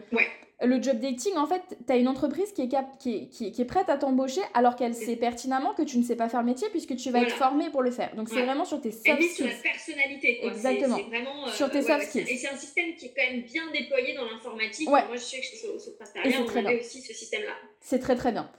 le 0.65 0.83
job 0.83 0.99
dating, 0.99 1.37
en 1.37 1.47
fait, 1.47 1.63
tu 1.87 1.93
as 1.93 1.97
une 1.97 2.09
entreprise 2.09 2.53
qui 2.53 2.63
est, 2.63 2.69
cap 2.69 2.99
qui, 2.99 3.29
qui, 3.29 3.47
est 3.47 3.65
prête 3.65 3.89
à 3.89 3.97
t'embaucher 3.97 4.41
alors 4.55 4.77
qu'elle 4.77 4.95
sait 4.95 5.17
pertinemment 5.17 5.75
que 5.75 5.83
tu 5.83 5.99
ne 5.99 6.03
sais 6.03 6.17
pas 6.17 6.29
faire 6.29 6.41
le 6.41 6.47
métier 6.47 6.69
puisque 6.71 6.97
tu 6.97 7.11
vas 7.11 7.21
être 7.21 7.37
formé 7.37 7.71
pour 7.71 7.83
le 7.83 7.91
faire. 7.91 8.15
Donc, 8.15 8.29
c'est 8.29 8.43
vraiment 8.43 8.65
sur 8.65 8.81
tes 8.81 8.93
soft 8.93 9.05
skills. 9.05 9.29
sur 9.35 9.47
la 9.47 9.53
personnalité. 9.55 10.39
Quoi. 10.41 10.51
Exactement. 10.53 10.99
Vraiment, 11.09 11.47
euh, 11.47 11.51
sur 11.51 11.71
tes 11.71 11.83
soft 11.83 12.07
skills. 12.07 12.27
Et 12.29 12.37
c'est 12.37 12.49
un 12.49 12.57
système 12.57 12.95
qui 12.95 13.07
est 13.07 13.15
quand 13.15 13.33
même 13.33 13.43
bien 13.43 13.63
déployé 13.73 14.15
dans 14.15 14.25
l'informatique. 14.25 14.89
Moi, 14.89 15.03
je 15.13 15.19
sais 15.19 15.41
que 15.41 15.47
je 15.47 16.43
on 16.43 16.67
avait 16.67 16.81
aussi 16.81 17.01
ce 17.01 17.13
système-là. 17.13 17.53
C'est 17.81 17.99
très 17.99 18.17
très 18.17 18.33
bien. 18.33 18.51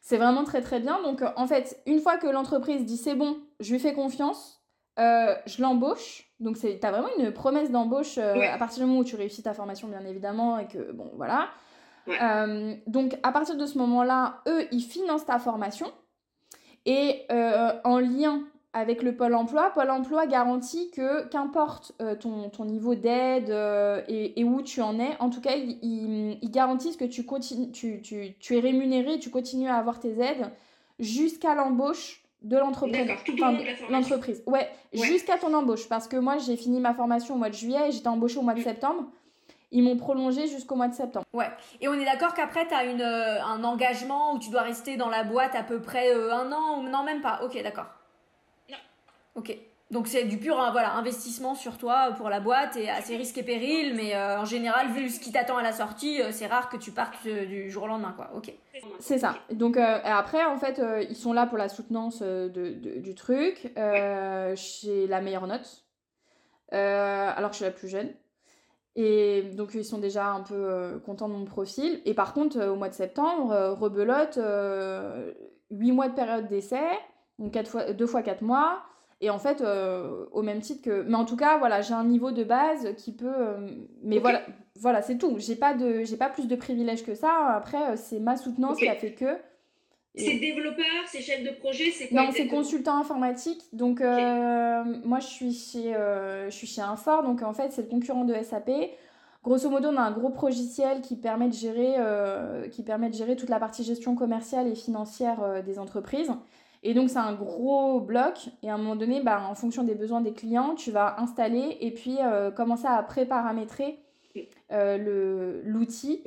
C'est 0.00 0.16
vraiment 0.16 0.44
très 0.44 0.62
très 0.62 0.80
bien. 0.80 1.02
Donc, 1.02 1.22
en 1.36 1.46
fait, 1.46 1.78
une 1.86 2.00
fois 2.00 2.16
que 2.16 2.26
l'entreprise 2.26 2.84
dit 2.84 2.96
c'est 2.96 3.14
bon, 3.14 3.38
je 3.60 3.72
lui 3.72 3.78
fais 3.78 3.92
confiance, 3.92 4.62
euh, 4.98 5.34
je 5.46 5.60
l'embauche. 5.60 6.29
Donc, 6.40 6.58
tu 6.58 6.66
as 6.66 6.90
vraiment 6.90 7.08
une 7.18 7.32
promesse 7.32 7.70
d'embauche 7.70 8.18
euh, 8.18 8.40
à 8.50 8.58
partir 8.58 8.82
du 8.82 8.88
moment 8.88 9.00
où 9.00 9.04
tu 9.04 9.16
réussis 9.16 9.42
ta 9.42 9.52
formation, 9.52 9.88
bien 9.88 10.04
évidemment, 10.06 10.58
et 10.58 10.66
que, 10.66 10.90
bon, 10.92 11.10
voilà. 11.16 11.48
Euh, 12.08 12.74
donc, 12.86 13.18
à 13.22 13.30
partir 13.30 13.56
de 13.56 13.66
ce 13.66 13.78
moment-là, 13.78 14.40
eux, 14.48 14.66
ils 14.72 14.82
financent 14.82 15.26
ta 15.26 15.38
formation. 15.38 15.86
Et 16.86 17.26
en 17.84 17.98
lien 17.98 18.42
avec 18.72 19.02
le 19.02 19.14
Pôle 19.14 19.34
emploi, 19.34 19.70
Pôle 19.70 19.90
emploi 19.90 20.26
garantit 20.26 20.90
que, 20.90 21.28
qu'importe 21.28 21.92
ton, 22.20 22.48
ton, 22.48 22.64
niveau 22.64 22.94
d'aide 22.94 23.50
et, 24.08 24.40
et, 24.40 24.44
où 24.44 24.62
tu 24.62 24.80
en 24.80 24.98
es, 24.98 25.14
en 25.20 25.28
tout 25.28 25.42
cas, 25.42 25.56
ils, 25.56 26.38
ils, 26.40 26.50
garantissent 26.50 26.96
que 26.96 27.04
tu, 27.04 27.26
continues, 27.26 27.70
tu, 27.70 28.00
tu, 28.00 28.34
tu 28.40 28.56
es 28.56 28.60
rémunéré, 28.60 29.18
tu 29.18 29.28
continues 29.28 29.68
à 29.68 29.76
avoir 29.76 30.00
tes 30.00 30.20
aides 30.20 30.50
jusqu'à 30.98 31.54
l'embauche 31.54 32.19
de 32.42 32.56
l'entreprise. 32.56 33.06
l'entreprise. 33.90 34.42
Ouais, 34.46 34.68
jusqu'à 34.92 35.38
ton 35.38 35.52
embauche. 35.54 35.88
Parce 35.88 36.08
que 36.08 36.16
moi, 36.16 36.38
j'ai 36.38 36.56
fini 36.56 36.80
ma 36.80 36.94
formation 36.94 37.34
au 37.34 37.38
mois 37.38 37.50
de 37.50 37.54
juillet 37.54 37.88
et 37.88 37.92
j'étais 37.92 38.08
embauchée 38.08 38.38
au 38.38 38.42
mois 38.42 38.54
de 38.54 38.60
mm. 38.60 38.64
septembre. 38.64 39.04
Ils 39.72 39.84
m'ont 39.84 39.96
prolongé 39.96 40.48
jusqu'au 40.48 40.74
mois 40.74 40.88
de 40.88 40.94
septembre. 40.94 41.26
Ouais. 41.32 41.48
Et 41.80 41.86
on 41.86 41.94
est 41.94 42.04
d'accord 42.04 42.34
qu'après, 42.34 42.66
tu 42.66 42.74
as 42.74 42.84
une, 42.84 43.02
euh, 43.02 43.42
un 43.44 43.62
engagement 43.62 44.34
où 44.34 44.38
tu 44.38 44.50
dois 44.50 44.62
rester 44.62 44.96
dans 44.96 45.08
la 45.08 45.22
boîte 45.22 45.54
à 45.54 45.62
peu 45.62 45.80
près 45.80 46.12
euh, 46.12 46.34
un 46.34 46.50
an 46.50 46.80
ou 46.80 46.88
non, 46.88 47.04
même 47.04 47.20
pas. 47.20 47.40
Ok, 47.44 47.62
d'accord. 47.62 47.86
Non. 48.68 48.78
Ok. 49.36 49.56
Donc 49.90 50.06
c'est 50.06 50.24
du 50.24 50.38
pur 50.38 50.60
hein, 50.60 50.70
voilà, 50.70 50.94
investissement 50.94 51.56
sur 51.56 51.76
toi 51.76 52.12
pour 52.16 52.28
la 52.28 52.38
boîte 52.38 52.76
et 52.76 52.88
assez 52.88 53.16
risque 53.16 53.38
et 53.38 53.42
péril, 53.42 53.94
mais 53.96 54.14
euh, 54.14 54.38
en 54.38 54.44
général, 54.44 54.88
vu 54.92 55.08
ce 55.08 55.18
qui 55.18 55.32
t'attend 55.32 55.56
à 55.56 55.62
la 55.62 55.72
sortie, 55.72 56.20
c'est 56.30 56.46
rare 56.46 56.68
que 56.68 56.76
tu 56.76 56.92
partes 56.92 57.26
du 57.26 57.70
jour 57.70 57.84
au 57.84 57.86
lendemain. 57.88 58.12
Quoi. 58.14 58.30
Ok. 58.36 58.52
C'est 59.00 59.18
ça. 59.18 59.34
Donc 59.50 59.76
après, 59.76 60.44
en 60.44 60.56
fait, 60.58 60.80
ils 61.08 61.16
sont 61.16 61.32
là 61.32 61.46
pour 61.46 61.58
la 61.58 61.68
soutenance 61.68 62.22
de, 62.22 63.00
du 63.00 63.14
truc. 63.16 63.72
j'ai 63.74 65.06
la 65.08 65.20
meilleure 65.20 65.48
note, 65.48 65.84
alors 66.70 67.50
que 67.50 67.54
je 67.54 67.56
suis 67.56 67.64
la 67.64 67.72
plus 67.72 67.88
jeune. 67.88 68.10
Et 68.94 69.42
donc 69.54 69.74
ils 69.74 69.84
sont 69.84 69.98
déjà 69.98 70.26
un 70.26 70.42
peu 70.42 71.00
contents 71.04 71.28
de 71.28 71.34
mon 71.34 71.44
profil. 71.44 72.00
Et 72.04 72.14
par 72.14 72.32
contre, 72.32 72.64
au 72.64 72.76
mois 72.76 72.88
de 72.88 72.94
septembre, 72.94 73.76
rebelote, 73.78 74.38
8 75.70 75.92
mois 75.92 76.08
de 76.08 76.14
période 76.14 76.46
d'essai, 76.48 76.86
donc 77.40 77.52
4 77.52 77.70
fois, 77.70 77.92
2 77.92 78.06
fois 78.06 78.22
4 78.22 78.42
mois. 78.42 78.84
Et 79.22 79.28
en 79.28 79.38
fait, 79.38 79.60
euh, 79.60 80.24
au 80.32 80.42
même 80.42 80.60
titre 80.60 80.82
que. 80.82 81.02
Mais 81.02 81.14
en 81.14 81.26
tout 81.26 81.36
cas, 81.36 81.58
voilà, 81.58 81.82
j'ai 81.82 81.92
un 81.92 82.04
niveau 82.04 82.30
de 82.30 82.42
base 82.42 82.94
qui 82.96 83.12
peut. 83.12 83.26
Euh, 83.26 83.68
mais 84.02 84.18
voilà, 84.18 84.42
voilà 84.76 85.02
c'est 85.02 85.18
tout. 85.18 85.36
J'ai 85.38 85.56
pas, 85.56 85.74
de... 85.74 86.04
j'ai 86.04 86.16
pas 86.16 86.30
plus 86.30 86.48
de 86.48 86.56
privilèges 86.56 87.04
que 87.04 87.14
ça. 87.14 87.48
Après, 87.54 87.90
euh, 87.90 87.96
c'est 87.96 88.18
ma 88.18 88.36
soutenance 88.36 88.78
qui 88.78 88.88
a 88.88 88.94
fait 88.94 89.12
que. 89.12 89.36
C'est 90.16 90.38
développeur, 90.38 90.84
c'est 91.06 91.20
chef 91.20 91.44
de 91.44 91.50
projet, 91.50 91.92
c'est 91.92 92.08
quoi 92.08 92.24
Non, 92.24 92.30
c'est 92.32 92.48
consultant 92.48 92.98
informatique. 92.98 93.62
Donc, 93.72 94.00
moi, 94.00 95.20
je 95.20 95.26
suis 95.26 95.52
chez, 95.52 95.92
je 95.92 96.50
suis 96.50 96.66
chez 96.66 96.80
Infor. 96.80 97.22
Donc, 97.22 97.42
en 97.42 97.52
fait, 97.52 97.70
c'est 97.70 97.82
le 97.82 97.88
concurrent 97.88 98.24
de 98.24 98.34
SAP. 98.34 98.70
Grosso 99.44 99.70
modo, 99.70 99.88
on 99.88 99.96
a 99.96 100.02
un 100.02 100.10
gros 100.10 100.34
logiciel 100.42 101.00
qui 101.00 101.14
permet 101.14 101.46
de 101.46 101.54
gérer, 101.54 101.94
qui 102.72 102.82
permet 102.82 103.08
de 103.08 103.14
gérer 103.14 103.36
toute 103.36 103.50
la 103.50 103.60
partie 103.60 103.84
gestion 103.84 104.16
commerciale 104.16 104.66
et 104.66 104.74
financière 104.74 105.62
des 105.62 105.78
entreprises. 105.78 106.32
Et 106.82 106.94
donc, 106.94 107.10
c'est 107.10 107.18
un 107.18 107.34
gros 107.34 108.00
bloc. 108.00 108.48
Et 108.62 108.70
à 108.70 108.74
un 108.74 108.78
moment 108.78 108.96
donné, 108.96 109.22
bah, 109.22 109.42
en 109.48 109.54
fonction 109.54 109.84
des 109.84 109.94
besoins 109.94 110.20
des 110.20 110.32
clients, 110.32 110.74
tu 110.74 110.90
vas 110.90 111.20
installer 111.20 111.76
et 111.80 111.92
puis 111.92 112.16
euh, 112.20 112.50
commencer 112.50 112.86
à 112.86 113.02
préparamétrer 113.02 113.98
euh, 114.72 115.60
l'outil 115.64 116.22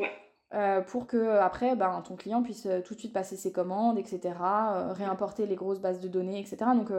euh, 0.53 0.81
pour 0.81 1.07
que 1.07 1.37
après, 1.37 1.75
bah, 1.75 2.03
ton 2.05 2.15
client 2.15 2.43
puisse 2.43 2.65
euh, 2.65 2.81
tout 2.81 2.93
de 2.93 2.99
suite 2.99 3.13
passer 3.13 3.37
ses 3.37 3.51
commandes, 3.51 3.97
etc., 3.97 4.33
réimporter 4.91 5.45
les 5.45 5.55
grosses 5.55 5.79
bases 5.79 6.01
de 6.01 6.07
données, 6.07 6.39
etc. 6.39 6.57
Donc, 6.75 6.89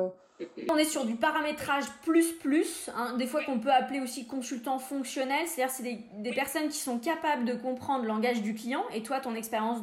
on 0.71 0.77
est 0.77 0.85
sur 0.85 1.05
du 1.05 1.15
paramétrage 1.15 1.85
plus 2.03 2.33
plus, 2.33 2.91
hein, 2.97 3.17
des 3.19 3.27
fois 3.27 3.45
qu'on 3.45 3.61
peut 3.61 3.71
appeler 3.71 4.01
aussi 4.01 4.27
consultant 4.27 4.79
fonctionnel, 4.79 5.47
c'est-à-dire 5.47 5.73
c'est 5.73 5.83
des, 5.85 6.01
des, 6.19 6.33
personnes 6.33 6.69
qui 6.69 6.79
sont 6.79 6.99
capables 6.99 7.45
de 7.45 7.55
comprendre 7.55 8.03
le 8.03 8.09
langage 8.09 8.43
du 8.43 8.55
client. 8.55 8.83
Et 8.93 9.03
toi, 9.03 9.21
ton 9.21 9.35
expérience 9.35 9.79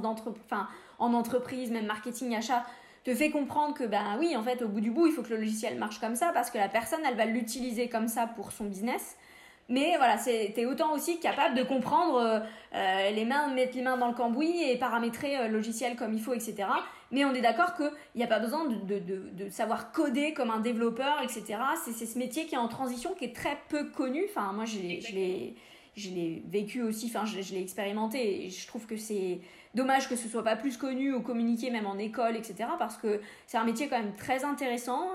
en 1.00 1.14
entreprise, 1.14 1.72
même 1.72 1.86
marketing, 1.86 2.36
achat, 2.36 2.66
te 3.04 3.16
fait 3.16 3.32
comprendre 3.32 3.74
que, 3.74 3.84
ben 3.84 4.18
oui, 4.20 4.36
en 4.36 4.44
fait, 4.44 4.62
au 4.62 4.68
bout 4.68 4.82
du 4.82 4.92
bout, 4.92 5.08
il 5.08 5.14
faut 5.14 5.24
que 5.24 5.30
le 5.30 5.38
logiciel 5.38 5.78
marche 5.78 6.00
comme 6.00 6.16
ça 6.16 6.32
parce 6.34 6.52
que 6.52 6.58
la 6.58 6.70
personne, 6.70 7.02
elle 7.08 7.16
va 7.16 7.26
l'utiliser 7.26 7.90
comme 7.90 8.08
ça 8.08 8.28
pour 8.28 8.52
son 8.52 8.66
business. 8.66 9.18
Mais 9.70 9.96
voilà, 9.98 10.18
tu 10.18 10.30
es 10.30 10.66
autant 10.66 10.94
aussi 10.94 11.20
capable 11.20 11.56
de 11.56 11.64
comprendre 11.64 12.18
euh, 12.18 12.40
euh, 12.76 13.10
les 13.12 13.24
mains, 13.24 13.48
mettre 13.48 13.76
les 13.76 13.82
mains 13.82 13.96
dans 13.96 14.10
le 14.10 14.14
cambouis 14.14 14.62
et 14.64 14.78
paramétrer 14.78 15.38
euh, 15.38 15.48
le 15.48 15.54
logiciel 15.54 15.96
comme 15.96 16.14
il 16.14 16.22
faut, 16.22 16.34
etc. 16.34 16.66
Mais 17.12 17.24
on 17.24 17.34
est 17.34 17.42
d'accord 17.42 17.76
qu'il 17.76 17.92
n'y 18.16 18.24
a 18.24 18.28
pas 18.28 18.40
besoin 18.40 18.66
de, 18.66 19.00
de, 19.00 19.30
de, 19.32 19.50
savoir 19.50 19.94
coder 19.94 20.34
comme 20.34 20.52
un 20.52 20.60
développeur, 20.60 21.22
etc. 21.24 21.58
C'est 21.86 22.06
ce 22.06 22.18
métier 22.18 22.48
qui 22.48 22.56
est 22.56 22.58
en 22.58 22.68
transition, 22.68 23.14
qui 23.14 23.26
est 23.26 23.36
très 23.36 23.58
peu 23.70 23.86
connu. 23.86 24.26
Enfin, 24.30 24.52
moi, 24.52 24.66
je 24.66 24.78
l'ai 24.78 25.56
vécu 25.96 26.82
aussi, 26.82 27.08
enfin, 27.08 27.26
je, 27.26 27.42
je 27.42 27.54
l'ai 27.54 27.62
expérimenté 27.62 28.46
et 28.46 28.50
je 28.50 28.68
trouve 28.68 28.86
que 28.86 28.98
c'est 28.98 29.40
Dommage 29.74 30.10
que 30.10 30.16
ce 30.18 30.28
soit 30.28 30.44
pas 30.44 30.58
plus 30.58 30.76
connu 30.76 31.14
ou 31.14 31.22
communiqué 31.22 31.70
même 31.70 31.86
en 31.86 31.98
école, 31.98 32.36
etc. 32.36 32.70
Parce 32.78 32.98
que 32.98 33.22
c'est 33.48 33.58
un 33.58 33.64
métier 33.64 33.88
quand 33.88 33.98
même 33.98 34.16
très 34.16 34.44
intéressant 34.44 35.08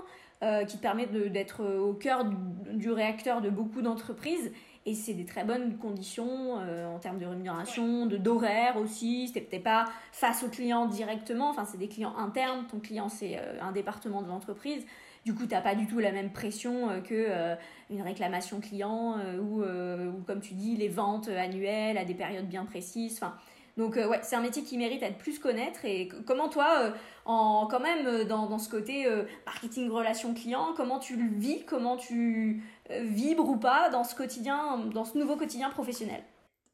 euh, 0.43 0.65
qui 0.65 0.79
te 0.79 0.83
permet 0.83 1.07
d'être 1.07 1.65
au 1.65 1.93
cœur 1.93 2.25
du, 2.73 2.91
réacteur 2.91 3.43
de 3.43 3.51
beaucoup 3.51 3.83
d'entreprises. 3.83 4.53
Et 4.87 4.95
c'est 4.95 5.15
des 5.15 5.25
très 5.25 5.45
bonnes 5.45 5.77
conditions 5.77 6.61
euh, 6.61 6.87
en 6.87 6.99
termes 6.99 7.19
de 7.19 7.27
rémunération, 7.27 8.07
de 8.07 8.17
d'horaire 8.17 8.77
aussi. 8.79 9.27
C'était 9.27 9.41
peut-être 9.43 9.65
pas 9.65 9.87
face 10.12 10.43
aux 10.43 10.49
clients 10.49 10.87
directement. 10.87 11.51
Enfin, 11.51 11.67
c'est 11.67 11.79
des 11.79 11.89
clients 11.89 12.17
internes. 12.17 12.67
Ton 12.71 12.79
client, 12.79 13.11
c'est 13.11 13.37
euh, 13.37 13.61
un 13.61 13.73
département 13.73 14.23
de 14.23 14.29
l'entreprise. 14.29 14.87
Du 15.27 15.35
coup, 15.35 15.45
tu 15.45 15.53
n'as 15.53 15.61
pas 15.61 15.75
du 15.75 15.87
tout 15.87 15.99
la 15.99 16.12
même 16.12 16.31
pression 16.33 17.03
que 17.03 17.57
une 17.91 18.01
réclamation 18.01 18.61
client 18.61 19.17
ou, 19.39 19.61
ou, 19.61 20.23
comme 20.27 20.41
tu 20.41 20.55
dis, 20.55 20.77
les 20.77 20.89
ventes 20.89 21.29
annuelles 21.29 21.99
à 21.99 22.07
des 22.07 22.15
périodes 22.15 22.47
bien 22.47 22.65
précises. 22.65 23.19
Enfin, 23.21 23.35
donc 23.77 23.99
euh, 23.99 24.09
ouais, 24.09 24.21
c'est 24.23 24.37
un 24.37 24.41
métier 24.41 24.62
qui 24.62 24.79
mérite 24.79 25.03
à 25.03 25.07
être 25.07 25.19
plus 25.19 25.39
connaître. 25.39 25.85
Et 25.85 26.09
comment 26.27 26.49
toi, 26.49 26.67
euh, 26.81 26.91
en, 27.27 27.67
quand 27.71 27.81
même 27.81 28.07
euh, 28.07 28.25
dans, 28.25 28.46
dans 28.46 28.59
ce 28.59 28.71
côté 28.71 29.07
marketing 29.44 29.90
relation 29.90 30.33
client, 30.33 30.69
comment 30.77 30.98
tu 30.98 31.17
le 31.17 31.29
vis, 31.38 31.65
comment 31.65 31.96
tu 31.96 32.63
vibres 32.90 33.48
ou 33.48 33.57
pas 33.57 33.90
dans 33.90 34.05
ce 34.05 34.15
quotidien, 34.15 34.79
dans 34.94 35.05
ce 35.05 35.19
nouveau 35.19 35.37
quotidien 35.37 35.71
professionnel? 35.71 36.23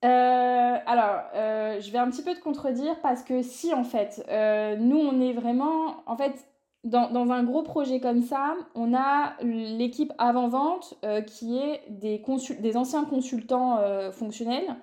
Alors, 0.03 1.22
je 1.35 1.91
vais 1.91 1.99
un 1.99 2.11
petit 2.11 2.22
peu 2.22 2.35
te 2.35 2.41
contredire 2.41 3.01
parce 3.01 3.22
que 3.22 3.43
si 3.43 3.72
en 3.72 3.85
fait, 3.85 4.24
nous 4.79 4.99
on 4.99 5.20
est 5.20 5.33
vraiment, 5.33 6.03
en 6.07 6.16
fait, 6.16 6.33
dans, 6.85 7.30
un 7.30 7.45
gros 7.45 7.62
projet 7.62 8.01
comme 8.01 8.22
ça, 8.22 8.55
on 8.74 8.93
a 8.95 9.35
l'équipe 9.43 10.12
avant-vente 10.18 10.95
qui 11.26 11.59
est 11.59 11.83
des, 11.89 12.76
anciens 12.76 13.05
consultants 13.05 13.78
fonctionnels 14.11 14.76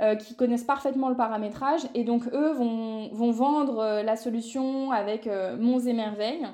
euh, 0.00 0.14
qui 0.14 0.36
connaissent 0.36 0.62
parfaitement 0.62 1.08
le 1.08 1.16
paramétrage 1.16 1.80
et 1.92 2.04
donc 2.04 2.22
eux 2.32 2.52
vont, 2.52 3.32
vendre 3.32 3.80
euh, 3.80 4.02
la 4.04 4.14
solution 4.14 4.92
avec 4.92 5.26
euh, 5.26 5.56
monts 5.56 5.80
et 5.80 5.92
merveilles. 5.92 6.46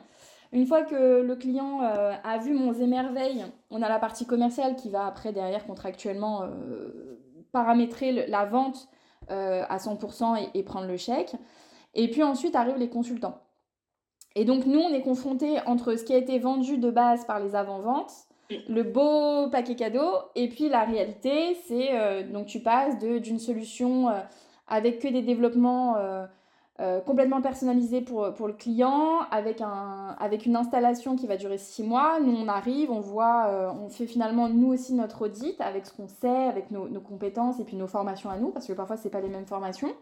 Une 0.51 0.67
fois 0.67 0.83
que 0.83 1.21
le 1.21 1.37
client 1.37 1.81
a 1.81 2.39
vu 2.39 2.55
mon 2.55 2.73
émerveil, 2.73 3.45
on 3.71 3.83
a 3.83 3.89
la 3.89 3.99
partie 3.99 4.25
commerciale 4.25 4.77
qui 4.77 4.89
va 4.89 5.05
après 5.05 5.33
derrière 5.33 5.67
contractuellement 5.67 6.43
paramétrer 7.51 8.29
la 8.29 8.45
vente 8.45 8.89
à 9.29 9.77
100% 9.79 10.39
et, 10.39 10.57
et 10.57 10.63
prendre 10.63 10.87
le 10.87 10.97
chèque. 10.97 11.35
Et 11.95 12.09
puis 12.09 12.23
ensuite 12.23 12.55
arrivent 12.55 12.79
les 12.79 12.89
consultants. 12.89 13.41
Et 14.37 14.45
donc 14.45 14.67
nous, 14.67 14.81
on 14.81 14.93
est 14.93 15.03
confronté 15.03 15.59
entre 15.67 15.97
ce 15.97 16.05
qui 16.05 16.13
a 16.13 16.17
été 16.17 16.39
vendu 16.39 16.79
de 16.79 16.91
base 16.91 17.25
par 17.25 17.39
les 17.41 17.55
avant-ventes, 17.55 18.13
le 18.69 18.83
beau 18.83 19.49
paquet 19.51 19.77
cadeau, 19.77 20.11
et 20.35 20.49
puis 20.49 20.69
la 20.69 20.85
réalité, 20.85 21.57
c'est 21.67 21.91
euh, 21.93 22.31
donc 22.31 22.47
tu 22.47 22.61
passes 22.61 22.99
d'une 22.99 23.39
solution 23.39 24.09
euh, 24.09 24.21
avec 24.67 24.99
que 24.99 25.09
des 25.09 25.23
développements 25.23 25.97
euh, 25.97 27.01
complètement 27.03 27.41
personnalisés 27.41 28.01
pour, 28.01 28.35
pour 28.35 28.49
le 28.49 28.53
client, 28.53 29.21
avec, 29.31 29.61
un, 29.61 30.17
avec 30.19 30.45
une 30.47 30.57
installation 30.57 31.15
qui 31.15 31.29
va 31.29 31.37
durer 31.37 31.57
six 31.57 31.85
mois. 31.85 32.19
Nous, 32.19 32.37
on 32.37 32.49
arrive, 32.49 32.91
on 32.91 33.01
voit, 33.01 33.73
on 33.81 33.89
fait 33.89 34.07
finalement 34.07 34.49
nous 34.49 34.73
aussi 34.73 34.93
notre 34.95 35.27
audit 35.27 35.61
avec 35.61 35.87
ce 35.87 35.93
qu'on 35.93 36.09
sait, 36.09 36.29
avec 36.29 36.73
nos, 36.73 36.89
nos, 36.89 37.01
compétences 37.01 37.61
et 37.61 37.65
puis 37.65 37.77
nos 37.77 37.87
formations 37.87 38.29
à 38.29 38.39
nous, 38.39 38.51
parce 38.51 38.67
que 38.67 38.73
parfois, 38.73 38.97
ce 38.97 39.07
pas 39.07 39.21
les 39.21 39.29
mêmes 39.29 39.47
formations. 39.47 39.95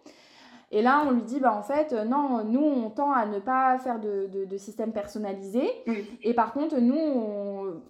Et 0.74 0.80
là, 0.80 1.04
on 1.06 1.10
lui 1.10 1.22
dit, 1.22 1.38
bah, 1.38 1.54
en 1.54 1.62
fait, 1.62 1.92
euh, 1.92 2.04
non, 2.04 2.42
nous, 2.44 2.62
on 2.64 2.88
tend 2.88 3.12
à 3.12 3.26
ne 3.26 3.38
pas 3.38 3.78
faire 3.78 4.00
de, 4.00 4.46
de, 4.46 4.56
système 4.56 4.92
personnalisé. 4.92 5.68
Et 6.22 6.32
par 6.32 6.54
contre, 6.54 6.78
nous, 6.78 7.82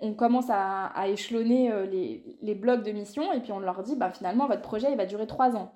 on, 0.00 0.14
commence 0.14 0.46
à, 0.48 1.08
échelonner 1.08 1.72
euh, 1.72 1.84
les, 1.84 2.22
les, 2.40 2.54
blocs 2.54 2.84
de 2.84 2.92
mission 2.92 3.32
et 3.32 3.40
puis 3.40 3.50
on 3.50 3.58
leur 3.58 3.82
dit, 3.82 3.96
bah, 3.96 4.12
finalement, 4.12 4.46
votre 4.46 4.62
projet, 4.62 4.86
il 4.92 4.96
va 4.96 5.04
durer 5.04 5.26
trois 5.26 5.56
ans. 5.56 5.74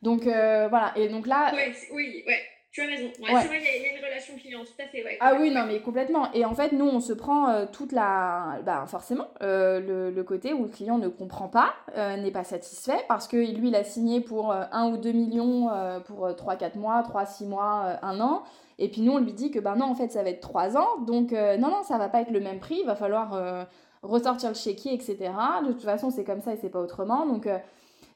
Donc, 0.00 0.28
euh, 0.28 0.68
voilà. 0.68 0.92
Et 0.96 1.08
donc 1.08 1.26
là... 1.26 1.52
Oui, 1.52 1.74
oui, 1.92 2.24
ouais. 2.26 2.40
Tu 2.72 2.80
as 2.80 2.86
raison. 2.86 3.04
Ouais, 3.20 3.34
ouais. 3.34 3.60
il 3.76 3.82
y, 3.82 3.86
a 3.86 3.98
une 3.98 4.02
relation 4.02 4.34
client, 4.34 4.60
tout 4.64 4.82
à 4.82 4.86
fait. 4.86 5.04
Ouais, 5.04 5.18
ah 5.20 5.34
oui, 5.38 5.50
non, 5.50 5.66
mais 5.66 5.80
complètement. 5.80 6.32
Et 6.32 6.46
en 6.46 6.54
fait, 6.54 6.72
nous, 6.72 6.86
on 6.86 7.00
se 7.00 7.12
prend 7.12 7.50
euh, 7.50 7.66
toute 7.70 7.92
la. 7.92 8.60
Bah, 8.64 8.86
forcément, 8.86 9.26
euh, 9.42 9.78
le, 9.78 10.10
le, 10.10 10.24
côté 10.24 10.54
où 10.54 10.62
le 10.62 10.70
client 10.70 10.96
ne 10.96 11.08
comprend 11.08 11.48
pas, 11.48 11.74
euh, 11.98 12.16
n'est 12.16 12.30
pas 12.30 12.44
satisfait, 12.44 13.04
parce 13.08 13.28
que 13.28 13.36
lui, 13.36 13.68
il 13.68 13.74
a 13.74 13.84
signé 13.84 14.22
pour 14.22 14.52
1 14.54 14.90
ou 14.90 14.96
2 14.96 15.12
millions 15.12 15.68
pour 16.06 16.26
3-4 16.28 16.78
mois, 16.78 17.02
3-6 17.02 17.46
mois, 17.46 17.98
1 18.00 18.20
an. 18.20 18.42
Et 18.78 18.88
puis 18.88 19.02
nous, 19.02 19.12
on 19.12 19.18
lui 19.18 19.34
dit 19.34 19.50
que 19.50 19.58
bah 19.58 19.74
non, 19.76 19.84
en 19.84 19.94
fait, 19.94 20.10
ça 20.10 20.22
va 20.22 20.30
être 20.30 20.40
3 20.40 20.78
ans. 20.78 21.00
Donc, 21.06 21.32
non, 21.32 21.68
non, 21.68 21.82
ça 21.82 21.98
va 21.98 22.08
pas 22.08 22.22
être 22.22 22.30
le 22.30 22.40
même 22.40 22.58
prix. 22.58 22.78
Il 22.80 22.86
va 22.86 22.96
falloir 22.96 23.66
ressortir 24.02 24.48
le 24.48 24.54
chéquier, 24.54 24.94
etc. 24.94 25.30
De 25.66 25.72
toute 25.72 25.82
façon, 25.82 26.08
c'est 26.08 26.24
comme 26.24 26.40
ça 26.40 26.54
et 26.54 26.56
c'est 26.56 26.70
pas 26.70 26.80
autrement. 26.80 27.26
Donc, 27.26 27.46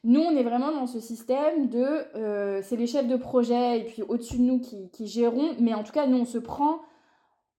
nous, 0.03 0.21
on 0.21 0.35
est 0.35 0.43
vraiment 0.43 0.71
dans 0.71 0.87
ce 0.87 0.99
système 0.99 1.67
de, 1.69 1.85
euh, 2.15 2.61
c'est 2.63 2.75
les 2.75 2.87
chefs 2.87 3.07
de 3.07 3.17
projet 3.17 3.79
et 3.79 3.83
puis 3.83 4.03
au-dessus 4.03 4.37
de 4.37 4.43
nous 4.43 4.59
qui, 4.59 4.89
qui, 4.91 5.07
gérons, 5.07 5.55
mais 5.59 5.73
en 5.73 5.83
tout 5.83 5.91
cas, 5.91 6.07
nous, 6.07 6.19
on 6.19 6.25
se 6.25 6.37
prend 6.37 6.81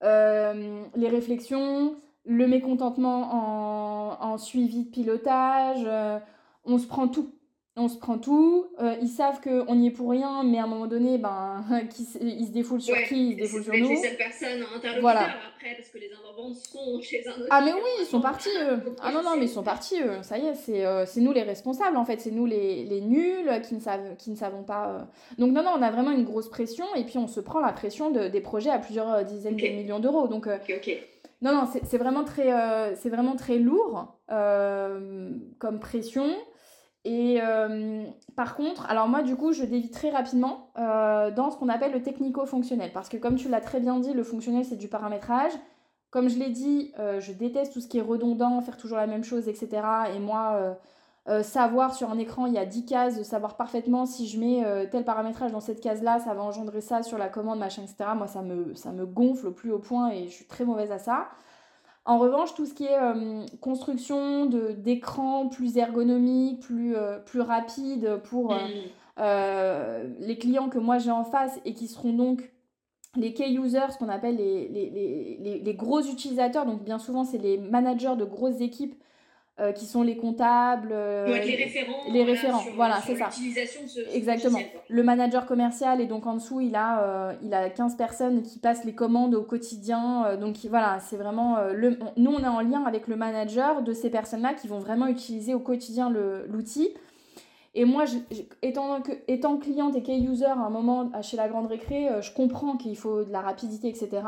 euh, 0.05 0.85
les 0.95 1.09
réflexions, 1.09 1.97
le 2.25 2.47
mécontentement 2.47 4.21
en, 4.23 4.39
suivi 4.39 4.85
de 4.85 4.91
pilotage, 4.91 5.83
euh, 5.85 6.19
on 6.65 6.79
se 6.79 6.87
prend 6.87 7.09
tout 7.09 7.33
on 7.79 7.89
se 7.89 7.97
prend 7.97 8.19
tout. 8.19 8.67
Euh, 8.81 8.97
ils 9.01 9.09
savent 9.09 9.41
qu'on 9.41 9.75
n'y 9.75 9.89
est 9.89 9.91
pour 9.91 10.11
rien, 10.11 10.43
mais 10.43 10.59
à 10.59 10.65
un 10.65 10.67
moment 10.67 10.87
donné, 10.87 11.19
ben, 11.19 11.65
ils 12.21 12.47
se 12.47 12.53
défoulent 12.53 12.81
sur 12.81 12.97
qui 13.09 13.31
Ils 13.31 13.33
se 13.33 13.37
défoulent 13.37 13.65
sur 13.65 13.75
nous. 13.75 13.97
cette 13.97 14.19
personne 14.19 14.63
interlocuteur 14.63 15.01
voilà. 15.01 15.21
après, 15.23 15.75
parce 15.77 15.89
que 15.89 15.99
les 15.99 16.11
intervenants 16.13 16.55
sont 16.55 17.01
chez 17.03 17.27
un 17.27 17.33
autre. 17.33 17.47
Ah, 17.51 17.61
mais 17.65 17.73
oui, 17.73 17.81
ils 18.01 18.07
sont 18.07 18.21
partis, 18.21 18.49
eux. 18.61 18.95
Ah 19.01 19.13
non, 19.13 19.23
non, 19.23 19.37
mais 19.39 19.45
ils 19.45 19.51
sont 19.51 19.63
partis, 19.63 20.01
eux. 20.01 20.19
Ça 20.23 20.39
y 20.39 20.47
est, 20.47 20.55
c'est 20.55 20.85
euh, 20.85 21.05
nous 21.17 21.33
les 21.33 21.43
responsables, 21.43 21.97
en 21.97 22.05
fait. 22.05 22.21
C'est 22.21 22.31
nous 22.31 22.47
les, 22.47 22.85
les, 22.85 23.01
nuls 23.01 23.51
qui 23.67 23.75
ne, 23.75 23.81
savent, 23.81 24.17
qui 24.17 24.31
ne 24.31 24.37
savons 24.37 24.63
pas. 24.63 24.89
Euh. 24.89 24.99
Donc, 25.39 25.53
non, 25.53 25.63
non, 25.63 25.73
on 25.77 25.83
a 25.83 25.91
vraiment 25.91 26.11
une 26.11 26.25
grosse 26.25 26.49
pression, 26.49 26.87
et 26.97 27.05
puis 27.05 27.19
on 27.19 27.29
se 27.29 27.41
prend 27.41 27.61
la 27.61 27.73
pression 27.73 28.11
de, 28.11 28.29
des 28.29 28.41
projets 28.41 28.71
à 28.71 28.79
plusieurs 28.79 29.25
dizaines 29.25 29.57
de 29.57 29.69
millions 29.69 30.01
d'euros. 30.01 30.29
Donc, 30.29 30.49
non, 31.41 31.53
non, 31.55 31.69
c'est 31.85 31.99
vraiment, 31.99 32.25
très, 32.25 32.95
c'est 32.97 33.11
vraiment 33.11 33.37
très 33.37 33.59
lourd 33.59 34.17
comme 34.29 35.81
pression. 35.81 36.27
Et 37.09 37.41
euh, 37.41 38.05
par 38.37 38.55
contre, 38.55 38.85
alors 38.91 39.09
moi 39.09 39.23
du 39.23 39.35
coup, 39.35 39.55
je 39.55 39.65
dévie 39.65 39.91
très 39.91 40.11
rapidement 40.11 40.69
euh, 40.79 41.31
dans 41.31 41.51
ce 41.51 41.57
qu'on 41.57 41.71
appelle 41.71 41.93
le 41.93 42.03
technico-fonctionnel. 42.03 42.91
Parce 42.93 43.09
que 43.09 43.17
comme 43.17 43.37
tu 43.37 43.49
l'as 43.49 43.63
très 43.63 43.81
bien 43.81 43.99
dit, 43.99 44.13
le 44.13 44.23
fonctionnel 44.23 44.67
c'est 44.67 44.77
du 44.77 44.89
paramétrage. 44.89 45.53
Comme 46.11 46.29
je 46.29 46.39
l'ai 46.39 46.51
dit, 46.51 46.93
euh, 46.99 47.19
je 47.19 47.33
déteste 47.33 47.73
tout 47.73 47.81
ce 47.81 47.89
qui 47.89 47.97
est 47.97 48.03
redondant, 48.03 48.61
faire 48.61 48.77
toujours 48.77 48.99
la 48.99 49.07
même 49.07 49.25
chose, 49.25 49.49
etc. 49.49 49.69
Et 50.15 50.19
moi, 50.19 50.77
savoir 51.43 51.95
sur 51.95 52.11
un 52.11 52.19
écran, 52.19 52.45
il 52.45 52.53
y 52.53 52.59
a 52.59 52.67
10 52.67 52.85
cases, 52.85 53.23
savoir 53.23 53.57
parfaitement 53.57 54.05
si 54.05 54.29
je 54.29 54.39
mets 54.39 54.89
tel 54.91 55.05
paramétrage 55.05 55.53
dans 55.53 55.61
cette 55.61 55.81
case-là, 55.81 56.19
ça 56.19 56.35
va 56.35 56.43
engendrer 56.43 56.83
ça 56.83 57.03
sur 57.03 57.17
la 57.17 57.29
commande, 57.29 57.59
machin, 57.59 57.83
etc. 57.83 58.11
Moi, 58.17 58.27
ça 58.27 58.43
me, 58.43 58.75
ça 58.75 58.93
me 58.93 59.07
gonfle 59.07 59.47
au 59.47 59.53
plus 59.53 59.73
haut 59.73 59.79
point 59.79 60.11
et 60.11 60.25
je 60.25 60.33
suis 60.33 60.47
très 60.47 60.65
mauvaise 60.67 60.91
à 60.91 60.99
ça. 60.99 61.29
En 62.09 62.17
revanche, 62.17 62.55
tout 62.55 62.65
ce 62.65 62.73
qui 62.73 62.87
est 62.87 62.99
euh, 62.99 63.45
construction 63.61 64.47
d'écrans 64.47 65.47
plus 65.49 65.77
ergonomiques, 65.77 66.61
plus, 66.61 66.97
euh, 66.97 67.19
plus 67.19 67.43
rapide 67.43 68.23
pour 68.25 68.57
euh, 69.19 70.05
mm. 70.09 70.15
les 70.19 70.39
clients 70.39 70.71
que 70.71 70.79
moi 70.79 70.97
j'ai 70.97 71.11
en 71.11 71.25
face 71.25 71.61
et 71.67 71.75
qui 71.75 71.87
seront 71.87 72.15
donc 72.15 72.51
les 73.15 73.35
key 73.35 73.53
users, 73.53 73.93
ce 73.93 73.99
qu'on 73.99 74.09
appelle 74.09 74.37
les, 74.37 74.69
les, 74.69 75.61
les, 75.63 75.75
gros 75.75 76.01
utilisateurs, 76.01 76.65
donc 76.65 76.83
bien 76.83 76.99
souvent 76.99 77.25
c'est 77.25 77.37
les 77.37 77.59
managers 77.59 78.17
de 78.17 78.25
grosses 78.25 78.63
équipes 78.63 78.95
euh, 79.61 79.73
qui 79.73 79.87
sont 79.87 80.03
les 80.03 80.17
comptables. 80.17 80.91
Euh, 80.93 81.27
les 81.27 81.57
référents. 81.57 82.13
Les 82.13 82.23
référents, 82.23 82.63
voilà, 82.77 83.01
c'est 83.05 83.17
ça. 83.17 83.29
Exactement. 84.15 84.61
le 84.89 85.03
manager 85.03 85.47
commercial, 85.47 86.01
et 86.01 86.07
donc 86.07 86.29
en 86.29 86.35
dessous, 86.35 86.61
il 86.61 86.77
a, 86.77 87.03
euh, 87.03 87.33
il 87.43 87.53
a 87.53 87.69
15 87.69 87.97
personnes 87.97 88.43
qui 88.43 88.61
passent 88.61 88.85
les 88.85 88.95
commandes 88.95 89.35
au 89.35 89.43
quotidien. 89.43 90.37
donc 90.37 90.59
voilà, 90.71 91.01
c'est 91.01 91.17
vraiment. 91.17 91.57
le, 91.75 91.99
nous, 92.17 92.31
on 92.31 92.39
est 92.39 92.47
en 92.47 92.61
lien 92.61 92.85
avec 92.85 93.09
le 93.09 93.17
manager 93.17 93.83
de 93.83 93.93
ces 93.93 94.11
personnes-là 94.11 94.55
qui 94.55 94.69
vont 94.69 94.79
vraiment 94.79 95.09
utiliser 95.09 95.55
au 95.55 95.61
quotidien 95.61 96.09
l'outil. 96.47 96.91
Et 97.75 97.85
moi, 97.85 98.05
étant, 98.63 99.03
que, 99.03 99.13
étant 99.27 99.57
cliente 99.57 99.97
et 99.97 100.03
key 100.03 100.21
user 100.21 100.45
à 100.45 100.55
un 100.55 100.71
moment 100.71 101.11
chez 101.23 101.37
la 101.37 101.49
grande 101.49 101.67
récré, 101.67 102.09
je 102.21 102.33
comprends 102.33 102.77
qu'il 102.77 102.97
faut 102.97 103.25
de 103.25 103.33
la 103.33 103.41
rapidité, 103.41 103.89
etc. 103.89 104.23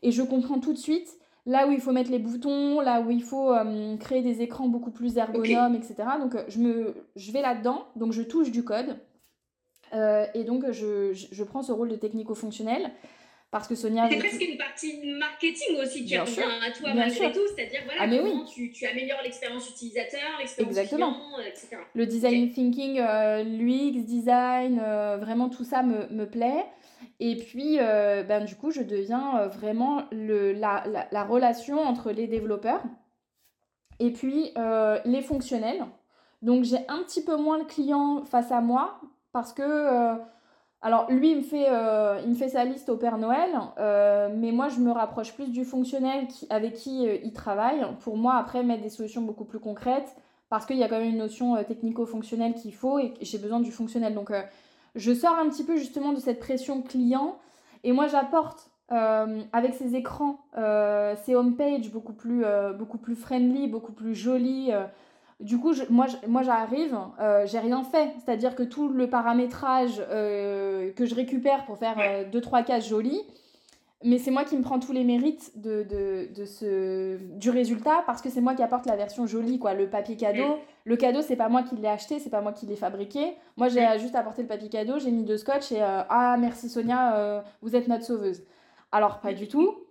Et 0.00 0.12
je 0.12 0.22
comprends 0.22 0.60
tout 0.60 0.72
de 0.72 0.78
suite 0.78 1.18
là 1.46 1.66
où 1.66 1.72
il 1.72 1.80
faut 1.80 1.92
mettre 1.92 2.10
les 2.10 2.18
boutons, 2.18 2.80
là 2.80 3.00
où 3.00 3.10
il 3.10 3.22
faut 3.22 3.52
euh, 3.52 3.96
créer 3.96 4.22
des 4.22 4.42
écrans 4.42 4.68
beaucoup 4.68 4.90
plus 4.90 5.16
ergonomes, 5.16 5.74
etc. 5.74 5.96
Donc 6.20 6.34
euh, 6.34 6.44
je, 6.48 6.58
me, 6.58 6.94
je 7.16 7.32
vais 7.32 7.42
là-dedans, 7.42 7.86
donc 7.96 8.12
je 8.12 8.22
touche 8.22 8.50
du 8.50 8.64
code. 8.64 8.98
Euh, 9.92 10.24
et 10.34 10.44
donc 10.44 10.70
je, 10.70 11.12
je, 11.12 11.44
prends 11.44 11.62
ce 11.62 11.72
rôle 11.72 11.88
de 11.88 11.96
technico-fonctionnel. 11.96 12.90
Parce 13.50 13.68
que 13.68 13.74
Sonia. 13.74 14.08
C'est 14.10 14.16
presque 14.16 14.40
une 14.40 14.56
partie 14.56 14.98
marketing 15.18 15.76
aussi 15.76 16.06
qui 16.06 16.16
revient 16.16 16.40
à 16.40 16.70
toi 16.70 16.94
malgré 16.94 17.30
tout, 17.32 17.40
c'est-à-dire 17.54 17.82
voilà, 17.84 18.00
ah, 18.04 18.08
comment 18.08 18.46
tu, 18.46 18.72
tu, 18.72 18.86
améliores 18.86 19.20
l'expérience 19.22 19.68
utilisateur, 19.68 20.22
l'expérience 20.38 20.88
client, 20.88 21.16
etc. 21.46 21.76
Le 21.92 22.06
design 22.06 22.50
thinking, 22.50 22.96
l'UX, 22.96 24.06
design, 24.06 24.78
vraiment 25.20 25.50
tout 25.50 25.64
ça 25.64 25.82
me, 25.82 26.08
me 26.08 26.24
plaît. 26.24 26.64
Et 27.24 27.36
puis, 27.36 27.76
euh, 27.78 28.24
ben, 28.24 28.44
du 28.44 28.56
coup, 28.56 28.72
je 28.72 28.82
deviens 28.82 29.38
euh, 29.38 29.46
vraiment 29.46 30.02
le, 30.10 30.50
la, 30.50 30.82
la, 31.12 31.22
relation 31.22 31.80
entre 31.80 32.10
les 32.10 32.26
développeurs 32.26 32.82
et 34.00 34.10
puis 34.10 34.50
euh, 34.58 34.98
les 35.04 35.22
fonctionnels. 35.22 35.84
Donc, 36.42 36.64
j'ai 36.64 36.78
un 36.88 36.98
petit 37.04 37.22
peu 37.22 37.36
moins 37.36 37.58
le 37.58 37.64
client 37.64 38.24
face 38.24 38.50
à 38.50 38.60
moi 38.60 39.00
parce 39.30 39.52
que, 39.52 40.18
alors, 40.80 41.08
lui, 41.12 41.30
il 41.30 41.36
me, 41.36 41.42
fait, 41.42 41.68
il 42.24 42.30
me 42.30 42.34
fait 42.34 42.48
sa 42.48 42.64
liste 42.64 42.88
au 42.88 42.96
Père 42.96 43.18
Noël, 43.18 43.50
mais 44.36 44.50
moi, 44.50 44.68
je 44.68 44.80
me 44.80 44.90
rapproche 44.90 45.32
plus 45.32 45.48
du 45.52 45.64
fonctionnel 45.64 46.26
avec 46.50 46.74
qui 46.74 47.04
il 47.04 47.32
travaille 47.32 47.86
pour 48.00 48.16
moi, 48.16 48.34
après, 48.34 48.64
mettre 48.64 48.82
des 48.82 48.90
solutions 48.90 49.22
beaucoup 49.22 49.44
plus 49.44 49.60
concrètes 49.60 50.16
parce 50.50 50.66
qu'il 50.66 50.76
y 50.76 50.82
a 50.82 50.88
quand 50.88 50.98
même 50.98 51.10
une 51.10 51.18
notion 51.18 51.62
technico-fonctionnelle 51.62 52.54
qu'il 52.54 52.74
faut 52.74 52.98
et 52.98 53.14
j'ai 53.20 53.38
besoin 53.38 53.60
du 53.60 53.70
fonctionnel. 53.70 54.12
Donc, 54.12 54.32
je 54.94 55.12
sors 55.12 55.36
un 55.38 55.48
petit 55.48 55.64
peu 55.64 55.76
justement 55.76 56.12
de 56.12 56.20
cette 56.20 56.38
pression 56.38 56.82
client 56.82 57.38
et 57.84 57.92
moi 57.92 58.06
j'apporte 58.08 58.72
euh, 58.92 59.40
avec 59.54 59.74
ces 59.74 59.96
écrans, 59.96 60.38
euh, 60.58 61.14
ces 61.24 61.34
homepages 61.34 61.90
beaucoup 61.90 62.12
plus, 62.12 62.44
euh, 62.44 62.74
beaucoup 62.74 62.98
plus 62.98 63.14
friendly, 63.14 63.66
beaucoup 63.66 63.92
plus 63.92 64.14
jolis. 64.14 64.70
du 65.40 65.58
coup, 65.58 65.72
moi, 65.88 66.06
moi 66.28 66.42
j'arrive, 66.42 66.96
j'ai 67.46 67.58
rien 67.58 67.82
fait. 67.84 68.10
C'est-à-dire 68.18 68.54
que 68.54 68.62
tout 68.62 68.88
le 68.88 69.08
paramétrage 69.08 69.96
que 69.98 71.06
je 71.06 71.14
récupère 71.14 71.64
pour 71.64 71.78
faire 71.78 71.96
2-3 72.30 72.64
cases 72.64 72.88
jolies, 72.88 73.22
mais 74.04 74.18
c'est 74.18 74.30
moi 74.30 74.44
qui 74.44 74.56
me 74.56 74.62
prends 74.62 74.78
tous 74.78 74.92
les 74.92 75.04
mérites 75.04 75.52
de, 75.56 75.84
de, 75.84 76.28
de 76.34 76.44
ce, 76.44 77.16
du 77.38 77.50
résultat 77.50 78.02
parce 78.04 78.20
que 78.20 78.28
c'est 78.30 78.40
moi 78.40 78.54
qui 78.54 78.62
apporte 78.62 78.86
la 78.86 78.96
version 78.96 79.26
jolie, 79.26 79.58
quoi. 79.58 79.74
Le 79.74 79.88
papier 79.88 80.16
cadeau. 80.16 80.58
Le 80.84 80.96
cadeau, 80.96 81.22
c'est 81.22 81.36
pas 81.36 81.48
moi 81.48 81.62
qui 81.62 81.76
l'ai 81.76 81.88
acheté, 81.88 82.18
c'est 82.18 82.30
pas 82.30 82.40
moi 82.40 82.52
qui 82.52 82.66
l'ai 82.66 82.76
fabriqué. 82.76 83.36
Moi, 83.56 83.68
j'ai 83.68 83.86
juste 83.98 84.14
apporté 84.14 84.42
le 84.42 84.48
papier 84.48 84.68
cadeau, 84.68 84.98
j'ai 84.98 85.10
mis 85.10 85.24
deux 85.24 85.36
scotch 85.36 85.70
et 85.72 85.80
euh, 85.80 86.02
ah, 86.08 86.36
merci 86.38 86.68
Sonia, 86.68 87.16
euh, 87.16 87.40
vous 87.60 87.76
êtes 87.76 87.88
notre 87.88 88.04
sauveuse. 88.04 88.42
Alors, 88.90 89.20
pas 89.20 89.32
du 89.32 89.46
tout. 89.48 89.84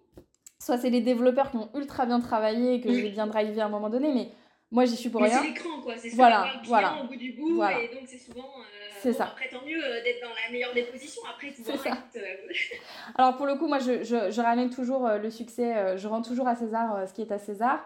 Soit 0.60 0.78
c'est 0.78 0.90
les 0.90 1.02
développeurs 1.02 1.50
qui 1.50 1.58
ont 1.58 1.70
ultra 1.76 2.06
bien 2.06 2.20
travaillé 2.20 2.76
et 2.76 2.82
que 2.82 2.94
je 2.94 3.00
vais 3.00 3.10
bien 3.10 3.26
driver 3.26 3.62
à 3.62 3.66
un 3.66 3.70
moment 3.70 3.90
donné, 3.90 4.12
mais 4.14 4.30
Moi, 4.70 4.86
j'y 4.86 4.96
suis 4.96 5.10
pour 5.10 5.22
rien. 5.22 5.40
C'est 5.42 5.48
l'écran, 5.48 5.82
quoi. 5.82 5.98
C'est 5.98 6.10
voilà, 6.10 6.46
voilà. 6.66 7.02
au 7.04 7.08
bout 7.08 7.16
du 7.16 7.32
bout, 7.34 7.64
et 7.64 7.94
donc 7.96 8.04
c'est 8.06 8.20
souvent. 8.20 8.48
c'est 9.00 9.14
ça. 9.14 9.26
Après, 9.26 9.50
tant 9.50 9.66
mieux 9.66 9.82
d'être 10.04 10.22
dans 10.22 10.30
la 10.30 10.52
meilleure 10.52 10.74
des 10.74 10.84
positions. 10.84 11.22
Après, 11.30 11.52
c'est 11.52 11.64
ça. 11.78 11.98
Alors, 13.18 13.38
pour 13.38 13.46
le 13.48 13.56
coup, 13.56 13.68
moi, 13.68 13.80
je, 13.80 14.04
je, 14.04 14.30
je 14.30 14.42
ramène 14.42 14.70
toujours 14.70 15.08
le 15.10 15.30
succès, 15.30 15.98
je 15.98 16.08
rends 16.08 16.22
toujours 16.22 16.48
à 16.48 16.56
César 16.56 17.08
ce 17.08 17.14
qui 17.14 17.22
est 17.22 17.32
à 17.32 17.40
César. 17.40 17.80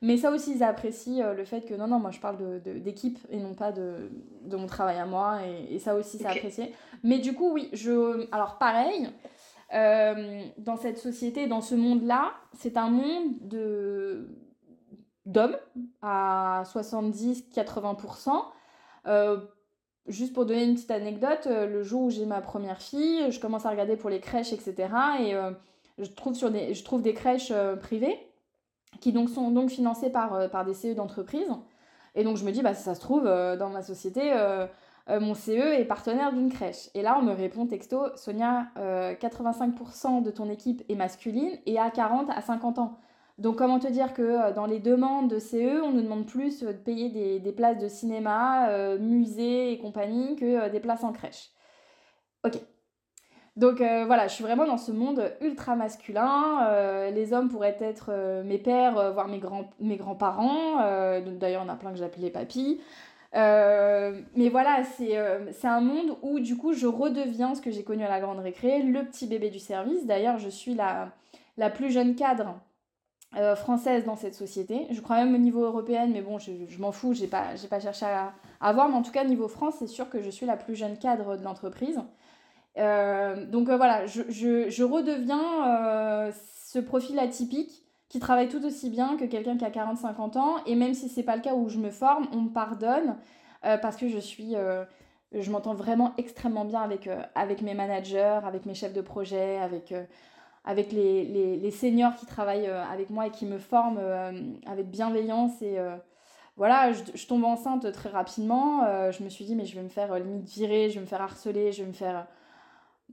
Mais 0.00 0.16
ça 0.16 0.30
aussi, 0.30 0.54
ils 0.54 0.62
apprécient 0.62 1.24
euh, 1.24 1.34
le 1.34 1.44
fait 1.44 1.62
que 1.62 1.74
non, 1.74 1.88
non, 1.88 1.98
moi 1.98 2.10
je 2.10 2.20
parle 2.20 2.60
d'équipe 2.62 3.18
de, 3.28 3.34
et 3.34 3.40
non 3.40 3.54
pas 3.54 3.72
de, 3.72 4.10
de, 4.42 4.56
mon 4.56 4.66
travail 4.66 4.96
à 4.98 5.06
moi. 5.06 5.40
Et, 5.70 5.78
ça 5.78 5.94
aussi, 5.94 6.18
c'est 6.18 6.26
apprécié. 6.26 6.72
Mais 7.02 7.18
du 7.18 7.34
coup, 7.34 7.52
oui, 7.52 7.68
je. 7.72 8.26
Alors, 8.32 8.58
pareil, 8.58 9.08
euh, 9.74 10.44
dans 10.58 10.76
cette 10.76 10.98
société, 10.98 11.46
dans 11.46 11.60
ce 11.60 11.74
monde-là, 11.74 12.32
c'est 12.56 12.76
un 12.76 12.90
monde 12.90 13.38
de 13.40 14.28
d'hommes 15.26 15.56
à 16.00 16.62
70-80%. 16.64 18.30
Euh, 19.06 19.38
juste 20.06 20.32
pour 20.32 20.46
donner 20.46 20.64
une 20.64 20.74
petite 20.74 20.90
anecdote, 20.90 21.46
le 21.50 21.82
jour 21.82 22.04
où 22.04 22.10
j'ai 22.10 22.24
ma 22.24 22.40
première 22.40 22.80
fille, 22.80 23.30
je 23.30 23.38
commence 23.38 23.66
à 23.66 23.70
regarder 23.70 23.96
pour 23.96 24.08
les 24.08 24.20
crèches, 24.20 24.54
etc. 24.54 24.88
Et 25.20 25.34
je, 25.98 26.10
trouve 26.12 26.34
sur 26.34 26.50
des, 26.50 26.72
je 26.72 26.82
trouve 26.82 27.02
des 27.02 27.12
crèches 27.12 27.52
privées 27.80 28.27
qui 29.00 29.12
donc 29.12 29.28
sont 29.28 29.50
donc 29.50 29.70
financés 29.70 30.10
par, 30.10 30.34
euh, 30.34 30.48
par 30.48 30.64
des 30.64 30.74
CE 30.74 30.94
d'entreprise. 30.94 31.48
Et 32.14 32.24
donc 32.24 32.36
je 32.36 32.44
me 32.44 32.50
dis, 32.50 32.62
bah, 32.62 32.74
ça 32.74 32.94
se 32.94 33.00
trouve, 33.00 33.26
euh, 33.26 33.56
dans 33.56 33.70
ma 33.70 33.82
société, 33.82 34.32
euh, 34.32 34.66
mon 35.08 35.34
CE 35.34 35.78
est 35.78 35.84
partenaire 35.84 36.32
d'une 36.32 36.50
crèche. 36.50 36.90
Et 36.94 37.02
là, 37.02 37.16
on 37.18 37.22
me 37.22 37.32
répond 37.32 37.66
texto, 37.66 38.14
Sonia, 38.16 38.66
85% 38.76 40.22
de 40.22 40.30
ton 40.30 40.50
équipe 40.50 40.82
est 40.90 40.94
masculine 40.94 41.56
et 41.64 41.78
à 41.78 41.90
40 41.90 42.28
à 42.28 42.42
50 42.42 42.78
ans. 42.78 42.98
Donc 43.38 43.56
comment 43.56 43.78
te 43.78 43.86
dire 43.86 44.12
que 44.12 44.52
dans 44.52 44.66
les 44.66 44.80
demandes 44.80 45.30
de 45.30 45.38
CE, 45.38 45.80
on 45.82 45.92
nous 45.92 46.02
demande 46.02 46.26
plus 46.26 46.62
de 46.62 46.72
payer 46.72 47.08
des, 47.08 47.38
des 47.38 47.52
places 47.52 47.78
de 47.78 47.88
cinéma, 47.88 48.98
musée 48.98 49.72
et 49.72 49.78
compagnie 49.78 50.36
que 50.36 50.68
des 50.68 50.80
places 50.80 51.04
en 51.04 51.12
crèche? 51.12 51.52
Ok, 52.44 52.60
donc 53.58 53.80
euh, 53.80 54.04
voilà, 54.06 54.28
je 54.28 54.34
suis 54.34 54.44
vraiment 54.44 54.66
dans 54.66 54.78
ce 54.78 54.92
monde 54.92 55.32
ultra 55.40 55.74
masculin. 55.74 56.64
Euh, 56.68 57.10
les 57.10 57.32
hommes 57.32 57.48
pourraient 57.48 57.76
être 57.80 58.10
euh, 58.10 58.44
mes 58.44 58.58
pères, 58.58 59.12
voire 59.12 59.26
mes, 59.26 59.40
grands, 59.40 59.68
mes 59.80 59.96
grands-parents. 59.96 60.76
D'ailleurs, 61.40 61.64
on 61.66 61.68
a 61.68 61.74
plein 61.74 61.90
que 61.90 61.98
j'appelais 61.98 62.30
papy. 62.30 62.80
mais 63.34 64.48
voilà, 64.48 64.84
c'est 64.84 65.66
un 65.66 65.80
monde 65.80 66.16
où 66.22 66.38
du 66.38 66.56
coup 66.56 66.72
je 66.72 66.86
redeviens 66.86 67.56
ce 67.56 67.60
que 67.60 67.72
j'ai 67.72 67.82
connu 67.82 68.04
à 68.04 68.08
la 68.08 68.20
grande 68.20 68.38
récré, 68.38 68.80
le 68.80 69.04
petit 69.04 69.26
bébé 69.26 69.50
du 69.50 69.58
service. 69.58 70.06
D'ailleurs, 70.06 70.38
je 70.38 70.48
suis 70.48 70.74
la, 70.74 71.10
plus 71.70 71.90
jeune 71.90 72.14
cadre 72.14 72.60
française 73.56 74.04
dans 74.04 74.16
cette 74.16 74.36
société. 74.36 74.86
Je 74.90 75.00
crois 75.00 75.16
même 75.16 75.34
au 75.34 75.38
niveau 75.38 75.64
européen, 75.64 76.06
mais 76.06 76.22
bon, 76.22 76.38
je, 76.38 76.52
je 76.68 76.78
m'en 76.78 76.92
fous, 76.92 77.12
j'ai 77.12 77.26
pas, 77.26 77.46
pas 77.68 77.80
cherché 77.80 78.06
à, 78.06 78.32
à 78.60 78.72
voir. 78.72 78.88
Mais 78.88 78.94
en 78.94 79.02
tout 79.02 79.10
cas, 79.10 79.24
niveau 79.24 79.48
France, 79.48 79.74
c'est 79.80 79.88
sûr 79.88 80.08
que 80.08 80.22
je 80.22 80.30
suis 80.30 80.46
la 80.46 80.56
plus 80.56 80.76
jeune 80.76 80.96
cadre 80.96 81.36
de 81.36 81.42
l'entreprise. 81.42 82.00
Euh, 82.78 83.44
donc 83.46 83.68
euh, 83.68 83.76
voilà, 83.76 84.06
je, 84.06 84.22
je, 84.28 84.82
redeviens 84.82 85.66
euh, 85.66 86.32
ce 86.64 86.78
profil 86.78 87.18
atypique 87.18 87.84
qui 88.08 88.20
travaille 88.20 88.48
tout 88.48 88.64
aussi 88.64 88.88
bien 88.88 89.16
que 89.16 89.24
quelqu'un 89.24 89.56
qui 89.56 89.64
a 89.64 89.70
40-50 89.70 90.38
ans. 90.38 90.56
Et 90.66 90.74
même 90.76 90.94
si 90.94 91.08
c'est 91.08 91.22
pas 91.22 91.36
le 91.36 91.42
cas 91.42 91.54
où 91.54 91.68
je 91.68 91.78
me 91.78 91.90
forme, 91.90 92.28
on 92.32 92.42
me 92.42 92.50
pardonne 92.50 93.16
parce 93.62 93.96
que 93.96 94.08
je 94.08 94.18
suis 94.18 94.54
je 95.32 95.50
m'entends 95.50 95.74
vraiment 95.74 96.14
extrêmement 96.16 96.64
bien 96.64 96.80
avec, 96.80 97.10
avec 97.34 97.60
mes 97.60 97.74
managers, 97.74 98.40
avec 98.44 98.64
mes 98.64 98.72
chefs 98.72 98.94
de 98.94 99.02
projet, 99.02 99.58
avec, 99.58 99.92
avec 100.64 100.90
les, 100.90 101.24
les, 101.24 101.56
les, 101.58 101.70
seniors 101.70 102.14
qui 102.14 102.24
travaillent 102.24 102.68
avec 102.68 103.10
moi 103.10 103.26
et 103.26 103.30
qui 103.30 103.44
me 103.44 103.58
forment 103.58 104.00
avec 104.64 104.88
bienveillance. 104.90 105.60
Et 105.60 105.76
voilà, 106.56 106.92
je, 106.92 107.02
je, 107.14 107.26
tombe 107.26 107.44
enceinte 107.44 107.92
très 107.92 108.08
rapidement. 108.08 109.10
je 109.10 109.22
me 109.22 109.28
suis 109.28 109.44
dit, 109.44 109.54
mais 109.54 109.66
je 109.66 109.74
vais 109.74 109.82
me 109.82 109.90
faire 109.90 110.18
limite 110.18 110.48
virer, 110.48 110.88
je 110.88 110.94
vais 110.94 111.02
me 111.02 111.06
faire 111.06 111.20
harceler, 111.20 111.72
je 111.72 111.82
vais 111.82 111.88
me 111.88 111.92
faire 111.92 112.26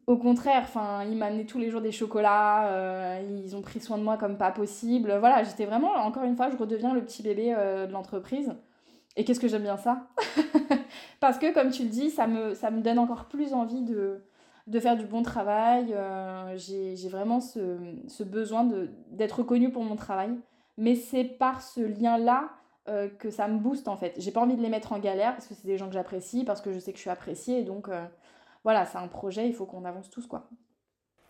au 0.07 0.17
contraire, 0.17 0.61
enfin, 0.63 1.03
ils 1.03 1.17
m'amenaient 1.17 1.45
tous 1.45 1.57
les 1.57 1.71
jours 1.71 1.81
des 1.81 1.91
chocolats, 1.91 2.67
euh, 2.67 3.21
ils 3.43 3.55
ont 3.55 3.61
pris 3.61 3.79
soin 3.79 3.97
de 3.97 4.03
moi 4.03 4.17
comme 4.17 4.37
pas 4.37 4.51
possible. 4.51 5.15
Voilà, 5.19 5.43
j'étais 5.43 5.65
vraiment, 5.65 5.93
encore 5.93 6.23
une 6.23 6.35
fois, 6.35 6.49
je 6.51 6.57
redeviens 6.57 6.93
le 6.93 7.01
petit 7.03 7.23
bébé 7.23 7.53
euh, 7.57 7.87
de 7.87 7.91
l'entreprise. 7.91 8.53
Et 9.15 9.23
qu'est-ce 9.23 9.39
que 9.39 9.47
j'aime 9.47 9.63
bien 9.63 9.77
ça? 9.77 10.07
Parce 11.19 11.39
que, 11.39 11.53
comme 11.53 11.71
tu 11.71 11.83
le 11.83 11.89
dis, 11.89 12.11
ça 12.11 12.27
me, 12.27 12.53
ça 12.53 12.69
me 12.69 12.81
donne 12.81 12.99
encore 12.99 13.25
plus 13.25 13.53
envie 13.53 13.81
de, 13.81 14.21
de 14.67 14.79
faire 14.79 14.95
du 14.95 15.05
bon 15.05 15.23
travail. 15.23 15.93
Euh, 15.93 16.55
j'ai 16.55 17.09
vraiment 17.09 17.39
ce, 17.39 17.77
ce 18.07 18.23
besoin 18.23 18.69
d'être 19.09 19.39
reconnue 19.39 19.71
pour 19.71 19.83
mon 19.83 19.95
travail. 19.95 20.37
Mais 20.77 20.95
c'est 20.95 21.23
par 21.23 21.61
ce 21.61 21.81
lien-là 21.81 22.49
que 23.17 23.31
ça 23.31 23.47
me 23.47 23.57
booste, 23.57 23.87
en 23.87 23.97
fait. 23.97 24.13
J'ai 24.19 24.29
pas 24.29 24.41
envie 24.41 24.55
de 24.55 24.61
les 24.61 24.69
mettre 24.69 24.93
en 24.93 24.99
galère, 24.99 25.31
parce 25.31 25.47
que 25.47 25.55
c'est 25.55 25.65
des 25.65 25.75
gens 25.75 25.87
que 25.87 25.95
j'apprécie, 25.95 26.43
parce 26.43 26.61
que 26.61 26.71
je 26.71 26.77
sais 26.77 26.91
que 26.91 26.97
je 26.97 27.01
suis 27.01 27.09
appréciée, 27.09 27.61
et 27.61 27.63
donc 27.63 27.89
voilà, 28.65 28.85
c'est 28.85 28.97
un 28.97 29.07
projet, 29.07 29.47
il 29.47 29.53
faut 29.53 29.65
qu'on 29.65 29.85
avance 29.85 30.09
tous, 30.09 30.27
quoi. 30.27 30.49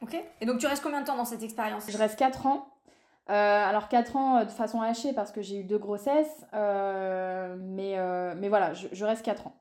Ok. 0.01 0.15
Et 0.41 0.45
donc, 0.45 0.57
tu 0.57 0.65
restes 0.65 0.81
combien 0.81 1.01
de 1.01 1.05
temps 1.05 1.17
dans 1.17 1.25
cette 1.25 1.43
expérience? 1.43 1.86
Je 1.88 1.97
reste 1.97 2.17
4 2.17 2.47
ans. 2.47 2.65
Euh, 3.29 3.33
alors 3.33 3.89
4 3.89 4.15
ans 4.15 4.38
euh, 4.38 4.45
de 4.45 4.51
façon 4.51 4.81
hachée 4.81 5.11
parce 5.11 5.31
que 5.31 5.41
j'ai 5.41 5.59
eu 5.61 5.63
deux 5.63 5.79
grossesses, 5.79 6.45
euh, 6.53 7.55
mais, 7.59 7.97
mais 8.38 8.49
voilà, 8.49 8.73
je, 8.73 9.05
reste 9.05 9.25
4 9.25 9.47
ans. 9.47 9.55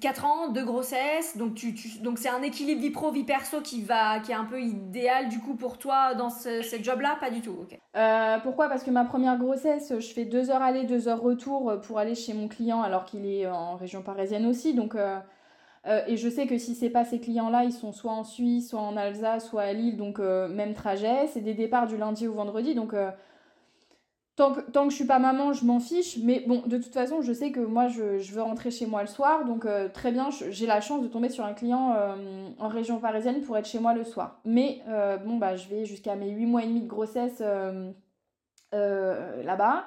4 0.00 0.24
ans, 0.24 0.48
deux 0.48 0.64
grossesses, 0.64 1.36
donc 1.36 1.54
tu, 1.54 1.74
donc 2.02 2.18
c'est 2.18 2.28
un 2.28 2.42
équilibre 2.42 2.80
vie 2.80 2.90
pro 2.90 3.10
vie 3.10 3.24
perso 3.24 3.60
qui 3.60 3.82
va 3.82 4.20
qui 4.20 4.32
est 4.32 4.34
un 4.34 4.44
peu 4.44 4.60
idéal 4.60 5.28
du 5.28 5.38
coup 5.38 5.54
pour 5.54 5.78
toi 5.78 6.14
dans 6.14 6.30
ce, 6.30 6.62
job 6.82 7.00
là, 7.00 7.16
pas 7.20 7.30
du 7.30 7.40
tout. 7.40 7.56
ok. 7.62 7.78
pourquoi? 8.42 8.68
Parce 8.68 8.82
que 8.82 8.90
ma 8.90 9.04
première 9.04 9.38
grossesse, 9.38 9.94
je 9.98 10.12
fais 10.12 10.26
2 10.26 10.50
heures 10.50 10.62
aller, 10.62 10.84
2 10.84 11.08
heures 11.08 11.20
retour 11.20 11.80
pour 11.80 11.98
aller 11.98 12.14
chez 12.14 12.34
mon 12.34 12.48
client 12.48 12.82
alors 12.82 13.04
qu'il 13.04 13.24
est 13.24 13.46
en 13.46 13.76
région 13.76 14.02
parisienne 14.02 14.46
aussi, 14.46 14.74
donc 14.74 14.94
euh, 15.86 16.02
et 16.06 16.16
je 16.16 16.28
sais 16.28 16.46
que 16.46 16.58
si 16.58 16.74
c'est 16.74 16.90
pas 16.90 17.04
ces 17.04 17.20
clients-là, 17.20 17.64
ils 17.64 17.72
sont 17.72 17.92
soit 17.92 18.12
en 18.12 18.24
Suisse, 18.24 18.70
soit 18.70 18.80
en 18.80 18.96
Alsace, 18.96 19.48
soit 19.48 19.62
à 19.62 19.72
Lille, 19.72 19.96
donc 19.96 20.18
euh, 20.18 20.48
même 20.48 20.74
trajet. 20.74 21.26
C'est 21.28 21.40
des 21.40 21.54
départs 21.54 21.86
du 21.86 21.96
lundi 21.96 22.26
au 22.26 22.34
vendredi, 22.34 22.74
donc 22.74 22.94
euh, 22.94 23.10
tant, 24.36 24.52
que, 24.54 24.60
tant 24.70 24.84
que 24.84 24.90
je 24.90 24.96
suis 24.96 25.06
pas 25.06 25.18
maman, 25.18 25.52
je 25.52 25.64
m'en 25.64 25.80
fiche. 25.80 26.18
Mais 26.18 26.44
bon, 26.46 26.62
de 26.66 26.78
toute 26.78 26.92
façon, 26.92 27.22
je 27.22 27.32
sais 27.32 27.52
que 27.52 27.60
moi, 27.60 27.88
je, 27.88 28.32
veux 28.32 28.42
rentrer 28.42 28.70
chez 28.70 28.86
moi 28.86 29.02
le 29.02 29.08
soir, 29.08 29.44
donc 29.44 29.66
très 29.92 30.12
bien, 30.12 30.30
j'ai 30.30 30.66
la 30.66 30.80
chance 30.80 31.02
de 31.02 31.08
tomber 31.08 31.28
sur 31.28 31.44
un 31.44 31.54
client 31.54 31.96
en 32.58 32.68
région 32.68 32.98
parisienne 32.98 33.40
pour 33.42 33.56
être 33.56 33.68
chez 33.68 33.78
moi 33.78 33.94
le 33.94 34.04
soir. 34.04 34.40
Mais 34.44 34.82
bon, 35.24 35.36
bah, 35.36 35.56
je 35.56 35.68
vais 35.68 35.84
jusqu'à 35.84 36.16
mes 36.16 36.30
8 36.30 36.46
mois 36.46 36.62
et 36.62 36.66
demi 36.66 36.80
de 36.82 36.88
grossesse 36.88 37.42
là-bas. 38.72 39.84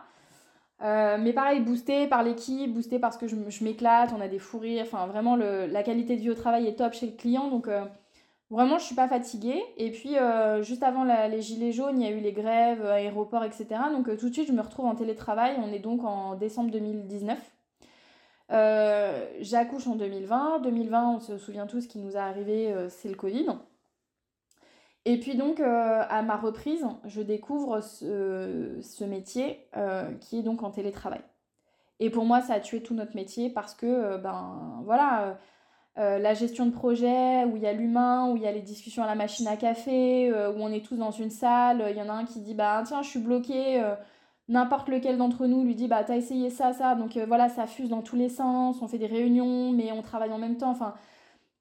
Euh, 0.83 1.17
mais 1.19 1.33
pareil, 1.33 1.59
boosté 1.59 2.07
par 2.07 2.23
l'équipe, 2.23 2.73
boosté 2.73 2.97
parce 2.97 3.17
que 3.17 3.27
je, 3.27 3.35
m'éclate, 3.63 4.11
on 4.17 4.21
a 4.21 4.27
des 4.27 4.39
fous 4.39 4.59
rires, 4.59 4.83
enfin 4.83 5.05
vraiment 5.05 5.35
la 5.35 5.83
qualité 5.83 6.15
de 6.15 6.21
vie 6.21 6.29
au 6.31 6.35
travail 6.35 6.67
est 6.67 6.75
top 6.75 6.93
chez 6.93 7.05
le 7.05 7.11
client, 7.11 7.49
donc 7.49 7.67
euh, 7.67 7.85
vraiment 8.49 8.79
je 8.79 8.85
suis 8.85 8.95
pas 8.95 9.07
fatiguée. 9.07 9.61
Et 9.77 9.91
puis 9.91 10.17
euh, 10.17 10.63
juste 10.63 10.81
avant 10.81 11.03
les 11.03 11.41
gilets 11.41 11.71
jaunes, 11.71 12.01
il 12.01 12.07
y 12.07 12.11
a 12.11 12.15
eu 12.15 12.19
les 12.19 12.33
grèves, 12.33 12.85
aéroports, 12.85 13.43
etc. 13.43 13.67
Donc 13.91 14.05
tout 14.17 14.29
de 14.29 14.33
suite 14.33 14.47
je 14.47 14.53
me 14.53 14.61
retrouve 14.61 14.85
en 14.85 14.95
télétravail, 14.95 15.55
on 15.63 15.71
est 15.71 15.79
donc 15.79 16.03
en 16.03 16.35
décembre 16.35 16.71
2019. 16.71 17.37
J'accouche 19.39 19.87
en 19.87 19.95
2020, 19.95 20.59
2020 20.61 21.15
on 21.15 21.19
se 21.19 21.37
souvient 21.37 21.67
tous 21.67 21.81
ce 21.81 21.87
qui 21.87 21.99
nous 21.99 22.13
est 22.13 22.19
arrivé, 22.19 22.73
c'est 22.89 23.09
le 23.09 23.15
Covid. 23.15 23.45
Et 25.05 25.19
puis 25.19 25.35
donc, 25.35 25.59
euh, 25.59 26.03
à 26.07 26.21
ma 26.21 26.35
reprise, 26.35 26.85
je 27.05 27.21
découvre 27.21 27.81
ce, 27.81 29.03
métier 29.03 29.67
euh, 29.75 30.11
qui 30.19 30.39
est 30.39 30.43
donc 30.43 30.61
en 30.63 30.69
télétravail. 30.69 31.21
Et 31.99 32.09
pour 32.09 32.25
moi, 32.25 32.41
ça 32.41 32.55
a 32.55 32.59
tué 32.59 32.81
tout 32.81 32.93
notre 32.93 33.15
métier 33.15 33.49
parce 33.49 33.73
que, 33.73 33.85
euh, 33.85 34.17
ben 34.17 34.81
voilà, 34.85 35.37
la 35.97 36.33
gestion 36.33 36.65
de 36.65 36.71
projet, 36.71 37.45
où 37.45 37.57
il 37.57 37.63
y 37.63 37.67
a 37.67 37.73
l'humain, 37.73 38.31
où 38.31 38.37
il 38.37 38.43
y 38.43 38.47
a 38.47 38.51
les 38.51 38.61
discussions 38.61 39.03
à 39.03 39.07
la 39.07 39.15
machine 39.15 39.47
à 39.47 39.55
café, 39.57 40.31
où 40.31 40.59
on 40.59 40.71
est 40.71 40.83
tous 40.83 40.95
dans 40.95 41.11
une 41.11 41.29
salle, 41.29 41.85
il 41.91 41.97
y 41.97 42.01
en 42.01 42.09
a 42.09 42.13
un 42.13 42.25
qui 42.25 42.39
dit, 42.39 42.55
bah 42.55 42.81
tiens, 42.85 43.03
je 43.03 43.09
suis 43.09 43.19
bloqué, 43.19 43.83
n'importe 44.47 44.89
lequel 44.89 45.17
d'entre 45.17 45.45
nous 45.45 45.63
lui 45.63 45.75
dit, 45.75 45.87
bah 45.87 46.03
t'as 46.03 46.15
essayé 46.15 46.49
ça, 46.49 46.73
ça, 46.73 46.95
donc 46.95 47.17
voilà, 47.27 47.49
ça 47.49 47.67
fuse 47.67 47.89
dans 47.89 48.01
tous 48.01 48.15
les 48.15 48.29
sens, 48.29 48.81
on 48.81 48.87
fait 48.87 48.97
des 48.97 49.05
réunions, 49.05 49.71
mais 49.71 49.91
on 49.91 50.01
travaille 50.01 50.31
en 50.31 50.39
même 50.39 50.57
temps, 50.57 50.71
enfin 50.71 50.95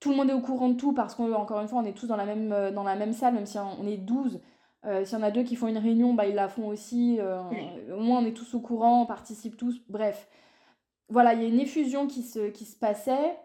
tout 0.00 0.10
le 0.10 0.16
monde 0.16 0.30
est 0.30 0.34
au 0.34 0.40
courant 0.40 0.70
de 0.70 0.74
tout 0.74 0.92
parce 0.92 1.14
qu'encore 1.14 1.60
une 1.60 1.68
fois, 1.68 1.80
on 1.80 1.84
est 1.84 1.92
tous 1.92 2.06
dans 2.06 2.16
la 2.16 2.24
même, 2.24 2.52
euh, 2.52 2.72
dans 2.72 2.82
la 2.82 2.96
même 2.96 3.12
salle, 3.12 3.34
même 3.34 3.46
si 3.46 3.58
on 3.58 3.86
est 3.86 3.98
12. 3.98 4.40
Euh, 4.86 5.04
S'il 5.04 5.18
y 5.18 5.20
en 5.20 5.24
a 5.24 5.30
deux 5.30 5.42
qui 5.42 5.56
font 5.56 5.68
une 5.68 5.78
réunion, 5.78 6.14
bah, 6.14 6.26
ils 6.26 6.34
la 6.34 6.48
font 6.48 6.68
aussi. 6.68 7.18
Euh, 7.20 7.42
au 7.94 8.00
moins, 8.00 8.20
on 8.20 8.24
est 8.24 8.32
tous 8.32 8.54
au 8.54 8.60
courant, 8.60 9.02
on 9.02 9.06
participe 9.06 9.56
tous. 9.56 9.78
Bref. 9.88 10.28
Voilà, 11.10 11.34
il 11.34 11.42
y 11.42 11.44
a 11.44 11.48
une 11.48 11.60
effusion 11.60 12.06
qui 12.06 12.22
se, 12.22 12.48
qui 12.48 12.64
se 12.64 12.76
passait. 12.76 13.36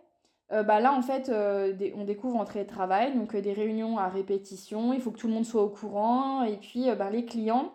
Euh, 0.54 0.64
bah, 0.64 0.80
là, 0.80 0.94
en 0.94 1.02
fait, 1.02 1.30
on 1.30 2.06
découvre 2.06 2.38
en 2.38 2.46
travail, 2.46 3.16
donc 3.16 3.36
des 3.36 3.54
réunions 3.54 3.98
à 3.98 4.08
répétition. 4.08 4.94
Il 4.94 5.02
faut 5.02 5.12
que 5.12 5.18
tout 5.18 5.28
le 5.28 5.34
monde 5.34 5.46
soit 5.46 5.64
au 5.64 5.70
courant. 5.70 6.44
Et 6.44 6.56
puis, 6.56 6.86
bah, 6.98 7.10
les 7.10 7.26
clients, 7.26 7.74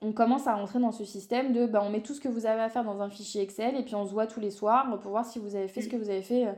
on 0.00 0.12
commence 0.12 0.46
à 0.46 0.54
rentrer 0.54 0.78
dans 0.78 0.92
ce 0.92 1.04
système 1.04 1.52
de 1.52 1.66
bah, 1.66 1.82
on 1.84 1.90
met 1.90 2.00
tout 2.00 2.14
ce 2.14 2.20
que 2.20 2.28
vous 2.28 2.46
avez 2.46 2.62
à 2.62 2.70
faire 2.70 2.84
dans 2.84 3.02
un 3.02 3.10
fichier 3.10 3.42
Excel 3.42 3.76
et 3.76 3.82
puis 3.82 3.94
on 3.94 4.06
se 4.06 4.12
voit 4.12 4.26
tous 4.26 4.40
les 4.40 4.50
soirs 4.50 4.88
pour 5.00 5.10
voir 5.10 5.26
si 5.26 5.38
vous 5.38 5.54
avez 5.54 5.68
fait 5.68 5.82
ce 5.82 5.88
que 5.88 5.96
vous 5.96 6.08
avez 6.08 6.22
fait 6.22 6.48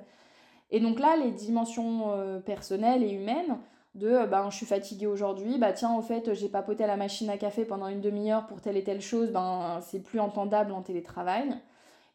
et 0.72 0.80
donc 0.80 0.98
là, 0.98 1.16
les 1.16 1.30
dimensions 1.30 2.10
euh, 2.12 2.40
personnelles 2.40 3.04
et 3.04 3.12
humaines 3.12 3.58
de 3.94 4.26
ben, 4.26 4.50
je 4.50 4.56
suis 4.56 4.66
fatiguée 4.66 5.06
aujourd'hui, 5.06 5.58
bah 5.58 5.72
tiens, 5.72 5.90
en 5.90 6.02
fait, 6.02 6.34
j'ai 6.34 6.48
papoté 6.48 6.82
à 6.82 6.86
la 6.88 6.96
machine 6.96 7.30
à 7.30 7.36
café 7.36 7.64
pendant 7.64 7.88
une 7.88 8.00
demi-heure 8.00 8.46
pour 8.46 8.60
telle 8.60 8.76
et 8.76 8.82
telle 8.82 9.02
chose, 9.02 9.30
ben 9.30 9.80
c'est 9.82 10.02
plus 10.02 10.18
entendable 10.18 10.72
en 10.72 10.82
télétravail. 10.82 11.54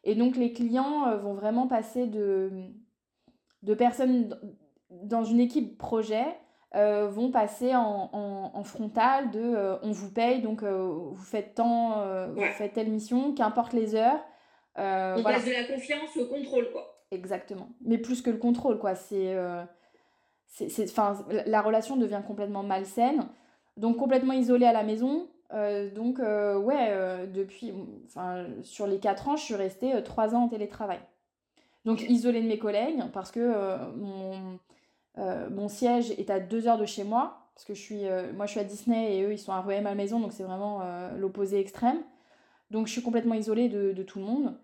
Et 0.04 0.14
donc 0.14 0.36
les 0.36 0.52
clients 0.52 1.16
vont 1.18 1.34
vraiment 1.34 1.68
passer 1.68 2.06
de, 2.06 2.50
de 3.62 3.74
personnes 3.74 4.36
dans 4.90 5.22
une 5.22 5.40
équipe 5.40 5.78
projet 5.78 6.26
euh, 6.76 7.08
vont 7.08 7.30
passer 7.30 7.74
en, 7.74 8.10
en, 8.12 8.62
frontal 8.62 9.30
de 9.30 9.40
euh, 9.40 9.78
on 9.82 9.90
vous 9.90 10.10
paye, 10.12 10.42
donc 10.42 10.62
euh, 10.62 10.86
vous 10.86 11.24
faites 11.24 11.54
tant, 11.54 12.04
vous 12.28 12.42
faites 12.58 12.74
telle 12.74 12.90
mission, 12.90 13.32
qu'importe 13.32 13.72
les 13.72 13.94
heures. 13.94 14.20
on 14.76 15.22
passe 15.22 15.46
de 15.46 15.52
la 15.52 15.64
confiance 15.64 16.14
au 16.18 16.26
contrôle, 16.26 16.70
quoi. 16.70 16.97
Exactement. 17.10 17.68
Mais 17.80 17.98
plus 17.98 18.22
que 18.22 18.30
le 18.30 18.38
contrôle, 18.38 18.78
quoi. 18.78 18.94
C'est, 18.94 19.36
c'est, 20.46 20.86
la 21.46 21.62
relation 21.62 21.96
devient 21.96 22.22
complètement 22.26 22.62
malsaine. 22.62 23.26
Donc 23.76 23.96
complètement 23.96 24.32
isolée 24.32 24.66
à 24.66 24.72
la 24.72 24.82
maison. 24.82 25.28
donc 25.94 26.18
ouais, 26.18 27.26
depuis, 27.28 27.72
enfin, 28.06 28.46
sur 28.62 28.86
les 28.86 28.98
4 28.98 29.28
ans, 29.28 29.36
je 29.36 29.44
suis 29.44 29.54
restée 29.54 30.02
3 30.02 30.34
ans 30.34 30.44
en 30.44 30.48
télétravail. 30.48 31.00
Donc 31.84 32.02
isolée 32.02 32.42
de 32.42 32.48
mes 32.48 32.58
collègues 32.58 33.02
parce 33.12 33.30
que 33.30 33.76
mon 33.96 34.58
euh, 35.18 35.68
siège 35.68 36.10
est 36.12 36.30
à 36.30 36.40
deux 36.40 36.68
heures 36.68 36.78
de 36.78 36.86
chez 36.86 37.04
moi, 37.04 37.38
parce 37.54 37.64
que 37.64 37.74
je 37.74 37.80
suis, 37.80 38.06
euh, 38.06 38.32
moi 38.34 38.46
je 38.46 38.52
suis 38.52 38.60
à 38.60 38.64
Disney 38.64 39.16
et 39.16 39.22
eux 39.24 39.32
ils 39.32 39.38
sont 39.38 39.52
à 39.52 39.60
Rueil 39.60 39.82
Malmaison, 39.82 40.20
donc 40.20 40.32
c'est 40.32 40.44
vraiment 40.44 40.80
euh, 40.82 41.16
l'opposé 41.16 41.58
extrême. 41.58 41.98
Donc 42.70 42.86
je 42.86 42.92
suis 42.92 43.02
complètement 43.02 43.34
isolée 43.34 43.68
de, 43.68 44.02
tout 44.02 44.18
le 44.18 44.24
monde. 44.24 44.54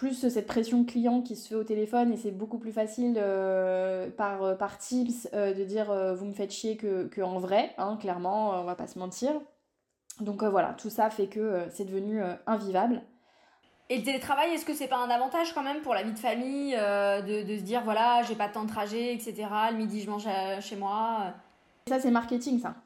Plus 0.00 0.30
cette 0.30 0.46
pression 0.46 0.84
client 0.86 1.20
qui 1.20 1.36
se 1.36 1.48
fait 1.48 1.54
au 1.54 1.62
téléphone 1.62 2.10
et 2.10 2.16
c'est 2.16 2.30
beaucoup 2.30 2.56
plus 2.56 2.72
facile 2.72 3.22
par, 4.16 4.56
par 4.56 4.78
Teams 4.78 5.12
de 5.34 5.64
dire 5.64 5.92
vous 6.16 6.24
me 6.24 6.32
faites 6.32 6.52
chier 6.52 6.78
que, 6.78 7.06
que 7.08 7.20
en 7.20 7.38
vrai, 7.38 7.74
hein, 7.76 7.98
clairement, 8.00 8.58
on 8.62 8.64
va 8.64 8.76
pas 8.76 8.86
se 8.86 8.98
mentir. 8.98 9.32
Donc 10.20 10.42
voilà, 10.42 10.72
tout 10.78 10.88
ça 10.88 11.10
fait 11.10 11.26
que 11.26 11.66
c'est 11.70 11.84
devenu 11.84 12.22
invivable. 12.46 13.02
Et 13.90 13.98
le 13.98 14.04
télétravail, 14.04 14.52
est-ce 14.52 14.64
que 14.64 14.72
c'est 14.72 14.86
pas 14.86 14.98
un 14.98 15.10
avantage 15.10 15.52
quand 15.52 15.64
même 15.64 15.82
pour 15.82 15.94
la 15.94 16.04
vie 16.04 16.12
de 16.12 16.18
famille 16.18 16.76
euh, 16.78 17.20
de, 17.22 17.42
de, 17.42 17.58
se 17.58 17.62
dire 17.62 17.82
voilà, 17.82 18.22
j'ai 18.22 18.36
pas 18.36 18.46
de 18.46 18.52
temps 18.52 18.62
de 18.62 18.70
trajet, 18.70 19.12
etc. 19.12 19.48
Le 19.72 19.76
midi, 19.76 20.00
je 20.00 20.08
mange 20.08 20.28
euh, 20.28 20.60
chez 20.60 20.76
moi 20.76 21.34
Ça, 21.88 21.98
c'est 21.98 22.12
marketing, 22.12 22.60
ça. 22.60 22.76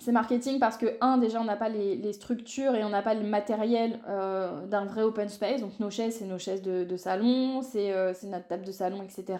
C'est 0.00 0.12
marketing 0.12 0.60
parce 0.60 0.76
que, 0.76 0.86
un, 1.00 1.18
déjà, 1.18 1.40
on 1.40 1.44
n'a 1.44 1.56
pas 1.56 1.68
les, 1.68 2.12
structures 2.12 2.74
et 2.74 2.84
on 2.84 2.88
n'a 2.88 3.02
pas 3.02 3.14
le 3.14 3.26
matériel 3.26 4.00
euh, 4.08 4.66
d'un 4.66 4.84
vrai 4.84 5.02
open 5.02 5.28
space. 5.28 5.60
Donc, 5.60 5.78
nos 5.80 5.90
chaises, 5.90 6.16
c'est 6.18 6.24
nos 6.24 6.38
chaises 6.38 6.62
de, 6.62 6.96
salon, 6.96 7.62
c'est 7.62 7.92
notre 8.24 8.46
table 8.46 8.64
de 8.64 8.72
salon, 8.72 9.02
etc. 9.02 9.38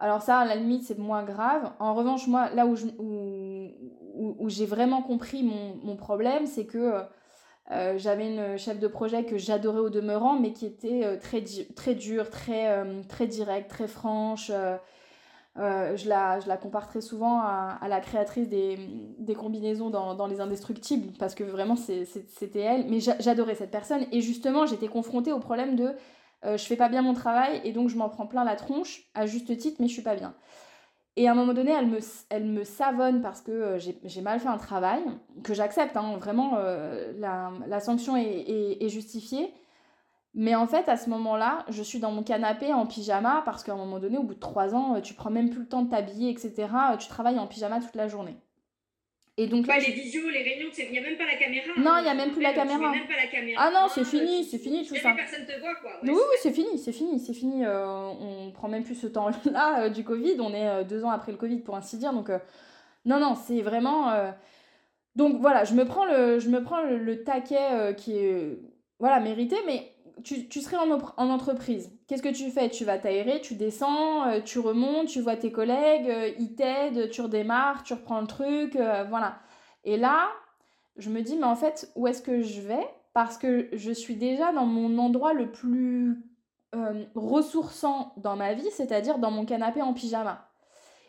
Alors, 0.00 0.22
ça, 0.22 0.38
à 0.38 0.44
la 0.46 0.56
limite, 0.56 0.84
c'est 0.84 0.98
moins 0.98 1.24
grave. 1.24 1.72
En 1.78 1.94
revanche, 1.94 2.26
moi, 2.26 2.48
là 2.50 2.66
où, 2.66 2.74
j'ai 4.48 4.66
vraiment 4.66 5.02
compris 5.02 5.42
mon, 5.42 5.96
problème, 5.96 6.46
c'est 6.46 6.64
que 6.64 7.02
euh, 7.70 7.98
j'avais 7.98 8.34
une 8.34 8.56
chef 8.56 8.80
de 8.80 8.88
projet 8.88 9.24
que 9.24 9.36
j'adorais 9.36 9.80
au 9.80 9.90
demeurant, 9.90 10.38
mais 10.38 10.52
qui 10.52 10.64
était 10.64 11.04
euh, 11.04 11.16
très, 11.18 11.44
très 11.76 11.94
dure, 11.94 12.30
très, 12.30 12.68
euh, 12.72 13.02
très 13.08 13.26
directe, 13.26 13.70
très 13.70 13.86
franche. 13.86 14.50
Je, 15.56 16.08
la, 16.08 16.40
je 16.40 16.48
la 16.48 16.56
compare 16.56 16.88
très 16.88 17.00
souvent 17.00 17.40
à, 17.40 17.78
à 17.80 17.88
la 17.88 18.00
créatrice 18.00 18.48
des, 18.48 18.78
des 19.18 19.34
combinaisons 19.34 19.90
dans, 19.90 20.14
dans, 20.14 20.26
Les 20.26 20.40
Indestructibles, 20.40 21.12
parce 21.18 21.34
que 21.34 21.44
vraiment 21.44 21.76
c'était 21.76 22.60
elle. 22.60 22.86
Mais 22.88 23.00
j'adorais 23.00 23.54
cette 23.54 23.70
personne. 23.70 24.06
Et 24.12 24.20
justement, 24.20 24.66
j'étais 24.66 24.88
confrontée 24.88 25.32
au 25.32 25.40
problème 25.40 25.76
de 25.76 25.92
je 26.44 26.64
fais 26.64 26.76
pas 26.76 26.88
bien 26.88 27.02
mon 27.02 27.12
travail 27.12 27.60
et 27.64 27.72
donc 27.72 27.90
je 27.90 27.96
m'en 27.96 28.08
prends 28.08 28.26
plein 28.26 28.44
la 28.44 28.56
tronche, 28.56 29.10
à 29.14 29.26
juste 29.26 29.54
titre, 29.58 29.76
mais 29.80 29.88
je 29.88 29.92
suis 29.92 30.02
pas 30.02 30.14
bien. 30.14 30.34
Et 31.16 31.28
à 31.28 31.32
un 31.32 31.34
moment 31.34 31.52
donné, 31.52 31.72
elle 31.72 31.88
me, 31.88 31.98
elle 32.30 32.46
me 32.46 32.64
savonne 32.64 33.20
parce 33.20 33.40
que 33.40 33.50
euh, 33.50 33.78
j'ai 33.78 34.20
mal 34.22 34.38
fait 34.40 34.48
un 34.48 34.58
travail, 34.58 35.02
que 35.42 35.54
j'accepte, 35.54 35.96
hein, 35.96 36.16
vraiment, 36.18 36.54
euh, 36.56 37.12
la, 37.18 37.52
la, 37.66 37.80
sanction 37.80 38.16
est, 38.16 38.80
est, 38.80 38.88
justifiée. 38.88 39.52
Mais 40.34 40.54
en 40.54 40.66
fait, 40.66 40.88
à 40.88 40.96
ce 40.96 41.10
moment-là, 41.10 41.64
je 41.68 41.82
suis 41.82 41.98
dans 41.98 42.12
mon 42.12 42.22
canapé 42.22 42.72
en 42.72 42.86
pyjama 42.86 43.42
parce 43.44 43.64
qu'à 43.64 43.72
un 43.72 43.76
moment 43.76 43.98
donné, 43.98 44.16
au 44.16 44.22
bout 44.22 44.34
de 44.34 44.40
trois 44.40 44.74
ans, 44.74 44.96
euh, 44.96 45.00
tu 45.00 45.14
prends 45.14 45.30
même 45.30 45.50
plus 45.50 45.60
le 45.60 45.68
temps 45.68 45.82
de 45.82 45.90
t'habiller, 45.90 46.30
etc. 46.30 46.68
Tu 46.98 47.08
travailles 47.08 47.38
en 47.38 47.46
pyjama 47.46 47.80
toute 47.80 47.96
la 47.96 48.06
journée. 48.06 48.36
Et 49.40 49.46
donc 49.46 49.66
les 49.66 49.92
visios, 49.92 50.28
les 50.28 50.42
réunions, 50.42 50.68
il 50.76 50.90
n'y 50.90 50.98
a 50.98 51.00
même 51.00 51.16
pas 51.16 51.24
la 51.24 51.36
caméra. 51.36 51.66
Non, 51.78 51.96
il 51.98 52.02
n'y 52.02 52.10
a 52.10 52.14
même 52.14 52.30
plus 52.30 52.42
la 52.42 52.52
caméra. 52.52 52.90
Même 52.90 53.06
pas 53.06 53.16
la 53.16 53.26
caméra. 53.26 53.62
Ah 53.64 53.70
non, 53.72 53.88
c'est 53.88 54.04
fini, 54.04 54.44
c'est 54.44 54.58
fini 54.58 54.86
tout 54.86 54.94
ça. 54.96 55.12
personne 55.12 55.46
te 55.46 55.58
voit 55.60 55.74
quoi. 55.76 55.92
oui, 56.02 56.10
oui, 56.10 56.36
c'est 56.42 56.52
fini, 56.52 56.78
c'est 56.78 56.92
fini, 56.92 57.18
c'est 57.18 57.32
fini. 57.32 57.64
Euh, 57.64 57.86
on 57.86 58.50
prend 58.50 58.68
même 58.68 58.82
plus 58.82 58.96
ce 58.96 59.06
temps-là 59.06 59.84
euh, 59.84 59.88
du 59.88 60.04
Covid. 60.04 60.36
On 60.40 60.52
est 60.52 60.68
euh, 60.68 60.84
deux 60.84 61.04
ans 61.04 61.10
après 61.10 61.32
le 61.32 61.38
Covid 61.38 61.60
pour 61.60 61.74
ainsi 61.74 61.96
dire. 61.96 62.12
Donc 62.12 62.30
non, 63.06 63.18
non, 63.18 63.34
c'est 63.34 63.62
vraiment. 63.62 64.12
Donc 65.16 65.40
voilà, 65.40 65.64
je 65.64 65.72
me 65.72 65.86
prends 65.86 66.04
le, 66.04 66.38
je 66.38 66.50
me 66.50 66.62
prends 66.62 66.82
le, 66.82 67.24
taquet 67.24 67.94
qui 67.96 68.18
est 68.18 68.58
voilà 68.98 69.20
mérité, 69.20 69.56
mais 69.64 69.90
tu, 70.22 70.48
tu 70.48 70.60
serais 70.60 70.76
en, 70.76 70.98
en 71.16 71.30
entreprise. 71.30 71.92
Qu'est-ce 72.06 72.22
que 72.22 72.28
tu 72.28 72.50
fais? 72.50 72.68
Tu 72.70 72.84
vas 72.84 72.98
t'aérer, 72.98 73.40
tu 73.40 73.54
descends, 73.54 74.40
tu 74.44 74.58
remontes, 74.58 75.08
tu 75.08 75.20
vois 75.20 75.36
tes 75.36 75.52
collègues, 75.52 76.34
ils 76.38 76.54
t'aident, 76.54 77.10
tu 77.10 77.20
redémarres, 77.20 77.82
tu 77.82 77.94
reprends 77.94 78.20
le 78.20 78.26
truc, 78.26 78.76
voilà. 79.08 79.38
Et 79.84 79.96
là, 79.96 80.28
je 80.96 81.10
me 81.10 81.22
dis, 81.22 81.36
mais 81.36 81.44
en 81.44 81.56
fait, 81.56 81.90
où 81.96 82.06
est-ce 82.06 82.22
que 82.22 82.42
je 82.42 82.60
vais? 82.60 82.86
Parce 83.12 83.38
que 83.38 83.68
je 83.72 83.90
suis 83.90 84.16
déjà 84.16 84.52
dans 84.52 84.66
mon 84.66 84.98
endroit 84.98 85.32
le 85.32 85.50
plus 85.50 86.22
ressourçant 87.14 88.12
dans 88.16 88.36
ma 88.36 88.54
vie, 88.54 88.70
c'est-à-dire 88.70 89.18
dans 89.18 89.30
mon 89.30 89.44
canapé 89.44 89.82
en 89.82 89.92
pyjama. 89.92 90.48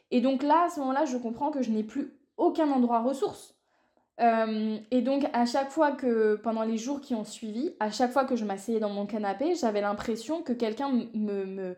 Et 0.09 0.19
donc 0.19 0.43
là, 0.43 0.65
à 0.65 0.69
ce 0.69 0.79
moment-là, 0.79 1.05
je 1.05 1.17
comprends 1.17 1.51
que 1.51 1.61
je 1.61 1.71
n'ai 1.71 1.83
plus 1.83 2.13
aucun 2.37 2.69
endroit 2.71 3.01
ressource. 3.01 3.55
Et 4.19 5.01
donc 5.01 5.25
à 5.33 5.45
chaque 5.45 5.71
fois 5.71 5.91
que, 5.93 6.35
pendant 6.35 6.63
les 6.63 6.77
jours 6.77 7.01
qui 7.01 7.15
ont 7.15 7.23
suivi, 7.23 7.73
à 7.79 7.89
chaque 7.91 8.11
fois 8.11 8.25
que 8.25 8.35
je 8.35 8.45
m'asseyais 8.45 8.79
dans 8.79 8.89
mon 8.89 9.05
canapé, 9.05 9.55
j'avais 9.55 9.81
l'impression 9.81 10.43
que 10.43 10.53
quelqu'un 10.53 10.89
me, 10.89 11.45
me 11.45 11.75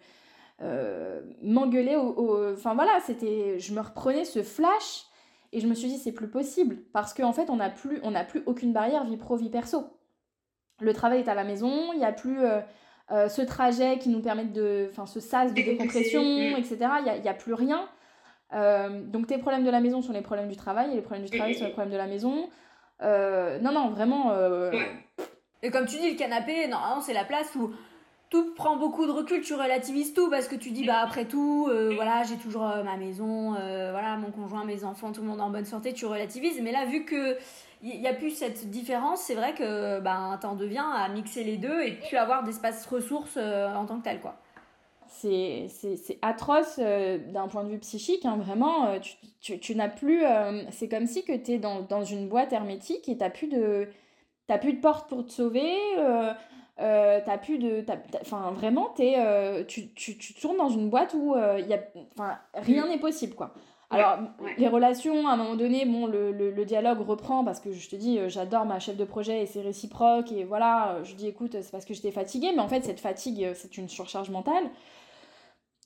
euh, 0.61 1.21
m'engueulait 1.41 1.95
Enfin 1.95 2.75
voilà, 2.75 2.99
c'était, 3.05 3.59
je 3.59 3.73
me 3.73 3.81
reprenais 3.81 4.25
ce 4.25 4.43
flash 4.43 5.05
et 5.51 5.59
je 5.59 5.67
me 5.67 5.73
suis 5.73 5.87
dit 5.87 5.97
c'est 5.97 6.11
plus 6.11 6.29
possible 6.29 6.77
parce 6.93 7.13
qu'en 7.13 7.33
fait 7.33 7.49
on 7.49 7.57
n'a 7.57 7.69
plus, 7.69 7.99
on 8.03 8.13
plus 8.25 8.43
aucune 8.45 8.73
barrière 8.73 9.03
vie 9.03 9.17
pro 9.17 9.35
vie 9.35 9.49
perso. 9.49 9.85
Le 10.79 10.93
travail 10.93 11.19
est 11.19 11.27
à 11.27 11.35
la 11.35 11.43
maison, 11.43 11.93
il 11.93 11.99
n'y 11.99 12.05
a 12.05 12.11
plus 12.11 12.43
euh, 12.43 12.59
euh, 13.11 13.29
ce 13.29 13.41
trajet 13.41 13.99
qui 13.99 14.09
nous 14.09 14.21
permet 14.21 14.45
de, 14.45 14.87
enfin 14.89 15.05
ce 15.05 15.19
sas 15.19 15.53
de 15.53 15.61
décompression, 15.61 16.21
etc. 16.57 16.77
Il 16.99 17.21
n'y 17.21 17.27
a, 17.27 17.31
a, 17.31 17.33
plus 17.33 17.53
rien. 17.53 17.87
Euh, 18.53 19.01
donc 19.01 19.27
tes 19.27 19.37
problèmes 19.37 19.63
de 19.63 19.69
la 19.69 19.81
maison 19.81 20.01
sont 20.01 20.13
les 20.13 20.21
problèmes 20.21 20.49
du 20.49 20.55
travail 20.55 20.91
et 20.91 20.95
les 20.95 21.01
problèmes 21.01 21.25
du 21.25 21.35
travail 21.35 21.55
sont 21.55 21.65
les 21.65 21.71
problèmes 21.71 21.93
de 21.93 21.97
la 21.97 22.07
maison. 22.07 22.49
non, 23.01 23.71
non, 23.71 23.89
vraiment. 23.89 24.33
Et 25.61 25.71
comme 25.71 25.85
tu 25.85 25.97
dis, 25.97 26.11
le 26.11 26.17
canapé, 26.17 26.67
normalement, 26.67 27.01
c'est 27.01 27.13
la 27.13 27.23
place 27.23 27.55
où 27.55 27.71
tout 28.29 28.53
prend 28.55 28.77
beaucoup 28.77 29.05
de 29.05 29.11
recul, 29.11 29.41
tu 29.41 29.53
relativises 29.53 30.13
tout 30.13 30.29
parce 30.29 30.47
que 30.47 30.55
tu 30.55 30.71
dis 30.71 30.85
bah 30.85 31.01
après 31.03 31.25
tout, 31.25 31.69
voilà, 31.95 32.23
j'ai 32.23 32.35
toujours 32.35 32.63
ma 32.63 32.97
maison, 32.97 33.51
voilà, 33.51 34.17
mon 34.17 34.31
conjoint, 34.31 34.65
mes 34.65 34.83
enfants, 34.83 35.11
tout 35.11 35.21
le 35.21 35.27
monde 35.27 35.41
en 35.41 35.49
bonne 35.49 35.65
santé, 35.65 35.93
tu 35.93 36.05
relativises. 36.05 36.59
Mais 36.61 36.71
là, 36.71 36.85
vu 36.85 37.05
que 37.05 37.37
il 37.83 37.99
n'y 37.99 38.07
a 38.07 38.13
plus 38.13 38.31
cette 38.31 38.69
différence, 38.69 39.21
c'est 39.21 39.35
vrai 39.35 39.53
que 39.53 39.99
ben, 39.99 40.37
tu 40.39 40.47
en 40.47 40.55
deviens 40.55 40.89
à 40.89 41.09
mixer 41.09 41.43
les 41.43 41.57
deux 41.57 41.81
et 41.81 41.91
puis 41.91 42.15
avoir 42.15 42.43
d'espace 42.43 42.85
ressources 42.85 43.35
euh, 43.35 43.73
en 43.75 43.85
tant 43.85 43.99
que 43.99 44.03
tel. 44.03 44.21
quoi. 44.21 44.37
C'est 45.23 46.19
atroce 46.21 46.79
euh, 46.79 47.17
d'un 47.31 47.47
point 47.47 47.63
de 47.63 47.69
vue 47.69 47.79
psychique, 47.79 48.25
hein, 48.25 48.37
vraiment. 48.37 48.87
Euh, 48.87 48.99
tu, 48.99 49.15
tu, 49.41 49.59
tu 49.59 49.75
n'as 49.75 49.89
plus. 49.89 50.23
c'est 50.71 50.89
comme 50.89 51.07
si 51.07 51.23
que 51.23 51.35
tu 51.35 51.53
es 51.53 51.57
dans, 51.57 51.81
dans, 51.81 52.03
une 52.03 52.27
boîte 52.27 52.53
hermétique 52.53 53.09
et 53.09 53.17
tu 53.17 53.23
n'as 53.23 53.29
plus, 53.29 53.47
de, 53.47 53.87
plus 54.61 54.73
de 54.73 54.81
porte 54.81 55.09
pour 55.09 55.25
te 55.25 55.31
sauver. 55.31 55.73
Euh, 55.99 56.33
t'as 56.77 57.37
plus 57.37 57.57
de. 57.57 57.85
Enfin, 58.21 58.51
vraiment, 58.51 58.93
es, 58.99 59.65
tu, 59.65 59.93
tu, 59.93 60.17
tu, 60.17 60.33
tournes 60.33 60.57
dans 60.57 60.69
une 60.69 60.89
boîte 60.89 61.13
où 61.13 61.35
y 61.35 61.73
a, 61.73 62.39
rien 62.55 62.87
n'est 62.87 62.99
possible, 62.99 63.35
quoi. 63.35 63.53
Alors, 63.93 64.17
les 64.57 64.67
relations, 64.67 65.27
à 65.27 65.33
un 65.33 65.37
moment 65.37 65.55
donné, 65.55 65.85
bon, 65.85 66.07
le, 66.07 66.31
le, 66.31 66.65
dialogue 66.65 66.99
reprend 67.01 67.43
parce 67.43 67.59
que 67.59 67.71
je 67.71 67.89
te 67.89 67.95
dis, 67.95 68.17
euh, 68.17 68.27
j'adore 68.27 68.65
ma 68.65 68.79
chef 68.79 68.97
de 68.97 69.05
projet 69.05 69.43
et 69.43 69.45
c'est 69.45 69.61
réciproque. 69.61 70.31
Et 70.31 70.43
voilà, 70.43 70.93
euh, 70.93 71.03
je 71.03 71.13
dis, 71.13 71.27
écoute, 71.27 71.55
c'est 71.61 71.71
parce 71.71 71.85
que 71.85 71.93
j'étais 71.93 72.11
fatiguée. 72.11 72.51
Mais 72.55 72.61
en 72.61 72.67
fait, 72.67 72.83
cette 72.83 72.99
fatigue, 72.99 73.43
euh, 73.43 73.53
c'est 73.55 73.77
une 73.77 73.89
surcharge 73.89 74.29
mentale. 74.29 74.63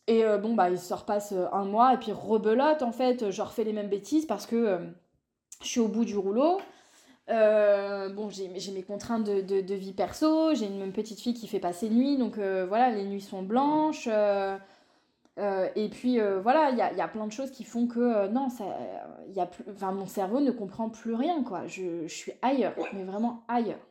Et 0.07 0.23
bon, 0.41 0.53
bah, 0.53 0.69
il 0.69 0.79
se 0.79 0.93
repasse 0.93 1.33
un 1.51 1.65
mois 1.65 1.93
et 1.93 1.97
puis 1.97 2.13
rebelote, 2.13 2.81
en 2.81 2.93
fait, 2.93 3.29
je 3.29 3.41
refais 3.41 3.65
les 3.65 3.73
mêmes 3.73 3.89
bêtises 3.89 4.25
parce 4.25 4.45
que 4.45 4.79
je 5.61 5.67
suis 5.67 5.81
au 5.81 5.89
bout 5.89 6.05
du 6.05 6.17
rouleau. 6.17 6.61
bon, 7.27 8.29
j'ai 8.29 8.71
mes 8.71 8.83
contraintes 8.83 9.25
de, 9.25 9.41
de, 9.41 9.59
de 9.59 9.75
vie 9.75 9.91
perso, 9.91 10.55
j'ai 10.55 10.67
une, 10.67 10.93
petite 10.93 11.19
fille 11.19 11.33
qui 11.33 11.47
fait 11.47 11.59
passer 11.59 11.89
nuit, 11.89 12.17
donc 12.17 12.37
voilà, 12.37 12.89
les 12.89 13.03
nuits 13.03 13.19
sont 13.19 13.41
blanches. 13.41 14.07
Euh, 15.37 15.69
et 15.75 15.89
puis 15.89 16.19
euh, 16.19 16.39
voilà, 16.41 16.71
il 16.71 16.77
y 16.77 16.81
a, 16.81 16.91
y 16.93 17.01
a, 17.01 17.07
plein 17.07 17.27
de 17.27 17.31
choses 17.31 17.51
qui 17.51 17.63
font 17.63 17.85
que 17.85 17.99
euh, 17.99 18.27
non, 18.27 18.49
ça, 18.49 18.65
y 19.35 19.39
a 19.39 19.45
plus, 19.45 19.63
mon 19.81 20.07
cerveau 20.07 20.39
ne 20.39 20.51
comprend 20.51 20.89
plus 20.89 21.13
rien, 21.13 21.43
quoi. 21.43 21.67
Je, 21.67 22.07
je 22.07 22.13
suis 22.13 22.31
ailleurs, 22.41 22.73
mais 22.93 23.03
vraiment 23.03 23.43
ailleurs. 23.47 23.86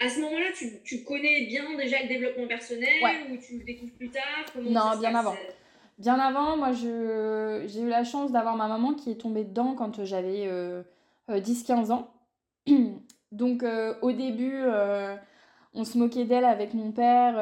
À 0.00 0.08
ce 0.08 0.20
moment-là, 0.20 0.46
tu, 0.56 0.80
tu, 0.84 1.02
connais 1.02 1.46
bien 1.46 1.76
déjà 1.76 2.00
le 2.02 2.08
développement 2.08 2.46
personnel 2.46 2.88
ou 3.32 3.36
tu 3.36 3.58
le 3.58 3.64
découvres 3.64 3.92
plus 3.94 4.10
tard? 4.10 4.44
Non, 4.56 4.96
bien 4.98 5.14
avant. 5.14 5.34
Bien 5.98 6.20
avant, 6.20 6.56
moi, 6.56 6.70
j'ai 6.72 7.80
eu 7.80 7.88
la 7.88 8.04
chance 8.04 8.30
d'avoir 8.30 8.56
ma 8.56 8.68
maman 8.68 8.94
qui 8.94 9.10
est 9.10 9.20
tombée 9.20 9.42
dedans 9.42 9.74
quand 9.74 10.04
j'avais 10.04 10.48
10-15 11.28 11.90
ans. 11.90 12.14
Donc, 13.32 13.64
au 14.02 14.12
début, 14.12 14.62
on 15.74 15.84
se 15.84 15.98
moquait 15.98 16.24
d'elle 16.24 16.44
avec 16.44 16.74
mon 16.74 16.92
père. 16.92 17.34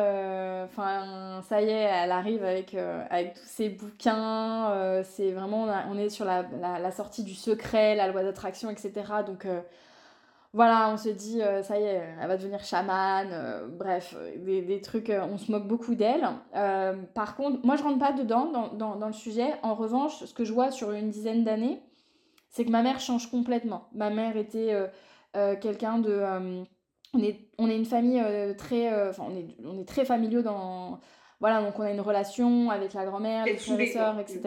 Enfin, 0.65 1.43
ça 1.47 1.61
y 1.61 1.69
est, 1.69 1.91
elle 2.03 2.11
arrive 2.11 2.43
avec, 2.43 2.75
avec 3.11 3.35
tous 3.35 3.47
ses 3.47 3.69
bouquins. 3.69 5.03
c'est 5.05 5.33
vraiment, 5.33 5.69
on 5.91 5.99
est 5.99 6.09
sur 6.09 6.25
la, 6.25 6.47
la, 6.79 6.91
sortie 6.91 7.23
du 7.23 7.35
secret, 7.35 7.95
la 7.95 8.09
loi 8.09 8.23
d'attraction, 8.23 8.71
etc. 8.71 8.93
Donc, 9.27 9.47
voilà, 10.57 10.89
on 10.91 10.97
se 10.97 11.11
dit, 11.11 11.43
euh, 11.43 11.63
ça 11.63 11.79
y 11.79 11.83
est, 11.83 12.03
elle 12.19 12.29
va 12.29 12.39
devenir 12.39 12.65
chamane, 12.65 13.29
euh, 13.31 13.69
bref, 13.69 14.17
des, 14.39 14.63
des, 14.63 14.81
trucs, 14.81 15.11
euh, 15.11 15.21
on 15.31 15.37
se 15.37 15.53
moque 15.53 15.69
beaucoup 15.69 15.95
d'elle. 15.95 16.27
par 17.13 17.37
contre, 17.37 17.61
moi 17.63 17.77
je 17.77 17.83
rentre 17.83 17.99
pas 17.99 18.13
dedans, 18.13 18.47
dans, 18.47 18.69
dans, 18.69 18.97
dans, 18.97 19.07
le 19.07 19.13
sujet. 19.13 19.53
En 19.63 19.75
revanche, 19.75 20.25
ce 20.25 20.33
que 20.33 20.45
je 20.45 20.55
vois 20.55 20.71
sur 20.71 20.93
une 20.93 21.11
dizaine 21.11 21.45
d'années, 21.45 21.83
c'est 22.49 22.65
que 22.65 22.71
ma 22.71 22.81
mère 22.81 23.01
change 23.01 23.31
complètement. 23.31 23.89
Ma 23.93 24.09
mère 24.09 24.39
était 24.39 24.75
quelqu'un 25.61 25.99
de... 25.99 26.23
on, 27.13 27.23
est, 27.23 27.51
on 27.59 27.69
est 27.69 27.77
une 27.77 27.85
famille 27.85 28.25
très... 28.57 29.11
Enfin, 29.11 29.25
on 29.29 29.37
est, 29.37 29.55
on 29.63 29.79
est 29.79 29.87
très 29.87 30.07
familiaux 30.07 30.41
dans... 30.41 31.01
Voilà, 31.39 31.61
donc 31.61 31.79
on 31.79 31.83
a 31.83 31.91
une 31.91 32.01
relation 32.01 32.71
avec 32.71 32.95
la 32.95 33.05
grand-mère, 33.05 33.45
les 33.45 33.59
frères 33.59 33.81
et 33.81 33.87
sœurs, 33.89 34.19
etc. 34.21 34.41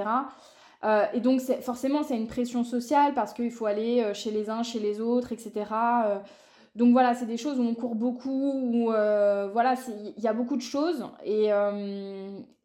Euh, 0.86 1.06
et 1.14 1.20
donc, 1.20 1.42
forcément, 1.62 2.04
c'est 2.04 2.16
une 2.16 2.28
pression 2.28 2.64
sociale 2.64 3.14
parce 3.14 3.34
qu'il 3.34 3.52
faut 3.52 3.66
aller 3.66 4.02
euh, 4.02 4.14
chez 4.14 4.32
les 4.32 4.50
uns, 4.50 4.64
chez 4.64 4.80
les 4.80 5.02
autres, 5.02 5.34
etc. 5.34 5.52
Euh. 6.06 6.20
donc 6.76 6.94
voilà, 6.94 7.16
c'est 7.16 7.26
des 7.26 7.38
choses 7.38 7.60
où 7.60 7.64
on 7.64 7.76
court 7.76 7.96
beaucoup, 7.96 8.54
où 8.54 8.86
voilà, 9.52 9.76
il 10.18 10.24
y 10.24 10.28
a 10.28 10.34
beaucoup 10.34 10.56
de 10.56 10.62
choses. 10.62 11.06
Et, 11.26 11.50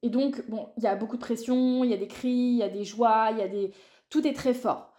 et 0.03 0.11
donc, 0.11 0.49
bon, 0.49 0.69
il 0.77 0.85
y 0.85 0.87
a 0.87 0.95
beaucoup 0.95 1.17
de 1.17 1.23
pression, 1.23 1.83
il 1.85 1.91
y 1.91 1.95
a 1.95 1.97
des 1.97 2.09
cris, 2.09 2.29
il 2.29 2.57
y 2.57 2.63
a 2.63 2.69
des 2.69 2.85
joies, 2.85 3.29
il 3.33 3.39
y 3.39 3.43
a 3.43 3.49
des... 3.49 3.73
Tout 4.11 4.27
est 4.27 4.35
très 4.35 4.55
fort. 4.55 4.93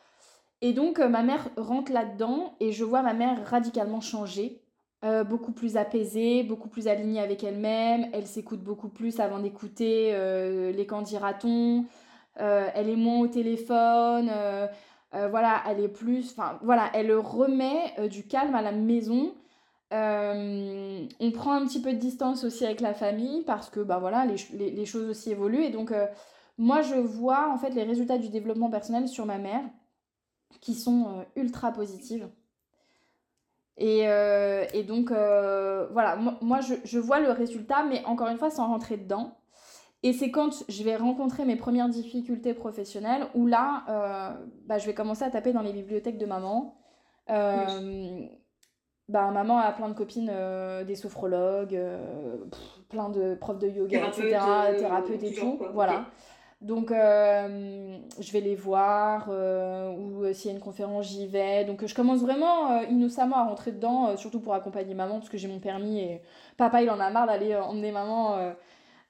Et 0.61 0.74
donc, 0.74 0.99
ma 0.99 1.22
mère 1.22 1.49
rentre 1.57 1.91
là-dedans 1.91 2.55
et 2.59 2.72
je 2.72 2.84
vois 2.84 3.01
ma 3.01 3.13
mère 3.13 3.47
radicalement 3.47 4.01
changer. 4.01 4.61
beaucoup 5.30 5.51
plus 5.51 5.78
apaisée, 5.78 6.43
beaucoup 6.43 6.68
plus 6.68 6.88
alignée 6.88 7.22
avec 7.22 7.43
elle-même. 7.43 8.07
Elle 8.11 8.26
s'écoute 8.26 8.61
beaucoup 8.61 8.89
plus 8.89 9.20
avant 9.20 9.39
d'écouter 9.39 10.11
les 10.76 10.86
candidatons. 10.86 11.86
Euh, 12.40 12.70
elle 12.76 12.90
est 12.90 12.96
moins 12.96 13.20
au 13.20 13.28
téléphone, 13.28 14.30
euh, 14.30 14.68
euh, 15.14 15.28
voilà, 15.30 15.64
elle 15.68 15.80
est 15.80 15.88
plus, 15.88 16.32
enfin 16.32 16.60
voilà, 16.64 16.90
elle 16.94 17.14
remet 17.14 18.10
du 18.10 18.28
calme 18.28 18.56
à 18.56 18.62
la 18.62 18.74
maison. 18.74 19.34
on 19.92 21.32
prend 21.34 21.54
un 21.54 21.66
petit 21.66 21.82
peu 21.82 21.94
de 21.94 21.98
distance 21.98 22.44
aussi 22.44 22.66
avec 22.66 22.82
la 22.82 22.94
famille 22.94 23.44
parce 23.44 23.70
que 23.70 23.80
bah 23.80 24.00
voilà, 24.00 24.26
les, 24.26 24.72
les, 24.72 24.86
choses 24.86 25.10
aussi 25.10 25.32
évoluent 25.32 25.64
et 25.64 25.70
donc 25.70 25.94
moi 26.58 26.82
je 26.82 26.96
vois 26.96 27.50
en 27.52 27.58
fait 27.58 27.70
les 27.70 27.84
résultats 27.84 28.18
du 28.18 28.30
développement 28.30 28.70
personnel 28.70 29.08
sur 29.08 29.26
ma 29.26 29.38
mère 29.38 29.64
qui 30.62 30.74
sont 30.76 31.26
ultra 31.38 31.72
positives. 31.72 32.30
Et, 33.78 34.04
donc, 34.88 35.12
voilà, 35.12 36.16
moi, 36.18 36.38
moi 36.42 36.60
je, 36.62 36.76
je, 36.84 37.00
vois 37.00 37.20
le 37.20 37.32
résultat, 37.32 37.84
mais 37.86 38.04
encore 38.06 38.28
une 38.28 38.38
fois, 38.38 38.50
sans 38.50 38.68
rentrer 38.68 38.98
dedans. 38.98 39.38
Et 40.06 40.14
c'est 40.14 40.30
quand 40.30 40.64
je 40.70 40.84
vais 40.84 40.97
rencontrer 40.97 41.45
mes 41.45 41.56
premières 41.56 41.89
difficultés 41.89 42.53
professionnelles 42.53 43.26
où 43.34 43.47
là, 43.47 43.84
euh, 43.89 44.45
bah, 44.68 44.78
je 44.78 44.86
vais 44.86 44.93
commencer 44.93 45.24
à 45.24 45.32
taper 45.32 45.51
dans 45.51 45.64
les 45.64 45.74
bibliothèques 45.74 46.20
de 46.20 46.28
maman. 46.28 46.76
Euh, 47.32 48.22
bah, 49.10 49.32
maman 49.32 49.58
a 49.58 49.72
plein 49.72 49.89
de 49.89 49.95
copines, 49.95 50.30
euh, 50.32 50.84
des 50.84 50.93
sophrologues, 50.93 51.80
plein 52.89 53.10
de 53.10 53.34
profs 53.34 53.58
de 53.58 53.68
yoga, 53.68 54.10
etc., 54.10 54.38
thérapeutes 54.78 55.24
et 55.24 55.34
tout. 55.34 55.60
Voilà. 55.74 56.06
Donc, 56.62 56.91
je 56.91 58.32
vais 58.32 58.41
les 58.41 58.56
voir, 58.56 59.28
ou 59.28 60.32
s'il 60.34 60.51
y 60.51 60.53
a 60.53 60.56
une 60.56 60.64
conférence, 60.64 61.08
j'y 61.08 61.26
vais. 61.26 61.66
Donc, 61.66 61.84
je 61.84 61.95
commence 61.95 62.22
vraiment 62.22 62.80
innocemment 62.84 63.38
à 63.38 63.45
rentrer 63.45 63.72
dedans, 63.72 64.16
surtout 64.18 64.39
pour 64.39 64.53
accompagner 64.53 64.93
maman, 64.93 65.16
parce 65.16 65.30
que 65.30 65.38
j'ai 65.39 65.47
mon 65.47 65.60
permis 65.60 65.99
et 65.99 66.22
papa, 66.58 66.84
il 66.84 66.91
en 66.91 66.99
a 66.99 67.10
marre 67.10 67.26
d'aller 67.26 67.56
emmener 67.56 67.91
maman 67.91 68.53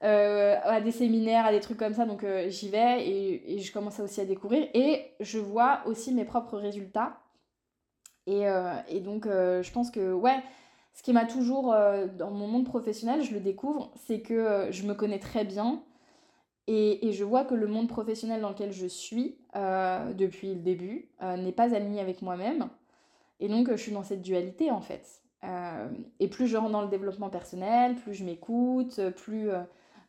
euh, 0.06 0.56
à 0.62 0.80
des 0.80 0.92
séminaires, 0.92 1.46
à 1.46 1.50
des 1.50 1.58
trucs 1.58 1.78
comme 1.78 1.94
ça. 1.94 2.06
Donc 2.06 2.22
euh, 2.22 2.48
j'y 2.48 2.68
vais 2.68 3.08
et, 3.08 3.58
je 3.58 3.72
commence 3.72 3.98
aussi 3.98 4.20
à 4.20 4.24
découvrir. 4.24 4.68
Et 4.72 5.02
je 5.18 5.38
vois 5.38 5.80
aussi 5.86 6.14
mes 6.14 6.24
propres 6.24 6.58
résultats. 6.58 7.18
Et, 8.28 8.46
euh, 8.46 8.72
donc 9.00 9.26
je 9.26 9.72
pense 9.72 9.90
que, 9.90 10.12
ouais, 10.12 10.42
ce 10.94 11.02
qui 11.02 11.12
m'a 11.12 11.24
toujours, 11.24 11.74
dans 12.18 12.30
mon 12.30 12.46
monde 12.46 12.64
professionnel, 12.64 13.22
je 13.22 13.34
le 13.34 13.40
découvre, 13.40 13.92
c'est 14.06 14.20
que 14.20 14.68
je 14.70 14.84
me 14.84 14.94
connais 14.94 15.18
très 15.18 15.44
bien. 15.44 15.82
Et, 16.68 17.12
je 17.12 17.24
vois 17.24 17.44
que 17.44 17.54
le 17.54 17.66
monde 17.66 17.88
professionnel 17.88 18.40
dans 18.40 18.50
lequel 18.50 18.72
je 18.72 18.86
suis 18.86 19.38
depuis 19.54 20.54
le 20.54 20.60
début 20.60 21.08
n'est 21.20 21.52
pas 21.52 21.74
aligné 21.74 22.00
avec 22.00 22.22
moi-même. 22.22 22.68
Et 23.40 23.48
donc 23.48 23.70
je 23.70 23.76
suis 23.76 23.92
dans 23.92 24.04
cette 24.04 24.22
dualité 24.22 24.70
en 24.70 24.80
fait. 24.80 25.22
et 26.20 26.28
plus 26.28 26.46
je 26.46 26.56
rentre 26.56 26.72
dans 26.72 26.82
le 26.82 26.88
développement 26.88 27.30
personnel, 27.30 27.96
plus 27.96 28.14
je 28.14 28.24
m'écoute, 28.24 29.00
plus 29.16 29.50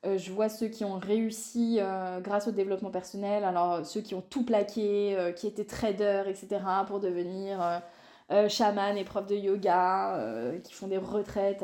je 0.03 0.31
vois 0.31 0.49
ceux 0.49 0.67
qui 0.67 0.85
ont 0.85 0.99
réussi 0.99 1.77
euh, 1.79 2.19
grâce 2.19 2.47
au 2.47 2.51
développement 2.51 2.91
personnel, 2.91 3.43
alors 3.43 3.85
ceux 3.85 4.01
qui 4.01 4.15
ont 4.15 4.21
tout 4.21 4.43
plaqué, 4.43 5.17
euh, 5.17 5.31
qui 5.31 5.47
étaient 5.47 5.65
traders, 5.65 6.27
etc., 6.27 6.59
pour 6.85 6.99
devenir 6.99 7.81
chaman 8.49 8.97
et 8.97 9.05
prof 9.05 9.25
de 9.25 9.35
yoga, 9.35 10.51
qui 10.63 10.73
font 10.73 10.87
des 10.87 10.97
retraites 10.97 11.63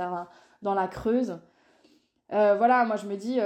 dans 0.61 0.73
la 0.73 0.87
Creuse. 0.87 1.39
voilà, 2.29 2.85
moi 2.85 2.95
je 2.95 3.05
me 3.05 3.17
dis, 3.17 3.39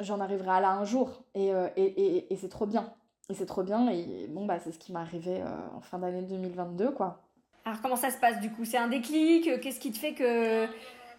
j'en 0.00 0.20
arriverai 0.20 0.50
à 0.50 0.60
là 0.60 0.70
un 0.72 0.84
jour, 0.84 1.22
et, 1.34 1.52
et, 1.76 2.32
et, 2.32 2.36
c'est 2.36 2.50
trop 2.50 2.66
bien. 2.66 2.92
Et 3.30 3.34
c'est 3.34 3.46
trop 3.46 3.62
bien, 3.62 3.88
et 3.88 4.26
bon, 4.28 4.44
bah, 4.44 4.58
c'est 4.58 4.72
ce 4.72 4.78
qui 4.78 4.92
m'est 4.92 4.98
arrivé 4.98 5.42
en 5.74 5.80
fin 5.80 5.98
d'année 5.98 6.22
2022, 6.22 6.90
quoi. 6.90 7.22
Alors 7.64 7.80
comment 7.80 7.96
ça 7.96 8.10
se 8.10 8.18
passe 8.18 8.40
du 8.40 8.50
coup? 8.50 8.66
C'est 8.66 8.78
un 8.78 8.88
déclic? 8.88 9.60
Qu'est-ce 9.60 9.80
qui 9.80 9.92
te 9.92 9.98
fait 9.98 10.12
que 10.12 10.66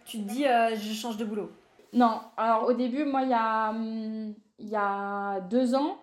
tu 0.04 0.18
te 0.18 0.28
dis, 0.28 0.44
je 0.44 0.92
change 0.94 1.16
de 1.16 1.24
boulot? 1.24 1.50
Non, 1.92 2.20
alors 2.36 2.64
au 2.68 2.72
début, 2.72 3.04
moi, 3.04 3.22
il 3.22 3.30
y 3.30 3.34
a, 3.34 3.70
hum, 3.70 4.34
y 4.58 4.76
a 4.76 5.40
deux 5.40 5.74
ans, 5.74 5.98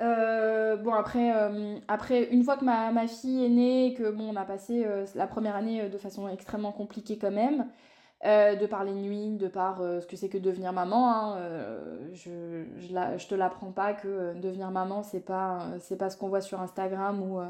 euh, 0.00 0.76
bon, 0.76 0.92
après, 0.94 1.32
euh, 1.36 1.78
après, 1.88 2.24
une 2.30 2.44
fois 2.44 2.56
que 2.56 2.64
ma, 2.64 2.92
ma, 2.92 3.08
fille 3.08 3.44
est 3.44 3.48
née, 3.48 3.94
que 3.94 4.10
bon, 4.10 4.30
on 4.32 4.36
a 4.36 4.44
passé 4.44 4.84
euh, 4.86 5.06
la 5.14 5.26
première 5.26 5.56
année 5.56 5.88
de 5.88 5.98
façon 5.98 6.28
extrêmement 6.28 6.72
compliquée 6.72 7.18
quand 7.18 7.32
même, 7.32 7.68
de 8.24 8.66
par 8.66 8.84
les 8.84 8.92
nuits, 8.92 9.36
de 9.36 9.48
par 9.48 9.78
ce 9.78 10.06
que 10.06 10.16
c'est 10.16 10.28
que 10.28 10.38
devenir 10.38 10.72
maman, 10.72 11.12
hein, 11.12 11.38
je, 12.12 12.64
je, 12.76 12.92
la, 12.92 13.16
je, 13.16 13.28
te 13.28 13.34
l'apprends 13.34 13.72
pas 13.72 13.94
que 13.94 14.34
devenir 14.40 14.70
maman, 14.70 15.02
c'est 15.02 15.20
pas, 15.20 15.60
c'est 15.80 15.96
pas 15.96 16.10
ce 16.10 16.16
qu'on 16.16 16.28
voit 16.28 16.40
sur 16.40 16.60
Instagram 16.60 17.22
ou, 17.22 17.40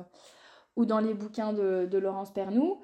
ou 0.77 0.85
dans 0.87 1.01
les 1.01 1.15
bouquins 1.15 1.53
de, 1.55 1.87
de 1.91 1.99
Laurence 1.99 2.33
Pernou. 2.33 2.83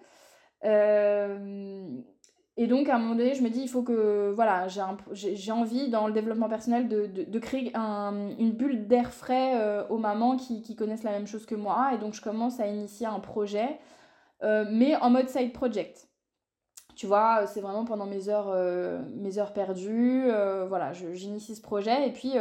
Et 2.56 2.68
donc, 2.68 2.88
à 2.88 2.94
un 2.94 2.98
moment 2.98 3.16
donné, 3.16 3.34
je 3.34 3.42
me 3.42 3.50
dis, 3.50 3.62
il 3.62 3.68
faut 3.68 3.82
que, 3.82 4.30
voilà, 4.32 4.68
j'ai 4.68 5.52
envie 5.52 5.88
dans 5.90 6.06
le 6.06 6.12
développement 6.12 6.48
personnel 6.48 6.88
de, 6.88 7.06
de, 7.06 7.38
créer 7.40 7.72
un, 7.74 8.30
une 8.38 8.52
bulle 8.52 8.86
d'air 8.86 9.12
frais 9.12 9.60
euh, 9.60 9.84
aux 9.88 9.98
mamans 9.98 10.36
qui, 10.36 10.62
qui, 10.62 10.76
connaissent 10.76 11.02
la 11.02 11.10
même 11.10 11.26
chose 11.26 11.46
que 11.46 11.56
moi. 11.56 11.90
Et 11.94 11.98
donc, 11.98 12.14
je 12.14 12.22
commence 12.22 12.60
à 12.60 12.68
initier 12.68 13.06
un 13.06 13.18
projet, 13.18 13.80
euh, 14.44 14.64
mais 14.70 14.94
en 14.96 15.10
mode 15.10 15.28
side 15.28 15.52
project. 15.52 16.08
Tu 16.94 17.06
vois, 17.06 17.48
c'est 17.48 17.60
vraiment 17.60 17.84
pendant 17.84 18.06
mes 18.06 18.28
heures, 18.28 18.50
euh, 18.54 19.02
mes 19.16 19.38
heures 19.38 19.52
perdues. 19.52 20.28
voilà, 20.68 20.92
j'initie 20.92 21.56
ce 21.56 21.62
projet. 21.62 22.06
Et 22.06 22.12
puis, 22.12 22.34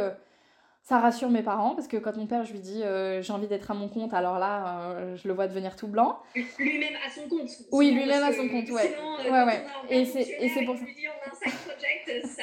ça 0.84 1.00
rassure 1.00 1.30
mes 1.30 1.42
parents 1.42 1.74
parce 1.74 1.88
que 1.88 1.96
quand 1.96 2.14
mon 2.16 2.26
père 2.26 2.44
je 2.44 2.52
lui 2.52 2.60
dis 2.60 2.82
euh, 2.82 3.22
j'ai 3.22 3.32
envie 3.32 3.46
d'être 3.46 3.70
à 3.70 3.74
mon 3.74 3.88
compte 3.88 4.12
alors 4.12 4.38
là 4.38 4.90
euh, 4.90 5.16
je 5.16 5.26
le 5.26 5.32
vois 5.32 5.48
devenir 5.48 5.76
tout 5.76 5.88
blanc. 5.88 6.18
Lui-même 6.58 6.94
à 7.04 7.10
son 7.10 7.26
compte. 7.26 7.48
Oui 7.72 7.90
lui-même 7.90 8.22
à 8.22 8.32
son 8.34 8.46
compte 8.48 8.68
ouais. 8.68 8.94
sinon, 8.94 9.32
ouais 9.32 9.44
ouais. 9.44 9.64
et 9.88 10.04
c'est 10.04 10.20
et 10.20 10.48
c'est 10.50 10.64
pour 10.66 10.76
ça. 10.76 10.84
lui 10.84 10.94
dit 10.94 11.06
on 11.08 11.30
a 11.30 11.32
un 11.32 11.34
side 11.34 11.58
project 11.60 12.26
ça 12.26 12.42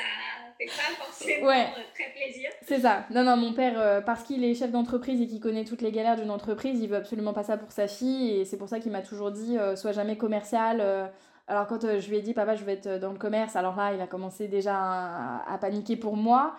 fait 0.57 0.65
pas 0.65 1.05
forcément 1.05 1.47
ouais. 1.47 1.65
Euh, 1.77 1.81
très 1.93 2.11
plaisir. 2.15 2.49
C'est 2.63 2.79
ça. 2.79 3.05
Non 3.11 3.23
non 3.23 3.37
mon 3.37 3.53
père 3.53 4.03
parce 4.05 4.23
qu'il 4.23 4.43
est 4.43 4.55
chef 4.55 4.71
d'entreprise 4.71 5.21
et 5.21 5.27
qu'il 5.27 5.39
connaît 5.39 5.63
toutes 5.63 5.83
les 5.83 5.91
galères 5.91 6.15
d'une 6.15 6.31
entreprise 6.31 6.79
il 6.81 6.89
veut 6.89 6.97
absolument 6.97 7.33
pas 7.33 7.43
ça 7.43 7.57
pour 7.57 7.71
sa 7.71 7.87
fille 7.87 8.39
et 8.39 8.45
c'est 8.45 8.57
pour 8.57 8.69
ça 8.69 8.79
qu'il 8.79 8.91
m'a 8.91 9.03
toujours 9.03 9.29
dit 9.29 9.55
sois 9.75 9.91
jamais 9.91 10.17
commercial 10.17 11.11
alors 11.47 11.67
quand 11.67 11.99
je 11.99 12.09
lui 12.09 12.17
ai 12.17 12.21
dit 12.21 12.33
papa 12.33 12.55
je 12.55 12.63
vais 12.63 12.73
être 12.73 12.99
dans 12.99 13.11
le 13.11 13.19
commerce 13.19 13.55
alors 13.55 13.75
là 13.75 13.93
il 13.93 14.01
a 14.01 14.07
commencé 14.07 14.47
déjà 14.47 14.75
à, 14.75 15.53
à 15.53 15.57
paniquer 15.59 15.95
pour 15.95 16.17
moi 16.17 16.55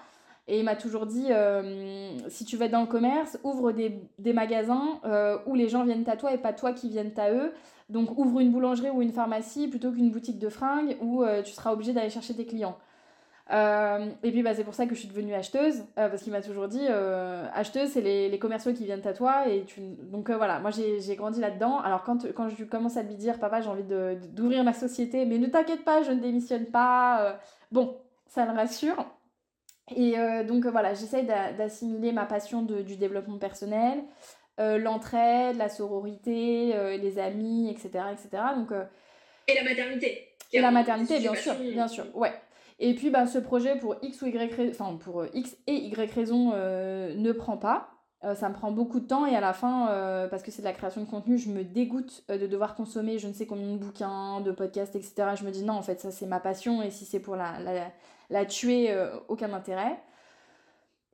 et 0.52 0.58
il 0.58 0.64
m'a 0.66 0.76
toujours 0.76 1.06
dit, 1.06 1.28
euh, 1.30 2.10
si 2.28 2.44
tu 2.44 2.58
veux 2.58 2.64
être 2.64 2.72
dans 2.72 2.82
le 2.82 2.86
commerce, 2.86 3.38
ouvre 3.42 3.72
des, 3.72 3.98
des 4.18 4.34
magasins 4.34 5.00
euh, 5.06 5.38
où 5.46 5.54
les 5.54 5.70
gens 5.70 5.82
viennent 5.82 6.06
à 6.06 6.16
toi 6.18 6.34
et 6.34 6.36
pas 6.36 6.52
toi 6.52 6.74
qui 6.74 6.90
viennent 6.90 7.14
à 7.16 7.30
eux. 7.30 7.54
Donc 7.88 8.18
ouvre 8.18 8.38
une 8.38 8.52
boulangerie 8.52 8.90
ou 8.90 9.00
une 9.00 9.12
pharmacie 9.12 9.66
plutôt 9.68 9.92
qu'une 9.92 10.10
boutique 10.10 10.38
de 10.38 10.50
fringues 10.50 10.98
où 11.00 11.22
euh, 11.22 11.40
tu 11.40 11.52
seras 11.52 11.72
obligé 11.72 11.94
d'aller 11.94 12.10
chercher 12.10 12.34
tes 12.34 12.44
clients. 12.44 12.76
et 13.50 14.30
puis 14.30 14.42
bah, 14.42 14.54
c'est 14.54 14.64
pour 14.64 14.74
ça 14.74 14.84
que 14.84 14.94
je 14.94 15.00
suis 15.00 15.08
devenue 15.08 15.32
acheteuse, 15.32 15.84
parce 15.94 16.22
qu'il 16.22 16.32
m'a 16.32 16.42
toujours 16.42 16.68
dit, 16.68 16.86
acheteuse, 17.54 17.88
c'est 17.88 18.02
les, 18.02 18.28
les, 18.28 18.38
commerciaux 18.38 18.74
qui 18.74 18.84
viennent 18.84 19.06
à 19.06 19.14
toi. 19.14 19.48
Et. 19.48 19.64
Donc 20.10 20.30
voilà, 20.30 20.60
moi 20.60 20.70
j'ai 20.70 21.16
grandi 21.16 21.40
là-dedans. 21.40 21.78
Alors 21.78 22.02
quand, 22.02 22.30
quand 22.34 22.50
je 22.50 22.64
commence 22.64 22.98
à 22.98 23.02
lui 23.02 23.14
dire, 23.14 23.38
papa, 23.38 23.62
j'ai 23.62 23.70
envie 23.70 23.84
d'ouvrir 23.84 24.64
ma 24.64 24.74
société, 24.74 25.24
mais 25.24 25.38
ne 25.38 25.46
t'inquiète 25.46 25.82
pas, 25.82 26.02
je 26.02 26.12
ne 26.12 26.20
démissionne 26.20 26.66
pas, 26.66 27.38
bon, 27.70 27.96
ça 28.26 28.44
le 28.44 28.52
rassure. 28.52 29.06
Et 29.96 30.44
donc 30.44 30.66
voilà, 30.66 30.94
j'essaye 30.94 31.26
d'assimiler 31.26 32.12
ma 32.12 32.24
passion 32.24 32.62
du 32.62 32.96
développement 32.96 33.38
personnel, 33.38 34.02
l'entraide, 34.58 35.56
la 35.56 35.68
sororité, 35.68 36.74
les 36.98 37.18
amis, 37.18 37.70
etc. 37.70 38.04
etc. 38.12 38.42
Donc, 38.56 38.70
et 39.48 39.54
la 39.54 39.64
maternité. 39.64 40.28
Et 40.52 40.60
la 40.60 40.70
maternité, 40.70 41.18
bien 41.18 41.34
sûr, 41.34 41.54
bien 41.54 41.88
sûr, 41.88 42.04
ouais. 42.14 42.32
Et 42.78 42.94
puis 42.94 43.10
bah, 43.10 43.26
ce 43.26 43.38
projet 43.38 43.76
pour 43.76 43.96
X 44.02 44.22
ou 44.22 44.26
Y 44.26 44.70
enfin 44.70 44.96
pour 44.96 45.24
X 45.34 45.56
et 45.66 45.74
Y 45.74 46.12
raison 46.12 46.52
ne 46.52 47.32
prend 47.32 47.56
pas. 47.56 47.92
Euh, 48.24 48.36
ça 48.36 48.48
me 48.48 48.54
prend 48.54 48.70
beaucoup 48.70 49.00
de 49.00 49.06
temps 49.06 49.26
et 49.26 49.34
à 49.34 49.40
la 49.40 49.52
fin, 49.52 49.88
euh, 49.88 50.28
parce 50.28 50.44
que 50.44 50.52
c'est 50.52 50.62
de 50.62 50.66
la 50.66 50.72
création 50.72 51.00
de 51.00 51.10
contenu, 51.10 51.38
je 51.38 51.48
me 51.48 51.64
dégoûte 51.64 52.22
euh, 52.30 52.38
de 52.38 52.46
devoir 52.46 52.76
consommer 52.76 53.18
je 53.18 53.26
ne 53.26 53.32
sais 53.32 53.46
combien 53.46 53.72
de 53.72 53.78
bouquins, 53.78 54.40
de 54.40 54.52
podcasts, 54.52 54.94
etc. 54.94 55.30
Je 55.36 55.44
me 55.44 55.50
dis 55.50 55.64
non, 55.64 55.74
en 55.74 55.82
fait, 55.82 55.98
ça 56.00 56.12
c'est 56.12 56.26
ma 56.26 56.38
passion 56.38 56.82
et 56.82 56.90
si 56.90 57.04
c'est 57.04 57.18
pour 57.18 57.34
la, 57.34 57.58
la, 57.58 57.90
la 58.30 58.44
tuer, 58.46 58.94
aucun 59.28 59.52
intérêt. 59.52 59.98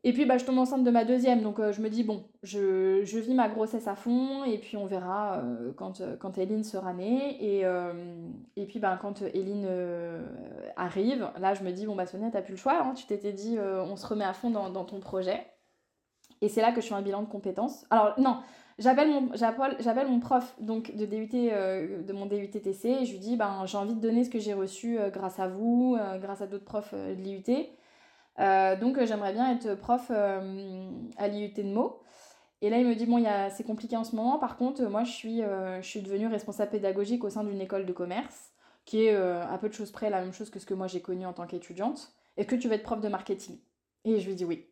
Et 0.04 0.12
puis 0.12 0.26
bah, 0.26 0.38
je 0.38 0.44
tombe 0.44 0.58
enceinte 0.58 0.84
de 0.84 0.90
ma 0.90 1.04
deuxième, 1.04 1.42
donc 1.42 1.60
je 1.60 1.80
me 1.80 1.90
dis 1.90 2.04
bon, 2.04 2.24
je, 2.44 3.02
je, 3.04 3.18
vis 3.18 3.34
ma 3.34 3.48
grossesse 3.48 3.88
à 3.88 3.96
fond 3.96 4.44
et 4.44 4.56
puis 4.58 4.76
on 4.76 4.86
verra 4.86 5.42
quand, 5.76 6.00
quand 6.20 6.38
Eline 6.38 6.62
sera 6.62 6.92
née. 6.92 7.36
Et, 7.40 7.64
et 8.56 8.66
puis 8.66 8.78
bah, 8.78 8.96
quand 9.00 9.22
Eline 9.22 9.68
arrive, 10.76 11.28
là 11.40 11.54
je 11.54 11.64
me 11.64 11.72
dis 11.72 11.84
bon 11.84 11.96
bah 11.96 12.06
Sonia, 12.06 12.30
t'as 12.30 12.42
plus 12.42 12.52
le 12.52 12.58
choix, 12.58 12.80
hein. 12.80 12.94
tu 12.94 13.06
t'étais 13.06 13.32
dit 13.32 13.58
on 13.58 13.96
se 13.96 14.06
remet 14.06 14.24
à 14.24 14.32
fond 14.32 14.50
dans, 14.50 14.70
dans 14.70 14.84
ton 14.84 15.00
projet. 15.00 15.44
Et 16.40 16.48
c'est 16.48 16.62
là 16.62 16.72
que 16.72 16.80
je 16.80 16.86
fais 16.86 16.94
un 16.94 17.02
bilan 17.02 17.22
de 17.22 17.28
compétences. 17.28 17.84
Alors 17.90 18.18
non, 18.18 18.38
j'appelle 18.78 19.08
mon, 19.08 19.30
j'appelle 19.34 20.08
mon 20.08 20.20
prof 20.20 20.54
donc 20.60 20.94
de, 20.94 21.04
DUT, 21.04 21.28
euh, 21.34 22.02
de 22.02 22.12
mon 22.12 22.26
DUTTC 22.26 22.88
et 22.88 23.04
je 23.04 23.12
lui 23.12 23.18
dis 23.18 23.36
ben, 23.36 23.64
j'ai 23.66 23.76
envie 23.76 23.94
de 23.94 24.00
donner 24.00 24.24
ce 24.24 24.30
que 24.30 24.38
j'ai 24.38 24.54
reçu 24.54 24.98
euh, 24.98 25.10
grâce 25.10 25.38
à 25.38 25.48
vous, 25.48 25.96
euh, 25.98 26.18
grâce 26.18 26.40
à 26.40 26.46
d'autres 26.46 26.64
profs 26.64 26.94
de 26.94 27.14
l'IUT. 27.14 27.42
donc 28.80 29.04
j'aimerais 29.04 29.32
bien 29.32 29.52
être 29.52 29.74
prof 29.74 30.10
à 30.10 31.28
l'IUT 31.28 31.52
de 31.54 31.62
Meaux. 31.62 32.02
Et 32.60 32.70
là, 32.70 32.78
il 32.78 32.88
me 32.88 32.96
dit, 32.96 33.06
bon, 33.06 33.24
c'est 33.50 33.62
compliqué 33.62 33.96
en 33.96 34.02
ce 34.02 34.16
moment. 34.16 34.36
Par 34.40 34.56
contre, 34.56 34.82
moi, 34.86 35.04
je 35.04 35.12
suis, 35.12 35.42
je 35.42 35.86
suis 35.86 36.02
devenue 36.02 36.26
responsable 36.26 36.72
pédagogique 36.72 37.22
au 37.22 37.30
sein 37.30 37.44
d'une 37.44 37.60
école 37.60 37.86
de 37.86 37.92
commerce, 37.92 38.50
qui 38.84 39.04
est 39.04 39.14
à 39.14 39.56
peu 39.60 39.68
de 39.68 39.74
choses 39.74 39.92
près 39.92 40.10
la 40.10 40.20
même 40.20 40.32
chose 40.32 40.50
que 40.50 40.58
ce 40.58 40.66
que 40.66 40.74
moi 40.74 40.88
j'ai 40.88 41.00
connu 41.00 41.24
en 41.24 41.32
tant 41.32 41.46
qu'étudiante. 41.46 42.12
Est-ce 42.36 42.48
que 42.48 42.56
tu 42.56 42.66
veux 42.66 42.74
être 42.74 42.82
prof 42.82 43.00
de 43.00 43.08
marketing? 43.08 43.58
Et 44.04 44.18
je 44.18 44.26
lui 44.26 44.34
dis 44.34 44.44
oui. 44.44 44.66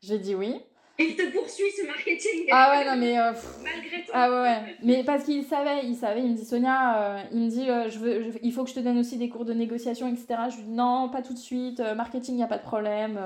J'ai 0.00 0.20
dit 0.20 0.36
oui. 0.36 0.60
Et 0.98 1.10
il 1.10 1.16
te 1.16 1.30
poursuit 1.30 1.70
ce 1.76 1.86
marketing. 1.86 2.46
Ah 2.50 2.70
ouais, 2.70 2.84
non, 2.86 2.96
mais. 2.96 3.18
Euh, 3.18 3.32
Malgré 3.62 4.02
toi. 4.04 4.14
Ah 4.14 4.42
ouais, 4.42 4.76
Mais 4.82 5.04
parce 5.04 5.24
qu'il 5.24 5.44
savait, 5.44 5.84
il 5.84 5.94
savait, 5.94 6.22
il 6.22 6.30
me 6.30 6.36
dit 6.36 6.44
Sonia, 6.44 7.02
euh, 7.02 7.22
il 7.32 7.42
me 7.42 7.48
dit 7.48 7.68
euh, 7.68 7.90
je 7.90 7.98
veux, 7.98 8.32
il 8.42 8.52
faut 8.52 8.64
que 8.64 8.70
je 8.70 8.76
te 8.76 8.80
donne 8.80 8.98
aussi 8.98 9.18
des 9.18 9.28
cours 9.28 9.44
de 9.44 9.52
négociation, 9.52 10.08
etc. 10.08 10.26
Je 10.50 10.56
lui 10.56 10.64
dis 10.64 10.72
non, 10.72 11.10
pas 11.10 11.20
tout 11.20 11.34
de 11.34 11.38
suite, 11.38 11.80
marketing, 11.80 12.34
il 12.34 12.38
n'y 12.38 12.44
a 12.44 12.48
pas 12.48 12.58
de 12.58 12.62
problème. 12.62 13.20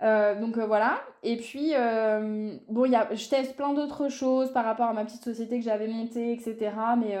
donc 0.00 0.58
voilà. 0.58 1.00
Et 1.22 1.36
puis, 1.36 1.72
bon, 2.68 2.84
y 2.84 2.96
a, 2.96 3.14
je 3.14 3.28
teste 3.28 3.54
plein 3.56 3.72
d'autres 3.72 4.08
choses 4.08 4.52
par 4.52 4.64
rapport 4.64 4.86
à 4.86 4.92
ma 4.92 5.04
petite 5.04 5.24
société 5.24 5.58
que 5.58 5.64
j'avais 5.64 5.88
montée, 5.88 6.32
etc. 6.32 6.72
Mais 6.98 7.16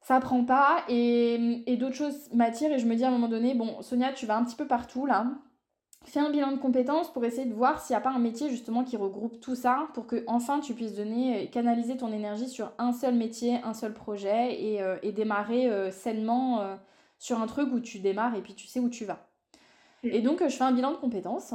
ça 0.00 0.18
prend 0.18 0.44
pas. 0.44 0.82
Et, 0.88 1.62
et 1.66 1.76
d'autres 1.76 1.96
choses 1.96 2.32
m'attirent 2.32 2.72
et 2.72 2.78
je 2.78 2.86
me 2.86 2.94
dis 2.96 3.04
à 3.04 3.08
un 3.08 3.12
moment 3.12 3.28
donné, 3.28 3.54
bon, 3.54 3.82
Sonia, 3.82 4.12
tu 4.14 4.24
vas 4.24 4.36
un 4.36 4.44
petit 4.44 4.56
peu 4.56 4.66
partout 4.66 5.04
là 5.04 5.26
fais 6.10 6.20
un 6.20 6.30
bilan 6.30 6.52
de 6.52 6.58
compétences 6.58 7.12
pour 7.12 7.24
essayer 7.24 7.46
de 7.46 7.54
voir 7.54 7.80
s'il 7.80 7.94
n'y 7.94 7.98
a 7.98 8.00
pas 8.00 8.10
un 8.10 8.18
métier 8.18 8.50
justement 8.50 8.84
qui 8.84 8.96
regroupe 8.96 9.40
tout 9.40 9.54
ça 9.54 9.88
pour 9.94 10.06
que 10.06 10.24
enfin 10.26 10.60
tu 10.60 10.74
puisses 10.74 10.94
donner 10.94 11.48
canaliser 11.50 11.96
ton 11.96 12.12
énergie 12.12 12.48
sur 12.48 12.72
un 12.78 12.92
seul 12.92 13.14
métier, 13.14 13.60
un 13.64 13.74
seul 13.74 13.92
projet 13.92 14.60
et, 14.60 14.82
euh, 14.82 14.96
démarrer 15.12 15.68
euh, 15.68 15.90
sainement 15.90 16.60
euh, 16.60 16.76
sur 17.18 17.40
un 17.40 17.46
truc 17.46 17.72
où 17.72 17.80
tu 17.80 17.98
démarres 17.98 18.34
et 18.34 18.40
puis 18.40 18.54
tu 18.54 18.66
sais 18.66 18.80
où 18.80 18.88
tu 18.88 19.04
vas. 19.04 19.26
Et 20.02 20.20
donc 20.20 20.42
je 20.42 20.54
fais 20.54 20.64
un 20.64 20.72
bilan 20.72 20.90
de 20.90 20.96
compétences 20.96 21.54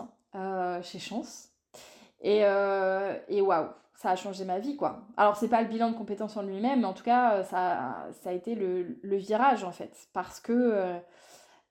chez 0.83 0.99
Chance 0.99 1.49
et, 2.21 2.39
et 2.39 3.41
waouh, 3.41 3.67
ça 3.95 4.11
a 4.11 4.15
changé 4.15 4.45
ma 4.45 4.59
vie 4.59 4.77
quoi. 4.77 5.01
Alors 5.17 5.35
c'est 5.35 5.49
pas 5.49 5.61
le 5.61 5.67
bilan 5.67 5.91
de 5.91 5.97
compétences 5.97 6.37
en 6.37 6.43
lui-même, 6.43 6.81
mais 6.81 6.85
en 6.85 6.93
tout 6.93 7.03
cas 7.03 7.43
ça, 7.43 8.07
ça 8.21 8.29
a 8.29 8.33
été 8.33 8.55
le, 8.55 8.97
le 9.01 9.17
virage 9.17 9.65
en 9.65 9.71
fait 9.71 10.07
parce 10.13 10.39
que 10.39 11.01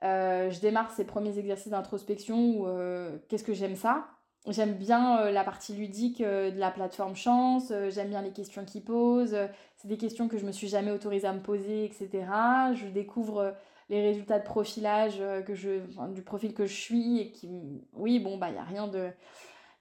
euh, 0.03 0.51
je 0.51 0.61
démarre 0.61 0.91
ces 0.91 1.05
premiers 1.05 1.39
exercices 1.39 1.71
d'introspection 1.71 2.37
où 2.37 2.67
euh, 2.67 3.19
qu'est-ce 3.29 3.45
que 3.45 3.55
j'aime 3.55 3.77
ça? 3.77 4.07
J'aime 4.47 4.75
bien 4.75 5.21
euh, 5.21 5.31
la 5.33 5.43
partie 5.43 5.75
ludique 5.75 6.23
de 6.23 6.59
la 6.59 6.71
plateforme 6.71 7.17
Chance, 7.17 7.73
j'aime 7.89 8.11
bien 8.11 8.23
les 8.23 8.33
questions 8.33 8.65
qu'ils 8.65 8.85
posent, 8.85 9.37
c'est 9.77 9.89
des 9.89 9.97
questions 9.97 10.29
que 10.29 10.39
je 10.39 10.45
me 10.45 10.53
suis 10.53 10.69
jamais 10.69 10.93
autorisée 10.93 11.27
à 11.27 11.33
me 11.33 11.41
poser, 11.41 11.85
etc. 11.85 12.27
Je 12.75 12.87
découvre 12.87 13.55
les 13.89 14.03
résultats 14.03 14.39
de 14.39 14.45
profilage 14.45 15.23
que 15.47 15.55
je, 15.55 15.81
du 16.13 16.23
profil 16.23 16.55
que 16.55 16.67
je 16.67 16.75
suis 16.75 17.21
et 17.21 17.33
qui, 17.33 17.49
oui, 17.93 18.19
bon, 18.21 18.37
bah, 18.37 18.49
il 18.51 18.53
n'y 18.53 18.59
a 18.59 18.65
rien 18.65 18.89
de... 18.89 19.11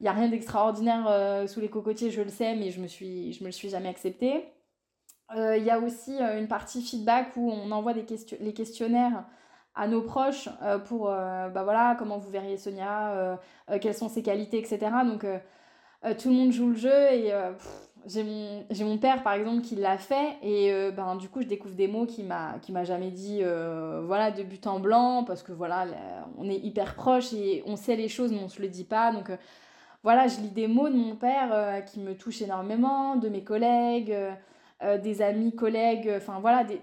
D'extraordinaire 0.01 1.47
sous 1.47 1.61
les 1.61 1.70
cocotiers, 1.70 2.11
je 2.11 2.22
le 2.22 2.30
sais, 2.30 2.53
mais 2.55 2.70
je 2.70 2.82
me, 2.82 2.88
suis, 2.88 3.32
je 3.32 3.41
me 3.43 3.47
le 3.47 3.53
suis 3.53 3.70
jamais 3.70 3.88
accepté. 3.88 4.43
Il 5.34 5.63
y 5.63 5.70
a 5.70 5.80
aussi 5.80 6.20
une 6.20 6.49
partie 6.49 6.82
feedback 6.82 7.36
où 7.38 7.49
on 7.49 7.72
envoie 7.72 7.93
des 7.93 8.05
les 8.41 8.53
questionnaires 8.53 9.26
à 9.76 9.88
nos 9.88 10.01
proches 10.01 10.49
euh, 10.63 10.80
pour 10.80 11.09
euh, 11.09 11.49
bah 11.49 11.63
voilà 11.63 11.95
comment 11.99 12.17
vous 12.17 12.30
verriez 12.30 12.57
Sonia 12.57 13.11
euh, 13.11 13.36
quelles 13.82 13.93
sont 13.93 14.09
ses 14.09 14.23
qualités 14.23 14.57
etc 14.57 14.80
donc 15.05 15.26
tout 16.19 16.30
le 16.30 16.36
monde 16.36 16.51
joue 16.51 16.69
le 16.69 16.76
jeu 16.76 17.11
et 17.11 17.34
j'ai 18.05 18.23
mon, 18.23 18.63
mon 18.82 18.97
père 18.99 19.23
par 19.23 19.34
exemple 19.34 19.61
qui 19.61 19.76
l'a 19.76 19.97
fait 19.97 20.38
et 20.43 20.91
ben 20.91 21.15
du 21.15 21.30
coup 21.30 21.41
je 21.41 21.47
découvre 21.47 21.73
des 21.73 21.88
mots 21.88 22.05
qui 22.05 22.21
m'a 22.21 22.59
qui 22.61 22.71
m'a 22.71 22.84
jamais 22.84 23.09
dit 23.09 23.41
voilà 24.03 24.30
de 24.30 24.43
but 24.43 24.67
en 24.67 24.80
blanc 24.80 25.23
parce 25.23 25.41
que 25.41 25.51
voilà 25.51 25.88
on 26.38 26.47
est 26.47 26.57
hyper 26.57 26.93
proches 26.93 27.34
et 27.34 27.63
on 27.65 27.76
sait 27.76 27.95
les 27.95 28.07
choses 28.07 28.32
mais 28.32 28.43
on 28.43 28.49
se 28.49 28.61
le 28.61 28.67
dit 28.67 28.84
pas. 28.84 29.11
Donc 29.11 29.32
voilà 30.03 30.28
je 30.28 30.39
lis 30.41 30.51
des 30.51 30.67
mots 30.67 30.89
de 30.89 30.95
mon 30.95 31.15
père 31.15 31.84
qui 31.86 31.99
me 31.99 32.13
touchent 32.13 32.43
énormément 32.43 33.15
de 33.15 33.28
mes 33.28 33.43
collègues 33.43 34.15
euh, 34.84 34.97
des 34.97 35.21
amis, 35.21 35.55
collègues, 35.55 36.11
enfin 36.17 36.39
voilà, 36.41 36.65
des, 36.65 36.82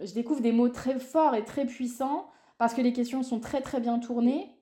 je 0.00 0.14
découvre 0.14 0.40
des 0.40 0.52
mots 0.52 0.68
très 0.68 1.00
forts 1.00 1.34
et 1.34 1.44
très 1.44 1.66
puissants 1.66 2.30
parce 2.58 2.74
que 2.74 2.80
les 2.80 2.92
questions 2.92 3.24
sont 3.24 3.40
très 3.40 3.60
très 3.60 3.80
bien 3.80 3.98
tournées. 3.98 4.54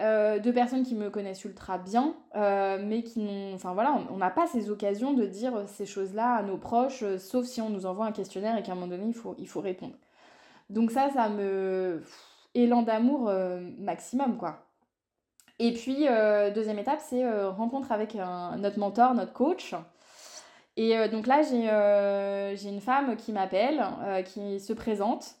Euh, 0.00 0.38
de 0.38 0.52
personnes 0.52 0.84
qui 0.84 0.94
me 0.94 1.10
connaissent 1.10 1.44
ultra 1.44 1.76
bien, 1.76 2.14
euh, 2.36 2.78
mais 2.80 3.02
qui 3.02 3.18
n'ont. 3.18 3.52
Enfin 3.54 3.74
voilà, 3.74 3.98
on 4.12 4.16
n'a 4.16 4.30
pas 4.30 4.46
ces 4.46 4.70
occasions 4.70 5.12
de 5.12 5.26
dire 5.26 5.64
ces 5.66 5.86
choses-là 5.86 6.34
à 6.36 6.42
nos 6.42 6.56
proches, 6.56 7.04
sauf 7.16 7.44
si 7.46 7.60
on 7.60 7.68
nous 7.68 7.84
envoie 7.84 8.06
un 8.06 8.12
questionnaire 8.12 8.56
et 8.56 8.62
qu'à 8.62 8.72
un 8.72 8.74
moment 8.76 8.86
donné, 8.86 9.06
il 9.08 9.14
faut, 9.14 9.34
il 9.38 9.48
faut 9.48 9.60
répondre. 9.60 9.94
Donc 10.70 10.92
ça, 10.92 11.10
ça 11.10 11.28
me. 11.28 12.04
élan 12.54 12.82
d'amour 12.82 13.30
maximum, 13.78 14.36
quoi. 14.38 14.60
Et 15.58 15.72
puis, 15.72 16.06
deuxième 16.54 16.78
étape, 16.78 17.00
c'est 17.00 17.28
rencontre 17.48 17.90
avec 17.90 18.14
notre 18.14 18.78
mentor, 18.78 19.14
notre 19.14 19.32
coach. 19.32 19.74
Et 20.78 20.96
euh, 20.96 21.08
donc 21.08 21.26
là, 21.26 21.42
euh, 21.52 22.54
j'ai 22.56 22.68
une 22.68 22.80
femme 22.80 23.16
qui 23.16 23.32
m'appelle, 23.32 23.84
euh, 24.04 24.22
qui 24.22 24.60
se 24.60 24.72
présente. 24.72 25.34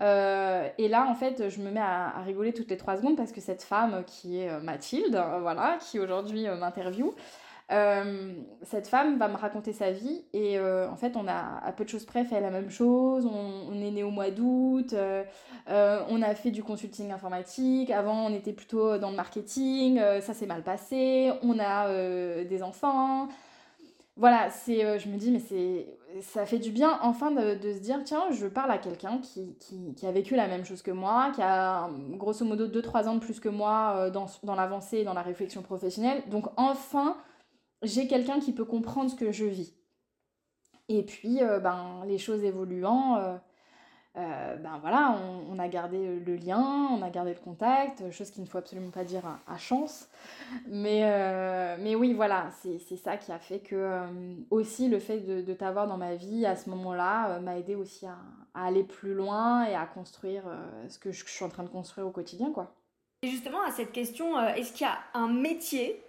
et 0.00 0.88
là, 0.88 1.06
en 1.08 1.14
fait, 1.14 1.48
je 1.48 1.60
me 1.60 1.70
mets 1.70 1.80
à, 1.80 2.20
rigoler 2.26 2.52
toutes 2.52 2.70
les 2.70 2.76
trois 2.76 2.96
secondes 2.96 3.16
parce 3.16 3.32
que 3.32 3.40
cette 3.40 3.62
femme 3.62 4.02
qui 4.04 4.40
est 4.40 4.60
Mathilde, 4.60 5.22
voilà, 5.40 5.78
qui 5.80 6.00
aujourd'hui 6.00 6.46
m'interviewe, 6.48 7.14
cette 8.62 8.88
femme 8.88 9.18
va 9.18 9.28
me 9.28 9.36
raconter 9.36 9.72
sa 9.72 9.92
vie. 9.92 10.24
Et 10.32 10.58
en 10.58 10.96
fait 10.96 11.16
on 11.16 11.28
a 11.28 11.60
à 11.62 11.72
peu 11.72 11.84
de 11.84 11.90
choses 11.90 12.06
près 12.06 12.24
fait 12.24 12.40
la 12.40 12.50
même 12.50 12.70
chose, 12.70 13.26
on, 13.26 13.70
on 13.70 13.74
est 13.74 13.90
né 13.90 14.02
au 14.02 14.10
mois 14.10 14.30
d'août, 14.30 14.94
on 15.68 16.22
a 16.22 16.34
fait 16.34 16.50
du 16.50 16.62
consulting 16.62 17.12
informatique, 17.12 17.90
avant 17.90 18.26
on 18.26 18.34
était 18.34 18.54
plutôt 18.54 18.96
dans 18.96 19.10
le 19.10 19.16
marketing, 19.16 20.00
ça 20.22 20.32
s'est 20.32 20.46
mal 20.46 20.62
passé, 20.62 21.30
on 21.42 21.58
a 21.60 21.92
des 22.44 22.62
enfants, 22.62 23.28
voilà, 24.16 24.50
c'est, 24.50 24.84
euh, 24.84 24.98
je 24.98 25.08
me 25.08 25.16
dis, 25.16 25.30
mais 25.30 25.38
c'est, 25.38 25.98
ça 26.20 26.44
fait 26.44 26.58
du 26.58 26.70
bien 26.70 26.98
enfin 27.02 27.30
de, 27.30 27.72
se 27.72 27.78
dire, 27.78 28.02
tiens, 28.04 28.30
je 28.32 28.46
parle 28.46 28.70
à 28.70 28.78
quelqu'un 28.78 29.18
qui, 29.18 30.06
a 30.06 30.12
vécu 30.12 30.36
la 30.36 30.48
même 30.48 30.64
chose 30.64 30.82
que 30.82 30.90
moi, 30.90 31.30
qui 31.34 31.42
a 31.42 31.88
grosso 32.10 32.44
modo 32.44 32.68
2-3 32.68 33.08
ans 33.08 33.14
de 33.14 33.20
plus 33.20 33.40
que 33.40 33.48
moi 33.48 33.94
euh, 33.96 34.10
dans, 34.10 34.54
l'avancée 34.54 34.98
et 34.98 35.04
dans 35.04 35.14
la 35.14 35.22
réflexion 35.22 35.62
professionnelle. 35.62 36.22
Donc 36.28 36.46
enfin, 36.56 37.16
j'ai 37.82 38.06
quelqu'un 38.08 38.40
qui 38.40 38.52
peut 38.52 38.64
comprendre 38.64 39.10
ce 39.10 39.16
que 39.16 39.32
je 39.32 39.46
vis. 39.46 39.74
Et 40.88 41.04
puis, 41.04 41.42
euh, 41.42 41.60
ben, 41.60 42.02
les 42.06 42.18
choses 42.18 42.44
évoluant, 42.44 43.38
euh, 44.16 44.56
ben 44.56 44.76
voilà, 44.80 45.16
on, 45.48 45.56
a 45.60 45.68
gardé 45.68 46.18
le 46.18 46.34
lien, 46.34 46.88
on 46.90 47.00
a 47.00 47.10
gardé 47.10 47.32
le 47.32 47.38
contact, 47.38 48.10
chose 48.10 48.30
qu'il 48.30 48.42
ne 48.42 48.48
faut 48.48 48.58
absolument 48.58 48.90
pas 48.90 49.04
dire 49.04 49.22
à, 49.46 49.56
chance. 49.56 50.08
Mais, 50.66 51.02
euh, 51.04 51.76
mais 51.78 51.94
oui, 51.94 52.12
voilà, 52.12 52.50
c'est 52.60 52.96
ça 52.96 53.16
qui 53.16 53.30
a 53.30 53.38
fait 53.38 53.60
que 53.60 53.76
euh, 53.76 54.06
aussi 54.50 54.88
le 54.88 54.98
fait 54.98 55.20
de, 55.20 55.54
t'avoir 55.54 55.86
dans 55.86 55.96
ma 55.96 56.16
vie 56.16 56.44
à 56.44 56.56
ce 56.56 56.70
moment-là 56.70 57.38
m'a 57.38 57.56
aidé 57.58 57.76
aussi 57.76 58.04
à, 58.06 58.16
aller 58.52 58.82
plus 58.82 59.14
loin 59.14 59.64
et 59.64 59.76
à 59.76 59.86
construire 59.86 60.42
ce 60.88 60.98
que 60.98 61.12
je, 61.12 61.24
suis 61.24 61.44
en 61.44 61.48
train 61.48 61.62
de 61.62 61.68
construire 61.68 62.06
au 62.06 62.10
quotidien, 62.10 62.50
quoi. 62.50 62.74
Et 63.22 63.28
justement, 63.28 63.62
à 63.62 63.70
cette 63.70 63.92
question, 63.92 64.40
est-ce 64.40 64.72
qu'il 64.72 64.86
y 64.86 64.90
a 64.90 64.98
un 65.14 65.28
métier 65.28 66.02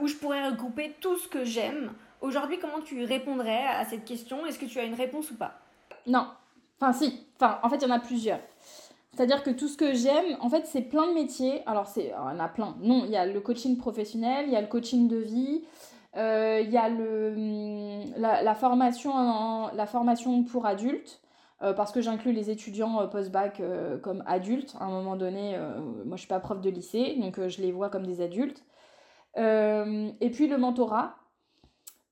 où 0.00 0.08
je 0.08 0.16
pourrais 0.16 0.48
regrouper 0.48 0.96
tout 1.00 1.16
ce 1.16 1.28
que 1.28 1.44
j'aime? 1.44 1.92
Aujourd'hui, 2.20 2.58
comment 2.58 2.80
tu 2.80 3.04
répondrais 3.04 3.64
à 3.64 3.84
cette 3.84 4.04
question? 4.04 4.44
Est-ce 4.44 4.58
que 4.58 4.66
tu 4.66 4.80
as 4.80 4.84
une 4.84 4.94
réponse 4.94 5.30
ou 5.30 5.36
pas? 5.36 5.60
Non, 6.06 6.26
Enfin, 6.80 6.92
si. 6.92 7.26
En 7.40 7.68
fait, 7.68 7.76
il 7.76 7.82
y 7.82 7.86
en 7.86 7.94
a 7.94 7.98
plusieurs. 7.98 8.40
C'est-à-dire 9.14 9.42
que 9.42 9.50
tout 9.50 9.68
ce 9.68 9.76
que 9.76 9.94
j'aime, 9.94 10.36
en 10.40 10.48
fait, 10.48 10.64
c'est 10.66 10.82
plein 10.82 11.08
de 11.08 11.12
métiers. 11.12 11.62
Alors, 11.66 11.86
c'est, 11.86 12.04
il 12.04 12.10
y 12.10 12.14
en 12.14 12.38
a 12.38 12.48
plein. 12.48 12.76
Non, 12.80 13.04
il 13.04 13.10
y 13.10 13.16
a 13.16 13.26
le 13.26 13.40
coaching 13.40 13.76
professionnel, 13.76 14.44
il 14.46 14.52
y 14.52 14.56
a 14.56 14.60
le 14.60 14.68
coaching 14.68 15.08
de 15.08 15.16
vie, 15.16 15.64
euh, 16.16 16.60
il 16.62 16.70
y 16.70 16.76
a 16.76 16.86
hum, 16.86 18.04
la, 18.16 18.54
formation 18.54 20.44
pour 20.44 20.66
adultes. 20.66 21.20
Euh, 21.60 21.72
parce 21.72 21.90
que 21.90 22.00
j'inclus 22.00 22.30
les 22.30 22.50
étudiants 22.50 23.00
euh, 23.00 23.06
post-bac 23.08 23.60
comme 24.02 24.22
adultes. 24.26 24.76
À 24.78 24.84
un 24.84 24.90
moment 24.90 25.16
donné, 25.16 25.58
moi 26.04 26.16
je 26.16 26.20
suis 26.20 26.28
pas 26.28 26.38
prof 26.38 26.60
de 26.60 26.70
lycée, 26.70 27.16
donc 27.20 27.40
je 27.48 27.60
les 27.60 27.72
vois 27.72 27.88
comme 27.90 28.06
des 28.06 28.20
adultes. 28.20 28.62
et 29.36 30.30
puis 30.32 30.46
le 30.46 30.58
mentorat. 30.58 31.16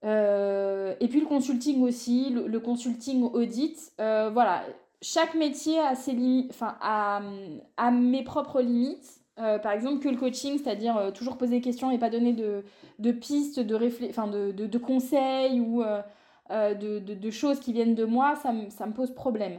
Et 0.03 1.09
puis 1.09 1.21
le 1.21 1.27
consulting 1.27 1.83
aussi, 1.83 2.31
le, 2.31 2.61
consulting 2.61 3.25
audit. 3.25 3.93
voilà, 3.99 4.63
chaque 5.03 5.35
métier 5.35 5.79
a 5.79 5.95
ses 5.95 6.13
limites, 6.13 6.51
enfin, 6.51 6.77
a, 6.81 7.91
mes 7.91 8.23
propres 8.23 8.61
limites. 8.61 9.21
Euh, 9.39 9.59
par 9.59 9.73
exemple, 9.73 10.03
que 10.03 10.09
le 10.09 10.17
coaching, 10.17 10.59
c'est-à-dire 10.59 10.97
euh, 10.97 11.11
toujours 11.11 11.37
poser 11.37 11.57
des 11.57 11.61
questions 11.61 11.91
et 11.91 11.99
pas 11.99 12.09
donner 12.09 12.33
de, 12.33 12.65
de 12.99 13.13
pistes, 13.13 13.61
de, 13.61 13.77
enfin, 14.09 14.29
de, 14.29 14.51
de, 14.51 14.79
conseils 14.79 15.61
ou 15.61 15.83
euh, 15.83 16.03
de, 16.51 16.99
de, 16.99 17.31
choses 17.31 17.61
qui 17.61 17.75
viennent 17.75 17.95
de 17.95 18.07
moi, 18.07 18.35
ça, 18.37 18.55
ça 18.71 18.87
me 18.87 18.95
pose 18.95 19.15
problème. 19.15 19.59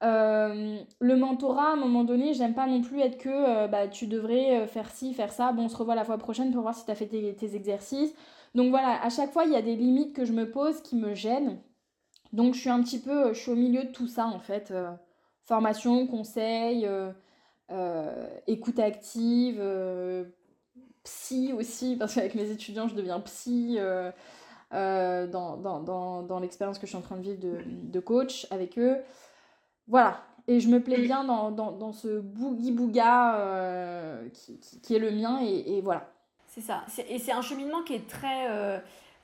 le 0.00 1.14
mentorat, 1.14 1.70
à 1.70 1.72
un 1.72 1.76
moment 1.76 2.04
donné, 2.04 2.32
j'aime 2.32 2.54
pas 2.54 2.66
non 2.66 2.80
plus 2.80 3.00
être 3.00 3.18
que 3.18 3.66
bah, 3.66 3.86
tu 3.86 4.06
devrais 4.06 4.66
faire 4.66 4.90
ci, 4.90 5.12
faire 5.12 5.32
ça. 5.32 5.52
Bon, 5.52 5.64
on 5.64 5.68
se 5.68 5.76
revoit 5.76 5.94
la 5.94 6.04
fois 6.04 6.16
prochaine 6.16 6.50
pour 6.50 6.62
voir 6.62 6.74
si 6.74 6.86
tu 6.86 6.90
as 6.90 6.94
fait 6.94 7.06
tes 7.06 7.54
exercices. 7.54 8.14
Donc 8.54 8.70
voilà, 8.70 9.02
à 9.02 9.10
chaque 9.10 9.32
fois, 9.32 9.44
il 9.44 9.52
y 9.52 9.56
a 9.56 9.62
des 9.62 9.76
limites 9.76 10.14
que 10.14 10.24
je 10.24 10.32
me 10.32 10.50
pose 10.50 10.80
qui 10.82 10.96
me 10.96 11.14
gênent. 11.14 11.60
Donc 12.32 12.54
je 12.54 12.60
suis 12.60 12.70
un 12.70 12.82
petit 12.82 12.98
peu, 12.98 13.32
je 13.32 13.38
suis 13.38 13.50
au 13.50 13.56
milieu 13.56 13.84
de 13.84 13.90
tout 13.90 14.06
ça 14.06 14.26
en 14.26 14.38
fait. 14.38 14.70
Euh, 14.70 14.90
formation, 15.44 16.06
conseil, 16.06 16.86
euh, 16.86 17.10
euh, 17.70 18.28
écoute 18.46 18.78
active, 18.78 19.62
psy 21.04 21.52
aussi, 21.52 21.96
parce 21.98 22.14
qu'avec 22.14 22.34
mes 22.34 22.50
étudiants 22.50 22.88
je 22.88 22.94
deviens 22.94 23.20
psy 23.20 23.78
dans, 24.70 26.38
l'expérience 26.40 26.78
que 26.78 26.86
je 26.86 26.90
suis 26.90 26.98
en 26.98 27.02
train 27.02 27.16
de 27.16 27.22
vivre 27.22 27.40
de, 27.40 28.00
coach 28.00 28.46
avec 28.50 28.78
eux. 28.78 28.98
Voilà. 29.86 30.22
Et 30.46 30.60
je 30.60 30.68
me 30.68 30.82
plais 30.82 30.98
bien 30.98 31.24
dans, 31.24 31.92
ce 31.92 32.20
boogie-booga 32.20 34.20
qui, 34.32 34.58
qui, 34.60 34.80
qui, 34.80 34.94
est 34.94 34.98
le 34.98 35.10
mien 35.10 35.40
et 35.42 35.80
voilà. 35.82 36.10
C'est 36.48 36.62
ça. 36.62 36.84
Et 37.08 37.18
c'est 37.18 37.32
un 37.32 37.42
cheminement 37.42 37.82
qui 37.82 37.94
est 37.94 38.08
très 38.08 38.48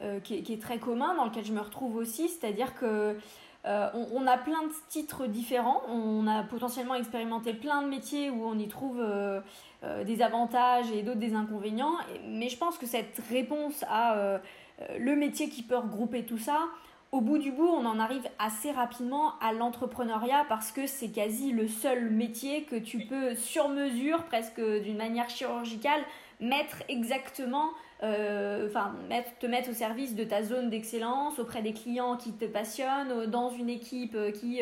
euh, 0.03 0.18
qui, 0.18 0.35
est, 0.35 0.61
très 0.61 0.79
commun, 0.79 1.14
dans 1.14 1.25
lequel 1.25 1.45
je 1.45 1.53
me 1.53 1.61
retrouve 1.61 1.95
aussi, 1.97 2.29
c'est-à-dire 2.29 2.75
que 2.75 3.16
euh, 3.64 3.89
on, 4.12 4.27
a 4.27 4.37
plein 4.37 4.64
de 4.64 4.72
titres 4.89 5.27
différents, 5.29 5.83
on 5.89 6.27
a 6.27 6.43
potentiellement 6.43 6.97
expérimenté 6.97 7.55
plein 7.55 7.81
de 7.81 7.87
métiers 7.87 8.29
où 8.29 8.45
on 8.45 8.59
y 8.59 8.66
trouve 8.66 8.99
euh, 9.01 9.41
des 10.05 10.20
avantages 10.20 10.91
et 10.91 11.03
d'autres 11.03 11.20
des 11.20 11.35
inconvénients, 11.35 11.95
mais 12.27 12.49
je 12.49 12.59
pense 12.59 12.77
que 12.77 12.87
cette 12.87 13.22
réponse 13.31 13.85
à 13.89 14.41
le 14.99 15.14
métier 15.14 15.49
qui 15.49 15.62
peut 15.62 15.77
regrouper 15.77 16.25
tout 16.25 16.39
ça, 16.39 16.59
au 17.12 17.20
bout 17.20 17.39
du 17.39 17.53
bout, 17.53 17.68
on 17.68 17.87
en 17.87 18.01
arrive 18.01 18.29
assez 18.41 18.72
rapidement 18.72 19.39
à 19.41 19.53
l'entrepreneuriat 19.53 20.45
parce 20.49 20.72
que 20.72 20.89
c'est 20.89 21.11
quasi 21.11 21.53
le 21.53 21.68
seul 21.68 22.11
métier 22.11 22.64
que 22.64 22.75
tu 22.75 22.99
peux 22.99 23.37
sur 23.37 23.68
mesure, 23.68 24.25
presque 24.25 24.61
d'une 24.61 24.97
manière 24.97 25.31
chirurgicale, 25.31 26.01
mettre 26.41 26.82
exactement 26.89 27.70
euh, 28.05 28.66
enfin, 28.68 28.95
te 29.41 29.47
mettre 29.47 29.70
au 29.70 29.72
service 29.72 30.14
de 30.14 30.24
ta 30.24 30.43
zone 30.43 30.68
d'excellence 30.68 31.39
auprès 31.39 31.62
des 31.62 31.72
clients 31.72 32.16
qui 32.16 32.32
te 32.32 32.45
passionnent, 32.45 33.11
euh, 33.11 33.26
dans 33.26 33.49
une 33.51 33.70
équipe 33.70 34.14
euh, 34.14 34.30
qui 34.30 34.61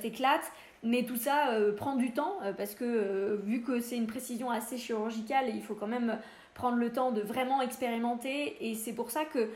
t'éclate. 0.00 0.52
Mais 0.82 1.04
tout 1.04 1.16
ça 1.16 1.50
prend 1.76 1.96
du 1.96 2.12
temps 2.12 2.38
parce 2.56 2.74
que 2.74 3.40
vu 3.44 3.62
que 3.62 3.80
c'est 3.80 3.96
une 3.96 4.06
précision 4.06 4.50
assez 4.50 4.78
chirurgicale, 4.78 5.46
il 5.54 5.62
faut 5.62 5.74
quand 5.74 5.86
même 5.86 6.18
prendre 6.54 6.76
le 6.76 6.92
temps 6.92 7.10
de 7.10 7.20
vraiment 7.20 7.60
expérimenter. 7.60 8.56
Et 8.60 8.74
c'est 8.74 8.92
pour 8.92 9.10
ça 9.10 9.24
que 9.24 9.50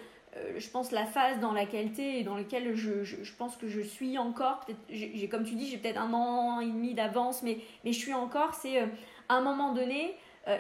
je 0.59 0.69
pense 0.69 0.91
la 0.91 1.07
phase 1.07 1.39
dans 1.41 1.53
laquelle 1.53 1.93
tu 1.93 2.03
et 2.03 2.23
dans 2.23 2.37
laquelle 2.37 2.75
je, 2.75 3.05
je, 3.05 3.33
pense 3.35 3.57
que 3.57 3.69
je 3.69 3.81
suis 3.81 4.19
encore, 4.19 4.67
j'ai, 4.91 5.29
comme 5.29 5.45
tu 5.45 5.55
dis, 5.55 5.69
j'ai 5.69 5.79
peut-être 5.79 6.01
un 6.01 6.13
an 6.13 6.61
et 6.61 6.67
demi 6.67 6.95
d'avance, 6.95 7.43
mais, 7.43 7.59
mais 7.85 7.93
je 7.93 7.99
suis 7.99 8.15
encore, 8.15 8.55
c'est 8.55 8.79
à 9.29 9.35
un 9.35 9.41
moment 9.41 9.73
donné, 9.73 10.17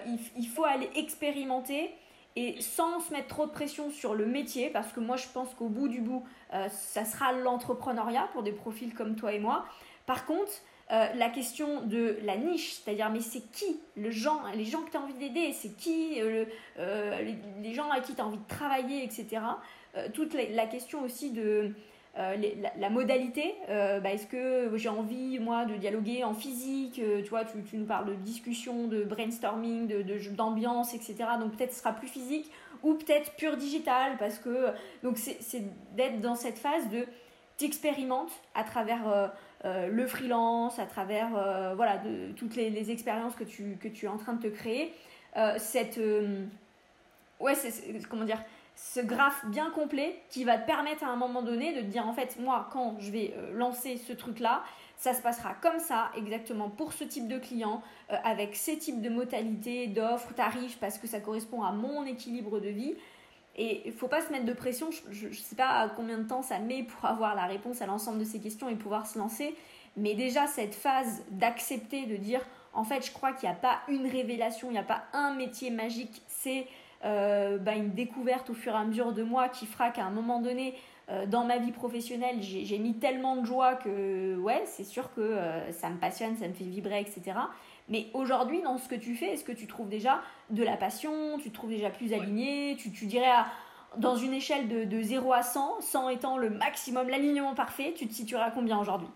il, 0.07 0.18
il, 0.36 0.49
faut 0.49 0.64
aller 0.64 0.91
expérimenter 0.97 1.91
et 2.36 2.61
sans 2.61 3.01
se 3.01 3.12
mettre 3.12 3.28
trop 3.28 3.47
de 3.47 3.51
pression 3.51 3.91
sur 3.91 4.14
le 4.14 4.26
métier, 4.26 4.70
parce 4.70 4.93
que 4.93 5.01
moi 5.01 5.16
je 5.16 5.26
pense 5.32 5.53
qu'au 5.55 5.68
bout 5.68 5.88
du 5.88 6.01
bout, 6.01 6.24
euh, 6.55 6.68
ça 6.68 7.05
sera 7.05 7.32
l'entrepreneuriat 7.32 8.28
pour 8.32 8.43
des 8.43 8.53
profils 8.53 8.95
comme 8.95 9.16
toi 9.16 9.32
et 9.32 9.41
moi. 9.41 9.64
Par 10.07 10.26
contre, 10.26 10.53
euh, 10.93 11.07
la 11.14 11.28
question 11.28 11.82
de 11.82 12.18
la 12.24 12.36
niche, 12.36 12.72
c'est-à-dire 12.72 13.11
mais 13.11 13.20
c'est 13.20 13.51
qui 13.53 13.80
les 13.97 14.12
gens 14.12 14.43
que 14.45 14.91
tu 14.91 14.97
as 14.97 15.01
envie 15.01 15.14
d'aider, 15.14 15.53
c'est 15.53 15.76
qui 15.76 16.20
euh, 16.20 16.45
les, 17.62 17.74
gens 17.74 17.91
à 17.91 18.01
qui 18.01 18.14
tu 18.14 18.20
as 18.20 18.26
envie 18.26 18.38
de 18.38 18.49
travailler, 18.49 19.05
etc. 19.05 19.43
toute 20.14 20.34
la, 20.34 20.66
question 20.66 21.03
aussi 21.03 21.30
de 21.30 21.72
euh, 22.18 22.36
la, 22.76 22.90
modalité, 22.90 23.54
euh, 23.68 24.00
bah, 24.00 24.11
est-ce 24.11 24.26
que 24.26 24.76
j'ai 24.76 24.88
envie, 24.88 25.38
moi, 25.38 25.64
de 25.64 25.76
dialoguer 25.76 26.24
en 26.24 26.34
physique 26.34 26.98
euh, 26.98 27.22
Tu 27.22 27.30
vois, 27.30 27.44
tu, 27.44 27.76
nous 27.76 27.86
parles 27.86 28.06
de 28.06 28.14
discussion, 28.14 28.88
de 28.88 29.04
brainstorming, 29.04 29.86
d'ambiance, 30.32 30.92
de, 30.92 30.96
etc. 30.96 31.14
Donc 31.38 31.56
peut-être 31.56 31.72
ce 31.72 31.78
sera 31.78 31.92
plus 31.92 32.08
physique 32.08 32.50
ou 32.82 32.94
peut-être 32.94 33.36
pur 33.36 33.56
digital 33.56 34.16
parce 34.18 34.38
que. 34.38 34.68
Donc 35.04 35.18
c'est 35.18 35.62
d'être 35.94 36.20
dans 36.20 36.34
cette 36.34 36.58
phase 36.58 36.88
de. 36.88 37.06
T'expérimentes 37.56 38.32
à 38.54 38.64
travers 38.64 39.32
le 39.64 40.06
freelance, 40.06 40.78
à 40.78 40.86
travers 40.86 41.28
voilà, 41.76 41.98
de, 41.98 42.32
toutes 42.32 42.56
les, 42.56 42.70
les, 42.70 42.90
expériences 42.90 43.34
que 43.34 43.44
tu, 43.44 43.76
que 43.78 43.86
tu 43.86 44.06
es 44.06 44.08
en 44.08 44.16
train 44.16 44.32
de 44.32 44.42
te 44.42 44.46
créer. 44.48 44.94
cette. 45.58 46.00
ouais, 47.38 47.54
c'est. 47.54 48.08
Comment 48.08 48.24
dire 48.24 48.42
ce 48.82 49.00
graphe 49.00 49.44
bien 49.46 49.70
complet 49.70 50.22
qui 50.30 50.44
va 50.44 50.58
te 50.58 50.66
permettre 50.66 51.04
à 51.04 51.08
un 51.08 51.16
moment 51.16 51.42
donné 51.42 51.74
de 51.74 51.80
te 51.80 51.86
dire 51.86 52.06
en 52.06 52.12
fait 52.12 52.38
moi 52.38 52.68
quand 52.72 52.96
je 52.98 53.10
vais 53.10 53.34
euh, 53.36 53.52
lancer 53.52 53.96
ce 53.98 54.12
truc 54.12 54.40
là 54.40 54.62
ça 54.96 55.14
se 55.14 55.22
passera 55.22 55.54
comme 55.54 55.78
ça 55.78 56.10
exactement 56.16 56.68
pour 56.68 56.92
ce 56.92 57.04
type 57.04 57.26
de 57.26 57.38
client 57.38 57.82
euh, 58.10 58.16
avec 58.22 58.54
ces 58.54 58.78
types 58.78 59.00
de 59.00 59.08
modalités 59.08 59.86
d'offres 59.86 60.34
tarifs 60.34 60.78
parce 60.78 60.98
que 60.98 61.06
ça 61.06 61.20
correspond 61.20 61.62
à 61.62 61.72
mon 61.72 62.04
équilibre 62.04 62.60
de 62.60 62.68
vie. 62.68 62.94
Et 63.56 63.82
il 63.86 63.92
faut 63.92 64.08
pas 64.08 64.20
se 64.20 64.30
mettre 64.30 64.44
de 64.44 64.52
pression. 64.52 64.90
Je 65.10 65.28
ne 65.28 65.32
sais 65.32 65.56
pas 65.56 65.90
combien 65.96 66.18
de 66.18 66.28
temps 66.28 66.42
ça 66.42 66.58
met 66.58 66.82
pour 66.82 67.04
avoir 67.06 67.34
la 67.34 67.46
réponse 67.46 67.80
à 67.80 67.86
l'ensemble 67.86 68.18
de 68.18 68.24
ces 68.24 68.40
questions 68.40 68.68
et 68.68 68.76
pouvoir 68.76 69.06
se 69.06 69.18
lancer. 69.18 69.54
Mais 69.96 70.14
déjà 70.14 70.46
cette 70.46 70.74
phase 70.74 71.24
d'accepter 71.30 72.04
de 72.04 72.16
dire 72.16 72.42
en 72.74 72.84
fait 72.84 73.04
je 73.04 73.10
crois 73.10 73.32
qu'il 73.32 73.48
n'y 73.48 73.54
a 73.54 73.58
pas 73.58 73.80
une 73.88 74.06
révélation 74.06 74.68
il 74.68 74.74
n'y 74.74 74.78
a 74.78 74.84
pas 74.84 75.02
un 75.12 75.34
métier 75.34 75.70
magique 75.70 76.22
c'est 76.28 76.68
euh, 77.05 77.59
bah, 77.59 77.74
une 77.74 77.92
découverte 77.92 78.51
au 78.51 78.55
fur 78.55 78.72
et 78.72 78.76
à 78.76 78.84
mesure 78.84 79.12
de 79.12 79.22
moi 79.22 79.48
qui 79.48 79.66
fera 79.66 79.90
qu'à 79.90 80.05
un 80.05 80.11
moment 80.11 80.40
donné, 80.40 80.74
euh, 81.09 81.26
dans 81.26 81.44
ma 81.44 81.59
vie 81.59 81.72
professionnelle, 81.72 82.42
j'ai 82.42 82.78
mis 82.78 82.94
tellement 82.94 83.36
de 83.36 83.46
joie 83.46 83.74
que, 83.74 84.36
ouais, 84.36 84.62
c'est 84.66 84.84
sûr 84.84 85.12
que 85.14 85.20
euh, 85.20 85.72
ça 85.72 85.88
me 85.88 85.98
passionne, 85.98 86.36
ça 86.36 86.46
me 86.46 86.53
fait 86.53 86.64
vibrer, 86.64 87.01
etc. 87.01 87.38
Mais 87.88 88.09
aujourd'hui, 88.12 88.62
dans 88.62 88.78
ce 88.78 88.88
que 88.88 88.94
tu 88.94 89.16
fais, 89.16 89.32
est-ce 89.32 89.44
que 89.44 89.53
tu 89.53 89.66
trouves 89.66 89.88
déjà 89.88 90.20
de 90.51 90.62
la 90.62 90.76
passion 90.76 91.38
Tu 91.38 91.51
te 91.51 91.55
trouves 91.55 91.70
déjà 91.70 91.90
plus 91.90 92.12
aligné? 92.12 92.76
Tu, 92.76 92.92
tu, 92.92 93.07
dirais, 93.07 93.32
dans 93.96 94.14
une 94.14 94.34
échelle 94.34 94.68
de, 94.68 94.84
de 94.84 95.03
0 95.03 95.32
à 95.32 95.42
100, 95.42 95.80
100 95.80 96.09
étant 96.11 96.36
le 96.36 96.51
maximum, 96.51 97.09
l'alignement 97.09 97.55
parfait, 97.55 97.94
tu 97.96 98.07
te 98.07 98.12
situeras 98.12 98.44
à 98.44 98.51
combien 98.51 98.78
aujourd'hui? 98.78 99.09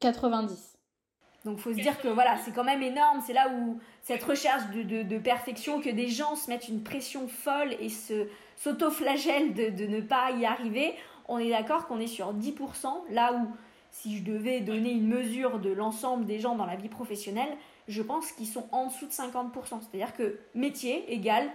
90. 0.00 0.77
Donc 1.44 1.58
faut 1.58 1.72
se 1.72 1.78
dire 1.78 2.00
que 2.00 2.08
voilà, 2.08 2.36
c'est 2.38 2.52
quand 2.52 2.64
même 2.64 2.82
énorme. 2.82 3.22
C'est 3.26 3.32
là 3.32 3.48
où 3.48 3.78
cette 4.02 4.22
recherche 4.24 4.68
de, 4.70 5.02
de, 5.02 5.18
perfection, 5.18 5.80
que 5.80 5.90
des 5.90 6.08
gens 6.08 6.36
se 6.36 6.50
mettent 6.50 6.68
une 6.68 6.82
pression 6.82 7.28
folle 7.28 7.74
et 7.80 7.88
se 7.88 8.26
s'auto-flagellent 8.56 9.54
de, 9.54 9.70
de, 9.70 9.86
ne 9.86 10.00
pas 10.00 10.32
y 10.32 10.44
arriver. 10.44 10.94
On 11.28 11.38
est 11.38 11.50
d'accord 11.50 11.86
qu'on 11.86 12.00
est 12.00 12.08
sur 12.08 12.34
10%, 12.34 12.88
là 13.10 13.32
où 13.34 13.48
si 13.90 14.18
je 14.18 14.24
devais 14.24 14.60
donner 14.60 14.90
une 14.90 15.06
mesure 15.06 15.58
de 15.58 15.70
l'ensemble 15.70 16.26
des 16.26 16.40
gens 16.40 16.56
dans 16.56 16.66
la 16.66 16.76
vie 16.76 16.88
professionnelle, 16.88 17.56
je 17.86 18.02
pense 18.02 18.32
qu'ils 18.32 18.46
sont 18.46 18.66
en 18.72 18.86
dessous 18.86 19.06
de 19.06 19.12
50%. 19.12 19.50
C'est-à-dire 19.80 20.14
que 20.14 20.38
métier 20.54 21.12
égale 21.12 21.48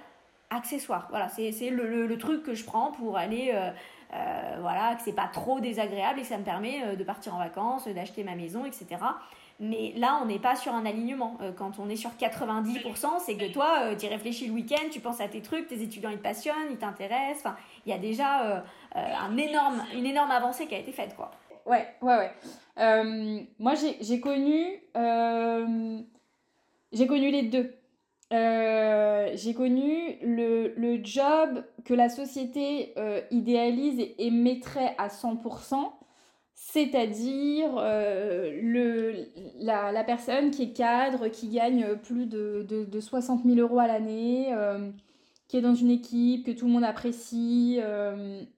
accessoire. 0.49 1.07
Voilà, 1.09 1.29
c'est 1.29 1.51
le, 1.69 2.07
le, 2.07 2.17
truc 2.17 2.43
que 2.43 2.53
je 2.53 2.63
prends 2.63 2.91
pour 2.91 3.17
aller... 3.17 3.51
Euh, 3.53 3.71
euh, 4.15 4.57
voilà, 4.61 4.93
que 4.95 5.01
c'est 5.01 5.13
pas 5.13 5.27
trop 5.27 5.59
désagréable 5.59 6.19
et 6.19 6.21
que 6.21 6.27
ça 6.27 6.37
me 6.37 6.43
permet 6.43 6.83
euh, 6.83 6.95
de 6.95 7.03
partir 7.03 7.33
en 7.33 7.39
vacances, 7.39 7.87
d'acheter 7.87 8.23
ma 8.23 8.35
maison, 8.35 8.63
etc. 8.63 8.85
Mais 9.59 9.93
là, 9.95 10.19
on 10.21 10.25
n'est 10.25 10.39
pas 10.39 10.55
sur 10.55 10.73
un 10.73 10.85
alignement. 10.85 11.37
Euh, 11.41 11.51
quand 11.51 11.79
on 11.79 11.89
est 11.89 11.95
sur 11.95 12.11
90%, 12.11 13.19
c'est 13.19 13.37
que 13.37 13.51
toi, 13.51 13.79
euh, 13.81 13.95
tu 13.95 14.07
réfléchis 14.07 14.47
le 14.47 14.53
week-end, 14.53 14.89
tu 14.91 14.99
penses 14.99 15.21
à 15.21 15.27
tes 15.27 15.41
trucs, 15.41 15.67
tes 15.67 15.81
étudiants, 15.81 16.09
ils 16.09 16.17
te 16.17 16.23
passionnent, 16.23 16.71
ils 16.71 16.77
t'intéressent. 16.77 17.53
Il 17.85 17.91
y 17.91 17.93
a 17.93 17.99
déjà 17.99 18.43
euh, 18.43 18.61
un 18.95 19.37
énorme, 19.37 19.83
une 19.93 20.05
énorme 20.05 20.31
avancée 20.31 20.67
qui 20.67 20.75
a 20.75 20.79
été 20.79 20.91
faite, 20.91 21.15
quoi. 21.15 21.31
Ouais, 21.65 21.87
ouais, 22.01 22.17
ouais. 22.17 22.31
moi, 23.59 23.73
j'ai 23.75 24.19
connu... 24.19 24.81
connu 24.93 26.05
les 27.31 27.43
deux. 27.43 27.73
j'ai 28.31 29.53
connu 29.53 30.17
le, 30.23 30.73
le, 30.75 31.01
job 31.05 31.63
que 31.85 31.93
la 31.93 32.09
société 32.09 32.93
idéalise 33.31 34.05
et, 34.17 34.29
mettrait 34.29 34.93
à 34.97 35.07
100%, 35.07 35.89
c'est-à-dire 36.65 37.75
le, 37.75 39.25
la, 39.59 39.91
la, 39.91 40.03
personne 40.03 40.49
qui 40.49 40.63
est 40.63 40.73
cadre, 40.73 41.27
qui 41.27 41.49
gagne 41.49 41.97
plus 41.97 42.25
de, 42.25 42.65
de, 42.67 42.85
de 42.85 42.99
60 42.99 43.43
000 43.43 43.57
euros 43.57 43.79
à 43.79 43.87
l'année, 43.87 44.55
qui 45.47 45.57
est 45.57 45.61
dans 45.61 45.75
une 45.75 45.91
équipe, 45.91 46.45
que 46.45 46.51
tout 46.51 46.65
le 46.65 46.71
monde 46.71 46.85
apprécie. 46.85 47.79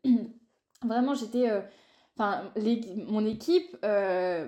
vraiment, 0.83 1.15
j'étais 1.15 1.49
Enfin, 2.17 2.43
mon 3.07 3.25
équipe, 3.25 3.75
euh, 3.83 4.47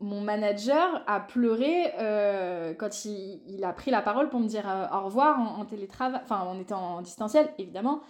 mon 0.00 0.20
manager 0.20 1.00
a 1.06 1.20
pleuré 1.20 1.92
euh, 2.00 2.74
quand 2.74 3.04
il, 3.04 3.62
a 3.62 3.72
pris 3.72 3.92
la 3.92 4.02
parole 4.02 4.30
pour 4.30 4.40
me 4.40 4.48
dire 4.48 4.68
euh, 4.68 4.86
au 4.92 5.04
revoir 5.04 5.38
en, 5.38 5.64
télétravail. 5.64 6.20
Enfin, 6.24 6.44
on 6.48 6.60
était 6.60 6.74
en, 6.74 7.02
distanciel, 7.02 7.48
évidemment. 7.58 8.00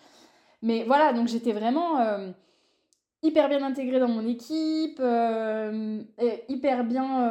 Mais 0.62 0.84
voilà, 0.84 1.12
donc 1.12 1.28
j'étais 1.28 1.52
vraiment 1.52 1.98
hyper 3.24 3.48
bien 3.48 3.64
intégrée 3.64 3.98
dans 3.98 4.08
mon 4.08 4.28
équipe, 4.28 5.02
hyper 6.48 6.84
bien, 6.84 7.30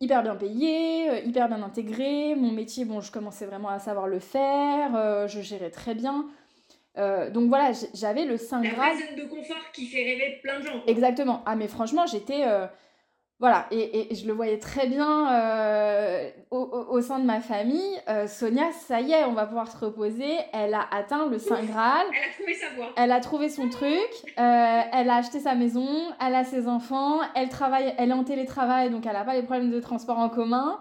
hyper 0.00 0.22
bien 0.22 0.36
payée, 0.36 1.24
hyper 1.26 1.48
bien 1.48 1.62
intégrée. 1.62 2.34
Mon 2.34 2.52
métier, 2.52 2.84
bon, 2.84 3.00
je 3.00 3.10
commençais 3.10 3.46
vraiment 3.46 3.70
à 3.70 3.78
savoir 3.78 4.06
le 4.06 4.18
faire, 4.18 5.26
je 5.28 5.40
gérais 5.40 5.70
très 5.70 5.94
bien. 5.94 6.26
Euh, 6.96 7.30
donc 7.30 7.48
voilà, 7.48 7.72
j'avais 7.94 8.24
le 8.24 8.36
Saint 8.36 8.60
Graal. 8.62 8.96
La 8.96 9.06
zone 9.06 9.16
de 9.16 9.28
confort 9.28 9.72
qui 9.72 9.86
fait 9.86 10.04
rêver 10.04 10.38
plein 10.42 10.60
de 10.60 10.66
gens. 10.66 10.82
Exactement. 10.86 11.42
Ah 11.46 11.56
mais 11.56 11.68
franchement, 11.68 12.06
j'étais... 12.06 12.44
Euh, 13.34 13.46
voilà, 13.46 13.66
et, 13.70 14.12
et, 14.12 14.14
je 14.14 14.26
le 14.26 14.32
voyais 14.32 14.58
très 14.58 14.86
bien 14.86 15.32
euh, 15.32 16.30
au, 16.50 16.86
au, 16.90 17.00
sein 17.00 17.18
de 17.18 17.24
ma 17.24 17.40
famille. 17.40 18.00
Sonia, 18.26 18.72
ça 18.72 19.00
y 19.00 19.12
est, 19.12 19.24
on 19.24 19.32
va 19.32 19.46
pouvoir 19.46 19.70
se 19.70 19.76
reposer. 19.76 20.36
Elle 20.52 20.74
a 20.74 20.86
atteint 20.90 21.28
le 21.28 21.38
Saint 21.38 21.62
Graal. 21.62 22.06
Elle 22.12 22.22
a 22.22 22.32
trouvé 22.32 22.54
sa 22.54 22.68
voie. 22.74 22.92
Elle 22.96 23.12
a 23.12 23.20
trouvé 23.20 23.48
son 23.48 23.68
truc. 23.68 24.08
elle 24.36 25.10
a 25.10 25.16
acheté 25.16 25.40
sa 25.40 25.54
maison. 25.54 25.88
Elle 26.24 26.34
a 26.34 26.44
ses 26.44 26.68
enfants. 26.68 27.20
Elle 27.34 27.48
travaille. 27.48 27.94
Elle 27.98 28.10
est 28.10 28.14
en 28.14 28.24
télétravail, 28.24 28.90
donc 28.90 29.04
elle 29.06 29.12
n'a 29.12 29.24
pas 29.24 29.34
les 29.34 29.42
problèmes 29.42 29.70
de 29.70 29.80
transport 29.80 30.18
en 30.18 30.28
commun. 30.28 30.78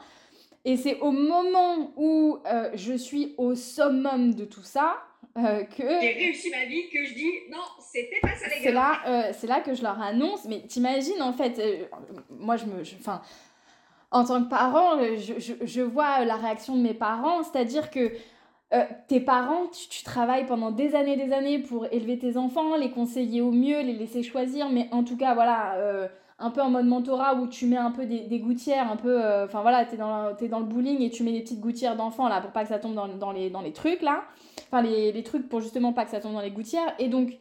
Et 0.65 0.77
c'est 0.77 0.99
au 0.99 1.11
moment 1.11 1.91
où 1.97 2.39
je 2.75 2.93
suis 2.93 3.35
au 3.37 3.55
summum 3.55 4.33
de 4.33 4.45
tout 4.45 4.63
ça 4.63 4.95
euh, 5.35 5.63
que 5.63 5.81
j'ai 5.81 6.11
réussi 6.11 6.51
ma 6.51 6.65
vie 6.65 6.89
que 6.89 7.03
je 7.03 7.13
dis 7.15 7.31
non 7.51 7.57
c'était 7.79 8.19
pas 8.21 8.35
ça 8.35 8.47
les 8.49 8.57
gars. 8.57 8.61
c'est 8.61 8.71
là 8.71 9.01
euh, 9.07 9.31
c'est 9.33 9.47
là 9.47 9.61
que 9.61 9.73
je 9.73 9.81
leur 9.81 9.99
annonce 9.99 10.45
mais 10.45 10.61
t'imagines 10.61 11.23
en 11.23 11.33
fait 11.33 11.57
euh, 11.57 11.85
moi 12.29 12.55
je 12.55 12.65
me 12.65 12.81
enfin 12.99 13.21
en 14.11 14.25
tant 14.25 14.43
que 14.43 14.49
parent 14.49 14.99
je, 15.17 15.39
je, 15.39 15.53
je, 15.65 15.81
vois 15.81 16.23
la 16.23 16.35
réaction 16.35 16.75
de 16.75 16.81
mes 16.81 16.93
parents 16.93 17.41
c'est 17.41 17.57
à 17.57 17.65
dire 17.65 17.89
que 17.89 18.11
tes 19.07 19.19
parents 19.19 19.65
tu, 19.67 19.89
tu, 19.89 20.03
travailles 20.03 20.45
pendant 20.45 20.69
des 20.69 20.93
années 20.93 21.17
des 21.17 21.33
années 21.33 21.57
pour 21.57 21.87
élever 21.91 22.19
tes 22.19 22.37
enfants 22.37 22.75
les 22.75 22.91
conseiller 22.91 23.41
au 23.41 23.51
mieux 23.51 23.81
les 23.81 23.93
laisser 23.93 24.21
choisir 24.21 24.69
mais 24.69 24.87
en 24.91 25.03
tout 25.03 25.17
cas 25.17 25.33
voilà 25.33 26.09
un 26.43 26.49
peu 26.51 26.61
en 26.61 26.69
mode 26.69 26.85
mentorat 26.85 27.35
où 27.35 27.47
tu 27.47 27.65
mets 27.65 27.77
un 27.77 27.91
peu 27.91 28.05
des, 28.05 28.39
gouttières, 28.39 28.91
un 28.91 28.97
peu. 28.97 29.17
Enfin 29.43 29.61
voilà, 29.61 29.85
t'es 29.85 29.97
dans, 29.97 30.33
dans 30.33 30.59
le 30.59 30.65
bowling 30.65 31.01
et 31.01 31.09
tu 31.09 31.23
mets 31.23 31.31
des 31.31 31.41
petites 31.41 31.61
gouttières 31.61 31.95
d'enfants 31.95 32.27
là 32.27 32.41
pour 32.41 32.51
pas 32.51 32.63
que 32.63 32.69
ça 32.69 32.79
tombe 32.79 32.95
dans, 32.95 33.31
les, 33.31 33.49
dans 33.49 33.61
les 33.61 33.73
trucs 33.73 34.01
là. 34.01 34.23
Enfin, 34.67 34.81
les, 34.81 35.23
trucs 35.23 35.47
pour 35.47 35.61
justement 35.61 35.93
pas 35.93 36.05
que 36.05 36.11
ça 36.11 36.19
tombe 36.19 36.33
dans 36.33 36.41
les 36.41 36.51
gouttières. 36.51 36.93
Et 36.99 37.07
donc, 37.07 37.37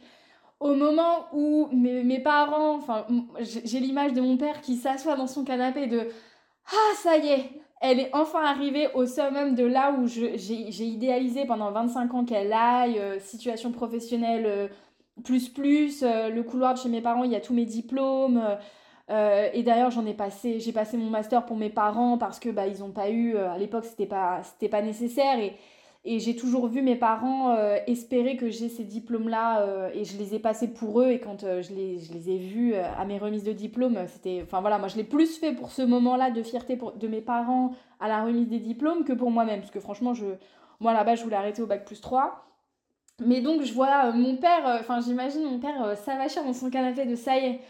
au 0.61 0.74
moment 0.74 1.26
où 1.32 1.68
mes, 1.72 2.20
parents. 2.20 2.76
Enfin, 2.76 3.07
j'ai 3.40 3.80
l'image 3.80 4.12
de 4.12 4.20
mon 4.20 4.36
père 4.36 4.61
qui 4.61 4.76
s'assoit 4.76 5.16
dans 5.16 5.26
son 5.26 5.44
canapé 5.44 5.86
de. 5.86 6.09
Ah, 6.70 6.94
ça 6.96 7.16
y 7.16 7.28
est, 7.28 7.50
elle 7.80 7.98
est 7.98 8.11
enfin 8.14 8.44
arrivée 8.44 8.88
au 8.94 9.07
summum 9.07 9.57
de 9.57 9.64
là 9.64 9.92
où 9.92 10.07
j'ai 10.07 10.84
idéalisé 10.84 11.44
pendant 11.44 11.72
25 11.72 12.14
ans 12.14 12.24
qu'elle 12.24 12.53
aille, 12.53 12.98
euh, 13.00 13.18
situation 13.18 13.72
professionnelle 13.72 14.44
euh, 14.46 14.68
plus 15.24 15.48
plus, 15.48 16.05
euh, 16.05 16.28
le 16.28 16.42
couloir 16.44 16.74
de 16.74 16.78
chez 16.78 16.88
mes 16.88 17.00
parents, 17.00 17.24
il 17.24 17.32
y 17.32 17.36
a 17.36 17.40
tous 17.40 17.55
mes 17.55 17.66
diplômes. 17.66 18.40
Euh, 19.11 19.48
et 19.53 19.62
d'ailleurs, 19.62 19.90
j'en 19.90 20.07
ai 20.07 20.14
passé, 20.14 20.61
j'ai 20.61 20.72
passé 20.72 20.96
mon 20.96 21.11
master 21.11 21.44
pour 21.44 21.57
mes 21.57 21.70
parents 21.70 22.18
parce 22.18 22.38
que 22.38 22.48
bah, 22.48 22.66
ils 22.66 22.80
n'ont 22.80 22.92
pas 22.92 23.11
eu, 23.11 23.34
euh, 23.34 23.50
à 23.50 23.59
l'époque, 23.59 23.84
c'était 23.84 24.07
pas, 24.07 24.42
c'était 24.42 24.68
pas 24.68 24.82
nécessaire. 24.82 25.38
Et, 25.38 25.57
et 26.05 26.18
j'ai 26.18 26.34
toujours 26.34 26.66
vu 26.66 26.82
mes 26.82 26.96
parents 26.96 27.55
euh, 27.55 27.78
espérer 27.86 28.36
que 28.36 28.50
j'ai 28.50 28.68
ces 28.68 28.84
diplômes-là 28.84 29.90
et 29.94 30.05
je 30.05 30.18
les 30.18 30.34
ai 30.34 30.38
passés 30.40 30.68
pour 30.72 31.00
eux. 31.00 31.11
Et 31.11 31.20
quand 31.20 31.40
je, 31.40 31.72
les, 31.74 31.98
je 31.98 32.12
les 32.12 32.30
ai 32.30 32.38
vus 32.38 32.74
à 32.74 33.05
mes 33.05 33.18
remises 33.18 33.44
de 33.44 33.53
diplômes, 33.53 33.98
c'était. 34.09 34.40
Enfin 34.42 34.61
voilà, 34.61 34.78
moi 34.78 34.88
je 34.88 34.96
l'ai 34.96 35.05
plus 35.05 35.38
fait 35.38 35.53
pour 35.53 35.70
ce 35.70 35.82
moment-là 35.82 36.30
de 36.30 36.42
fierté 36.42 36.76
pour, 36.76 36.92
de 36.92 37.07
mes 37.07 37.20
parents 37.20 37.72
à 38.00 38.09
la 38.09 38.24
remise 38.24 38.48
des 38.48 38.59
diplômes 38.59 39.05
que 39.05 39.12
pour 39.12 39.30
moi-même. 39.30 39.61
Parce 39.61 39.70
que 39.70 39.78
franchement, 39.80 40.12
je, 40.12 40.26
moi 40.80 40.92
là-bas, 40.92 41.14
je 41.14 41.22
voulais 41.22 41.36
arrêter 41.36 41.62
au 41.62 41.66
bac 41.66 41.84
plus 41.84 42.00
3. 42.00 42.46
Mais 43.24 43.40
donc, 43.40 43.62
je 43.62 43.72
vois 43.72 44.11
mon 44.11 44.36
père, 44.36 44.78
enfin 44.80 45.00
j'imagine 45.00 45.44
mon 45.44 45.61
père 45.61 45.96
s'avachir 45.98 46.42
dans 46.44 46.55
son 46.55 46.70
canapé 46.70 47.05
de 47.05 47.14
ça 47.14 47.38
y 47.38 47.44
est 47.44 47.61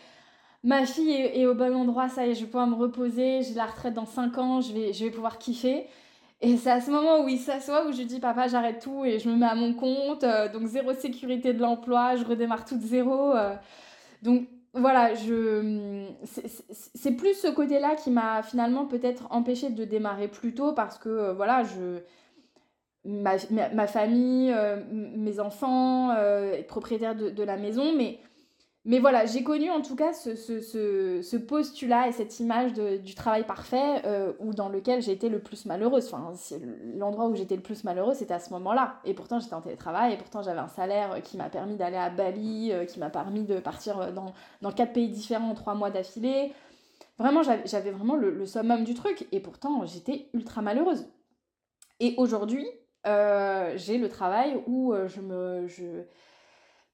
ma 0.64 0.86
fille 0.86 1.10
est, 1.12 1.46
au 1.46 1.54
bon 1.54 1.74
endroit, 1.74 2.08
ça 2.08 2.26
y 2.26 2.30
est, 2.30 2.34
je 2.34 2.40
vais 2.40 2.46
pouvoir 2.46 2.66
me 2.66 2.74
reposer, 2.74 3.42
j'ai 3.42 3.54
la 3.54 3.66
retraite 3.66 3.94
dans 3.94 4.06
5 4.06 4.38
ans, 4.38 4.60
je 4.60 4.72
vais, 4.72 5.10
pouvoir 5.10 5.38
kiffer. 5.38 5.86
Et 6.40 6.56
c'est 6.56 6.70
à 6.70 6.80
ce 6.80 6.90
moment 6.90 7.24
où 7.24 7.28
il 7.28 7.38
s'assoit 7.38 7.86
où 7.86 7.92
je 7.92 8.02
dis 8.02 8.18
papa 8.18 8.48
j'arrête 8.48 8.82
tout 8.82 9.04
et 9.04 9.20
je 9.20 9.28
me 9.28 9.36
mets 9.36 9.46
à 9.46 9.54
mon 9.54 9.74
compte, 9.74 10.24
euh, 10.24 10.48
donc 10.52 10.66
zéro 10.66 10.92
sécurité 10.92 11.52
de 11.52 11.60
l'emploi, 11.60 12.16
je 12.16 12.24
redémarre 12.24 12.64
tout 12.64 12.76
de 12.76 12.82
zéro. 12.82 13.32
Euh. 13.32 13.54
donc 14.22 14.48
voilà, 14.74 15.14
je 15.14 16.04
c'est 16.24 17.12
plus 17.12 17.34
ce 17.34 17.46
côté-là 17.46 17.94
qui 17.94 18.10
m'a 18.10 18.42
finalement 18.42 18.86
peut-être 18.86 19.28
empêché 19.30 19.70
de 19.70 19.84
démarrer 19.84 20.28
plus 20.28 20.54
tôt 20.54 20.72
parce 20.72 20.98
que 20.98 21.08
euh, 21.08 21.32
voilà, 21.32 21.62
je 21.62 22.00
ma, 23.04 23.34
ma, 23.74 23.86
famille, 23.86 24.54
mes 24.92 25.40
enfants, 25.40 26.12
être 26.16 26.68
propriétaire 26.68 27.16
de, 27.16 27.42
la 27.42 27.56
maison, 27.56 27.92
mais 27.96 28.20
mais 28.84 28.98
voilà, 28.98 29.26
j'ai 29.26 29.44
connu 29.44 29.70
en 29.70 29.80
tout 29.80 29.94
cas 29.94 30.12
ce, 30.12 31.36
postulat 31.36 32.08
et 32.08 32.12
cette 32.12 32.40
image 32.40 32.72
du 32.72 33.14
travail 33.14 33.46
parfait 33.46 34.02
euh, 34.04 34.32
dans 34.40 34.68
lequel 34.68 35.00
j'ai 35.00 35.12
été 35.12 35.28
le 35.28 35.38
plus 35.38 35.66
malheureuse. 35.66 36.10
L'endroit 36.96 37.28
où 37.28 37.36
j'étais 37.36 37.54
le 37.54 37.62
plus 37.62 37.84
malheureuse, 37.84 38.16
c'était 38.16 38.34
à 38.34 38.40
ce 38.40 38.50
moment-là. 38.50 38.96
Et 39.04 39.14
pourtant, 39.14 39.38
j'étais 39.38 39.54
en 39.54 39.60
télétravail 39.60 40.14
et 40.14 40.16
pourtant, 40.16 40.42
j'avais 40.42 40.58
un 40.58 40.66
salaire 40.66 41.22
qui 41.22 41.36
m'a 41.36 41.48
permis 41.48 41.76
d'aller 41.76 41.96
à 41.96 42.10
Bali, 42.10 42.72
euh, 42.72 42.84
qui 42.84 42.98
m'a 42.98 43.08
permis 43.08 43.44
de 43.44 43.60
partir 43.60 44.12
dans, 44.12 44.34
dans 44.62 44.72
quatre 44.72 44.92
pays 44.92 45.08
différents 45.08 45.50
en 45.50 45.54
trois 45.54 45.74
mois 45.74 45.90
d'affilée. 45.90 46.52
Vraiment, 47.18 47.42
j'avais 47.44 47.92
vraiment 47.92 48.16
le, 48.16 48.44
summum 48.46 48.82
du 48.82 48.94
truc. 48.94 49.28
Et 49.30 49.38
pourtant, 49.38 49.86
j'étais 49.86 50.28
ultra 50.34 50.60
malheureuse. 50.60 51.06
Et 52.00 52.14
aujourd'hui, 52.16 52.66
euh, 53.06 53.74
j'ai 53.76 53.98
le 53.98 54.08
travail 54.08 54.60
où 54.66 54.92
je 55.06 55.20
me. 55.20 55.68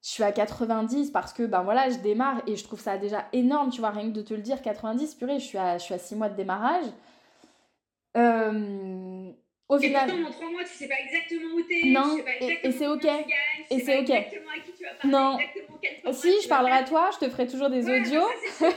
Je 0.02 0.10
suis 0.10 0.22
à 0.22 0.32
90 0.32 1.10
parce 1.10 1.32
que 1.32 1.42
ben 1.42 1.62
voilà, 1.62 1.90
je 1.90 1.98
démarre 1.98 2.42
et 2.46 2.56
je 2.56 2.64
trouve 2.64 2.80
ça 2.80 2.98
déjà 2.98 3.26
énorme, 3.32 3.70
tu 3.70 3.80
vois, 3.80 3.90
rien 3.90 4.08
que 4.10 4.14
de 4.14 4.22
te 4.22 4.34
le 4.34 4.42
dire, 4.42 4.62
90, 4.62 5.14
purée, 5.14 5.38
je 5.38 5.44
suis 5.44 5.58
à, 5.58 5.78
je 5.78 5.84
suis 5.84 5.94
à 5.94 5.98
6 5.98 6.16
mois 6.16 6.28
de 6.28 6.36
démarrage. 6.36 6.86
Euh, 8.16 9.30
au 9.68 9.78
et 9.78 9.86
final. 9.86 10.08
Pourtant, 10.08 10.28
en 10.28 10.30
3 10.30 10.50
mois, 10.50 10.64
tu 10.64 10.70
sais 10.70 10.88
pas 10.88 10.94
exactement 11.04 11.54
où 11.54 11.62
t'es, 11.62 11.82
non, 11.86 12.02
tu 12.02 12.16
sais 12.16 12.22
pas 12.22 12.30
et, 12.40 12.68
et 12.68 12.72
c'est 12.72 12.86
ok. 12.86 13.04
et 13.70 13.80
c'est 13.80 13.98
ok. 13.98 14.10
Exactement 14.10 14.50
à 14.50 14.60
qui 14.60 14.72
tu 14.72 14.84
vas 14.84 14.94
parler, 14.94 15.12
non. 15.12 15.38
Exactement 15.38 15.68
si, 16.12 16.42
je 16.42 16.48
parlerai 16.48 16.72
à 16.72 16.84
toi, 16.84 17.10
je 17.12 17.26
te 17.26 17.30
ferai 17.30 17.46
toujours 17.46 17.70
des 17.70 17.86
ouais, 17.86 18.00
audios. 18.00 18.28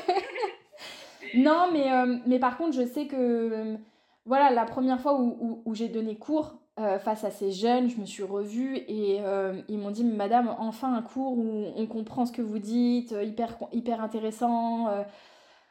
non, 1.35 1.69
mais, 1.71 1.91
euh, 1.91 2.17
mais 2.25 2.39
par 2.39 2.57
contre, 2.57 2.75
je 2.75 2.85
sais 2.85 3.07
que 3.07 3.77
voilà, 4.25 4.51
la 4.51 4.65
première 4.65 4.99
fois 5.01 5.15
où, 5.15 5.37
où, 5.39 5.61
où 5.65 5.75
j'ai 5.75 5.87
donné 5.87 6.17
cours, 6.17 6.60
euh, 6.79 6.99
face 6.99 7.25
à 7.25 7.31
ces 7.31 7.51
jeunes, 7.51 7.89
je 7.89 7.97
me 7.97 8.05
suis 8.05 8.23
revue 8.23 8.77
et 8.77 9.19
euh, 9.21 9.61
ils 9.67 9.77
m'ont 9.77 9.91
dit 9.91 10.05
Madame, 10.05 10.55
enfin 10.57 10.93
un 10.93 11.01
cours 11.01 11.37
où 11.37 11.65
on 11.75 11.85
comprend 11.85 12.25
ce 12.25 12.31
que 12.31 12.41
vous 12.41 12.59
dites, 12.59 13.11
euh, 13.11 13.23
hyper, 13.23 13.57
hyper 13.73 14.01
intéressant. 14.01 14.87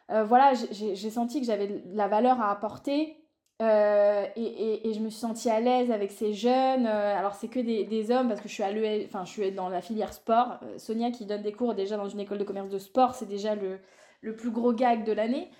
voilà, 0.08 0.52
j'ai 0.72 1.10
senti 1.10 1.40
que 1.40 1.46
j'avais 1.46 1.82
la 1.94 2.08
valeur 2.08 2.40
à 2.40 2.50
apporter 2.50 3.16
et, 3.60 4.88
et, 4.88 4.92
je 4.92 5.00
me 5.00 5.08
suis 5.08 5.20
sentie 5.20 5.48
à 5.50 5.60
l'aise 5.60 5.90
avec 5.90 6.10
ces 6.10 6.34
jeunes. 6.34 6.86
alors, 6.86 7.34
c'est 7.34 7.48
que 7.48 7.60
des, 7.60 7.84
des, 7.84 8.10
hommes 8.10 8.28
parce 8.28 8.40
que 8.40 8.48
je 8.48 8.54
suis, 8.54 8.62
à 8.62 8.70
enfin, 9.06 9.24
je 9.24 9.30
suis 9.30 9.52
dans 9.52 9.68
la 9.68 9.80
filière 9.80 10.12
sport. 10.12 10.58
Sonia, 10.78 11.10
qui 11.10 11.26
donne 11.26 11.42
des 11.42 11.52
cours 11.52 11.74
déjà 11.74 11.96
dans 11.96 12.08
une 12.08 12.20
école 12.20 12.38
de 12.38 12.44
commerce 12.44 12.70
de 12.70 12.78
sport, 12.78 13.14
c'est 13.14 13.28
déjà 13.28 13.54
le, 13.54 13.78
le 14.20 14.36
plus 14.36 14.50
gros 14.50 14.72
gag 14.72 15.04
de 15.04 15.12
l'année. 15.12 15.50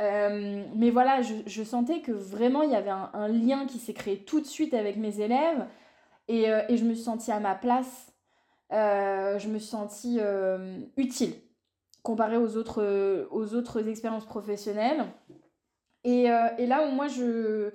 Euh, 0.00 0.64
mais 0.76 0.90
voilà, 0.90 1.22
je, 1.22 1.34
je, 1.46 1.62
sentais 1.64 2.00
que 2.00 2.12
vraiment 2.12 2.62
il 2.62 2.70
y 2.70 2.76
avait 2.76 2.90
un, 2.90 3.28
lien 3.28 3.66
qui 3.66 3.78
s'est 3.78 3.94
créé 3.94 4.18
tout 4.18 4.40
de 4.40 4.46
suite 4.46 4.72
avec 4.72 4.96
mes 4.96 5.20
élèves 5.20 5.66
et, 6.28 6.50
euh, 6.50 6.62
et 6.68 6.76
je 6.76 6.84
me 6.84 6.94
suis 6.94 7.02
sentie 7.02 7.32
à 7.32 7.40
ma 7.40 7.56
place, 7.56 8.12
euh, 8.72 9.40
je 9.40 9.48
me 9.48 9.58
suis 9.58 9.70
sentie 9.70 10.20
utile 10.96 11.32
comparée 12.02 12.36
aux 12.36 12.56
autres, 12.56 13.26
aux 13.30 13.54
autres 13.54 13.88
expériences 13.88 14.24
professionnelles. 14.24 15.04
Et, 16.04 16.26
et, 16.58 16.66
là 16.66 16.86
où 16.86 16.92
moi 16.92 17.08
je, 17.08 17.70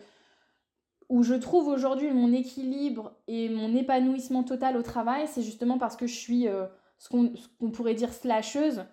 où 1.09 1.23
je 1.23 1.33
trouve 1.33 1.67
aujourd'hui 1.67 2.09
mon 2.11 2.31
équilibre 2.31 3.13
et 3.27 3.49
mon 3.49 3.75
épanouissement 3.75 4.43
total 4.43 4.77
au 4.77 4.81
travail, 4.81 5.27
c'est 5.27 5.41
justement 5.41 5.77
parce 5.77 5.97
que 5.97 6.07
je 6.07 6.15
suis 6.15 6.47
ce 6.97 7.09
qu'on 7.09 7.33
qu 7.33 7.71
pourrait 7.71 7.95
dire 7.95 8.13
slasheuse. 8.13 8.85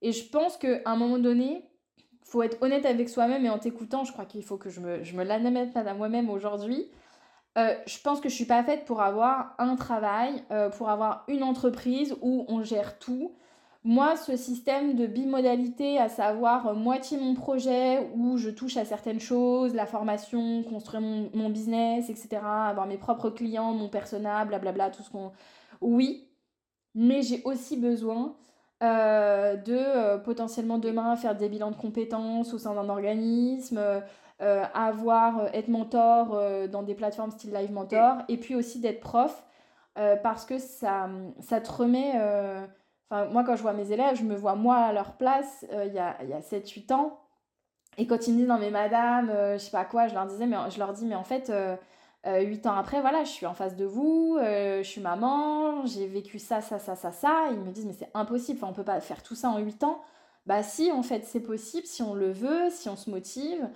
Et 0.00 0.12
je 0.12 0.30
pense 0.30 0.56
qu'à 0.56 0.80
un 0.84 0.96
moment 0.96 1.18
donné, 1.18 1.68
faut 2.28 2.42
être 2.42 2.62
honnête 2.62 2.84
avec 2.84 3.08
soi-même 3.08 3.46
et 3.46 3.50
en 3.50 3.58
t'écoutant, 3.58 4.04
je 4.04 4.12
crois 4.12 4.26
qu'il 4.26 4.44
faut 4.44 4.58
que 4.58 4.68
je 4.68 4.80
me, 4.80 5.02
je 5.02 5.16
me 5.16 5.24
l'admette 5.24 5.74
à 5.76 5.94
moi-même 5.94 6.28
aujourd'hui. 6.28 6.90
Euh, 7.56 7.74
je 7.86 7.98
pense 8.00 8.20
que 8.20 8.28
je 8.28 8.34
suis 8.34 8.44
pas 8.44 8.62
faite 8.62 8.84
pour 8.84 9.00
avoir 9.00 9.54
un 9.58 9.76
travail, 9.76 10.44
euh, 10.50 10.68
pour 10.68 10.90
avoir 10.90 11.24
une 11.28 11.42
entreprise 11.42 12.14
où 12.20 12.44
on 12.48 12.62
gère 12.62 12.98
tout. 12.98 13.32
moi, 13.82 14.16
ce 14.16 14.36
système 14.36 14.94
de 14.94 15.06
bimodalité, 15.06 15.98
à 15.98 16.10
savoir 16.10 16.74
moitié 16.74 17.16
mon 17.16 17.34
projet 17.34 18.10
où 18.14 18.36
je 18.36 18.50
touche 18.50 18.76
à 18.76 18.84
certaines 18.84 19.20
choses, 19.20 19.74
la 19.74 19.86
formation, 19.86 20.62
construire 20.64 21.00
mon, 21.00 21.48
business, 21.48 22.10
etc., 22.10 22.42
avoir 22.42 22.86
mes 22.86 22.98
propres 22.98 23.30
clients, 23.30 23.72
mon 23.72 23.88
persona, 23.88 24.44
blablabla, 24.44 24.90
tout 24.90 25.02
ce 25.02 25.10
qu'on... 25.10 25.32
Oui, 25.80 26.28
mais 26.94 27.22
j'ai 27.22 27.42
aussi 27.44 27.76
besoin 27.76 28.36
de 28.80 30.16
potentiellement 30.18 30.78
demain 30.78 31.16
faire 31.16 31.36
des 31.36 31.48
bilans 31.48 31.70
de 31.70 31.76
compétences 31.76 32.54
au 32.54 32.58
sein 32.58 32.74
d'un 32.74 32.88
organisme, 32.88 33.80
avoir, 34.38 35.46
être 35.54 35.68
mentor 35.68 36.40
dans 36.68 36.82
des 36.82 36.94
plateformes 36.94 37.32
style 37.32 37.52
Live 37.52 37.72
Mentor, 37.72 38.18
et 38.28 38.36
puis 38.36 38.54
aussi 38.54 38.80
d'être 38.80 39.00
prof, 39.00 39.44
parce 40.22 40.44
que 40.44 40.58
ça, 40.58 41.08
ça 41.40 41.60
te 41.60 41.72
remet 41.72 42.12
Enfin, 43.10 43.26
moi, 43.26 43.44
quand 43.44 43.56
je 43.56 43.62
vois 43.62 43.72
mes 43.72 43.90
élèves, 43.90 44.16
je 44.16 44.24
me 44.24 44.34
vois 44.36 44.54
moi 44.54 44.76
à 44.76 44.92
leur 44.92 45.12
place 45.16 45.64
euh, 45.72 45.86
il 45.86 45.94
y 45.94 45.98
a, 45.98 46.22
y 46.24 46.32
a 46.32 46.40
7-8 46.40 46.92
ans. 46.92 47.20
Et 47.96 48.06
quand 48.06 48.26
ils 48.26 48.32
me 48.34 48.38
disent, 48.38 48.48
non, 48.48 48.58
mais 48.58 48.70
madame, 48.70 49.30
euh, 49.30 49.54
je 49.54 49.64
sais 49.64 49.70
pas 49.70 49.84
quoi, 49.84 50.08
je 50.08 50.14
leur, 50.14 50.26
disais, 50.26 50.46
mais, 50.46 50.56
je 50.70 50.78
leur 50.78 50.92
dis, 50.92 51.06
mais 51.06 51.14
en 51.14 51.24
fait, 51.24 51.50
euh, 52.28 52.40
8 52.40 52.66
ans 52.66 52.74
après, 52.76 53.00
voilà, 53.00 53.24
je 53.24 53.30
suis 53.30 53.46
en 53.46 53.54
face 53.54 53.76
de 53.76 53.84
vous, 53.84 54.38
je 54.40 54.82
suis 54.84 55.00
maman, 55.00 55.84
j'ai 55.86 56.06
vécu 56.06 56.38
ça, 56.38 56.60
ça, 56.60 56.78
ça, 56.78 56.94
ça, 56.94 57.12
ça. 57.12 57.48
Ils 57.50 57.58
me 57.58 57.72
disent, 57.72 57.86
mais 57.86 57.94
c'est 57.98 58.10
impossible, 58.14 58.58
enfin, 58.60 58.70
on 58.70 58.74
peut 58.74 58.84
pas 58.84 59.00
faire 59.00 59.22
tout 59.22 59.34
ça 59.34 59.50
en 59.50 59.58
8 59.58 59.84
ans. 59.84 60.00
Bah, 60.46 60.62
si, 60.62 60.92
en 60.92 61.02
fait, 61.02 61.24
c'est 61.24 61.40
possible, 61.40 61.86
si 61.86 62.02
on 62.02 62.14
le 62.14 62.30
veut, 62.30 62.70
si 62.70 62.88
on 62.88 62.96
se 62.96 63.10
motive. 63.10 63.68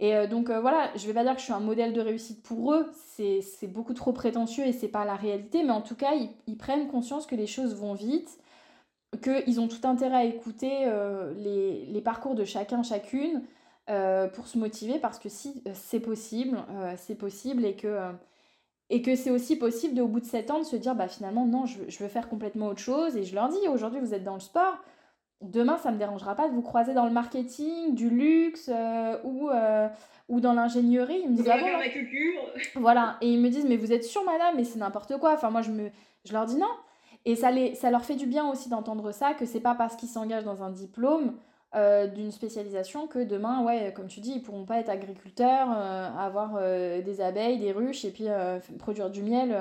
Et 0.00 0.28
donc 0.28 0.48
voilà, 0.48 0.92
je 0.94 1.06
vais 1.08 1.12
pas 1.12 1.24
dire 1.24 1.32
que 1.34 1.40
je 1.40 1.44
suis 1.44 1.52
un 1.52 1.58
modèle 1.58 1.92
de 1.92 2.00
réussite 2.00 2.42
pour 2.44 2.72
eux, 2.72 2.86
c'est 3.18 3.66
beaucoup 3.66 3.94
trop 3.94 4.12
prétentieux 4.12 4.64
et 4.66 4.72
c'est 4.72 4.88
pas 4.88 5.04
la 5.04 5.16
réalité, 5.16 5.62
mais 5.64 5.72
en 5.72 5.80
tout 5.80 5.96
cas, 5.96 6.12
ils, 6.46 6.56
prennent 6.56 6.88
conscience 6.88 7.26
que 7.26 7.34
les 7.34 7.46
choses 7.46 7.74
vont 7.74 7.94
vite, 7.94 8.38
qu'ils 9.22 9.60
ont 9.60 9.68
tout 9.68 9.86
intérêt 9.86 10.16
à 10.16 10.24
écouter 10.24 10.84
euh, 10.86 11.32
les, 11.34 12.00
parcours 12.00 12.34
de 12.34 12.44
chacun, 12.44 12.82
chacune, 12.82 13.42
euh, 13.88 14.28
pour 14.28 14.46
se 14.46 14.58
motiver, 14.58 14.98
parce 14.98 15.18
que 15.18 15.28
si 15.28 15.62
euh, 15.66 15.70
c'est 15.74 16.00
possible, 16.00 16.58
c'est 16.96 17.14
possible, 17.14 17.64
et 17.64 17.74
que, 17.76 17.98
et 18.90 19.02
que 19.02 19.16
c'est 19.16 19.30
aussi 19.30 19.56
possible, 19.56 19.94
de, 19.94 20.02
au 20.02 20.08
bout 20.08 20.20
de 20.20 20.26
7 20.26 20.50
ans, 20.50 20.58
de 20.58 20.64
se 20.64 20.76
dire, 20.76 20.94
bah 20.94 21.08
finalement, 21.08 21.46
non, 21.46 21.66
je, 21.66 21.78
veux 22.02 22.08
faire 22.08 22.28
complètement 22.28 22.68
autre 22.68 22.80
chose, 22.80 23.16
et 23.16 23.24
je 23.24 23.34
leur 23.34 23.48
dis, 23.48 23.68
aujourd'hui, 23.68 24.00
vous 24.00 24.14
êtes 24.14 24.24
dans 24.24 24.34
le 24.34 24.40
sport, 24.40 24.78
demain, 25.40 25.78
ça 25.78 25.90
ne 25.90 25.94
me 25.94 25.98
dérangera 25.98 26.34
pas 26.34 26.48
de 26.48 26.54
vous 26.54 26.62
croiser 26.62 26.94
dans 26.94 27.04
le 27.04 27.12
marketing, 27.12 27.94
du 27.94 28.10
luxe, 28.10 28.70
ou 29.24 29.50
ou 30.28 30.40
dans 30.40 30.52
l'ingénierie, 30.52 31.22
ils 31.24 31.30
me 31.30 31.36
disent 31.36 31.48
ah 31.48 31.56
la 31.56 31.88
culture. 31.88 32.34
Voilà, 32.74 33.16
et 33.22 33.32
ils 33.32 33.40
me 33.40 33.48
disent 33.48 33.64
mais 33.66 33.78
vous 33.78 33.92
êtes 33.92 34.04
sûre 34.04 34.24
madame, 34.24 34.56
mais 34.56 34.64
c'est 34.64 34.78
n'importe 34.78 35.16
quoi. 35.16 35.32
Enfin 35.32 35.48
moi 35.48 35.62
je 35.62 35.70
me 35.70 35.90
je 36.26 36.34
leur 36.34 36.44
dis 36.44 36.56
non, 36.56 36.68
et 37.24 37.36
ça, 37.36 37.50
les, 37.50 37.74
ça 37.74 37.90
leur 37.90 38.04
fait 38.04 38.14
du 38.14 38.26
bien 38.26 38.48
aussi 38.48 38.68
d'entendre 38.68 39.12
ça, 39.12 39.34
que 39.34 39.46
c'est 39.46 39.60
pas 39.60 39.74
parce 39.74 39.96
qu'ils 39.96 40.08
s'engagent 40.08 40.44
dans 40.44 40.62
un 40.62 40.70
diplôme 40.70 41.34
euh, 41.74 42.06
d'une 42.06 42.32
spécialisation 42.32 43.06
que 43.06 43.18
demain, 43.18 43.62
ouais, 43.62 43.92
comme 43.94 44.06
tu 44.06 44.20
dis, 44.20 44.32
ils 44.32 44.42
pourront 44.42 44.64
pas 44.64 44.78
être 44.80 44.88
agriculteurs, 44.88 45.68
euh, 45.70 46.08
avoir 46.16 46.52
euh, 46.56 47.02
des 47.02 47.20
abeilles, 47.20 47.58
des 47.58 47.72
ruches 47.72 48.06
et 48.06 48.10
puis 48.10 48.24
produire 48.78 49.10
du 49.10 49.22
miel 49.22 49.54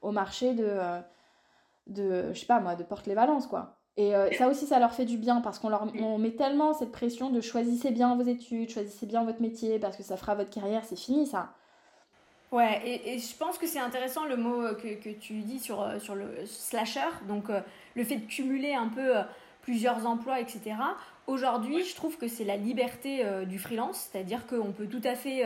au 0.00 0.12
marché 0.12 0.54
de, 0.54 0.78
de, 1.88 2.32
je 2.32 2.38
sais 2.38 2.46
pas 2.46 2.60
moi, 2.60 2.76
de 2.76 2.84
Porte-les-Valences, 2.84 3.48
quoi. 3.48 3.74
Et 3.96 4.12
ça 4.38 4.46
aussi, 4.46 4.66
ça 4.66 4.78
leur 4.78 4.92
fait 4.92 5.04
du 5.04 5.16
bien 5.18 5.40
parce 5.40 5.58
qu'on 5.58 5.68
leur 5.68 5.88
on 6.00 6.18
met 6.18 6.30
tellement 6.30 6.72
cette 6.72 6.92
pression 6.92 7.30
de 7.30 7.40
choisissez 7.40 7.90
bien 7.90 8.14
vos 8.14 8.22
études, 8.22 8.70
choisissez 8.70 9.06
bien 9.06 9.24
votre 9.24 9.42
métier 9.42 9.80
parce 9.80 9.96
que 9.96 10.04
ça 10.04 10.16
fera 10.16 10.36
votre 10.36 10.50
carrière, 10.50 10.84
c'est 10.84 10.96
fini 10.96 11.26
ça. 11.26 11.48
Ouais, 12.52 12.80
et, 12.84 13.14
et, 13.14 13.18
je 13.18 13.36
pense 13.36 13.58
que 13.58 13.66
c'est 13.66 13.80
intéressant 13.80 14.24
le 14.24 14.36
mot 14.36 14.62
que, 14.76 14.94
que, 14.94 15.10
tu 15.10 15.40
dis 15.40 15.58
sur, 15.58 15.84
sur 16.00 16.14
le 16.14 16.46
slasher, 16.46 17.10
donc 17.26 17.46
le 17.96 18.04
fait 18.04 18.16
de 18.16 18.26
cumuler 18.26 18.74
un 18.74 18.88
peu 18.88 19.14
plusieurs 19.62 20.06
emplois, 20.06 20.38
etc. 20.38 20.76
Aujourd'hui, 21.28 21.84
je 21.84 21.94
trouve 21.94 22.16
que 22.16 22.26
c'est 22.26 22.44
la 22.44 22.56
liberté 22.56 23.22
du 23.46 23.60
freelance, 23.60 24.08
c'est-à-dire 24.10 24.46
qu'on 24.46 24.72
peut 24.72 24.86
tout 24.86 25.02
à 25.04 25.14
fait 25.14 25.44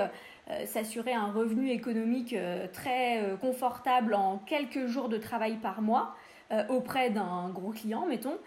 s'assurer 0.64 1.12
un 1.12 1.30
revenu 1.32 1.70
économique 1.70 2.34
très 2.72 3.36
confortable 3.40 4.14
en 4.14 4.38
quelques 4.38 4.86
jours 4.86 5.08
de 5.08 5.18
travail 5.18 5.56
par 5.56 5.82
mois 5.82 6.14
auprès 6.68 7.10
d'un 7.10 7.50
gros 7.50 7.72
client, 7.72 8.06
mettons 8.06 8.38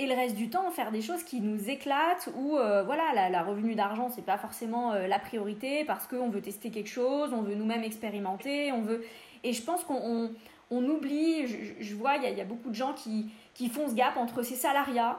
et 0.00 0.06
le 0.06 0.14
reste 0.14 0.34
du 0.34 0.48
temps 0.48 0.70
faire 0.70 0.92
des 0.92 1.02
choses 1.02 1.22
qui 1.24 1.42
nous 1.42 1.68
éclatent 1.68 2.30
ou 2.34 2.56
euh, 2.56 2.82
voilà 2.82 3.28
la, 3.28 3.42
revenu 3.42 3.74
d'argent 3.74 4.08
c'est 4.08 4.24
pas 4.24 4.38
forcément 4.38 4.92
euh, 4.92 5.06
la 5.06 5.18
priorité 5.18 5.84
parce 5.84 6.06
qu'on 6.06 6.30
veut 6.30 6.40
tester 6.40 6.70
quelque 6.70 6.88
chose 6.88 7.34
on 7.34 7.42
veut 7.42 7.54
nous-mêmes 7.54 7.84
expérimenter 7.84 8.72
on 8.72 8.80
veut 8.80 9.04
et 9.44 9.52
je 9.52 9.62
pense 9.62 9.84
qu'on 9.84 10.30
on, 10.70 10.84
oublie 10.86 11.46
je, 11.78 11.94
vois 11.94 12.16
il 12.16 12.34
y, 12.34 12.40
a 12.40 12.44
beaucoup 12.44 12.70
de 12.70 12.74
gens 12.74 12.94
qui, 12.94 13.26
qui 13.52 13.68
font 13.68 13.88
ce 13.88 13.94
gap 13.94 14.16
entre 14.16 14.42
ces 14.42 14.54
salariats 14.54 15.18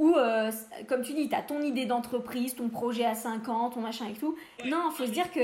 ou 0.00 0.16
euh, 0.16 0.50
comme 0.88 1.02
tu 1.02 1.12
dis 1.12 1.28
tu 1.28 1.34
as 1.34 1.42
ton 1.42 1.62
idée 1.62 1.86
d'entreprise 1.86 2.56
ton 2.56 2.68
projet 2.68 3.04
à 3.04 3.14
5 3.14 3.48
ans 3.48 3.70
ton 3.70 3.80
machin 3.80 4.06
et 4.08 4.14
tout 4.14 4.36
non 4.66 4.88
il 4.90 4.96
faut 4.96 5.06
se 5.06 5.10
dire 5.12 5.30
que 5.30 5.40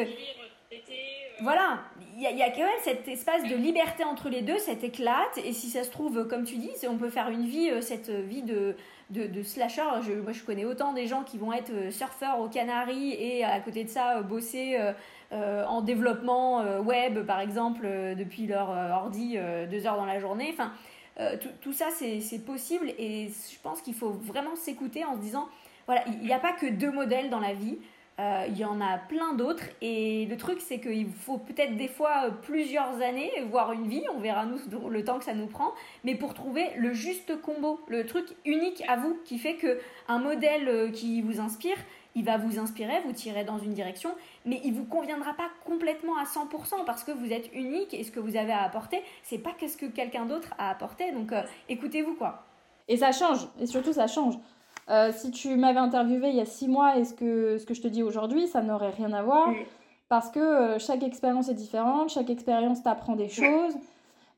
voilà, 1.43 1.81
il 2.17 2.23
y, 2.23 2.43
a 2.43 2.51
quand 2.51 2.63
même 2.63 2.81
cet 2.83 3.07
espace 3.09 3.43
de 3.43 3.55
liberté 3.55 4.05
entre 4.05 4.31
les 4.31 4.41
deux, 4.41 4.57
cette 4.57 4.83
éclate. 4.83 5.39
Et 5.45 5.53
si 5.53 5.69
ça 5.69 5.85
se 5.85 5.91
trouve, 5.91 6.27
comme 6.27 6.45
tu 6.45 6.57
dis, 6.57 6.71
on 6.89 6.97
peut 6.97 7.11
faire 7.11 7.29
une 7.29 7.45
vie, 7.45 7.69
euh, 7.71 7.83
cette 7.83 8.09
vie 8.09 8.43
de, 8.43 8.75
de, 9.11 9.43
slasher. 9.43 9.83
Je, 10.03 10.15
moi, 10.15 10.33
je 10.33 10.43
connais 10.43 10.65
autant 10.65 10.95
des 10.95 11.07
gens 11.07 11.25
qui 11.25 11.37
vont 11.37 11.53
être 11.53 11.73
euh, 11.73 11.91
surfeurs 11.91 12.41
aux 12.41 12.49
Canaries 12.49 13.13
et 13.13 13.45
à 13.45 13.61
côté 13.61 13.85
de 13.85 13.91
ça, 13.91 14.17
euh, 14.19 14.23
bosser 14.23 14.79
en 15.33 15.83
développement 15.83 16.63
web, 16.81 17.27
par 17.27 17.41
exemple, 17.41 17.83
depuis 18.17 18.47
leur 18.47 18.69
ordi 18.71 19.37
deux 19.69 19.85
heures 19.85 19.97
dans 19.97 20.07
la 20.07 20.21
journée. 20.21 20.51
Enfin, 20.53 20.71
tout, 21.41 21.49
tout, 21.61 21.73
ça, 21.73 21.87
c'est 21.91 22.45
possible. 22.45 22.93
Et 22.99 23.29
je 23.29 23.59
pense 23.63 23.81
qu'il 23.81 23.95
faut 23.95 24.11
vraiment 24.11 24.57
s'écouter 24.57 25.05
en 25.05 25.15
se 25.15 25.21
disant, 25.21 25.49
voilà, 25.87 26.05
il 26.07 26.27
n'y 26.27 26.33
a 26.33 26.39
pas 26.39 26.53
que 26.53 26.67
deux 26.67 26.91
modèles 26.91 27.31
dans 27.31 27.41
la 27.41 27.55
vie. 27.55 27.79
Euh, 28.19 28.47
il 28.49 28.57
y 28.57 28.65
en 28.65 28.81
a 28.81 28.97
plein 28.97 29.35
d'autres 29.35 29.65
et 29.83 30.25
le 30.25 30.39
truc 30.39 30.63
c'est 30.63 30.81
qu'il 30.81 31.07
faut 31.07 31.37
peut-être 31.37 31.77
des 31.77 31.89
fois 31.89 32.31
plusieurs 32.45 33.03
années, 33.03 33.31
voire 33.51 33.73
une 33.73 33.89
vie, 33.89 34.05
on 34.15 34.21
verra 34.21 34.47
nous 34.47 34.59
le 34.89 35.05
temps 35.05 35.19
que 35.19 35.25
ça 35.25 35.35
nous 35.35 35.49
prend, 35.49 35.75
mais 36.03 36.15
pour 36.15 36.33
trouver 36.33 36.71
le 36.79 36.95
juste 36.95 37.39
combo, 37.43 37.79
le 37.89 38.07
truc 38.07 38.25
unique 38.47 38.83
à 38.89 38.97
vous 38.97 39.19
qui 39.27 39.39
fait 39.39 39.57
que 39.57 39.79
un 40.09 40.19
modèle 40.19 40.67
euh, 40.67 40.91
qui 40.91 41.21
vous 41.21 41.41
inspire, 41.41 41.77
il 42.17 42.25
va 42.25 42.39
vous 42.39 42.59
inspirer, 42.59 43.01
vous 43.05 43.13
tirer 43.13 43.45
dans 43.45 43.59
une 43.59 43.73
direction, 43.73 44.11
mais 44.45 44.61
il 44.65 44.75
vous 44.75 44.85
conviendra 44.85 45.35
pas 45.35 45.49
complètement 45.65 46.17
à 46.17 46.25
100% 46.25 46.85
parce 46.85 47.05
que 47.05 47.13
vous 47.13 47.33
êtes 47.33 47.49
unique 47.55 47.95
et 47.95 48.03
ce 48.03 48.11
que 48.11 48.19
vous 48.19 48.37
avez 48.37 48.53
à 48.53 48.63
apporter, 48.65 49.01
c'est 49.23 49.39
pas 49.39 49.53
que 49.53 49.69
ce 49.69 49.77
que 49.77 49.87
quelqu'un 49.87 50.27
d'autre 50.27 50.53
a 50.59 50.71
apporté. 50.71 51.13
Donc 51.13 51.31
euh, 51.31 51.43
écoutez-vous 51.69 52.15
quoi. 52.15 52.43
Et 52.89 52.97
ça 52.97 53.13
change, 53.13 53.47
et 53.61 53.67
surtout 53.67 53.93
ça 53.93 54.09
change. 54.09 54.35
Euh, 54.89 55.13
si 55.13 55.31
tu 55.31 55.57
m'avais 55.57 55.81
interviewé 55.81 56.31
il 56.31 56.37
y 56.37 56.41
a 56.41 56.47
six 56.47 56.69
mois 56.69 56.97
et 56.97 57.05
ce 57.05 57.13
que, 57.13 57.59
ce 57.59 57.67
que 57.67 57.75
je 57.75 57.83
te 57.83 57.89
dis 57.89 58.03
aujourd'hui, 58.03 58.47
ça 58.47 58.63
n'aurait 58.63 58.91
rien 58.91 59.13
à 59.13 59.23
voir. 59.23 59.51
Parce 60.09 60.31
que 60.31 60.39
euh, 60.39 60.79
chaque 60.79 61.03
expérience 61.03 61.49
est 61.49 61.55
différente, 61.55 62.11
chaque 62.11 62.31
expérience 62.31 62.83
t'apprend 62.83 63.17
des 63.17 63.29
choses. 63.29 63.75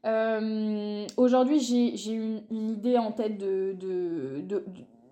Euh, 0.07 1.07
aujourd'hui, 1.17 1.61
j'ai 1.61 2.13
une, 2.13 2.43
une, 2.51 2.71
idée 2.71 2.97
en 2.97 3.13
tête 3.13 3.37
de, 3.37 3.75
de, 3.79 4.65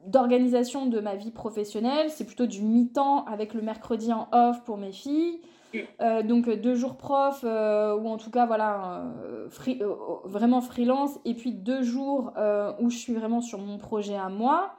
d'organisation 0.06 0.86
de, 0.86 1.00
ma 1.00 1.16
vie 1.16 1.30
professionnelle. 1.30 2.10
C'est 2.10 2.24
plutôt 2.24 2.46
du 2.46 2.62
mi-temps 2.62 3.24
avec 3.24 3.54
le 3.54 3.62
mercredi 3.62 4.12
en 4.12 4.28
off 4.32 4.64
pour 4.64 4.76
mes 4.76 4.92
filles. 4.92 5.40
donc 6.24 6.48
deux 6.48 6.74
jours 6.74 6.96
prof 6.96 7.42
ou 7.42 8.08
en 8.08 8.16
tout 8.16 8.30
cas 8.30 8.46
voilà 8.46 9.04
vraiment 10.24 10.62
freelance 10.62 11.18
et 11.26 11.34
puis 11.34 11.52
deux 11.52 11.82
jours 11.82 12.32
où 12.80 12.88
je 12.88 12.96
suis 12.96 13.12
vraiment 13.12 13.42
sur 13.42 13.58
mon 13.58 13.76
projet 13.76 14.16
à 14.16 14.30
moi 14.30 14.76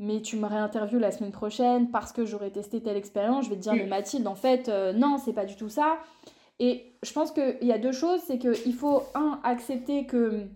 mais 0.00 0.22
tu 0.22 0.36
me 0.36 0.46
réinterviews 0.46 0.98
la 0.98 1.12
semaine 1.12 1.30
prochaine 1.30 1.90
parce 1.90 2.10
que 2.10 2.24
j'aurais 2.24 2.50
testé 2.50 2.82
telle 2.82 2.96
expérience, 2.96 3.44
je 3.44 3.50
vais 3.50 3.56
te 3.56 3.60
dire, 3.60 3.74
mais 3.74 3.86
Mathilde, 3.86 4.26
en 4.26 4.34
fait, 4.34 4.70
euh, 4.70 4.94
non, 4.94 5.18
c'est 5.18 5.34
pas 5.34 5.44
du 5.44 5.56
tout 5.56 5.68
ça. 5.68 5.98
Et 6.58 6.94
je 7.02 7.12
pense 7.12 7.30
qu'il 7.32 7.58
y 7.60 7.70
a 7.70 7.76
deux 7.76 7.92
choses, 7.92 8.20
c'est 8.26 8.38
qu'il 8.38 8.74
faut, 8.74 9.02
un, 9.14 9.38
accepter 9.44 10.06
que 10.06 10.46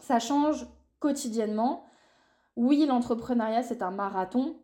ça 0.00 0.18
change 0.18 0.66
quotidiennement. 1.00 1.86
Oui, 2.56 2.86
l'entrepreneuriat, 2.86 3.62
c'est 3.62 3.82
un 3.82 3.90
marathon, 3.90 4.56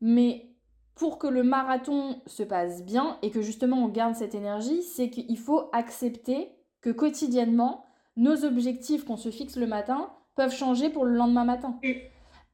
mais 0.00 0.52
pour 0.94 1.18
que 1.18 1.26
le 1.26 1.42
marathon 1.42 2.20
se 2.26 2.42
passe 2.42 2.84
bien 2.84 3.18
et 3.22 3.30
que 3.30 3.42
justement 3.42 3.78
on 3.78 3.88
garde 3.88 4.14
cette 4.14 4.34
énergie, 4.34 4.82
c'est 4.82 5.10
qu'il 5.10 5.38
faut 5.38 5.70
accepter 5.72 6.50
que 6.80 6.90
quotidiennement, 6.90 7.86
nos 8.16 8.44
objectifs 8.44 9.04
qu'on 9.04 9.16
se 9.16 9.30
fixe 9.30 9.56
le 9.56 9.66
matin 9.66 10.10
peuvent 10.34 10.54
changer 10.54 10.90
pour 10.90 11.04
le 11.04 11.14
lendemain 11.14 11.44
matin. 11.44 11.78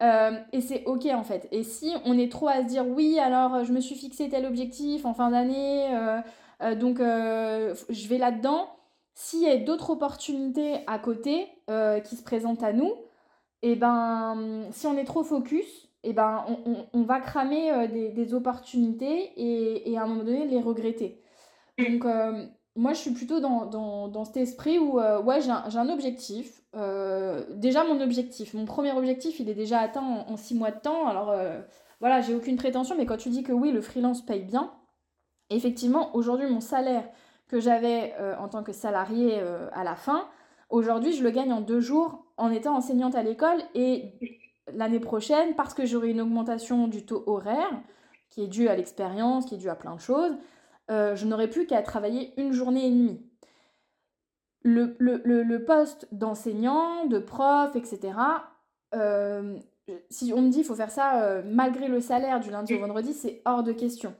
Euh, 0.00 0.38
et 0.52 0.60
c'est 0.60 0.84
ok 0.84 1.06
en 1.06 1.24
fait. 1.24 1.48
Et 1.50 1.64
si 1.64 1.92
on 2.04 2.16
est 2.16 2.30
trop 2.30 2.48
à 2.48 2.62
se 2.62 2.66
dire 2.66 2.86
oui, 2.86 3.18
alors 3.18 3.64
je 3.64 3.72
me 3.72 3.80
suis 3.80 3.96
fixé 3.96 4.28
tel 4.28 4.46
objectif 4.46 5.04
en 5.04 5.14
fin 5.14 5.30
d'année, 5.30 5.88
euh, 5.92 6.20
euh, 6.62 6.74
donc 6.74 6.98
je 6.98 8.08
vais 8.08 8.18
là-dedans. 8.18 8.68
S'il 9.14 9.42
y 9.42 9.48
a 9.48 9.56
d'autres 9.56 9.90
opportunités 9.90 10.76
à 10.86 11.00
côté 11.00 11.48
qui 12.04 12.16
se 12.16 12.22
présentent 12.22 12.62
à 12.62 12.72
nous, 12.72 12.92
et 13.62 13.72
eh 13.72 13.76
ben 13.76 14.68
si 14.70 14.86
on 14.86 14.96
est 14.96 15.04
trop 15.04 15.24
focus, 15.24 15.66
et 16.04 16.10
eh 16.10 16.12
ben 16.12 16.44
on, 16.64 16.86
on, 16.92 17.02
va 17.02 17.20
cramer 17.20 17.88
des, 17.88 18.10
des, 18.10 18.34
opportunités 18.34 19.32
et, 19.36 19.90
et, 19.90 19.98
à 19.98 20.04
un 20.04 20.06
moment 20.06 20.22
donné 20.22 20.46
les 20.46 20.60
regretter. 20.60 21.20
Donc 21.76 22.04
moi, 22.78 22.92
je 22.92 23.00
suis 23.00 23.10
plutôt 23.10 23.40
dans, 23.40 23.66
dans, 23.66 24.06
dans 24.06 24.24
cet 24.24 24.36
esprit 24.36 24.78
où, 24.78 25.00
euh, 25.00 25.20
ouais, 25.20 25.40
j'ai 25.40 25.50
un, 25.50 25.64
un, 25.64 25.88
objectif. 25.88 26.62
Euh, 26.76 27.44
déjà, 27.56 27.82
mon 27.82 28.00
objectif, 28.00 28.54
mon 28.54 28.66
premier 28.66 28.92
objectif, 28.92 29.40
il 29.40 29.50
est 29.50 29.54
déjà 29.54 29.80
atteint 29.80 30.00
en, 30.00 30.36
six 30.36 30.54
mois 30.54 30.70
de 30.70 30.78
temps. 30.78 31.08
Alors, 31.08 31.30
euh, 31.30 31.60
voilà, 31.98 32.20
j'ai 32.20 32.36
aucune 32.36 32.56
prétention, 32.56 32.94
mais 32.96 33.04
quand 33.04 33.16
tu 33.16 33.30
dis 33.30 33.42
que 33.42 33.50
oui, 33.52 33.72
le 33.72 33.80
freelance 33.80 34.24
paye 34.24 34.44
bien, 34.44 34.72
effectivement, 35.50 36.14
aujourd'hui, 36.14 36.46
mon 36.46 36.60
salaire 36.60 37.02
que 37.48 37.58
j'avais 37.58 38.14
en 38.38 38.48
tant 38.48 38.62
que 38.62 38.72
salarié 38.72 39.40
à 39.72 39.82
la 39.82 39.96
fin, 39.96 40.28
aujourd'hui, 40.70 41.12
je 41.12 41.24
le 41.24 41.30
gagne 41.30 41.52
en 41.52 41.62
deux 41.62 41.80
jours 41.80 42.26
en 42.38 42.50
étant 42.50 42.76
enseignante 42.76 43.14
à 43.14 43.22
l'école. 43.22 43.58
Et 43.74 44.14
l'année 44.72 45.00
prochaine, 45.00 45.54
parce 45.54 45.74
que 45.74 45.84
j'aurai 45.84 46.10
une 46.10 46.20
augmentation 46.20 46.88
du 46.88 47.04
taux 47.04 47.24
horaire, 47.26 47.70
qui 48.30 48.42
est 48.42 48.46
due 48.46 48.68
à 48.68 48.76
l'expérience, 48.76 49.46
qui 49.46 49.54
est 49.54 49.58
due 49.58 49.68
à 49.68 49.74
plein 49.74 49.94
de 49.94 50.00
choses, 50.00 50.36
euh, 50.90 51.14
je 51.16 51.26
n'aurais 51.26 51.48
plus 51.48 51.66
qu'à 51.66 51.82
travailler 51.82 52.32
une 52.40 52.52
journée 52.52 52.86
et 52.86 52.90
demie. 52.90 53.20
Le, 54.62 54.96
le, 54.98 55.64
poste 55.64 56.08
d'enseignant, 56.12 57.06
de 57.06 57.18
prof, 57.18 57.74
etc., 57.74 58.12
euh, 58.94 59.58
si 60.10 60.32
on 60.34 60.42
me 60.42 60.48
dit 60.48 60.58
qu'il 60.58 60.66
faut 60.66 60.74
faire 60.74 60.90
ça 60.90 61.22
euh, 61.22 61.42
malgré 61.46 61.88
le 61.88 62.00
salaire 62.00 62.40
du 62.40 62.50
lundi 62.50 62.74
au 62.74 62.80
vendredi, 62.80 63.14
c'est 63.14 63.40
hors 63.46 63.62
de 63.62 63.72
question. 63.72 64.14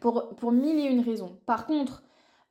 Pour, 0.00 0.34
pour 0.36 0.52
mille 0.52 0.78
et 0.78 0.88
une 0.88 1.00
raisons. 1.00 1.38
Par 1.46 1.66
contre, 1.66 2.02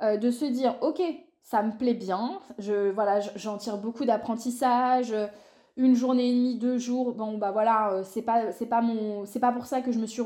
de 0.02 0.32
se 0.32 0.46
dire, 0.46 0.78
ok, 0.82 1.02
ça 1.50 1.64
me 1.64 1.72
plaît 1.72 1.96
bien, 1.96 2.40
je, 2.60 2.92
voilà, 2.92 3.22
j'en 3.36 3.58
tire 3.58 3.80
beaucoup 3.80 4.06
d'apprentissage, 4.06 5.16
une 5.78 5.96
journée 5.96 6.30
et 6.30 6.32
demie, 6.32 6.60
deux 6.60 6.78
jours, 6.78 7.16
bon 7.16 7.40
bah 7.40 7.50
voilà, 7.50 8.04
c'est 8.04 8.22
pas, 8.22 8.52
c'est 8.52 8.68
pas, 8.68 8.82
mon, 8.82 9.26
c'est 9.26 9.40
pas 9.40 9.52
pour 9.52 9.66
ça 9.66 9.82
que 9.82 9.92
je 9.92 9.98
me 9.98 10.06
suis, 10.06 10.22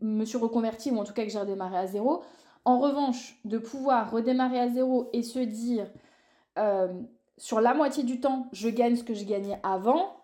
me 0.00 0.24
suis 0.24 0.38
reconvertie 0.38 0.92
ou 0.92 0.98
en 0.98 1.02
tout 1.02 1.12
cas 1.12 1.24
que 1.24 1.30
j'ai 1.30 1.38
redémarré 1.40 1.78
à 1.78 1.88
zéro. 1.88 2.22
En 2.64 2.78
revanche, 2.78 3.40
de 3.44 3.58
pouvoir 3.58 4.12
redémarrer 4.12 4.60
à 4.60 4.68
zéro 4.68 5.10
et 5.12 5.24
se 5.24 5.40
dire 5.40 5.90
euh, 6.58 7.02
sur 7.38 7.60
la 7.60 7.74
moitié 7.74 8.04
du 8.04 8.20
temps, 8.20 8.46
je 8.52 8.68
gagne 8.68 8.94
ce 8.94 9.02
que 9.02 9.14
je 9.14 9.24
gagnais 9.24 9.58
avant, 9.64 10.14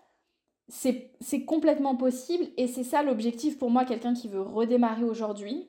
c'est 0.69 1.45
complètement 1.45 1.97
possible 1.97 2.45
et 2.57 2.69
c'est 2.69 2.85
ça 2.85 3.03
l'objectif 3.03 3.59
pour 3.59 3.71
moi, 3.71 3.85
quelqu'un 3.85 4.15
qui 4.15 4.29
veut 4.29 4.43
redémarrer 4.43 5.03
aujourd'hui, 5.03 5.69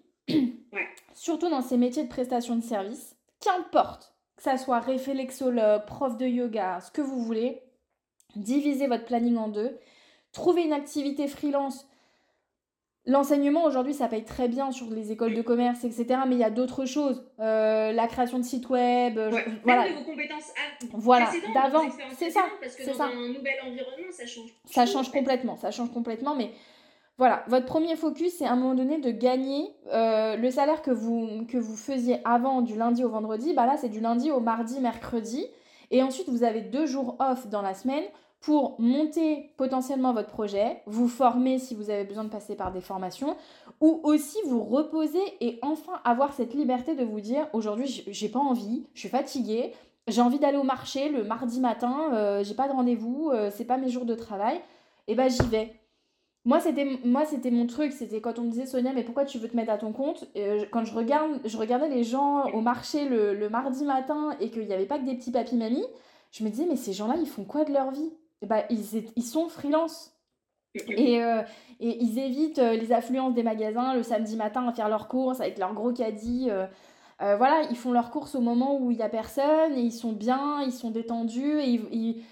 surtout 1.16 1.50
dans 1.50 1.64
ces 1.64 1.78
métiers 1.78 2.04
de 2.04 2.10
prestation 2.10 2.56
de 2.56 2.62
service, 2.62 3.16
qu'importe 3.40 4.15
que 4.38 4.44
ça 4.44 4.58
soit 4.58 4.80
réflexologue, 4.80 5.86
prof 5.86 6.18
de 6.18 6.26
yoga, 6.26 6.80
ce 6.82 6.92
que 6.92 7.02
vous 7.02 7.20
voulez, 7.20 7.62
divisez 8.36 8.88
votre 8.88 9.06
planning 9.06 9.38
en 9.38 9.48
deux, 9.48 9.80
trouvez 10.32 10.64
une 10.64 10.74
activité 10.74 11.28
freelance 11.28 11.88
L'enseignement 13.08 13.66
aujourd'hui, 13.66 13.94
ça 13.94 14.08
paye 14.08 14.24
très 14.24 14.48
bien 14.48 14.72
sur 14.72 14.90
les 14.90 15.12
écoles 15.12 15.36
de 15.36 15.42
commerce, 15.44 15.84
etc. 15.84 16.22
Mais 16.28 16.36
il 16.36 16.40
y 16.40 16.44
a 16.44 16.50
d'autres 16.50 16.86
choses. 16.86 17.24
Euh, 17.40 17.92
la 17.92 18.08
création 18.08 18.40
de 18.40 18.44
sites 18.44 18.68
web. 18.70 19.20
Euh, 19.20 19.30
voilà. 19.64 19.84
Même 19.84 19.94
de 19.94 20.00
vos 20.00 20.06
compétences 20.06 20.54
voilà, 20.92 21.30
d'avant. 21.54 21.84
C'est 22.18 22.32
ça. 22.32 22.46
Parce 22.60 22.76
que 22.76 22.84
dans 22.84 23.04
un 23.04 23.14
nouvel 23.14 23.54
environnement, 23.64 24.12
ça 24.12 24.26
change. 24.26 24.50
Ça 24.66 24.88
change 24.88 25.12
complètement. 25.12 25.56
Ça 25.56 25.70
change 25.70 25.94
complètement. 25.94 26.36
Mais 26.36 26.50
voilà, 27.18 27.46
votre 27.48 27.66
premier 27.66 27.96
focus, 27.96 28.34
c'est 28.38 28.46
à 28.46 28.52
un 28.52 28.56
moment 28.58 28.76
donné 28.76 29.00
de 29.00 29.10
gagner 29.10 29.74
euh, 29.94 30.36
le 30.36 30.52
salaire 30.52 30.82
que 30.82 30.92
vous, 30.92 31.46
faisiez 31.78 32.20
avant 32.26 32.62
du 32.62 32.76
lundi 32.76 33.06
au 33.06 33.10
vendredi. 33.10 33.54
Bah 33.54 33.66
là, 33.66 33.78
c'est 33.78 33.90
du 33.90 34.02
lundi 34.02 34.32
au 34.32 34.42
mardi, 34.42 34.82
mercredi. 34.82 35.46
Et 35.92 36.04
ensuite, 36.04 36.28
vous 36.28 36.44
avez 36.44 36.62
deux 36.62 36.86
jours 36.86 37.16
off 37.20 37.48
dans 37.48 37.62
la 37.62 37.74
semaine 37.74 38.04
pour 38.42 38.76
monter 38.80 39.54
potentiellement 39.58 40.14
votre 40.14 40.28
projet, 40.28 40.82
vous 40.88 41.08
former 41.08 41.58
si 41.58 41.74
vous 41.74 41.90
avez 41.90 42.04
besoin 42.04 42.26
de 42.26 42.30
passer 42.30 42.56
par 42.56 42.72
des 42.72 42.82
formations, 42.82 43.38
ou 43.80 44.02
aussi 44.04 44.38
vous 44.46 44.64
reposer 44.64 45.24
et 45.40 45.58
enfin 45.62 45.94
avoir 46.04 46.34
cette 46.34 46.54
liberté 46.54 46.96
de 46.96 47.04
vous 47.04 47.22
dire 47.22 47.48
aujourd'hui 47.54 48.04
j'ai 48.08 48.30
pas 48.30 48.40
envie, 48.40 48.86
je 48.94 49.00
suis 49.00 49.10
fatiguée, 49.10 49.74
j'ai 50.08 50.22
envie 50.22 50.38
d'aller 50.38 50.58
au 50.58 50.64
marché 50.64 51.10
le 51.10 51.24
mardi 51.24 51.60
matin, 51.60 52.12
euh, 52.14 52.44
j'ai 52.44 52.54
pas 52.54 52.68
de 52.68 52.74
rendez-vous, 52.74 53.32
euh, 53.34 53.50
c'est 53.52 53.66
pas 53.66 53.78
mes 53.78 53.90
jours 53.90 54.06
de 54.06 54.14
travail, 54.14 54.62
et 55.08 55.16
ben 55.16 55.28
j'y 55.28 55.42
vais. 55.48 55.74
Moi 56.46 56.60
c'était 56.60 56.86
moi 57.04 57.26
c'était 57.26 57.50
mon 57.52 57.66
truc, 57.66 57.92
c'était 57.92 58.22
quand 58.22 58.38
on 58.38 58.44
me 58.44 58.52
disait 58.52 58.68
Sonia 58.68 58.94
mais 58.94 59.04
pourquoi 59.04 59.26
tu 59.26 59.40
veux 59.40 59.50
te 59.50 59.56
mettre 59.56 59.72
à 59.72 59.78
ton 59.80 59.92
compte? 59.92 60.30
Euh, 60.38 60.66
Quand 60.72 60.86
je 60.86 60.94
regarde 60.94 61.42
je 61.44 61.58
regardais 61.58 61.90
les 61.90 62.04
gens 62.04 62.46
au 62.52 62.62
marché 62.62 63.10
le, 63.10 63.34
le 63.34 63.50
mardi 63.50 63.84
matin 63.84 64.36
et 64.40 64.52
qu'il 64.52 64.66
n'y 64.68 64.74
avait 64.74 64.86
pas 64.86 65.00
que 65.00 65.06
des 65.06 65.16
petits 65.16 65.32
papis 65.32 65.56
mamies, 65.56 65.86
je 66.32 66.44
me 66.44 66.50
disais 66.50 66.66
mais 66.70 66.76
ces 66.76 66.94
gens-là 66.94 67.16
ils 67.20 67.28
font 67.28 67.46
quoi 67.46 67.66
de 67.66 67.74
leur 67.74 67.92
vie? 67.92 68.12
Bah, 68.44 68.64
ils, 68.70 68.80
ils 69.16 69.24
sont 69.24 69.50
freelance. 69.50 70.12
Et, 70.90 71.24
euh, 71.24 71.42
et, 71.80 72.04
ils 72.04 72.20
évitent 72.20 72.60
euh, 72.60 72.76
les 72.76 72.92
affluences 72.92 73.34
des 73.34 73.44
magasins 73.44 73.94
le 73.96 74.04
samedi 74.04 74.36
matin 74.36 74.68
à 74.68 74.74
faire 74.74 74.90
leurs 74.90 75.08
courses 75.08 75.40
avec 75.40 75.58
leurs 75.58 75.74
gros 75.74 75.94
caddies. 75.94 76.50
Euh, 76.52 77.38
voilà, 77.38 77.64
ils 77.72 77.78
font 77.78 77.94
leurs 77.94 78.12
courses 78.12 78.36
au 78.36 78.42
moment 78.42 78.78
où 78.78 78.92
il 78.92 78.98
n'y 78.98 79.04
a 79.04 79.10
personne 79.10 79.74
et 79.74 79.82
ils 79.82 79.94
sont 79.94 80.12
bien, 80.12 80.62
ils 80.64 80.74
sont 80.74 80.92
détendus. 80.92 81.60
Et 81.62 81.82
ils, 81.92 82.24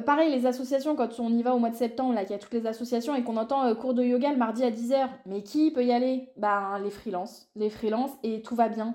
pareil, 0.00 0.30
les 0.30 0.46
associations, 0.46 0.96
quand 0.96 1.20
on 1.20 1.30
y 1.30 1.42
va 1.42 1.54
au 1.54 1.58
mois 1.58 1.70
de 1.70 1.76
septembre, 1.76 2.14
là, 2.14 2.22
qu'il 2.22 2.32
y 2.32 2.34
a 2.34 2.38
toutes 2.38 2.54
les 2.54 2.66
associations 2.66 3.14
et 3.14 3.22
qu'on 3.22 3.36
entend 3.36 3.74
cours 3.74 3.94
de 3.94 4.02
yoga 4.02 4.30
le 4.30 4.36
mardi 4.36 4.64
à 4.64 4.70
10h, 4.70 5.08
mais 5.26 5.42
qui 5.42 5.70
peut 5.70 5.84
y 5.84 5.92
aller? 5.92 6.28
Ben, 6.36 6.78
les 6.82 6.90
freelances. 6.90 7.48
Les 7.56 7.70
freelances 7.70 8.12
et 8.22 8.42
tout 8.42 8.54
va 8.54 8.68
bien. 8.68 8.94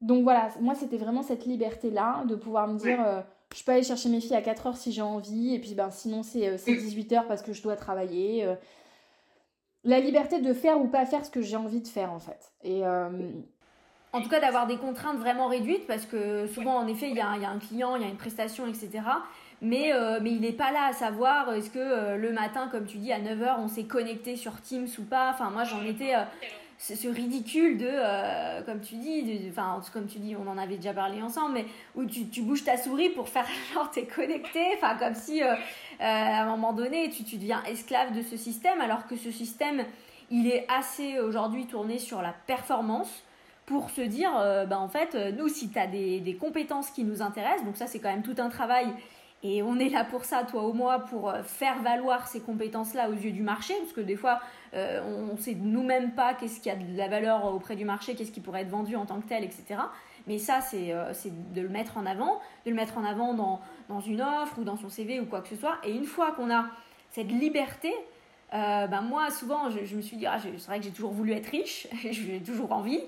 Donc 0.00 0.22
voilà, 0.22 0.48
moi, 0.60 0.74
c'était 0.74 0.96
vraiment 0.96 1.22
cette 1.22 1.46
liberté-là 1.46 2.24
de 2.26 2.34
pouvoir 2.34 2.68
me 2.68 2.78
dire 2.78 3.24
je 3.56 3.64
peux 3.64 3.72
aller 3.72 3.82
chercher 3.82 4.08
mes 4.08 4.20
filles 4.20 4.36
à 4.36 4.42
4 4.42 4.66
heures 4.68 4.76
si 4.76 4.92
j'ai 4.92 5.02
envie, 5.02 5.54
et 5.54 5.58
puis 5.58 5.74
ben, 5.74 5.90
sinon 5.90 6.22
c'est 6.22 6.56
18 6.56 7.12
euh, 7.12 7.16
heures 7.16 7.26
parce 7.26 7.42
que 7.42 7.52
je 7.52 7.62
dois 7.62 7.76
travailler. 7.76 8.44
Euh. 8.44 8.54
La 9.82 9.98
liberté 9.98 10.40
de 10.40 10.52
faire 10.52 10.80
ou 10.80 10.88
pas 10.88 11.06
faire 11.06 11.24
ce 11.24 11.30
que 11.30 11.40
j'ai 11.40 11.56
envie 11.56 11.80
de 11.80 11.88
faire 11.88 12.12
en 12.12 12.20
fait. 12.20 12.52
Et, 12.62 12.86
euh, 12.86 13.08
En 14.12 14.20
tout 14.20 14.28
cas, 14.28 14.40
d'avoir 14.40 14.66
des 14.66 14.76
contraintes 14.76 15.16
vraiment 15.16 15.48
réduites 15.48 15.86
parce 15.86 16.04
que 16.04 16.46
souvent, 16.46 16.76
en 16.76 16.86
effet, 16.86 17.08
il 17.08 17.16
y 17.16 17.20
a, 17.20 17.28
un 17.28 17.58
client, 17.58 17.96
il 17.96 18.02
y 18.02 18.04
a 18.04 18.08
une 18.08 18.18
prestation, 18.18 18.66
etc. 18.66 18.90
Mais, 19.62 19.92
mais 20.22 20.30
il 20.30 20.40
n'est 20.40 20.52
pas 20.52 20.72
là 20.72 20.86
à 20.88 20.92
savoir 20.94 21.52
est-ce 21.52 21.68
que 21.68 22.16
le 22.16 22.32
matin, 22.32 22.68
comme 22.72 22.86
tu 22.86 22.96
dis, 22.96 23.12
à 23.12 23.20
9h, 23.20 23.56
on 23.58 23.68
s'est 23.68 23.84
connecté 23.84 24.36
sur 24.36 24.60
Teams 24.62 24.88
ou 24.98 25.02
pas. 25.02 25.30
Enfin, 25.30 25.50
moi, 25.50 25.64
j'en 25.64 25.82
étais 25.84 26.14
ce 26.80 27.08
ridicule 27.08 27.76
de, 27.76 27.86
euh, 27.86 28.62
comme 28.62 28.80
tu 28.80 28.94
dis, 28.94 29.46
enfin, 29.50 29.80
comme 29.92 30.06
tu 30.06 30.18
dis, 30.18 30.34
on 30.34 30.48
en 30.48 30.56
avait 30.56 30.76
déjà 30.76 30.94
parlé 30.94 31.22
ensemble, 31.22 31.54
mais 31.54 31.66
où 31.94 32.06
tu, 32.06 32.28
tu 32.28 32.42
bouges 32.42 32.64
ta 32.64 32.78
souris 32.78 33.10
pour 33.10 33.28
faire 33.28 33.46
genre 33.74 33.90
t'es 33.90 34.06
connecté, 34.06 34.60
enfin, 34.76 34.96
comme 34.96 35.14
si 35.14 35.42
euh, 35.42 35.52
euh, 35.52 35.56
à 36.00 36.42
un 36.42 36.46
moment 36.46 36.72
donné 36.72 37.10
tu, 37.10 37.22
tu 37.22 37.36
deviens 37.36 37.62
esclave 37.64 38.16
de 38.16 38.22
ce 38.22 38.36
système, 38.36 38.80
alors 38.80 39.06
que 39.06 39.16
ce 39.16 39.30
système, 39.30 39.84
il 40.30 40.48
est 40.48 40.66
assez 40.70 41.20
aujourd'hui 41.20 41.66
tourné 41.66 41.98
sur 41.98 42.22
la 42.22 42.34
performance 42.46 43.24
pour 43.66 43.90
se 43.90 44.00
dire, 44.00 44.32
bah, 44.68 44.80
en 44.80 44.88
fait, 44.88 45.14
nous, 45.36 45.48
si 45.48 45.70
tu 45.70 45.78
as 45.78 45.86
des, 45.86 46.18
des, 46.18 46.34
compétences 46.34 46.90
qui 46.90 47.04
nous 47.04 47.22
intéressent, 47.22 47.64
donc 47.64 47.76
ça, 47.76 47.86
c'est 47.86 48.00
quand 48.00 48.08
même 48.08 48.24
tout 48.24 48.34
un 48.38 48.48
travail 48.48 48.88
et 49.42 49.62
on 49.62 49.78
est 49.78 49.88
là 49.88 50.04
pour 50.04 50.24
ça, 50.24 50.44
toi 50.44 50.66
ou 50.66 50.74
moi, 50.74 50.98
pour 50.98 51.30
euh, 51.30 51.42
faire 51.42 51.80
valoir 51.80 52.28
ces 52.28 52.40
compétences-là 52.40 53.08
aux 53.08 53.14
yeux 53.14 53.32
du 53.32 53.42
marché, 53.42 53.74
parce 53.80 53.92
que 53.92 54.02
des 54.02 54.16
fois, 54.16 54.40
euh, 54.74 55.00
on 55.02 55.34
ne 55.34 55.38
sait 55.38 55.54
nous-mêmes 55.54 56.12
pas 56.12 56.34
qu'est-ce 56.34 56.60
qui 56.60 56.68
a 56.68 56.76
de 56.76 56.96
la 56.96 57.08
valeur 57.08 57.46
auprès 57.46 57.74
du 57.74 57.86
marché, 57.86 58.14
qu'est-ce 58.14 58.32
qui 58.32 58.40
pourrait 58.40 58.62
être 58.62 58.68
vendu 58.68 58.96
en 58.96 59.06
tant 59.06 59.20
que 59.20 59.26
tel, 59.26 59.42
etc. 59.42 59.80
Mais 60.26 60.36
ça, 60.36 60.60
euh, 60.74 61.10
c'est 61.14 61.52
de 61.54 61.60
le 61.62 61.70
mettre 61.70 61.96
en 61.96 62.04
avant, 62.04 62.38
de 62.66 62.70
le 62.70 62.76
mettre 62.76 62.98
en 62.98 63.04
avant 63.04 63.32
dans, 63.32 63.62
dans, 63.88 64.00
une 64.00 64.20
offre 64.20 64.58
ou 64.58 64.64
dans 64.64 64.76
son 64.76 64.90
CV 64.90 65.20
ou 65.20 65.24
quoi 65.24 65.40
que 65.40 65.48
ce 65.48 65.56
soit. 65.56 65.78
Et 65.84 65.92
une 65.92 66.04
fois 66.04 66.32
qu'on 66.32 66.52
a 66.54 66.66
cette 67.10 67.32
liberté, 67.32 67.94
ben 68.52 69.00
moi, 69.00 69.30
souvent, 69.30 69.70
je, 69.70 69.96
me 69.96 70.02
suis 70.02 70.18
dit, 70.18 70.26
ah, 70.26 70.38
c'est 70.38 70.66
vrai 70.66 70.78
que 70.78 70.84
j'ai 70.84 70.90
toujours 70.90 71.12
voulu 71.12 71.32
être 71.32 71.46
riche, 71.46 71.86
j'ai 72.10 72.42
toujours 72.42 72.72
envie, 72.72 73.00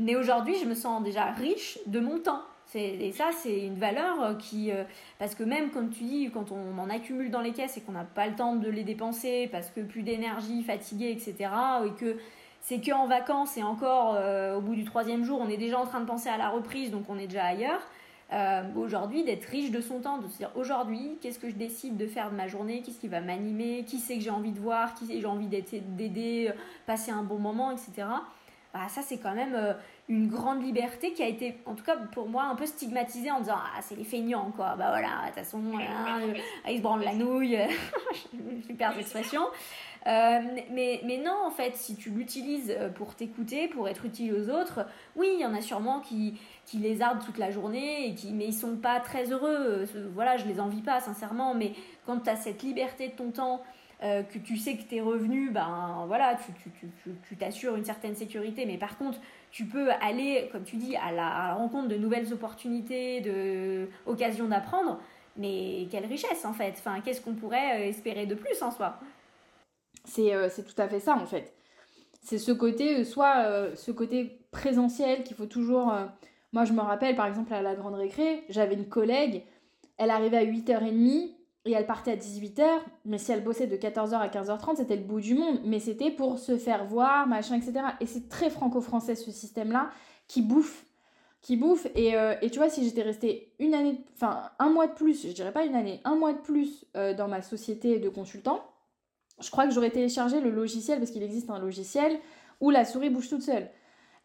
mais 0.00 0.16
aujourd'hui, 0.16 0.56
je 0.60 0.66
me 0.66 0.74
sens 0.74 1.02
déjà 1.02 1.26
riche 1.26 1.78
de 1.86 2.00
mon 2.00 2.18
temps. 2.18 2.42
Et 2.74 3.12
ça, 3.12 3.30
c'est 3.32 3.60
une 3.60 3.78
valeur 3.78 4.22
euh, 4.22 4.34
qui. 4.34 4.72
Euh, 4.72 4.82
parce 5.18 5.34
que 5.34 5.44
même, 5.44 5.70
comme 5.70 5.90
tu 5.90 6.04
dis, 6.04 6.30
quand 6.32 6.50
on 6.50 6.78
en 6.78 6.90
accumule 6.90 7.30
dans 7.30 7.40
les 7.40 7.52
caisses 7.52 7.76
et 7.76 7.80
qu'on 7.80 7.92
n'a 7.92 8.04
pas 8.04 8.26
le 8.26 8.34
temps 8.34 8.56
de 8.56 8.68
les 8.68 8.82
dépenser 8.82 9.48
parce 9.50 9.70
que 9.70 9.80
plus 9.80 10.02
d'énergie, 10.02 10.62
fatigué, 10.62 11.10
etc., 11.10 11.50
et 11.86 11.90
que 11.98 12.16
c'est 12.60 12.80
qu'en 12.80 13.06
vacances 13.06 13.56
et 13.56 13.62
encore 13.62 14.14
euh, 14.16 14.56
au 14.56 14.60
bout 14.60 14.74
du 14.74 14.84
troisième 14.84 15.24
jour, 15.24 15.40
on 15.40 15.48
est 15.48 15.56
déjà 15.56 15.78
en 15.78 15.86
train 15.86 16.00
de 16.00 16.06
penser 16.06 16.28
à 16.28 16.36
la 16.36 16.48
reprise, 16.48 16.90
donc 16.90 17.04
on 17.08 17.18
est 17.18 17.28
déjà 17.28 17.44
ailleurs. 17.44 17.80
aujourd'hui, 18.76 19.22
d'être 19.22 19.44
riche 19.44 19.70
de 19.70 19.80
son 19.80 20.00
temps, 20.00 20.18
de 20.18 20.26
se 20.26 20.38
dire 20.38 20.50
aujourd'hui, 20.56 21.16
qu'est-ce 21.22 21.38
que 21.38 21.48
je 21.48 21.54
décide 21.54 21.96
de 21.96 22.08
faire 22.08 22.32
de 22.32 22.36
ma 22.36 22.48
journée, 22.48 22.82
qu'est-ce 22.82 22.98
qui 22.98 23.08
va 23.08 23.20
m'animer, 23.20 23.84
qui 23.86 23.98
c'est 23.98 24.16
que 24.16 24.22
j'ai 24.22 24.30
envie 24.30 24.50
de 24.50 24.58
voir, 24.58 24.94
qui 24.94 25.06
c'est 25.06 25.14
que 25.14 25.20
j'ai 25.20 25.26
envie 25.26 25.46
d'aider, 25.46 26.50
passer 26.86 27.12
un 27.12 27.22
bon 27.22 27.38
moment, 27.38 27.70
etc. 27.70 28.08
Bah, 28.74 28.88
ça, 28.88 29.00
c'est 29.02 29.18
quand 29.18 29.34
même 29.34 29.76
une 30.08 30.28
grande 30.28 30.62
liberté 30.62 31.12
qui 31.12 31.22
a 31.22 31.26
été, 31.26 31.58
en 31.66 31.74
tout 31.74 31.84
cas 31.84 31.96
pour 31.96 32.28
moi, 32.28 32.44
un 32.44 32.54
peu 32.54 32.66
stigmatisée 32.66 33.30
en 33.30 33.40
disant 33.40 33.56
Ah, 33.56 33.80
c'est 33.82 33.96
les 33.96 34.04
feignants, 34.04 34.52
quoi. 34.54 34.76
Bah 34.76 34.88
voilà, 34.88 35.08
de 35.22 35.26
toute 35.26 35.34
façon, 35.34 35.60
euh, 35.74 36.34
ils 36.68 36.78
se 36.78 36.82
branlent 36.82 37.02
la 37.04 37.14
nouille. 37.14 37.58
Super 38.66 38.96
expression. 38.98 39.42
Euh, 40.06 40.40
mais, 40.70 41.00
mais 41.04 41.18
non, 41.18 41.34
en 41.44 41.50
fait, 41.50 41.74
si 41.74 41.96
tu 41.96 42.10
l'utilises 42.10 42.76
pour 42.94 43.16
t'écouter, 43.16 43.66
pour 43.66 43.88
être 43.88 44.04
utile 44.04 44.32
aux 44.34 44.48
autres, 44.50 44.86
oui, 45.16 45.28
il 45.34 45.40
y 45.40 45.46
en 45.46 45.52
a 45.52 45.60
sûrement 45.60 45.98
qui, 45.98 46.38
qui 46.64 46.78
lézardent 46.78 47.24
toute 47.24 47.38
la 47.38 47.50
journée, 47.50 48.06
et 48.06 48.14
qui, 48.14 48.32
mais 48.32 48.46
ils 48.46 48.54
sont 48.54 48.76
pas 48.76 49.00
très 49.00 49.32
heureux. 49.32 49.84
Voilà, 50.14 50.36
je 50.36 50.46
les 50.46 50.60
envie 50.60 50.82
pas, 50.82 51.00
sincèrement, 51.00 51.54
mais 51.54 51.72
quand 52.06 52.20
tu 52.20 52.30
as 52.30 52.36
cette 52.36 52.62
liberté 52.62 53.08
de 53.08 53.14
ton 53.14 53.32
temps, 53.32 53.62
que 54.00 54.38
tu 54.38 54.56
sais 54.56 54.76
que 54.76 54.82
tes 54.82 55.00
revenus, 55.00 55.52
ben 55.52 56.04
voilà, 56.06 56.38
tu 57.28 57.36
t'assures 57.36 57.76
une 57.76 57.84
certaine 57.84 58.14
sécurité, 58.14 58.66
mais 58.66 58.76
par 58.76 58.98
contre, 58.98 59.18
tu 59.50 59.64
peux 59.64 59.90
aller, 60.02 60.48
comme 60.52 60.64
tu 60.64 60.76
dis, 60.76 60.96
à 60.96 61.12
la, 61.12 61.54
rencontre 61.54 61.88
de 61.88 61.96
nouvelles 61.96 62.32
opportunités, 62.32 63.20
de 63.20 63.88
occasions 64.04 64.48
d'apprendre. 64.48 65.00
Mais 65.38 65.86
quelle 65.90 66.06
richesse 66.06 66.44
en 66.44 66.52
fait 66.52 66.74
enfin, 66.78 67.00
Qu'est-ce 67.00 67.20
qu'on 67.20 67.34
pourrait 67.34 67.88
espérer 67.88 68.26
de 68.26 68.34
plus 68.34 68.62
en 68.62 68.70
soi? 68.70 68.98
C'est 70.04 70.30
tout 70.64 70.80
à 70.80 70.88
fait 70.88 71.00
ça 71.00 71.14
en 71.14 71.26
fait. 71.26 71.52
C'est 72.22 72.38
ce 72.38 72.52
côté, 72.52 73.04
soit 73.04 73.74
ce 73.76 73.90
côté 73.92 74.40
présentiel 74.50 75.24
qu'il 75.24 75.36
faut 75.36 75.46
toujours 75.46 75.92
moi, 76.56 76.64
je 76.64 76.72
me 76.72 76.80
rappelle, 76.80 77.14
par 77.16 77.26
exemple, 77.26 77.52
à 77.52 77.60
la 77.60 77.74
grande 77.74 77.96
récré, 77.96 78.44
j'avais 78.48 78.76
une 78.76 78.88
collègue, 78.88 79.42
elle 79.98 80.08
arrivait 80.08 80.38
à 80.38 80.44
8h30 80.44 81.32
et 81.66 81.72
elle 81.72 81.86
partait 81.86 82.12
à 82.12 82.16
18h, 82.16 82.64
mais 83.04 83.18
si 83.18 83.32
elle 83.32 83.44
bossait 83.44 83.66
de 83.66 83.76
14h 83.76 84.14
à 84.14 84.28
15h30, 84.28 84.76
c'était 84.76 84.96
le 84.96 85.02
bout 85.02 85.20
du 85.20 85.34
monde, 85.34 85.60
mais 85.64 85.80
c'était 85.80 86.10
pour 86.10 86.38
se 86.38 86.56
faire 86.56 86.86
voir, 86.86 87.26
machin, 87.26 87.56
etc. 87.56 87.84
Et 88.00 88.06
c'est 88.06 88.28
très 88.28 88.48
franco-français 88.48 89.16
ce 89.16 89.30
système-là, 89.30 89.90
qui 90.28 90.42
bouffe 90.42 90.86
qui 91.46 91.56
bouffe. 91.56 91.86
Et, 91.94 92.16
euh, 92.16 92.34
et, 92.42 92.50
tu 92.50 92.58
vois, 92.58 92.68
si 92.68 92.84
j'étais 92.84 93.02
restée 93.02 93.52
une 93.60 93.72
année, 93.72 94.00
enfin 94.14 94.50
un 94.58 94.68
mois 94.68 94.88
de 94.88 94.94
plus, 94.94 95.28
je 95.28 95.32
dirais 95.32 95.52
pas 95.52 95.64
une 95.64 95.76
année, 95.76 96.00
un 96.04 96.16
mois 96.16 96.32
de 96.32 96.38
plus 96.38 96.84
euh, 96.96 97.14
dans 97.14 97.28
ma 97.28 97.40
société 97.40 98.00
de 98.00 98.08
consultant, 98.08 98.64
je 99.40 99.48
crois 99.52 99.66
que 99.68 99.72
j'aurais 99.72 99.90
téléchargé 99.90 100.40
le 100.40 100.50
logiciel, 100.50 100.98
parce 100.98 101.12
qu'il 101.12 101.22
existe 101.22 101.48
un 101.48 101.60
logiciel 101.60 102.18
où 102.60 102.70
la 102.70 102.84
souris 102.84 103.10
bouge 103.10 103.28
toute 103.28 103.42
seule. 103.42 103.68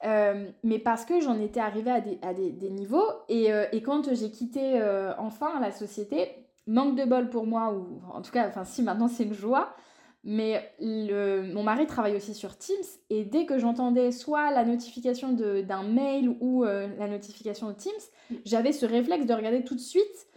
Euh, 0.03 0.49
mais 0.63 0.79
parce 0.79 1.05
que 1.05 1.21
j'en 1.21 1.39
étais 1.39 1.59
arrivée 1.59 1.91
à 1.91 2.01
des, 2.01 2.17
à 2.23 2.33
des, 2.33 2.49
des 2.49 2.71
niveaux. 2.71 3.05
Et, 3.29 3.49
et 3.71 3.83
quand 3.83 4.15
j'ai 4.15 4.31
quitté 4.31 4.81
enfin 5.19 5.59
la 5.59 5.71
société, 5.71 6.40
manque 6.67 6.95
de 6.95 7.05
bol 7.05 7.29
pour 7.29 7.45
moi, 7.45 7.73
ou 7.73 8.01
en 8.13 8.21
tout 8.21 8.31
cas, 8.31 8.47
enfin 8.47 8.63
si 8.63 8.81
maintenant 8.81 9.07
c'est 9.07 9.23
une 9.23 9.33
joie, 9.33 9.75
mais 10.23 10.71
le, 10.79 11.51
mon 11.53 11.63
mari 11.63 11.87
travaille 11.87 12.15
aussi 12.15 12.33
sur 12.33 12.57
Teams, 12.57 12.77
et 13.09 13.25
dès 13.25 13.45
que 13.45 13.57
j'entendais 13.57 14.11
soit 14.11 14.51
la 14.51 14.63
notification 14.63 15.33
d'un 15.33 15.83
mail 15.83 16.35
ou 16.39 16.63
la 16.63 17.07
notification 17.07 17.69
de 17.69 17.73
Teams, 17.73 18.39
j'avais 18.45 18.71
ce 18.71 18.85
réflexe 18.85 19.25
de 19.25 19.33
regarder 19.33 19.63
tout 19.63 19.75
de 19.75 19.79
suite, 19.79 20.27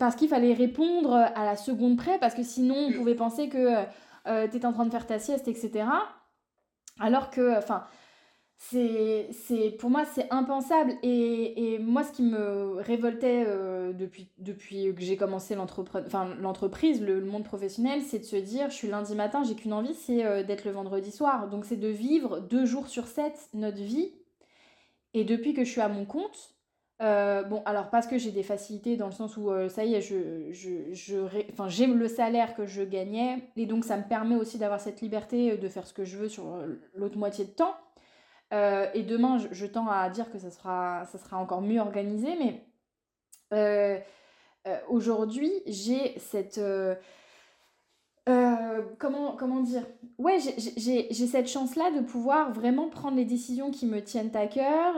parce 0.00 0.16
qu'il 0.16 0.28
fallait 0.28 0.52
répondre 0.52 1.14
à 1.14 1.44
la 1.44 1.54
seconde 1.54 1.96
près, 1.96 2.18
parce 2.18 2.34
que 2.34 2.42
sinon 2.42 2.88
on 2.88 2.92
pouvait 2.92 3.14
penser 3.14 3.48
que 3.48 3.84
tu 4.26 4.56
étais 4.56 4.66
en 4.66 4.72
train 4.72 4.84
de 4.84 4.90
faire 4.90 5.06
ta 5.06 5.20
sieste, 5.20 5.46
etc. 5.46 5.84
Alors 6.98 7.30
que, 7.30 7.56
enfin, 7.56 7.84
c'est, 8.56 9.28
c'est, 9.32 9.70
pour 9.72 9.90
moi, 9.90 10.04
c'est 10.04 10.30
impensable. 10.32 10.94
Et, 11.02 11.74
et, 11.74 11.78
moi, 11.78 12.02
ce 12.04 12.12
qui 12.12 12.22
me 12.22 12.76
révoltait 12.78 13.44
euh, 13.46 13.92
depuis, 13.92 14.30
depuis 14.38 14.94
que 14.94 15.02
j'ai 15.02 15.16
commencé 15.16 15.56
enfin, 15.56 16.34
l'entreprise, 16.40 17.02
le, 17.02 17.20
monde 17.20 17.44
professionnel, 17.44 18.02
c'est 18.02 18.20
de 18.20 18.24
se 18.24 18.36
dire, 18.36 18.70
je 18.70 18.74
suis 18.74 18.88
lundi 18.88 19.14
matin, 19.14 19.42
j'ai 19.44 19.54
qu'une 19.54 19.72
envie, 19.72 19.94
c'est 19.94 20.24
euh, 20.24 20.42
d'être 20.42 20.64
le 20.64 20.70
vendredi 20.70 21.10
soir. 21.10 21.48
Donc, 21.48 21.64
c'est 21.64 21.76
de 21.76 21.88
vivre 21.88 22.40
deux 22.40 22.64
jours 22.64 22.88
sur 22.88 23.06
sept 23.06 23.48
notre 23.54 23.82
vie. 23.82 24.12
Et 25.14 25.24
depuis 25.24 25.52
que 25.54 25.64
je 25.64 25.70
suis 25.70 25.80
à 25.80 25.88
mon 25.88 26.04
compte, 26.04 26.54
euh, 27.02 27.42
bon, 27.42 27.62
alors 27.66 27.90
parce 27.90 28.06
que 28.06 28.18
j'ai 28.18 28.30
des 28.30 28.44
facilités 28.44 28.96
dans 28.96 29.06
le 29.06 29.12
sens 29.12 29.36
où 29.36 29.50
ça 29.68 29.84
y 29.84 29.94
est, 29.94 30.00
je, 30.00 30.52
je, 30.52 30.92
je 30.92 31.44
j'aime 31.68 31.98
le 31.98 32.08
salaire 32.08 32.54
que 32.54 32.66
je 32.66 32.82
gagnais 32.82 33.50
et 33.56 33.66
donc 33.66 33.84
ça 33.84 33.96
me 33.96 34.04
permet 34.04 34.36
aussi 34.36 34.58
d'avoir 34.58 34.80
cette 34.80 35.00
liberté 35.00 35.56
de 35.56 35.68
faire 35.68 35.86
ce 35.86 35.92
que 35.92 36.04
je 36.04 36.16
veux 36.16 36.28
sur 36.28 36.44
l'autre 36.94 37.18
moitié 37.18 37.44
de 37.44 37.50
temps. 37.50 37.74
Euh, 38.54 38.86
et 38.94 39.02
demain, 39.02 39.38
je, 39.50 39.66
tends 39.66 39.88
à 39.88 40.08
dire 40.10 40.30
que 40.30 40.38
ça 40.38 40.50
sera, 40.50 41.06
ça 41.06 41.18
sera 41.18 41.38
encore 41.38 41.60
mieux 41.60 41.80
organisé, 41.80 42.36
mais 42.38 42.62
euh, 43.52 43.98
euh, 44.68 44.78
aujourd'hui, 44.88 45.50
j'ai 45.66 46.16
cette... 46.18 46.60
comment, 48.98 49.34
comment 49.36 49.60
dire? 49.60 49.84
Ouais, 50.18 50.38
j'ai 50.38 51.26
cette 51.26 51.48
chance-là 51.48 51.90
de 51.90 52.00
pouvoir 52.00 52.52
vraiment 52.52 52.88
prendre 52.88 53.16
les 53.16 53.24
décisions 53.24 53.72
qui 53.72 53.86
me 53.86 54.00
tiennent 54.00 54.34
à 54.36 54.46
cœur. 54.46 54.94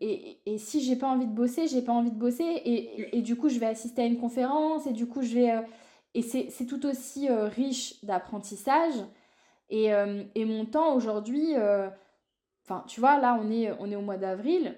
Et, 0.00 0.38
et, 0.46 0.58
si 0.58 0.82
j'ai 0.82 0.94
pas 0.94 1.08
envie 1.08 1.26
de 1.26 1.34
bosser, 1.34 1.66
j'ai 1.66 1.82
pas 1.82 1.92
envie 1.92 2.12
de 2.12 2.18
bosser. 2.18 2.62
Et, 3.12 3.22
du 3.22 3.34
coup, 3.34 3.48
je 3.48 3.58
vais 3.58 3.66
assister 3.66 4.02
à 4.02 4.06
une 4.06 4.18
conférence 4.18 4.86
et 4.86 4.92
du 4.92 5.06
coup, 5.06 5.22
je 5.22 5.34
vais. 5.34 5.64
et 6.14 6.22
c'est 6.22 6.66
tout 6.66 6.86
aussi 6.86 7.28
riche 7.28 8.04
d'apprentissage. 8.04 8.94
Et, 9.68 9.90
mon 10.44 10.64
temps 10.66 10.94
aujourd'hui, 10.94 11.56
Enfin, 12.70 12.84
tu 12.86 13.00
vois, 13.00 13.18
là, 13.18 13.36
on 13.42 13.50
est, 13.50 13.72
on 13.80 13.90
est 13.90 13.96
au 13.96 14.00
mois 14.00 14.16
d'avril. 14.16 14.76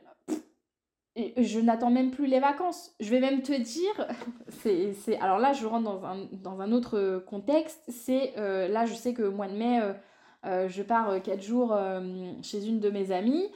Et 1.14 1.34
je 1.42 1.60
n'attends 1.60 1.90
même 1.90 2.10
plus 2.10 2.26
les 2.26 2.40
vacances. 2.40 2.94
Je 3.00 3.10
vais 3.10 3.20
même 3.20 3.42
te 3.42 3.52
dire, 3.52 4.08
c'est, 4.48 5.18
alors 5.20 5.38
là, 5.38 5.52
je 5.52 5.66
rentre 5.66 5.84
dans 5.84 6.06
un, 6.06 6.26
dans 6.32 6.62
un 6.62 6.72
autre 6.72 7.22
contexte. 7.26 7.82
C'est 7.88 8.32
euh, 8.38 8.66
là, 8.68 8.86
je 8.86 8.94
sais 8.94 9.12
que 9.12 9.24
au 9.24 9.30
mois 9.30 9.46
de 9.46 9.52
mai, 9.52 9.80
euh, 9.82 9.92
euh, 10.46 10.68
je 10.68 10.82
pars 10.82 11.20
4 11.22 11.42
jours 11.42 11.78
chez 12.42 12.66
une 12.66 12.80
de 12.80 12.88
mes 12.88 13.12
amies 13.12 13.46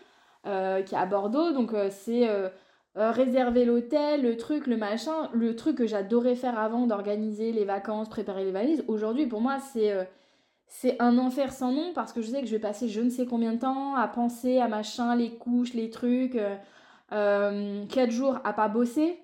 qui 0.44 0.50
est 0.50 0.98
à 0.98 1.06
Bordeaux. 1.06 1.52
Donc, 1.52 1.74
c'est 1.90 2.28
réserver 2.94 3.64
l'hôtel, 3.64 4.22
le 4.22 4.36
truc, 4.36 4.66
le 4.66 4.76
machin, 4.76 5.30
le 5.32 5.56
truc 5.56 5.78
que 5.78 5.86
j'adorais 5.86 6.36
faire 6.36 6.58
avant 6.58 6.86
d'organiser 6.86 7.52
les 7.52 7.64
vacances, 7.64 8.10
préparer 8.10 8.44
les 8.44 8.52
valises. 8.52 8.84
Aujourd'hui, 8.86 9.26
pour 9.26 9.40
moi, 9.40 9.58
c'est 9.58 10.06
c'est 10.68 11.00
un 11.00 11.18
enfer 11.18 11.52
sans 11.52 11.72
nom 11.72 11.92
parce 11.94 12.12
que 12.12 12.22
je 12.22 12.28
sais 12.28 12.40
que 12.40 12.46
je 12.46 12.52
vais 12.52 12.60
passer 12.60 12.88
je 12.88 13.00
ne 13.00 13.10
sais 13.10 13.26
combien 13.26 13.52
de 13.52 13.58
temps 13.58 13.94
à 13.94 14.08
penser 14.08 14.58
à 14.58 14.68
machin, 14.68 15.14
les 15.14 15.30
couches, 15.30 15.74
les 15.74 15.90
trucs, 15.90 16.36
euh, 16.36 16.56
euh, 17.12 17.84
quatre 17.86 18.10
jours 18.10 18.38
à 18.44 18.52
pas 18.52 18.68
bosser. 18.68 19.18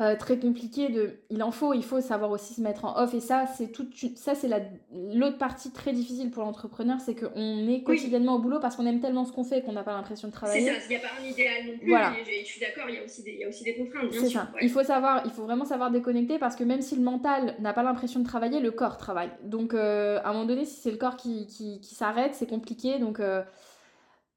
Euh, 0.00 0.16
très 0.16 0.38
compliqué 0.38 0.88
de 0.88 1.18
il 1.28 1.42
en 1.42 1.50
faut 1.50 1.74
il 1.74 1.84
faut 1.84 2.00
savoir 2.00 2.30
aussi 2.30 2.54
se 2.54 2.62
mettre 2.62 2.86
en 2.86 2.96
off. 3.02 3.12
Et 3.12 3.20
ça 3.20 3.44
c'est 3.46 3.70
tout 3.70 3.86
ça 4.14 4.34
c'est 4.34 4.48
l'autre 5.12 5.36
partie 5.36 5.72
très 5.72 5.92
difficile 5.92 6.30
pour 6.30 6.42
l'entrepreneur 6.42 6.98
c'est 7.04 7.14
qu'on 7.14 7.68
est 7.68 7.82
quotidiennement 7.82 8.36
au 8.36 8.38
boulot 8.38 8.60
parce 8.60 8.76
qu'on 8.76 8.86
aime 8.86 9.00
tellement 9.00 9.26
ce 9.26 9.32
qu'on 9.32 9.44
fait 9.44 9.60
qu'on 9.60 9.72
n'a 9.72 9.82
pas 9.82 9.92
l'impression 9.92 10.28
de 10.28 10.32
travailler. 10.32 10.64
C'est 10.64 10.72
ça 10.72 10.80
il 10.86 10.88
n'y 10.88 10.96
a 10.96 11.00
pas 11.00 11.14
un 11.20 11.26
idéal 11.26 11.66
non 11.66 11.78
plus 11.78 11.88
voilà. 11.90 12.14
je, 12.24 12.46
suis 12.46 12.60
d'accord 12.60 12.84
il 12.88 12.94
y 12.94 12.98
a 12.98 13.04
aussi 13.04 13.22
des, 13.22 13.32
il 13.32 13.40
y 13.40 13.44
a 13.44 13.48
aussi 13.48 13.62
des 13.62 13.76
contraintes 13.76 14.10
bien 14.10 14.20
sûr 14.20 14.40
ça. 14.40 14.50
il 14.62 14.70
faut 14.70 14.82
savoir 14.82 15.20
il 15.26 15.32
faut 15.32 15.42
vraiment 15.42 15.66
savoir 15.66 15.90
déconnecter 15.90 16.38
parce 16.38 16.56
que 16.56 16.64
même 16.64 16.80
si 16.80 16.96
le 16.96 17.02
mental 17.02 17.56
n'a 17.58 17.74
pas 17.74 17.82
l'impression 17.82 18.20
de 18.20 18.24
travailler 18.24 18.60
le 18.60 18.70
corps 18.70 18.96
travaille. 18.96 19.30
Donc 19.44 19.74
euh, 19.74 20.18
à 20.24 20.30
un 20.30 20.32
moment 20.32 20.46
donné 20.46 20.64
si 20.64 20.80
c'est 20.80 20.92
le 20.92 20.96
corps 20.96 21.16
qui, 21.16 21.46
qui, 21.46 21.78
qui 21.80 21.94
s'arrête 21.94 22.34
c'est 22.34 22.48
compliqué. 22.48 22.98
Donc 22.98 23.20
euh, 23.20 23.42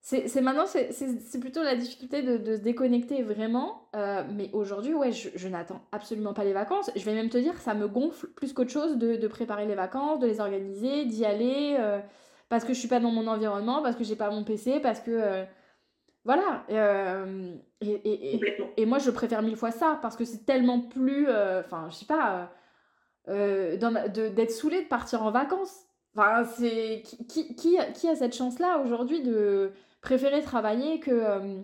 c'est 0.06 0.42
maintenant, 0.42 0.66
c'est 0.66 1.40
plutôt 1.40 1.64
la 1.64 1.78
difficulté 1.78 2.22
de, 2.24 2.36
de 2.36 2.58
se 2.58 2.62
déconnecter 2.62 3.24
vraiment. 3.24 3.88
Euh, 3.96 4.22
mais 4.30 4.50
aujourd'hui, 4.52 4.94
ouais, 4.94 5.14
je, 5.14 5.30
je 5.34 5.48
n'attends 5.48 5.82
absolument 5.94 6.34
pas 6.34 6.44
les 6.44 6.52
vacances. 6.52 6.92
Je 6.94 7.06
vais 7.06 7.14
même 7.14 7.30
te 7.30 7.38
dire, 7.38 7.58
ça 7.62 7.74
me 7.74 7.88
gonfle 7.88 8.28
plus 8.28 8.52
qu'autre 8.52 8.70
chose 8.70 8.98
de, 8.98 9.16
de, 9.16 9.28
préparer 9.30 9.66
les 9.66 9.76
vacances, 9.76 10.20
de 10.20 10.28
les 10.28 10.42
organiser, 10.42 11.06
d'y 11.06 11.24
aller, 11.24 11.78
euh, 11.80 12.02
parce 12.50 12.66
que 12.66 12.74
je 12.74 12.80
suis 12.80 12.90
pas 12.90 13.00
dans 13.00 13.12
mon 13.12 13.28
environnement, 13.28 13.82
parce 13.82 13.96
que 13.96 14.04
j'ai 14.04 14.18
pas 14.18 14.30
mon 14.30 14.44
PC, 14.44 14.82
parce 14.82 15.00
que. 15.00 15.12
Euh, 15.12 15.46
voilà. 16.26 16.66
Et, 17.82 17.88
et, 17.88 18.36
et, 18.36 18.42
et, 18.78 18.86
moi, 18.86 18.98
je 18.98 19.10
préfère 19.10 19.42
mille 19.42 19.58
fois 19.58 19.72
ça, 19.72 20.00
parce 20.02 20.18
que 20.18 20.26
c'est 20.26 20.46
tellement 20.46 20.82
plus. 20.82 21.30
Enfin, 21.30 21.88
je 21.90 21.96
sais 21.96 22.06
pas. 22.06 22.52
d'être 23.28 24.52
saoulé 24.52 24.84
de 24.84 24.88
partir 24.90 25.24
en 25.24 25.32
vacances. 25.32 25.86
Enfin, 26.14 26.44
c'est. 26.44 27.04
Qui, 27.06 27.56
qui, 27.56 27.78
qui 27.94 28.10
a 28.10 28.16
cette 28.16 28.36
chance-là 28.36 28.80
aujourd'hui 28.80 29.22
de 29.22 29.72
préférer 30.04 30.42
travailler 30.42 31.00
que, 31.00 31.12
euh, 31.12 31.62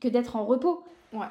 que 0.00 0.08
d'être 0.08 0.36
en 0.36 0.46
repos. 0.46 0.82
Ouais. 1.12 1.26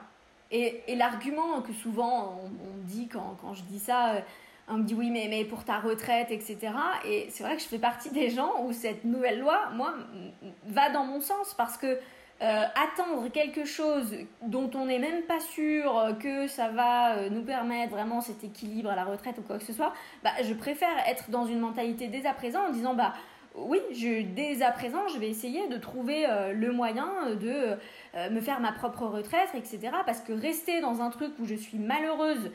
Et, 0.51 0.83
et 0.87 0.95
l'argument 0.95 1.61
que 1.61 1.73
souvent 1.73 2.37
on, 2.43 2.85
dit 2.85 3.07
quand, 3.07 3.37
quand, 3.41 3.53
je 3.53 3.63
dis 3.63 3.79
ça, 3.79 4.15
euh, 4.15 4.21
on 4.67 4.77
me 4.77 4.83
dit 4.83 4.93
oui, 4.93 5.09
mais, 5.09 5.27
mais 5.29 5.45
pour 5.45 5.63
ta 5.63 5.79
retraite, 5.79 6.29
etc. 6.29 6.57
Et 7.05 7.27
c'est 7.31 7.43
vrai 7.43 7.55
que 7.55 7.63
je 7.63 7.67
fais 7.67 7.79
partie 7.79 8.11
des 8.11 8.29
gens 8.29 8.63
où 8.63 8.73
cette 8.73 9.05
nouvelle 9.05 9.39
loi, 9.39 9.69
moi, 9.73 9.95
va 10.67 10.89
dans 10.91 11.05
mon 11.05 11.21
sens 11.21 11.53
parce 11.55 11.77
que 11.77 11.87
euh, 11.87 12.63
attendre 12.75 13.29
quelque 13.29 13.65
chose 13.65 14.13
dont 14.41 14.69
on 14.73 14.87
n'est 14.87 14.99
même 14.99 15.21
pas 15.23 15.39
sûr 15.39 16.15
que 16.19 16.47
ça 16.47 16.69
va 16.69 17.29
nous 17.29 17.43
permettre 17.43 17.91
vraiment 17.91 18.19
cet 18.19 18.43
équilibre 18.43 18.89
à 18.89 18.95
la 18.95 19.05
retraite 19.05 19.37
ou 19.37 19.41
quoi 19.41 19.57
que 19.57 19.63
ce 19.63 19.73
soit, 19.73 19.93
bah, 20.23 20.31
je 20.43 20.53
préfère 20.53 20.97
être 21.07 21.29
dans 21.29 21.45
une 21.45 21.59
mentalité 21.59 22.07
dès 22.07 22.25
à 22.25 22.33
présent 22.33 22.67
en 22.67 22.71
disant 22.71 22.93
bah 22.93 23.13
oui, 23.55 23.79
je, 23.91 24.21
dès 24.21 24.61
à 24.61 24.71
présent, 24.71 25.07
je 25.09 25.19
vais 25.19 25.29
essayer 25.29 25.67
de 25.67 25.77
trouver 25.77 26.25
euh, 26.27 26.53
le 26.53 26.71
moyen 26.71 27.35
de 27.35 27.77
euh, 28.15 28.29
me 28.29 28.39
faire 28.39 28.59
ma 28.61 28.71
propre 28.71 29.05
retraite, 29.05 29.49
etc. 29.55 29.91
Parce 30.05 30.21
que 30.21 30.31
rester 30.31 30.79
dans 30.79 31.01
un 31.01 31.09
truc 31.09 31.33
où 31.39 31.45
je 31.45 31.55
suis 31.55 31.77
malheureuse, 31.77 32.51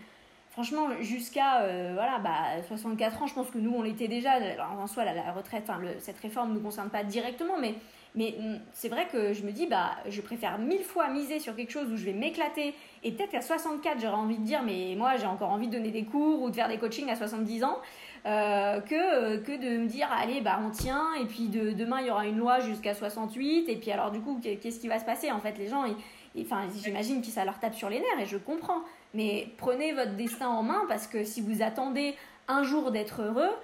franchement, 0.50 0.88
jusqu'à 1.00 1.60
euh, 1.62 1.90
voilà, 1.94 2.18
bah, 2.18 2.62
64 2.66 3.22
ans, 3.22 3.26
je 3.26 3.34
pense 3.34 3.50
que 3.50 3.58
nous, 3.58 3.74
on 3.74 3.82
l'était 3.82 4.08
déjà. 4.08 4.38
En 4.80 4.86
soi, 4.86 5.04
la, 5.04 5.32
retraite, 5.32 5.70
cette 5.98 6.18
réforme 6.18 6.50
ne 6.50 6.54
nous 6.54 6.62
concerne 6.62 6.88
pas 6.88 7.04
directement, 7.04 7.58
mais, 7.60 7.74
mm, 8.14 8.56
c'est 8.72 8.88
vrai 8.88 9.06
que 9.12 9.34
je 9.34 9.42
me 9.42 9.52
dis, 9.52 9.66
bah, 9.66 9.90
je 10.08 10.22
préfère 10.22 10.58
mille 10.58 10.82
fois 10.82 11.08
miser 11.10 11.40
sur 11.40 11.54
quelque 11.54 11.72
chose 11.72 11.92
où 11.92 11.96
je 11.96 12.06
vais 12.06 12.14
m'éclater. 12.14 12.74
Et 13.04 13.12
peut-être 13.12 13.32
qu'à 13.32 13.42
64, 13.42 14.00
j'aurais 14.00 14.14
envie 14.14 14.38
de 14.38 14.44
dire, 14.44 14.62
mais 14.62 14.94
moi, 14.96 15.16
j'ai 15.18 15.26
encore 15.26 15.50
envie 15.50 15.68
de 15.68 15.72
donner 15.72 15.90
des 15.90 16.04
cours 16.04 16.40
ou 16.40 16.48
de 16.48 16.54
faire 16.54 16.68
des 16.68 16.78
coachings 16.78 17.10
à 17.10 17.16
70 17.16 17.64
ans. 17.64 17.76
Euh, 18.26 18.80
que, 18.80 18.94
euh, 18.94 19.38
que 19.38 19.52
de 19.52 19.78
me 19.78 19.86
dire 19.86 20.08
allez 20.10 20.40
bah 20.40 20.58
on 20.60 20.70
tient 20.70 21.14
et 21.14 21.26
puis 21.26 21.46
de, 21.46 21.70
demain 21.70 22.00
il 22.00 22.08
y 22.08 22.10
aura 22.10 22.26
une 22.26 22.38
loi 22.38 22.58
jusqu'à 22.58 22.92
68 22.92 23.68
et 23.68 23.76
puis 23.76 23.92
alors 23.92 24.10
du 24.10 24.18
coup 24.18 24.40
qu'est-ce 24.42 24.80
qui 24.80 24.88
va 24.88 24.98
se 24.98 25.04
passer? 25.04 25.30
En 25.30 25.38
fait 25.38 25.56
les 25.58 25.68
gens 25.68 25.84
enfin 26.40 26.62
j'imagine 26.82 27.20
que 27.20 27.28
ça 27.28 27.44
leur 27.44 27.60
tape 27.60 27.76
sur 27.76 27.88
les 27.88 28.00
nerfs 28.00 28.20
et 28.20 28.26
je 28.26 28.36
comprends 28.36 28.80
mais 29.14 29.46
prenez 29.58 29.92
votre 29.92 30.16
destin 30.16 30.48
en 30.48 30.64
main 30.64 30.86
parce 30.88 31.06
que 31.06 31.22
si 31.22 31.40
vous 31.40 31.62
attendez 31.62 32.16
un 32.48 32.64
jour 32.64 32.90
d'être 32.90 33.22
heureux, 33.22 33.54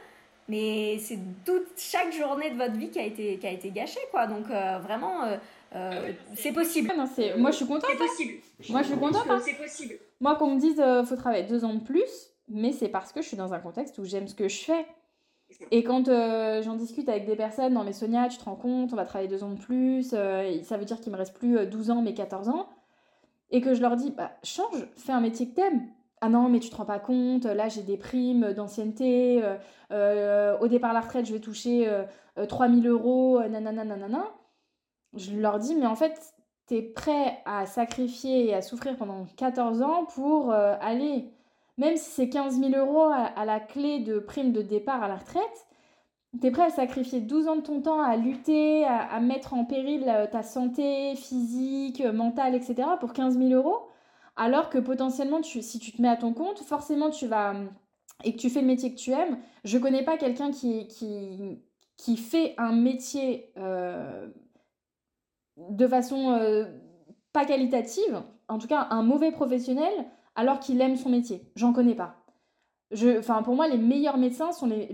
mais 0.49 0.97
c'est 1.01 1.19
toute 1.45 1.67
chaque 1.77 2.13
journée 2.13 2.51
de 2.51 2.57
votre 2.57 2.75
vie 2.75 2.91
qui 2.91 3.01
a 3.01 3.05
été, 3.05 3.39
qui 3.39 3.47
a 3.49 3.51
été 3.51 3.71
gâchée, 3.71 4.01
quoi. 4.11 4.27
Donc 4.27 4.47
vraiment, 4.47 5.25
c'est 6.35 6.53
possible. 6.53 6.93
Non, 6.97 7.07
moi, 7.39 7.51
je 7.53 7.57
suis 7.57 7.67
contente. 7.67 7.91
C'est 7.91 7.97
possible. 7.97 8.33
Moi, 8.71 8.83
je 8.83 8.87
suis 8.89 8.97
contente. 8.97 9.27
Hein. 9.29 9.41
C'est 9.45 9.55
possible. 9.55 9.95
Moi, 10.23 10.37
qu'on 10.37 10.55
me 10.55 10.61
dise, 10.61 10.79
euh, 10.79 11.05
faut 11.05 11.17
travailler 11.17 11.43
deux 11.43 11.65
ans 11.65 11.75
de 11.75 11.81
plus, 11.81 12.31
mais 12.49 12.73
c'est 12.73 12.89
parce 12.89 13.13
que 13.13 13.23
je 13.23 13.29
suis 13.29 13.37
dans 13.37 13.55
un 13.55 13.59
contexte 13.59 13.99
où 13.99 14.05
j'aime 14.05 14.29
ce 14.29 14.35
que 14.35 14.49
je 14.49 14.65
fais. 14.65 14.87
Et 15.71 15.83
quand 15.85 16.09
euh, 16.09 16.63
j'en 16.63 16.77
discute 16.77 17.09
avec 17.09 17.27
des 17.27 17.37
personnes, 17.37 17.75
non 17.75 17.85
mais 17.85 17.93
Sonia, 17.93 18.29
tu 18.29 18.39
te 18.39 18.45
rends 18.45 18.57
compte, 18.57 18.93
on 18.93 18.97
va 18.97 19.05
travailler 19.05 19.29
deux 19.29 19.45
ans 19.45 19.51
de 19.51 19.59
plus, 19.59 20.13
euh, 20.15 20.63
ça 20.63 20.77
veut 20.77 20.85
dire 20.85 21.01
qu'il 21.01 21.13
me 21.13 21.19
reste 21.19 21.35
plus 21.35 21.67
12 21.67 21.91
ans 21.91 22.03
mais 22.03 22.15
14 22.15 22.49
ans, 22.49 22.69
et 23.51 23.61
que 23.61 23.75
je 23.75 23.83
leur 23.83 23.97
dis, 23.97 24.11
bah 24.11 24.33
change, 24.43 24.87
fais 24.97 25.13
un 25.13 25.21
métier 25.21 25.49
que 25.49 25.55
t'aimes. 25.55 25.89
Ah 26.21 26.29
non, 26.29 26.49
mais 26.49 26.61
tu 26.61 26.71
te 26.71 26.77
rends 26.77 26.85
pas 26.87 27.01
compte, 27.01 27.45
là 27.45 27.69
j'ai 27.69 27.83
des 27.83 27.97
primes 27.97 28.53
d'ancienneté, 28.53 29.43
au 29.91 30.69
départ 30.69 30.91
à 30.91 30.95
la 30.95 31.01
retraite 31.01 31.27
je 31.27 31.33
vais 31.33 31.41
toucher 31.41 31.91
3000 32.49 32.87
euros, 32.87 33.41
nanana, 33.41 33.85
nanana. 33.85 34.25
Je 35.15 35.35
leur 35.37 35.59
dis, 35.59 35.75
mais 35.75 35.87
en 35.87 35.97
fait, 35.97 36.19
t'es 36.67 36.81
prêt 36.81 37.39
à 37.45 37.67
sacrifier 37.67 38.47
et 38.47 38.55
à 38.55 38.63
souffrir 38.63 38.97
pendant 38.97 39.27
14 39.37 39.83
ans 39.83 40.07
pour 40.15 40.53
aller 40.53 41.33
même 41.79 41.97
si 41.97 42.11
c'est 42.11 42.29
15 42.29 42.61
000 42.61 42.73
euros 42.77 43.11
à, 43.11 43.45
la 43.45 43.61
clé 43.61 44.01
de 44.01 44.19
prime 44.19 44.53
de 44.53 44.63
départ 44.63 45.03
à 45.03 45.09
la 45.09 45.17
retraite, 45.17 45.67
tu 46.41 46.47
es 46.47 46.51
prêt 46.51 46.65
à 46.65 46.71
sacrifier 46.71 47.21
12 47.21 47.49
ans 47.49 47.57
de 47.57 47.63
ton 47.63 47.83
temps 47.83 48.01
à 48.01 48.17
lutter, 48.17 48.85
à, 48.85 49.21
mettre 49.21 49.55
en 49.55 49.65
péril 49.65 50.05
euh, 50.09 50.27
ta 50.27 50.43
santé 50.43 51.15
physique, 51.17 52.01
euh, 52.01 52.13
mentale, 52.13 52.55
etc. 52.55 52.89
pour 53.01 53.13
15 53.13 53.39
000 53.39 53.51
euros, 53.51 53.89
alors 54.37 54.71
que 54.71 54.79
potentiellement, 54.79 55.43
si 55.43 55.79
tu 55.79 55.93
te 55.93 56.01
mets 56.01 56.09
à 56.09 56.17
ton 56.17 56.33
compte, 56.33 56.61
forcément, 56.61 57.11
tu 57.11 57.27
vas 57.27 57.55
et 58.25 58.35
que 58.35 58.39
tu 58.39 58.51
fais 58.51 58.61
le 58.61 58.67
métier 58.67 58.95
que 58.95 58.99
tu 58.99 59.11
aimes. 59.11 59.39
Je 59.65 59.79
connais 59.79 60.05
pas 60.05 60.17
quelqu'un 60.17 60.51
qui, 60.53 60.87
qui, 60.87 61.61
qui 61.97 62.17
fait 62.17 62.55
un 62.57 62.73
métier 62.73 63.53
euh, 63.59 64.29
de 65.57 65.87
façon 65.87 66.39
pas 67.33 67.45
qualitative, 67.45 68.23
en 68.49 68.59
tout 68.59 68.69
cas 68.69 68.87
un 68.91 69.03
mauvais 69.03 69.33
professionnel, 69.33 69.93
alors 70.35 70.61
qu'il 70.61 70.81
aime 70.81 70.97
son 70.97 71.11
métier. 71.11 71.43
J'en 71.57 71.73
connais 71.73 71.95
pas. 71.95 72.23
Je, 72.93 73.21
pour 73.43 73.57
moi, 73.57 73.69
les 73.69 73.79
meilleurs 73.79 74.19
médecins 74.19 74.53
sont 74.53 74.67
les, 74.67 74.87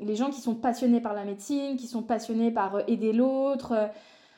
les, 0.00 0.14
gens 0.14 0.28
qui 0.28 0.42
sont 0.42 0.54
passionnés 0.54 1.00
par 1.00 1.14
la 1.14 1.24
médecine, 1.24 1.76
qui 1.76 1.86
sont 1.86 2.02
passionnés 2.02 2.50
par 2.50 2.76
euh, 2.76 2.82
aider 2.86 3.14
l'autre, 3.14 3.72
euh, 3.72 3.86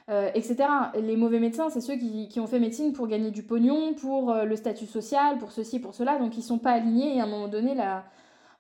euh, 0.09 0.31
etc. 0.35 0.69
Les 0.95 1.17
mauvais 1.17 1.41
médecins, 1.41 1.69
c'est 1.69 1.81
ceux 1.81 1.97
qui, 1.97 2.39
ont 2.39 2.47
fait 2.47 2.61
médecine 2.61 2.93
pour 2.93 3.09
gagner 3.09 3.33
du 3.33 3.43
pognon, 3.43 3.95
pour 3.95 4.35
le 4.35 4.57
statut 4.57 4.87
social, 4.87 5.39
pour 5.39 5.51
ceci, 5.51 5.81
pour 5.81 5.95
cela. 5.95 6.19
Donc, 6.19 6.39
ils 6.39 6.43
sont 6.43 6.59
pas 6.59 6.71
alignés 6.73 7.17
et 7.17 7.21
à 7.21 7.25
un 7.25 7.27
moment 7.27 7.49
donné, 7.49 7.75
là, 7.75 8.05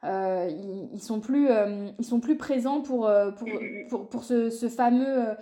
ils, 0.02 0.88
ils, 0.92 1.02
sont 1.02 1.20
plus, 1.20 1.48
ils 1.98 2.04
sont 2.04 2.20
plus 2.20 2.36
présents 2.36 2.80
pour, 2.80 3.10
pour, 3.88 4.08
pour, 4.08 4.24
ce, 4.24 4.50
ce, 4.50 4.68
fameux... 4.68 5.36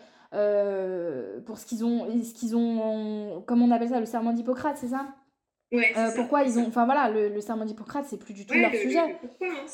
pour 1.46 1.58
ce 1.58 1.66
qu'ils 1.66 1.84
ont, 1.84 2.06
ce 2.22 2.32
qu'ils 2.34 2.56
ont, 2.56 3.42
comment 3.46 3.66
on 3.66 3.70
appelle 3.70 3.90
ça, 3.90 4.00
le 4.00 4.06
serment 4.06 4.32
d'Hippocrate, 4.32 4.76
c'est 4.78 4.88
ça? 4.88 5.06
Euh, 5.74 6.10
pourquoi 6.16 6.44
ils 6.44 6.58
ont. 6.58 6.66
Enfin 6.66 6.86
voilà, 6.86 7.10
le, 7.10 7.28
le 7.28 7.40
serment 7.40 7.64
d'Hippocrate, 7.64 8.06
c'est 8.08 8.18
plus 8.18 8.32
du 8.32 8.46
tout 8.46 8.54
leur 8.54 8.70
sujet. 8.74 8.98
Hein. 8.98 9.10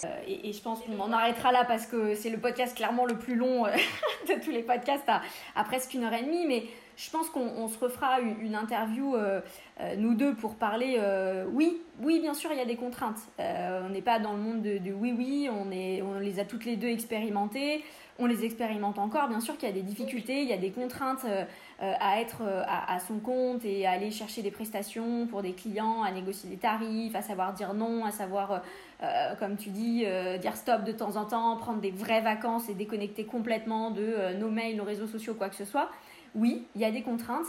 Euh, 0.04 0.08
et, 0.26 0.52
je 0.52 0.60
pense 0.60 0.80
qu'on 0.80 0.98
en 0.98 1.12
arrêtera 1.12 1.52
là 1.52 1.64
parce 1.64 1.86
que 1.86 2.14
c'est 2.14 2.30
le 2.30 2.38
podcast 2.38 2.76
clairement 2.76 3.04
le 3.04 3.16
plus 3.16 3.36
long 3.36 3.64
euh, 3.66 3.70
de 4.28 4.42
tous 4.42 4.50
les 4.50 4.62
podcasts 4.62 5.08
à, 5.08 5.22
à, 5.54 5.64
presque 5.64 5.94
une 5.94 6.04
heure 6.04 6.12
et 6.12 6.24
demie. 6.24 6.46
Mais 6.46 6.64
je 6.96 7.10
pense 7.10 7.30
qu'on 7.30 7.68
se 7.68 7.78
refera 7.78 8.20
une, 8.20 8.54
interview, 8.54 9.16
nous 9.98 10.14
deux, 10.14 10.32
pour 10.34 10.54
parler. 10.54 11.00
oui, 11.52 11.82
oui, 12.00 12.20
bien 12.20 12.34
sûr, 12.34 12.52
il 12.52 12.58
y 12.58 12.62
a 12.62 12.64
des 12.64 12.76
contraintes. 12.76 13.18
on 13.40 13.88
n'est 13.88 14.00
pas 14.00 14.20
dans 14.20 14.32
le 14.34 14.38
monde 14.38 14.62
de, 14.62 14.78
de, 14.78 14.92
oui, 14.92 15.12
oui, 15.16 15.50
on, 15.50 15.72
est, 15.72 16.02
on 16.02 16.20
les 16.20 16.38
a 16.38 16.44
toutes 16.44 16.64
les 16.64 16.76
deux 16.76 16.86
expérimentées 16.86 17.82
on 18.20 18.26
les 18.26 18.44
expérimente 18.44 18.98
encore. 19.00 19.28
Bien 19.28 19.40
sûr 19.40 19.56
qu'il 19.56 19.68
y 19.68 19.72
a 19.72 19.74
des 19.74 19.82
difficultés, 19.82 20.42
il 20.42 20.48
y 20.48 20.52
a 20.52 20.56
des 20.56 20.70
contraintes 20.70 21.26
à 22.00 22.20
être 22.20 22.42
euh, 22.42 22.62
à, 22.66 22.98
son 22.98 23.18
compte 23.18 23.64
et 23.64 23.86
à 23.86 23.92
aller 23.92 24.10
chercher 24.10 24.42
des 24.42 24.50
prestations 24.50 25.26
pour 25.26 25.42
des 25.42 25.52
clients, 25.52 26.02
à 26.02 26.10
négocier 26.10 26.48
des 26.48 26.56
tarifs, 26.56 27.14
à 27.14 27.22
savoir 27.22 27.52
dire 27.52 27.74
non, 27.74 28.04
à 28.04 28.10
savoir, 28.10 28.62
comme 29.38 29.56
tu 29.56 29.70
dis, 29.70 30.06
dire 30.40 30.56
stop 30.56 30.84
de 30.84 30.92
temps 30.92 31.16
en 31.16 31.24
temps, 31.24 31.56
prendre 31.56 31.80
des 31.80 31.90
vraies 31.90 32.22
vacances 32.22 32.68
et 32.68 32.74
déconnecter 32.74 33.24
complètement 33.24 33.90
de 33.90 34.34
nos 34.38 34.50
mails, 34.50 34.76
nos 34.76 34.84
réseaux 34.84 35.06
sociaux, 35.06 35.34
quoi 35.34 35.48
que 35.48 35.56
ce 35.56 35.64
soit. 35.64 35.90
Oui, 36.34 36.66
il 36.74 36.80
y 36.80 36.84
a 36.84 36.90
des 36.90 37.02
contraintes. 37.02 37.46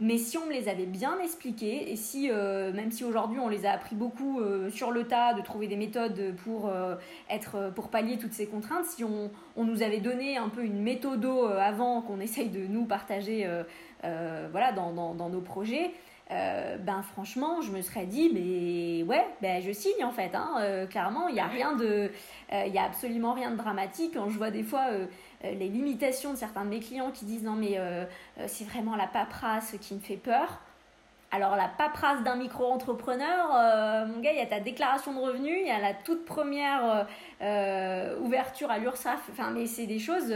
Mais 0.00 0.16
si 0.16 0.38
on 0.38 0.46
me 0.46 0.52
les 0.52 0.68
avait 0.68 0.86
bien 0.86 1.18
expliquées, 1.20 1.92
et 1.92 1.96
si, 1.96 2.30
euh, 2.30 2.72
même 2.72 2.90
si 2.90 3.04
aujourd'hui 3.04 3.38
on 3.38 3.48
les 3.48 3.66
a 3.66 3.72
appris 3.72 3.94
beaucoup 3.94 4.40
euh, 4.40 4.70
sur 4.70 4.92
le 4.92 5.06
tas, 5.06 5.34
de 5.34 5.42
trouver 5.42 5.66
des 5.66 5.76
méthodes 5.76 6.34
pour, 6.42 6.68
euh, 6.68 6.94
être, 7.28 7.70
pour 7.74 7.88
pallier 7.88 8.16
toutes 8.16 8.32
ces 8.32 8.46
contraintes, 8.46 8.86
si 8.86 9.04
on, 9.04 9.30
on, 9.56 9.64
nous 9.64 9.82
avait 9.82 10.00
donné 10.00 10.38
un 10.38 10.48
peu 10.48 10.64
une 10.64 10.80
méthode 10.80 11.26
avant 11.60 12.00
qu'on 12.00 12.18
essaye 12.18 12.48
de 12.48 12.66
nous 12.66 12.86
partager 12.86 13.46
voilà, 14.02 14.72
dans, 14.72 14.92
dans, 14.92 15.14
dans, 15.14 15.28
nos 15.28 15.42
projets, 15.42 15.90
ben 16.30 17.02
franchement, 17.12 17.60
je 17.60 17.70
me 17.70 17.82
serais 17.82 18.06
dit, 18.06 18.30
mais 18.32 19.02
ouais, 19.02 19.26
ben 19.42 19.60
je 19.60 19.70
signe 19.72 20.02
en 20.02 20.12
fait. 20.12 20.34
Hein, 20.34 20.86
clairement, 20.88 21.28
il 21.28 21.34
n'y 21.34 21.40
a 21.40 21.46
rien 21.46 21.74
de, 21.74 22.10
il 22.52 22.72
y 22.72 22.78
a 22.78 22.84
absolument 22.84 23.34
rien 23.34 23.50
de 23.50 23.56
dramatique. 23.56 24.12
Quand 24.14 24.30
je 24.30 24.38
vois 24.38 24.50
des 24.50 24.62
fois 24.62 24.86
les 25.44 25.68
limitations 25.68 26.32
de 26.32 26.38
certains 26.38 26.64
de 26.64 26.70
mes 26.70 26.80
clients 26.80 27.10
qui 27.10 27.24
disent 27.24 27.42
non 27.42 27.54
mais 27.54 27.78
euh, 27.78 28.04
euh, 28.38 28.44
c'est 28.46 28.64
vraiment 28.64 28.96
la 28.96 29.06
paperasse 29.06 29.74
qui 29.80 29.94
me 29.94 30.00
fait 30.00 30.16
peur. 30.16 30.60
Alors 31.32 31.54
la 31.54 31.68
paperasse 31.68 32.24
d'un 32.24 32.34
micro-entrepreneur, 32.34 34.06
mon 34.08 34.18
gars, 34.18 34.32
il 34.32 34.38
y 34.38 34.42
a 34.42 34.46
ta 34.46 34.58
déclaration 34.58 35.14
de 35.14 35.20
revenus, 35.20 35.58
il 35.60 35.68
y 35.68 35.70
a 35.70 35.78
la 35.78 35.94
toute 35.94 36.24
première 36.24 37.06
ouverture 38.20 38.68
à 38.68 38.78
l'URSSAF, 38.78 39.28
enfin 39.30 39.52
mais 39.52 39.66
c'est 39.66 39.86
des 39.86 40.00
choses... 40.00 40.34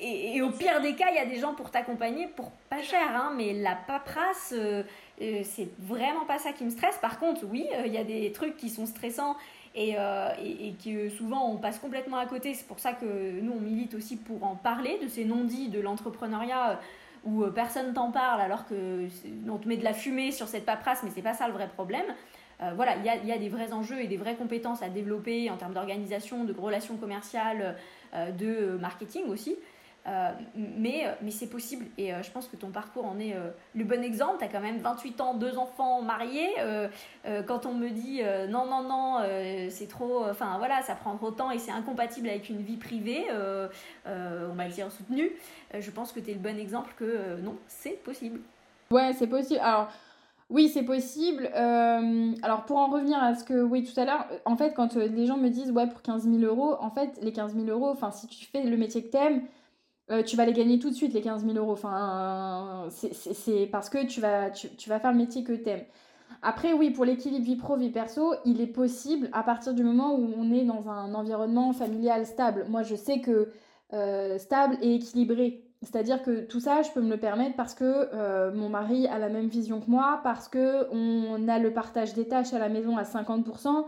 Et, 0.00 0.42
au 0.42 0.50
pire 0.50 0.80
des 0.80 0.96
cas, 0.96 1.10
il 1.10 1.14
y 1.14 1.20
a 1.20 1.26
des 1.26 1.38
gens 1.38 1.54
pour 1.54 1.70
t'accompagner 1.70 2.26
pour 2.26 2.50
pas 2.68 2.82
cher, 2.82 3.06
hein, 3.14 3.34
mais 3.36 3.52
la 3.52 3.76
paperasse, 3.76 4.52
c'est 5.20 5.68
vraiment 5.78 6.24
pas 6.24 6.38
ça 6.38 6.50
qui 6.50 6.64
me 6.64 6.70
stresse. 6.70 6.98
Par 6.98 7.20
contre, 7.20 7.42
oui, 7.48 7.68
il 7.84 7.92
y 7.92 7.98
a 7.98 8.02
des 8.02 8.32
trucs 8.32 8.56
qui 8.56 8.68
sont 8.68 8.86
stressants 8.86 9.36
euh, 9.78 10.30
et, 10.42 10.74
que 10.82 11.10
souvent 11.10 11.50
on 11.50 11.56
passe 11.56 11.78
complètement 11.78 12.16
à 12.16 12.26
côté. 12.26 12.54
C'est 12.54 12.66
pour 12.66 12.78
ça 12.78 12.94
que 12.94 13.40
nous 13.40 13.52
on 13.52 13.60
milite 13.60 13.94
aussi 13.94 14.16
pour 14.16 14.42
en 14.44 14.56
parler 14.56 14.98
de 15.02 15.08
ces 15.08 15.24
non-dits 15.24 15.68
de 15.68 15.80
l'entrepreneuriat 15.80 16.70
euh, 16.70 16.74
où 17.24 17.44
euh, 17.44 17.50
personne 17.50 17.92
t'en 17.92 18.10
parle 18.10 18.40
alors 18.40 18.66
que 18.66 19.06
on 19.48 19.58
te 19.58 19.68
met 19.68 19.76
de 19.76 19.84
la 19.84 19.92
fumée 19.92 20.32
sur 20.32 20.48
cette 20.48 20.64
paperasse, 20.64 21.02
mais 21.02 21.10
c'est 21.14 21.22
pas 21.22 21.34
ça 21.34 21.46
le 21.46 21.52
vrai 21.52 21.68
problème. 21.68 22.06
voilà, 22.74 22.96
il 22.96 23.28
y 23.28 23.32
a, 23.32 23.38
des 23.38 23.50
vrais 23.50 23.74
enjeux 23.74 24.00
et 24.00 24.06
des 24.06 24.16
vraies 24.16 24.36
compétences 24.36 24.82
à 24.82 24.88
développer 24.88 25.50
en 25.50 25.58
termes 25.58 25.74
d'organisation, 25.74 26.44
de 26.44 26.54
relations 26.58 26.96
commerciales, 26.96 27.76
de 28.14 28.78
marketing 28.80 29.26
aussi. 29.28 29.56
Euh, 30.06 30.30
mais 30.54 31.04
euh, 31.04 31.10
mais 31.20 31.32
c'est 31.32 31.48
possible 31.48 31.86
et 31.98 32.14
euh, 32.14 32.22
je 32.22 32.30
pense 32.30 32.46
que 32.46 32.54
ton 32.54 32.68
parcours 32.68 33.06
en 33.06 33.18
est 33.18 33.34
le 33.74 33.84
bon 33.84 34.04
exemple. 34.04 34.36
Tu 34.38 34.44
as 34.44 34.48
quand 34.48 34.60
même 34.60 34.78
28 34.78 35.20
ans, 35.20 35.34
deux 35.34 35.58
enfants 35.58 36.02
mariés. 36.02 36.54
quand 37.46 37.66
on 37.66 37.74
me 37.74 37.90
dit 37.90 38.22
non, 38.48 38.66
non, 38.66 38.82
non, 38.82 39.18
c'est 39.70 39.88
trop, 39.88 40.24
enfin 40.24 40.58
voilà, 40.58 40.82
ça 40.82 40.94
prend 40.94 41.16
trop 41.16 41.30
de 41.30 41.36
temps 41.36 41.50
et 41.50 41.58
c'est 41.58 41.72
incompatible 41.72 42.28
avec 42.28 42.48
une 42.48 42.62
vie 42.62 42.76
privée, 42.76 43.26
on 44.06 44.54
va 44.54 44.68
dire 44.68 44.90
soutenue, 44.90 45.32
je 45.78 45.90
pense 45.90 46.12
que 46.12 46.20
tu 46.20 46.30
es 46.30 46.34
le 46.34 46.40
bon 46.40 46.58
exemple 46.58 46.94
que 46.96 47.40
non, 47.42 47.56
c'est 47.66 48.02
possible. 48.02 48.40
Ouais, 48.90 49.12
c'est 49.12 49.26
possible. 49.26 49.60
Alors. 49.60 49.88
Oui, 50.48 50.68
c'est 50.68 50.84
possible. 50.84 51.48
alors, 51.54 52.66
pour 52.66 52.76
en 52.76 52.86
revenir 52.86 53.20
à 53.20 53.34
ce 53.34 53.42
que, 53.42 53.60
oui, 53.60 53.82
tout 53.82 53.98
à 53.98 54.04
l'heure, 54.04 54.28
en 54.44 54.56
fait, 54.56 54.74
quand 54.74 54.94
les 54.94 55.26
gens 55.26 55.36
me 55.36 55.48
disent, 55.48 55.72
ouais, 55.72 55.88
pour 55.88 56.02
15 56.02 56.22
000 56.22 56.38
euros, 56.44 56.76
en 56.78 56.90
fait, 56.90 57.18
les 57.20 57.32
15 57.32 57.56
000 57.56 57.66
euros, 57.66 57.90
enfin, 57.90 58.12
si 58.12 58.28
tu 58.28 58.46
fais 58.46 58.62
le 58.62 58.76
métier 58.76 59.02
que 59.02 59.10
t'aimes, 59.10 59.42
euh, 60.10 60.22
tu 60.22 60.36
vas 60.36 60.46
les 60.46 60.52
gagner 60.52 60.78
tout 60.78 60.90
de 60.90 60.94
suite, 60.94 61.12
les 61.14 61.20
15 61.20 61.44
000 61.44 61.56
euros. 61.56 61.72
Enfin, 61.72 62.88
c'est 62.90 63.66
parce 63.66 63.90
que 63.90 64.06
tu 64.06 64.20
vas, 64.20 64.50
tu, 64.50 64.88
vas 64.88 65.00
faire 65.00 65.12
le 65.12 65.18
métier 65.18 65.42
que 65.42 65.52
tu 65.52 65.68
aimes. 65.68 65.84
Après, 66.42 66.72
oui, 66.72 66.90
pour 66.90 67.04
l'équilibre 67.04 67.44
vie 67.44 67.56
pro, 67.56 67.76
vie 67.76 67.90
perso, 67.90 68.34
il 68.44 68.60
est 68.60 68.66
possible 68.66 69.28
à 69.32 69.42
partir 69.42 69.74
du 69.74 69.82
moment 69.82 70.14
où 70.14 70.32
on 70.36 70.52
est 70.52 70.64
dans 70.64 70.88
un 70.88 71.14
environnement 71.14 71.72
familial 71.72 72.26
stable. 72.26 72.66
Moi, 72.68 72.82
je 72.82 72.94
sais 72.94 73.20
que 73.20 73.50
euh, 73.92 74.38
stable 74.38 74.76
et 74.80 74.94
équilibré. 74.94 75.62
C'est-à-dire 75.82 76.22
que 76.22 76.40
tout 76.40 76.60
ça, 76.60 76.82
je 76.82 76.90
peux 76.90 77.00
me 77.00 77.10
le 77.10 77.18
permettre 77.18 77.56
parce 77.56 77.74
que 77.74 77.84
euh, 77.84 78.52
mon 78.52 78.68
mari 78.68 79.06
a 79.08 79.18
la 79.18 79.28
même 79.28 79.48
vision 79.48 79.80
que 79.80 79.90
moi, 79.90 80.20
parce 80.22 80.48
que 80.48 80.88
on 80.92 81.48
a 81.48 81.58
le 81.58 81.72
partage 81.72 82.14
des 82.14 82.26
tâches 82.26 82.52
à 82.52 82.58
la 82.58 82.68
maison 82.68 82.96
à 82.96 83.02
50%. 83.02 83.84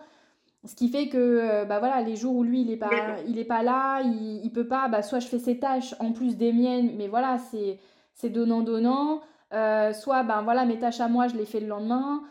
Ce 0.65 0.75
qui 0.75 0.89
fait 0.89 1.09
que 1.09 1.17
euh, 1.17 1.65
bah 1.65 1.79
voilà, 1.79 2.03
les 2.03 2.17
jours 2.17 2.35
où 2.35 2.43
lui 2.43 2.63
il 2.63 2.71
est 2.71 2.77
pas, 2.77 2.91
il 3.29 3.39
est 3.39 3.45
pas 3.45 3.63
là, 3.63 4.01
il, 4.03 4.45
il 4.45 4.53
peut 4.53 4.67
pas, 4.67 4.89
bah 4.89 5.03
soit 5.03 5.21
je 5.21 5.29
fais 5.29 5.39
ses 5.39 5.59
tâches 5.59 5.95
en 6.01 6.13
plus 6.13 6.37
des 6.37 6.53
miennes, 6.53 6.97
mais 6.97 7.07
voilà, 7.07 7.39
c'est, 7.39 7.79
c'est 8.15 8.31
donnant-donnant. 8.31 9.21
Euh, 9.55 9.93
soit 9.93 10.25
ben 10.25 10.43
voilà, 10.43 10.65
mes 10.65 10.79
tâches 10.79 11.01
à 11.01 11.09
moi, 11.09 11.29
je 11.29 11.37
les 11.37 11.47
fais 11.47 11.61
le 11.61 11.69
lendemain. 11.69 12.23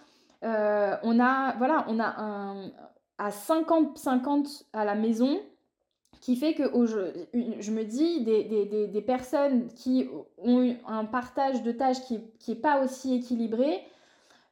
Euh, 0.44 0.96
on 1.04 1.20
a, 1.20 1.56
voilà, 1.58 1.86
on 1.88 2.00
a 2.00 2.22
un, 2.22 2.70
à 3.18 3.30
50-50 3.30 4.66
à 4.74 4.86
la 4.86 4.96
maison 4.96 5.40
qui 6.20 6.36
fait 6.36 6.54
que 6.54 6.64
je, 6.86 7.26
je 7.60 7.72
me 7.72 7.84
dis 7.84 8.24
des, 8.24 8.44
des, 8.44 8.66
des, 8.66 8.88
des, 8.88 9.02
personnes 9.02 9.68
qui 9.74 10.10
ont 10.38 10.76
un 10.88 11.06
partage 11.06 11.64
de 11.64 11.72
tâches 11.72 12.02
qui 12.02 12.20
n'est 12.48 12.56
pas 12.56 12.84
aussi 12.84 13.16
équilibré, 13.16 13.82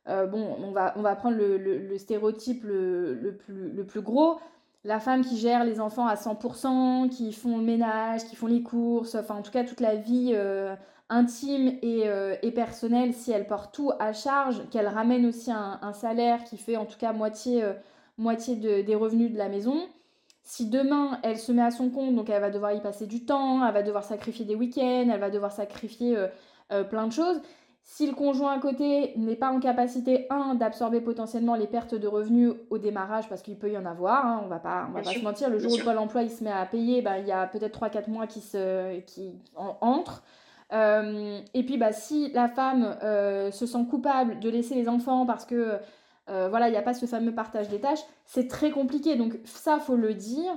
euh, 0.07 0.27
bon, 0.27 0.55
on 0.59 0.71
va, 0.71 0.93
on 0.97 1.01
va 1.01 1.15
prendre 1.15 1.37
le, 1.37 1.57
le, 1.57 1.97
stéréotype 1.97 2.63
le, 2.63 3.15
le, 3.15 3.35
plus, 3.35 3.71
le 3.71 3.83
plus 3.85 4.01
gros. 4.01 4.39
la 4.83 4.99
femme 4.99 5.25
qui 5.25 5.37
gère 5.37 5.63
les 5.63 5.79
enfants 5.79 6.05
à 6.05 6.15
100%, 6.15 7.09
qui 7.09 7.33
font 7.33 7.57
le 7.57 7.63
ménage, 7.63 8.25
qui 8.25 8.35
font 8.35 8.47
les 8.47 8.61
courses, 8.61 9.15
enfin 9.15 9.35
en 9.35 9.41
tout 9.41 9.51
cas 9.51 9.63
toute 9.63 9.79
la 9.79 9.95
vie 9.95 10.31
euh, 10.35 10.75
intime 11.09 11.79
euh, 11.83 12.35
et, 12.43 12.51
personnelle, 12.51 13.13
si 13.13 13.31
elle 13.31 13.47
porte 13.47 13.73
tout 13.73 13.91
à 13.99 14.13
charge, 14.13 14.61
qu'elle 14.69 14.87
ramène 14.87 15.25
aussi 15.25 15.51
un, 15.51 15.93
salaire 15.93 16.43
qui 16.43 16.57
fait 16.57 16.77
en 16.77 16.85
tout 16.85 16.99
cas 16.99 17.11
moitié, 17.11 17.63
moitié 18.19 18.83
des 18.83 18.95
revenus 18.95 19.31
de 19.31 19.37
la 19.37 19.49
maison. 19.49 19.87
Si 20.43 20.69
demain 20.69 21.19
elle 21.23 21.39
se 21.39 21.51
met 21.51 21.63
à 21.63 21.71
son 21.71 21.89
compte, 21.89 22.13
donc 22.13 22.29
elle 22.29 22.41
va 22.41 22.51
devoir 22.51 22.73
y 22.73 22.81
passer 22.81 23.07
du 23.07 23.25
temps, 23.25 23.65
elle 23.65 23.73
va 23.73 23.81
devoir 23.81 24.03
sacrifier 24.03 24.45
des 24.45 24.53
week-ends, 24.53 25.09
elle 25.11 25.19
va 25.19 25.31
devoir 25.31 25.51
sacrifier 25.51 26.15
plein 26.91 27.07
de 27.07 27.11
choses, 27.11 27.41
si 27.87 28.07
le 28.07 28.13
conjoint 28.13 28.51
à 28.51 28.59
côté 28.59 29.13
n'est 29.15 29.35
pas 29.35 29.51
en 29.51 29.59
capacité, 29.59 30.25
un, 30.31 30.55
d'absorber 30.55 31.01
potentiellement 31.01 31.53
les 31.53 31.67
pertes 31.67 31.93
de 31.93 32.07
revenus 32.07 32.51
au 32.71 32.79
démarrage, 32.79 33.29
parce 33.29 33.43
qu'il 33.43 33.57
peut 33.57 33.71
y 33.71 33.77
en 33.77 33.85
avoir, 33.85 34.25
hein, 34.25 34.41
on 34.43 34.47
va 34.47 34.57
pas, 34.57 34.87
on 34.89 34.91
va 34.91 35.03
pas 35.03 35.13
se 35.13 35.19
mentir, 35.19 35.51
le 35.51 35.59
jour 35.59 35.71
où 35.71 35.77
Pôle 35.77 35.99
emploi 35.99 36.23
il 36.23 36.31
se 36.31 36.43
met 36.43 36.51
à 36.51 36.65
payer, 36.65 37.03
bah, 37.03 37.19
il 37.19 37.27
y 37.27 37.31
a 37.31 37.45
peut-être 37.45 37.79
3-4 37.79 38.09
mois 38.09 38.25
qui, 38.25 38.41
se, 38.41 38.99
qui 39.01 39.35
entrent. 39.81 40.23
Euh, 40.73 41.39
et 41.53 41.63
puis 41.63 41.77
bah, 41.77 41.93
si 41.93 42.31
la 42.31 42.49
femme 42.49 42.97
euh, 43.03 43.51
se 43.51 43.67
sent 43.67 43.85
coupable 43.87 44.39
de 44.39 44.49
laisser 44.49 44.73
les 44.73 44.89
enfants 44.89 45.27
parce 45.27 45.45
que 45.45 45.77
euh, 46.27 46.49
voilà, 46.49 46.69
il 46.69 46.71
n'y 46.71 46.77
a 46.77 46.81
pas 46.81 46.95
ce 46.95 47.05
fameux 47.05 47.35
partage 47.35 47.69
des 47.69 47.79
tâches, 47.79 48.03
c'est 48.25 48.47
très 48.47 48.71
compliqué. 48.71 49.15
Donc 49.15 49.37
ça, 49.45 49.77
faut 49.77 49.95
le 49.95 50.15
dire. 50.15 50.51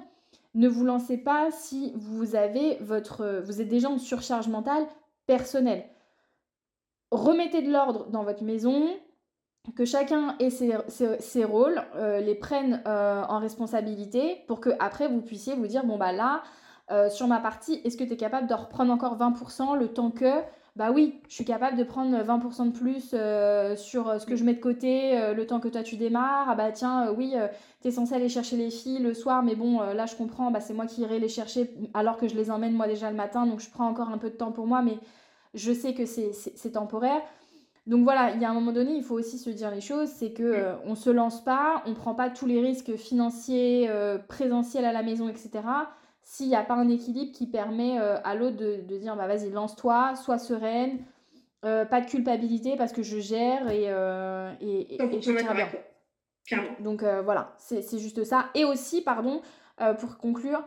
Ne 0.54 0.66
vous 0.66 0.82
lancez 0.82 1.18
pas 1.18 1.50
si 1.50 1.92
vous 1.94 2.34
avez 2.36 2.78
votre, 2.80 3.42
vous 3.44 3.60
êtes 3.60 3.68
déjà 3.68 3.90
en 3.90 3.98
surcharge 3.98 4.48
mentale 4.48 4.86
personnelle 5.26 5.84
remettez 7.10 7.62
de 7.62 7.70
l'ordre 7.70 8.06
dans 8.10 8.24
votre 8.24 8.42
maison, 8.42 8.88
que 9.74 9.84
chacun 9.84 10.36
ait 10.38 10.50
ses, 10.50 11.44
rôles, 11.44 11.82
euh, 11.96 12.20
les 12.20 12.34
prenne 12.34 12.82
euh, 12.86 13.22
en 13.28 13.38
responsabilité 13.38 14.44
pour 14.46 14.60
que 14.60 14.70
après 14.78 15.08
vous 15.08 15.20
puissiez 15.20 15.54
vous 15.54 15.66
dire 15.66 15.84
bon 15.84 15.98
bah 15.98 16.12
là 16.12 16.42
euh, 16.90 17.10
sur 17.10 17.26
ma 17.26 17.38
partie 17.38 17.80
est-ce 17.84 17.96
que 17.96 18.04
tu 18.04 18.14
es 18.14 18.16
capable 18.16 18.46
de 18.46 18.54
reprendre 18.54 18.92
encore 18.92 19.18
20% 19.18 19.76
le 19.78 19.88
temps 19.88 20.10
que 20.10 20.40
bah 20.74 20.90
oui 20.90 21.20
je 21.28 21.34
suis 21.34 21.44
capable 21.44 21.76
de 21.76 21.84
prendre 21.84 22.16
20% 22.16 22.72
de 22.72 22.78
plus 22.78 23.14
sur 23.76 24.20
ce 24.20 24.26
que 24.26 24.36
je 24.36 24.44
mets 24.44 24.54
de 24.54 24.60
côté 24.60 25.34
le 25.34 25.46
temps 25.46 25.60
que 25.60 25.68
toi 25.68 25.82
tu 25.82 25.96
démarres? 25.96 26.48
Ah 26.48 26.54
bah 26.54 26.70
tiens 26.72 27.10
oui 27.10 27.34
tu 27.82 27.88
es 27.88 27.90
censé 27.90 28.14
aller 28.14 28.28
chercher 28.28 28.56
les 28.56 28.70
filles 28.70 29.00
le 29.00 29.12
soir 29.12 29.42
mais 29.42 29.56
bon 29.56 29.80
là 29.80 30.06
je 30.06 30.14
comprends 30.14 30.50
bah 30.50 30.60
c'est 30.60 30.74
moi 30.74 30.86
qui 30.86 31.02
irai 31.02 31.18
les 31.18 31.28
chercher 31.28 31.74
alors 31.94 32.16
que 32.16 32.28
je 32.28 32.36
les 32.36 32.50
emmène 32.50 32.74
moi 32.74 32.86
déjà 32.86 33.10
le 33.10 33.16
matin 33.16 33.44
donc 33.44 33.60
je 33.60 33.68
prends 33.68 33.88
encore 33.88 34.08
un 34.08 34.18
peu 34.18 34.30
de 34.30 34.36
temps 34.36 34.52
pour 34.52 34.66
moi 34.66 34.80
mais 34.82 34.98
je 35.54 35.72
sais 35.72 35.94
que 35.94 36.04
c'est 36.06 36.72
temporaire. 36.72 37.22
Donc 37.88 38.04
voilà, 38.04 38.32
il 38.32 38.42
y 38.42 38.44
a 38.44 38.50
un 38.50 38.54
moment 38.54 38.72
donné, 38.72 38.92
il 38.92 39.02
faut 39.02 39.14
aussi 39.14 39.38
se 39.38 39.48
dire 39.48 39.70
les 39.70 39.80
choses, 39.80 40.10
c'est 40.10 40.32
que 40.32 40.42
euh, 40.42 40.74
on 40.84 40.94
se 40.94 41.08
lance 41.08 41.42
pas, 41.42 41.82
on 41.86 41.94
prend 41.94 42.14
pas 42.14 42.28
tous 42.28 42.44
les 42.44 42.60
risques 42.60 42.96
financiers, 42.96 43.86
euh, 43.88 44.18
présentiels 44.18 44.84
à 44.84 44.92
la 44.92 45.02
maison, 45.02 45.26
etc. 45.30 45.50
S'il 46.20 46.48
n'y 46.48 46.54
a 46.54 46.62
pas 46.62 46.74
un 46.74 46.90
équilibre 46.90 47.32
qui 47.32 47.46
permet 47.46 47.98
euh, 47.98 48.18
à 48.24 48.34
l'autre 48.34 48.58
de, 48.58 48.98
dire 48.98 49.16
bah 49.16 49.26
vas-y 49.26 49.48
lance-toi, 49.48 50.16
sois 50.16 50.36
sereine, 50.36 50.98
pas 51.62 52.02
de 52.02 52.06
culpabilité 52.06 52.76
parce 52.76 52.92
que 52.92 53.02
je 53.02 53.20
gère 53.20 53.70
et, 53.70 53.84
et, 53.84 55.02
et, 55.02 55.22
je 55.22 55.32
tiens 55.32 55.54
bien. 55.54 55.68
Donc 56.80 57.02
voilà, 57.02 57.54
c'est 57.56 57.98
juste 57.98 58.22
ça. 58.24 58.50
Et 58.54 58.66
aussi, 58.66 59.00
pardon, 59.00 59.40
pour 59.98 60.18
conclure, 60.18 60.62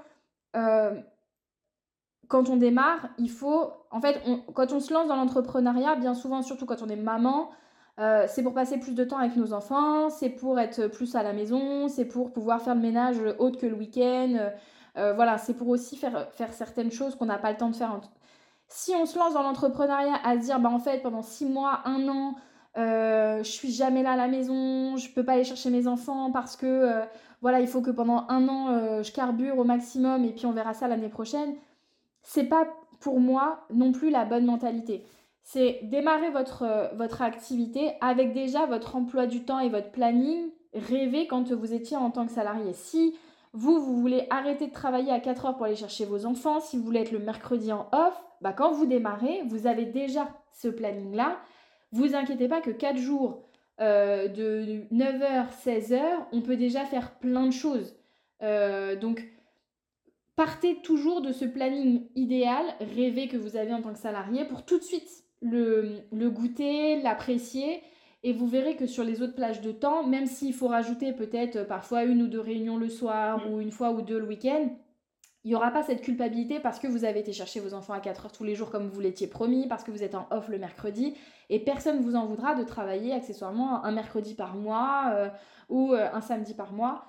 quand 2.32 2.50
on 2.50 2.56
démarre, 2.56 3.10
il 3.18 3.30
faut, 3.30 3.74
en 3.92 4.00
fait, 4.00 4.22
quand 4.54 4.72
on 4.72 4.80
se 4.80 4.94
lance 4.94 5.10
dans 5.10 5.18
l'entrepreneuriat, 5.18 5.96
bien 5.98 6.14
souvent, 6.14 6.42
surtout 6.42 6.66
quand 6.66 6.82
on 6.82 6.88
est 6.88 6.96
maman, 6.96 7.50
euh, 8.00 8.24
c'est 8.30 8.42
pour 8.42 8.54
passer 8.54 8.80
plus 8.80 8.96
de 8.96 9.04
temps 9.04 9.18
avec 9.18 9.36
nos 9.36 9.52
enfants, 9.52 10.10
c'est 10.10 10.30
pour 10.30 10.58
être 10.58 10.88
plus 10.88 11.14
à 11.16 11.24
la 11.24 11.34
maison, 11.34 11.90
c'est 11.90 12.06
pour 12.06 12.32
pouvoir 12.32 12.62
faire 12.62 12.74
le 12.74 12.80
ménage 12.80 13.18
autre 13.38 13.60
que 13.60 13.66
le 13.66 13.76
week-end. 13.76 14.50
Euh, 14.98 15.12
voilà, 15.14 15.38
c'est 15.38 15.54
pour 15.54 15.68
aussi 15.68 15.98
faire, 15.98 16.32
faire 16.32 16.54
certaines 16.54 16.90
choses 16.90 17.16
qu'on 17.16 17.26
n'a 17.26 17.38
pas 17.38 17.52
le 17.52 17.58
temps 17.58 17.70
de 17.70 17.76
faire. 17.76 18.00
Si 18.70 18.94
on 18.96 19.06
se 19.06 19.20
lance 19.20 19.34
dans 19.34 19.44
l'entrepreneuriat 19.44 20.16
à 20.24 20.36
se 20.36 20.46
dire, 20.46 20.58
bah 20.62 20.70
en 20.70 20.80
fait, 20.80 21.02
pendant 21.04 21.24
six 21.24 21.46
mois, 21.46 21.82
un 21.84 22.08
an, 22.08 22.36
euh, 22.78 23.40
je 23.40 23.52
suis 23.52 23.72
jamais 23.72 24.04
là 24.04 24.14
à 24.14 24.16
la 24.16 24.30
maison, 24.30 24.96
je 24.96 25.12
peux 25.14 25.26
pas 25.26 25.34
aller 25.34 25.44
chercher 25.44 25.70
mes 25.70 25.86
enfants 25.86 26.32
parce 26.32 26.56
que 26.56 26.94
voilà, 27.42 27.60
il 27.60 27.68
faut 27.68 27.82
que 27.82 27.92
pendant 27.92 28.26
un 28.30 28.48
an, 28.48 29.04
je 29.04 29.12
carbure 29.12 29.58
au 29.58 29.66
maximum 29.66 30.24
et 30.24 30.32
puis 30.32 30.46
on 30.46 30.54
verra 30.54 30.74
ça 30.74 30.88
l'année 30.88 31.10
prochaine 31.10 31.56
c'est 32.24 32.46
pas 32.46 32.68
pour 33.00 33.20
moi 33.20 33.66
non 33.74 33.92
plus 33.92 34.10
la 34.10 34.26
bonne 34.26 34.46
mentalité. 34.46 35.04
C'est 35.44 35.80
démarrer 35.84 36.30
votre, 36.30 36.64
euh, 36.64 36.88
votre 36.96 37.22
activité 37.22 37.94
avec 38.00 38.34
déjà 38.34 38.66
votre 38.66 38.96
emploi 38.96 39.26
du 39.26 39.44
temps 39.44 39.60
et 39.60 39.70
votre 39.70 39.92
planning 39.92 40.52
rêvé 40.74 41.28
quand 41.28 41.52
vous 41.52 41.74
étiez 41.74 41.98
en 41.98 42.12
tant 42.12 42.26
que 42.26 42.32
salarié. 42.32 42.74
Si 42.74 43.16
vous, 43.54 43.82
vous 43.82 44.00
voulez 44.00 44.28
arrêter 44.30 44.68
de 44.68 44.74
travailler 44.74 45.12
à 45.12 45.20
4 45.20 45.46
heures 45.46 45.56
pour 45.58 45.66
aller 45.66 45.76
chercher 45.76 46.06
vos 46.06 46.26
enfants, 46.26 46.60
si 46.60 46.78
vous 46.78 46.84
voulez 46.84 47.02
être 47.02 47.12
le 47.12 47.20
mercredi 47.20 47.72
en 47.72 47.88
off, 47.92 48.22
bah 48.40 48.54
quand 48.54 48.72
vous 48.72 48.86
démarrez, 48.86 49.42
vous 49.48 49.68
avez 49.68 49.86
déjà 49.86 50.28
ce 50.54 50.68
planning-là. 50.68 51.38
Vous 51.92 52.16
inquiétez 52.16 52.48
pas 52.48 52.62
que 52.62 52.72
4 52.72 52.98
jours 52.98 53.44
euh, 53.82 54.28
de 54.28 54.86
9h, 54.94 55.48
16h, 55.66 56.02
on 56.32 56.42
peut 56.42 56.56
déjà 56.56 56.86
faire 56.86 57.16
plein 57.20 57.48
de 57.48 57.52
choses. 57.52 57.96
Euh, 58.42 58.96
donc, 58.96 59.24
partez 60.36 60.82
toujours 60.82 61.22
de 61.22 61.32
ce 61.32 61.46
planning 61.46 62.08
idéal, 62.16 62.66
rêvé 62.80 63.28
que 63.28 63.38
vous 63.38 63.58
avez 63.58 63.74
en 63.74 63.82
tant 63.82 63.94
que 63.94 64.00
salarié, 64.00 64.46
pour 64.46 64.66
tout 64.66 64.78
de 64.78 64.84
suite 64.84 65.24
le, 65.42 66.30
goûter, 66.30 67.02
l'apprécier. 67.02 67.82
Et 68.24 68.34
vous 68.34 68.48
verrez 68.48 68.76
que 68.76 68.86
sur 68.86 69.04
les 69.04 69.22
autres 69.24 69.34
plages 69.34 69.62
de 69.62 69.72
temps, 69.72 70.06
même 70.06 70.28
s'il 70.28 70.54
faut 70.54 70.68
rajouter 70.68 71.12
peut-être 71.12 71.64
parfois 71.64 72.04
une 72.04 72.22
ou 72.22 72.28
deux 72.28 72.40
réunions 72.40 72.78
le 72.78 72.90
soir 72.90 73.40
mm. 73.40 73.52
ou 73.52 73.62
une 73.62 73.72
fois 73.72 73.92
ou 73.92 74.02
deux 74.04 74.20
le 74.20 74.28
week-end, 74.28 74.70
il 75.44 75.48
n'y 75.48 75.56
aura 75.56 75.72
pas 75.72 75.82
cette 75.82 76.02
culpabilité 76.02 76.60
parce 76.60 76.78
que 76.78 76.88
vous 76.88 77.04
avez 77.04 77.20
été 77.20 77.34
chercher 77.34 77.60
vos 77.60 77.74
enfants 77.74 77.94
à 77.94 78.00
4 78.00 78.26
heures 78.26 78.32
tous 78.32 78.44
les 78.44 78.54
jours 78.54 78.70
comme 78.70 78.90
vous 78.90 79.00
l'étiez 79.00 79.26
promis, 79.26 79.68
parce 79.68 79.84
que 79.84 79.90
vous 79.90 80.04
êtes 80.04 80.14
en 80.14 80.28
off 80.30 80.50
le 80.50 80.60
mercredi, 80.60 81.16
et 81.50 81.60
personne 81.60 81.98
ne 81.98 82.04
vous 82.04 82.16
en 82.16 82.28
voudra 82.28 82.54
de 82.54 82.64
travailler 82.64 83.12
accessoirement 83.12 83.84
un 83.84 83.92
mercredi 83.92 84.36
par 84.36 84.56
mois 84.56 85.12
euh, 85.14 85.30
ou 85.70 85.94
euh, 85.94 86.08
un 86.14 86.22
samedi 86.22 86.54
par 86.54 86.74
mois 86.74 87.06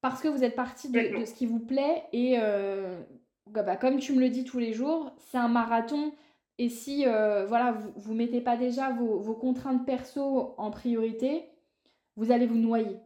parce 0.00 0.22
que 0.22 0.28
vous 0.28 0.44
êtes 0.44 0.54
parti 0.54 0.90
de, 0.90 1.24
ce 1.24 1.34
qui 1.34 1.46
vous 1.46 1.58
plaît 1.58 2.04
et 2.12 2.36
euh, 2.38 3.00
bah, 3.46 3.76
comme 3.76 3.98
tu 3.98 4.12
me 4.12 4.20
le 4.20 4.28
dis 4.28 4.44
tous 4.44 4.58
les 4.58 4.72
jours, 4.72 5.12
c'est 5.18 5.38
un 5.38 5.48
marathon 5.48 6.12
et 6.58 6.68
si 6.68 7.06
euh, 7.06 7.46
voilà 7.46 7.76
vous 7.96 8.12
ne 8.12 8.18
mettez 8.18 8.40
pas 8.40 8.56
déjà 8.56 8.90
vos, 8.90 9.34
contraintes 9.34 9.84
perso 9.84 10.54
en 10.56 10.70
priorité, 10.70 11.48
vous 12.16 12.30
allez 12.32 12.46
vous 12.46 12.58
noyer, 12.58 12.98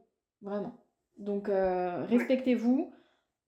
vraiment. 0.42 0.78
Donc 1.18 1.48
euh, 1.48 2.04
respectez-vous, 2.08 2.92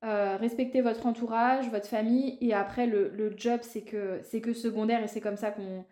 respectez 0.03 0.83
votre 0.83 1.07
entourage, 1.07 1.71
votre 1.71 1.87
famille 1.87 2.39
et 2.41 2.55
après 2.55 2.87
le, 2.87 3.35
job 3.37 3.61
c'est 3.63 3.83
que 3.83 4.21
c'est 4.23 4.41
que 4.41 4.53
secondaire 4.53 5.03
et 5.03 5.09
c'est 5.09 5.23
comme 5.23 5.39
ça 5.39 5.51
qu'on 5.51 5.85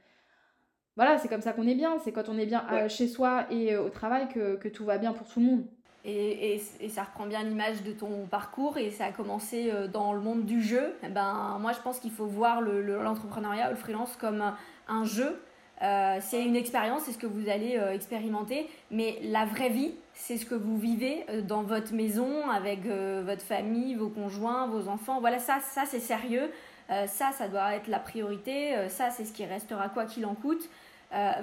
voilà 0.97 1.17
c'est 1.17 1.29
comme 1.29 1.41
ça 1.41 1.55
qu'on 1.55 1.67
est 1.67 1.75
bien, 1.75 1.99
c'est 1.99 2.13
quand 2.13 2.29
on 2.29 2.39
est 2.39 2.47
bien 2.47 2.89
chez 2.89 3.09
soi 3.09 3.47
et 3.51 3.77
au 3.77 3.91
travail 3.91 4.29
que 4.29 4.69
tout 4.69 4.85
va 4.85 4.97
bien 4.97 5.13
pour 5.13 5.27
tout 5.29 5.41
le 5.41 5.47
monde. 5.47 5.67
Et, 6.05 6.61
et, 6.81 6.89
ça 6.89 7.05
reprend 7.05 7.27
bien 7.27 7.45
l'image 7.45 7.85
de 7.85 7.93
ton 7.93 8.27
parcours 8.27 8.77
et 8.77 8.91
ça 8.91 9.05
a 9.07 9.13
commencé 9.13 9.71
euh, 9.71 9.87
dans 9.87 10.13
le 10.13 10.21
monde 10.21 10.45
du 10.45 10.61
jeu. 10.61 10.95
Eh 11.05 11.09
ben, 11.09 11.59
moi, 11.61 11.73
je 11.73 11.79
pense 11.79 12.01
qu'il 12.01 12.11
faut 12.11 12.27
voir 12.27 12.61
l'entrepreneuriat 12.61 13.67
le, 13.67 13.71
ou 13.71 13.77
le 13.77 13.81
freelance 13.81 14.17
comme 14.17 14.43
un, 14.89 15.05
jeu. 15.05 15.41
Euh, 15.81 16.19
c'est 16.21 16.45
une 16.45 16.57
expérience, 16.57 17.03
c'est 17.03 17.13
ce 17.13 17.19
que 17.19 17.27
vous 17.27 17.49
allez 17.49 17.77
euh, 17.77 17.93
expérimenter, 17.93 18.69
mais 18.91 19.19
la 19.23 19.45
vraie 19.45 19.69
vie, 19.69 19.95
c'est 20.13 20.39
ce 20.39 20.45
que 20.45 20.57
vous 20.57 20.77
vivez 20.77 21.25
dans 21.45 21.63
votre 21.63 21.95
maison 21.95 22.51
avec 22.51 22.85
votre 22.85 23.43
famille, 23.43 23.95
vos 23.95 24.09
conjoints, 24.09 24.67
vos 24.67 24.89
enfants. 24.89 25.21
Voilà, 25.21 25.39
ça, 25.39 25.59
ça 25.61 25.85
c'est 25.87 26.01
sérieux. 26.01 26.51
ça, 26.89 27.31
ça 27.33 27.49
doit 27.49 27.75
être 27.75 27.87
la 27.87 27.99
priorité. 27.99 28.89
ça, 28.89 29.11
c'est 29.11 29.25
ce 29.25 29.33
qui 29.33 29.45
restera 29.45 29.89
quoi 29.89 30.05
qu'il 30.05 30.27
en 30.27 30.35
coûte. 30.35 30.69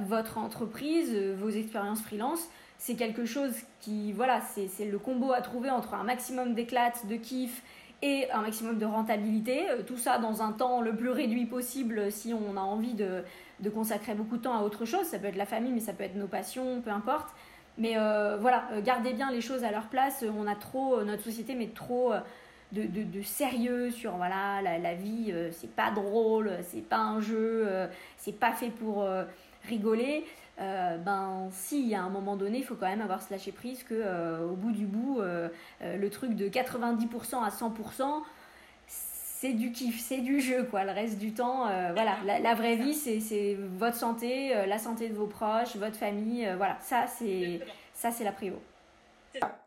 votre 0.02 0.38
entreprise, 0.38 1.14
vos 1.38 1.50
expériences 1.50 2.02
freelance, 2.02 2.48
c'est 2.80 2.96
quelque 2.96 3.26
chose 3.26 3.54
qui, 3.82 4.14
voilà, 4.14 4.40
c'est 4.42 4.86
le 4.86 4.98
combo 4.98 5.34
à 5.34 5.42
trouver 5.42 5.70
entre 5.70 5.94
un 5.94 6.04
maximum 6.04 6.56
d'éclat, 6.56 6.94
de 7.04 7.16
kiff 7.18 7.62
et 8.02 8.32
un 8.32 8.42
maximum 8.42 8.78
de 8.80 8.86
rentabilité. 8.86 9.70
Euh, 9.70 9.84
tout 9.84 9.98
ça 9.98 10.18
dans 10.18 10.42
un 10.42 10.54
temps 10.54 10.80
le 10.80 10.96
plus 10.96 11.10
réduit 11.10 11.46
possible 11.46 12.10
si 12.10 12.34
on 12.34 12.56
a 12.56 12.62
envie 12.62 12.94
de, 12.94 13.24
consacrer 13.70 14.16
beaucoup 14.16 14.38
de 14.38 14.44
temps 14.44 14.58
à 14.58 14.64
autre 14.64 14.86
chose. 14.86 15.06
Ça 15.06 15.20
peut 15.20 15.28
être 15.28 15.36
la 15.36 15.46
famille, 15.46 15.74
mais 15.74 15.82
ça 15.82 15.92
peut 15.92 16.06
être 16.06 16.16
nos 16.16 16.28
passions, 16.28 16.80
peu 16.82 16.90
importe. 16.90 17.28
Mais 17.78 17.98
euh, 17.98 18.38
voilà, 18.40 18.64
euh, 18.72 18.82
gardez 18.82 19.12
bien 19.12 19.30
les 19.30 19.42
choses 19.42 19.66
à 19.66 19.72
leur 19.72 19.88
place. 19.88 20.24
On 20.38 20.48
a 20.48 20.56
trop, 20.56 21.04
notre 21.04 21.24
société 21.24 21.56
met 21.56 21.68
trop 21.68 22.14
de, 22.72 23.22
sérieux 23.24 23.92
sur 23.92 24.14
voilà, 24.14 24.62
la 24.62 24.94
vie, 24.94 25.34
c'est 25.52 25.76
pas 25.76 25.92
drôle, 25.92 26.52
c'est 26.64 26.88
pas 26.88 27.00
un 27.00 27.20
jeu, 27.20 27.68
c'est 28.16 28.40
pas 28.40 28.54
fait 28.54 28.70
pour 28.70 29.06
rigoler. 29.68 30.24
Euh, 30.60 30.98
ben 30.98 31.48
si 31.52 31.96
à 31.96 32.02
un 32.02 32.10
moment 32.10 32.36
donné 32.36 32.58
il 32.58 32.64
faut 32.66 32.76
quand 32.76 32.88
même 32.88 33.02
avoir 33.02 33.22
ce 33.22 33.32
lâcher 33.32 33.54
prise 33.54 33.84
que 33.84 33.94
euh, 33.94 34.46
au 34.46 34.56
bout 34.56 34.72
du 34.72 34.86
bout 34.86 35.22
euh, 35.22 35.48
le 35.82 36.10
truc 36.10 36.36
de 36.36 36.50
90% 36.50 37.42
à 37.42 37.48
100% 37.48 38.24
c'est 38.86 39.54
du 39.54 39.72
kiff 39.72 40.02
c'est 40.02 40.18
du 40.18 40.42
jeu 40.42 40.66
quoi 40.66 40.84
le 40.84 40.92
reste 40.92 41.18
du 41.18 41.34
temps 41.34 41.68
voilà. 41.94 42.18
La, 42.26 42.56
vraie 42.56 42.76
vie 42.76 42.94
c'est 42.94 43.58
votre 43.78 43.96
santé 43.96 44.54
la 44.68 44.78
santé 44.78 45.08
de 45.08 45.14
vos 45.14 45.28
proches 45.28 45.78
votre 45.78 45.96
famille 45.96 46.46
voilà. 46.58 46.78
Ça 46.82 47.08
c'est 47.08 47.62
ça 47.94 48.12
c'est 48.12 48.26
la 48.26 48.34
prio 48.34 48.56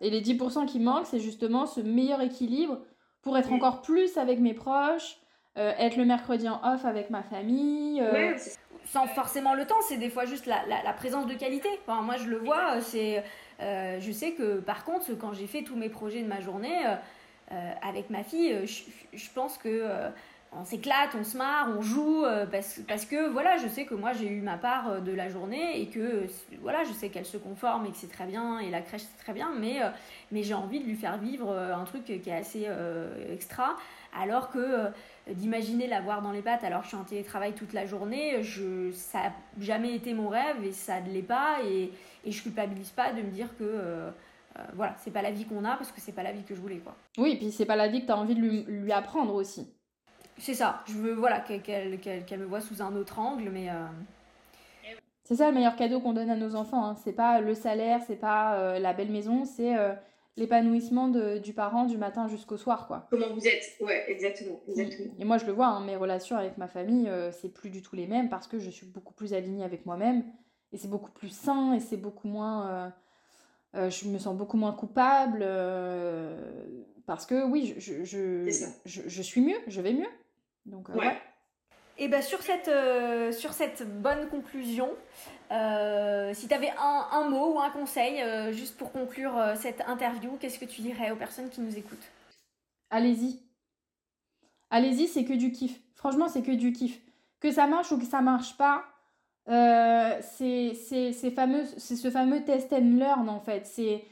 Et 0.02 0.10
les 0.10 0.20
10% 0.20 0.66
qui 0.66 0.78
manquent, 0.78 1.06
c'est 1.06 1.20
justement 1.20 1.64
ce 1.64 1.81
meilleur 1.81 2.20
équilibre 2.20 2.81
pour 3.23 3.39
être 3.39 3.52
encore 3.52 3.81
plus 3.82 4.19
avec 4.19 4.40
mes 4.40 4.52
proches, 4.52 5.16
euh, 5.59 5.73
être 5.78 5.97
le 5.97 6.05
mercredi 6.05 6.48
en 6.48 6.60
off 6.64 6.85
avec 6.85 7.10
ma 7.10 7.23
famille. 7.23 8.01
Euh, 8.01 8.35
sans 8.93 9.06
forcément 9.06 9.55
le 9.55 9.66
temps, 9.66 9.81
c'est 9.89 9.97
des 9.97 10.10
fois 10.10 10.27
juste 10.27 10.47
la, 10.47 10.62
la, 10.66 10.93
présence 10.93 11.27
de 11.27 11.35
qualité. 11.35 11.69
Moi, 11.89 12.16
je 12.19 12.28
le 12.28 12.36
vois, 12.36 12.81
c'est, 12.81 13.24
euh, 13.60 13.98
je 14.01 14.12
sais 14.12 14.32
que 14.32 14.60
par 14.60 14.85
contre, 14.85 15.12
quand 15.14 15.32
j'ai 15.32 15.47
fait 15.47 15.62
tous 15.62 15.77
mes 15.77 15.89
projets 15.89 16.23
de 16.23 16.28
ma 16.28 16.40
journée 16.40 16.85
avec 17.82 18.09
ma 18.09 18.23
fille, 18.23 18.66
je, 18.66 19.28
pense 19.35 19.59
que 19.59 20.10
on 20.55 20.64
s'éclate, 20.64 21.10
on 21.19 21.24
se 21.24 21.36
marre, 21.36 21.69
on 21.77 21.81
joue, 21.81 22.24
euh, 22.24 22.44
parce, 22.47 23.06
que 23.06 23.28
voilà, 23.31 23.56
je 23.56 23.69
sais 23.69 23.86
que 23.86 23.94
moi 23.94 24.12
j'ai 24.12 24.28
eu 24.28 24.43
ma 24.43 24.59
part 24.59 24.90
euh, 24.90 25.01
de 25.01 25.12
la 25.12 25.28
journée 25.28 25.81
et 25.81 25.86
que 25.86 26.27
voilà, 26.60 26.85
je 26.85 26.93
sais 26.93 27.09
qu'elle 27.09 27.24
se 27.24 27.39
conforme 27.39 27.86
et 27.86 27.90
que 27.90 27.97
c'est 27.97 28.10
très 28.10 28.27
bien 28.27 28.59
et 28.59 28.70
la 28.70 28.82
crèche 28.82 29.02
c'est 29.02 29.24
très 29.24 29.32
bien, 29.32 29.51
euh, 29.51 29.90
mais 30.31 30.43
j'ai 30.43 30.55
envie 30.55 30.81
de 30.81 30.85
lui 30.85 30.97
faire 30.97 31.16
vivre 31.16 31.56
un 31.56 31.85
truc 31.85 32.05
qui 32.05 32.12
est 32.12 32.32
assez 32.32 32.69
extra, 33.32 33.77
alors 34.19 34.51
que 34.51 34.89
d'imaginer 35.30 35.86
l'avoir 35.86 36.22
dans 36.22 36.32
les 36.32 36.42
pattes 36.42 36.64
alors 36.64 36.80
que 36.80 36.84
je 36.84 36.88
suis 36.88 36.96
en 36.96 37.04
télétravail 37.04 37.52
toute 37.52 37.72
la 37.72 37.86
journée, 37.86 38.42
je, 38.42 38.90
ça 38.92 39.18
n'a 39.22 39.32
jamais 39.60 39.94
été 39.94 40.14
mon 40.14 40.28
rêve 40.28 40.64
et 40.64 40.72
ça 40.72 41.00
ne 41.00 41.10
l'est 41.10 41.22
pas 41.22 41.58
et, 41.64 41.92
et 42.24 42.32
je 42.32 42.42
culpabilise 42.42 42.90
pas 42.90 43.12
de 43.12 43.22
me 43.22 43.30
dire 43.30 43.48
que. 43.58 44.10
voilà, 44.74 44.94
c'est 44.98 45.12
pas 45.12 45.22
la 45.22 45.30
vie 45.30 45.44
qu'on 45.44 45.64
a 45.64 45.76
parce 45.76 45.92
que 45.92 46.00
c'est 46.00 46.12
pas 46.12 46.22
la 46.22 46.32
vie 46.32 46.42
que 46.42 46.54
je 46.54 46.60
voulais 46.60 46.78
quoi. 46.78 46.94
Oui, 47.18 47.32
et 47.32 47.36
puis 47.36 47.52
c'est 47.52 47.66
pas 47.66 47.76
la 47.76 47.88
vie 47.88 48.00
que 48.00 48.06
tu 48.06 48.12
as 48.12 48.18
envie 48.18 48.34
de 48.34 48.40
lui, 48.40 48.64
lui 48.64 48.92
apprendre 48.92 49.34
aussi. 49.34 49.68
C'est 50.38 50.54
ça. 50.54 50.82
Je 50.86 50.94
veux 50.94 51.12
voilà, 51.12 51.40
qu'elle 51.40 51.98
me 52.38 52.44
voit 52.44 52.60
sous 52.60 52.82
un 52.82 52.96
autre 52.96 53.18
angle, 53.18 53.50
mais. 53.50 53.70
Euh, 53.70 53.86
c'est 55.24 55.36
ça 55.36 55.48
le 55.48 55.54
meilleur 55.54 55.76
cadeau 55.76 56.00
qu'on 56.00 56.12
donne 56.12 56.30
à 56.30 56.36
nos 56.36 56.56
enfants. 56.56 56.84
Hein. 56.84 56.96
C'est 57.04 57.12
pas 57.12 57.40
le 57.40 57.54
salaire, 57.54 58.00
c'est 58.06 58.16
pas 58.16 58.54
euh, 58.54 58.78
la 58.78 58.92
belle 58.92 59.10
maison, 59.10 59.44
c'est 59.44 59.76
euh, 59.76 59.92
l'épanouissement 60.36 61.09
du 61.09 61.52
parent 61.52 61.84
du 61.84 61.98
matin 61.98 62.28
jusqu'au 62.28 62.56
soir, 62.56 62.86
quoi. 62.86 63.06
Comment 63.10 63.32
vous 63.34 63.46
êtes 63.46 63.76
Ouais, 63.80 64.04
exactement, 64.09 64.60
exactement. 64.68 65.14
Et 65.18 65.24
moi, 65.24 65.38
je 65.38 65.46
le 65.46 65.52
vois, 65.52 65.66
hein, 65.66 65.84
mes 65.84 65.96
relations 65.96 66.36
avec 66.36 66.59
ma 66.59 66.68
famille, 66.68 67.10
c'est 67.32 67.52
plus 67.52 67.70
du 67.70 67.82
tout 67.82 67.96
les 67.96 68.06
mêmes 68.06 68.28
parce 68.28 68.46
que 68.46 68.59
je 68.59 68.70
suis 68.70 68.86
beaucoup 68.86 69.14
plus 69.14 69.34
alignée 69.34 69.64
avec 69.64 69.84
moi-même 69.86 70.24
et 70.72 70.78
c'est 70.78 70.88
beaucoup 70.88 71.10
plus 71.10 71.28
sain 71.28 71.74
et 71.74 71.80
c'est 71.80 71.98
beaucoup 71.98 72.28
moins. 72.28 72.92
je 73.74 74.09
me 74.09 74.18
sens 74.18 74.36
beaucoup 74.36 74.56
moins 74.56 74.72
coupable 74.72 75.44
parce 77.06 77.26
que 77.26 77.44
oui, 77.44 77.74
je, 77.78 78.04
je, 78.04 78.44
je, 78.84 79.00
je, 79.06 79.22
suis 79.22 79.40
mieux, 79.40 79.59
je 79.66 79.80
vais 79.80 79.92
mieux. 79.92 80.09
Donc, 80.66 80.90
euh, 80.90 80.94
ouais. 80.94 81.16
Et 81.98 82.09
bien 82.09 82.23
sur 82.23 82.40
cette, 82.43 82.69
euh, 82.69 83.32
sur 83.32 83.52
cette 83.52 83.86
bonne 84.01 84.28
conclusion, 84.28 84.90
euh, 85.51 86.32
si 86.35 86.48
tu 86.48 86.55
avais 86.55 86.70
un, 86.70 87.06
un, 87.12 87.28
mot 87.28 87.55
ou 87.55 87.60
un 87.60 87.70
conseil 87.70 88.23
juste 88.52 88.77
pour 88.77 88.93
conclure 88.93 89.32
cette 89.56 89.82
interview, 89.82 90.36
qu'est-ce 90.40 90.59
que 90.59 90.64
tu 90.64 90.81
dirais 90.81 91.10
aux 91.10 91.16
personnes 91.16 91.51
qui 91.51 91.60
nous 91.60 91.77
écoutent? 91.77 92.10
Allez-y. 92.90 93.40
Allez-y, 94.70 95.06
c'est 95.06 95.24
que 95.24 95.35
du 95.35 95.52
kiff. 95.52 95.78
Franchement, 95.94 96.28
c'est 96.28 96.43
que 96.43 96.52
du 96.52 96.73
kiff. 96.73 96.98
Que 97.40 97.51
ça 97.51 97.66
marche 97.66 97.93
ou 97.93 97.98
que 97.98 98.06
ça 98.06 98.20
marche 98.20 98.56
pas, 98.56 98.85
c'est 99.47 100.74
ce 100.74 102.10
fameux 102.10 102.44
test 102.44 102.73
and 102.73 102.97
learn 102.97 103.28
en 103.28 103.40
fait. 103.40 103.66
C'est 103.66 104.05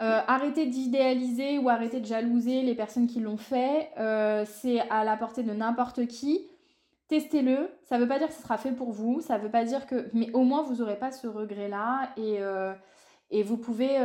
euh, 0.00 0.20
arrêtez 0.28 0.66
d'idéaliser 0.66 1.58
ou 1.58 1.68
arrêtez 1.68 1.98
de 1.98 2.06
jalouser 2.06 2.62
les 2.62 2.74
personnes 2.76 3.08
qui 3.08 3.18
l'ont 3.18 3.36
fait. 3.36 3.90
Euh, 3.98 4.44
c'est 4.46 4.80
à 4.90 5.02
la 5.02 5.16
portée 5.16 5.42
de 5.42 5.52
n'importe 5.52 6.06
qui. 6.06 6.46
Testez-le. 7.08 7.70
Ça 7.84 7.96
ne 7.96 8.02
veut 8.02 8.08
pas 8.08 8.18
dire 8.18 8.28
que 8.28 8.34
ce 8.34 8.42
sera 8.42 8.58
fait 8.58 8.72
pour 8.72 8.92
vous. 8.92 9.20
Ça 9.20 9.38
veut 9.38 9.50
pas 9.50 9.64
dire 9.64 9.86
que. 9.86 10.08
Mais 10.12 10.30
au 10.32 10.42
moins, 10.42 10.62
vous 10.62 10.76
n'aurez 10.76 10.98
pas 10.98 11.10
ce 11.10 11.26
regret-là. 11.26 12.12
Et, 12.16 12.36
euh, 12.40 12.74
et 13.30 13.42
vous, 13.42 13.56
pouvez, 13.56 13.98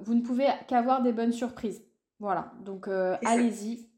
vous 0.00 0.14
ne 0.14 0.22
pouvez 0.22 0.46
qu'avoir 0.68 1.02
des 1.02 1.12
bonnes 1.12 1.32
surprises. 1.32 1.84
Voilà. 2.20 2.52
Donc, 2.60 2.88
allez-y. 2.88 3.88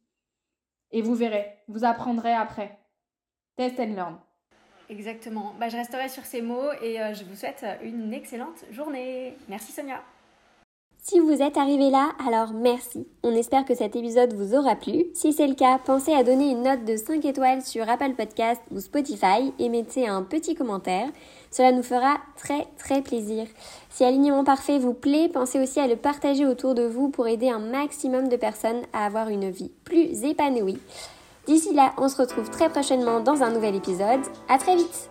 Et 0.90 1.02
vous 1.02 1.14
verrez. 1.14 1.58
Vous 1.68 1.84
apprendrez 1.84 2.32
après. 2.32 2.78
Test 3.56 3.78
and 3.78 3.94
learn. 3.94 4.16
Exactement. 4.88 5.54
Bah, 5.60 5.68
je 5.68 5.76
resterai 5.76 6.08
sur 6.08 6.24
ces 6.24 6.40
mots 6.40 6.72
et 6.82 6.96
je 7.14 7.24
vous 7.24 7.36
souhaite 7.36 7.64
une 7.82 8.12
excellente 8.14 8.64
journée. 8.70 9.36
Merci 9.48 9.72
Sonia. 9.72 10.02
Si 11.08 11.20
vous 11.20 11.40
êtes 11.40 11.56
arrivé 11.56 11.88
là, 11.88 12.08
alors 12.26 12.52
merci. 12.52 13.06
On 13.22 13.30
espère 13.30 13.64
que 13.64 13.76
cet 13.76 13.94
épisode 13.94 14.32
vous 14.32 14.56
aura 14.56 14.74
plu. 14.74 15.04
Si 15.14 15.32
c'est 15.32 15.46
le 15.46 15.54
cas, 15.54 15.78
pensez 15.78 16.12
à 16.12 16.24
donner 16.24 16.50
une 16.50 16.64
note 16.64 16.84
de 16.84 16.96
5 16.96 17.24
étoiles 17.24 17.62
sur 17.62 17.88
Apple 17.88 18.14
Podcast 18.16 18.60
ou 18.72 18.80
Spotify 18.80 19.52
et 19.60 19.68
mettez 19.68 20.08
un 20.08 20.22
petit 20.22 20.56
commentaire. 20.56 21.06
Cela 21.52 21.70
nous 21.70 21.84
fera 21.84 22.16
très 22.36 22.66
très 22.76 23.02
plaisir. 23.02 23.46
Si 23.88 24.02
Alignement 24.02 24.42
Parfait 24.42 24.80
vous 24.80 24.94
plaît, 24.94 25.30
pensez 25.32 25.60
aussi 25.60 25.78
à 25.78 25.86
le 25.86 25.94
partager 25.94 26.44
autour 26.44 26.74
de 26.74 26.82
vous 26.82 27.08
pour 27.08 27.28
aider 27.28 27.50
un 27.50 27.60
maximum 27.60 28.26
de 28.26 28.36
personnes 28.36 28.82
à 28.92 29.06
avoir 29.06 29.28
une 29.28 29.48
vie 29.48 29.70
plus 29.84 30.24
épanouie. 30.24 30.80
D'ici 31.46 31.72
là, 31.72 31.92
on 31.98 32.08
se 32.08 32.20
retrouve 32.20 32.50
très 32.50 32.68
prochainement 32.68 33.20
dans 33.20 33.44
un 33.44 33.52
nouvel 33.52 33.76
épisode. 33.76 34.22
À 34.48 34.58
très 34.58 34.74
vite! 34.74 35.08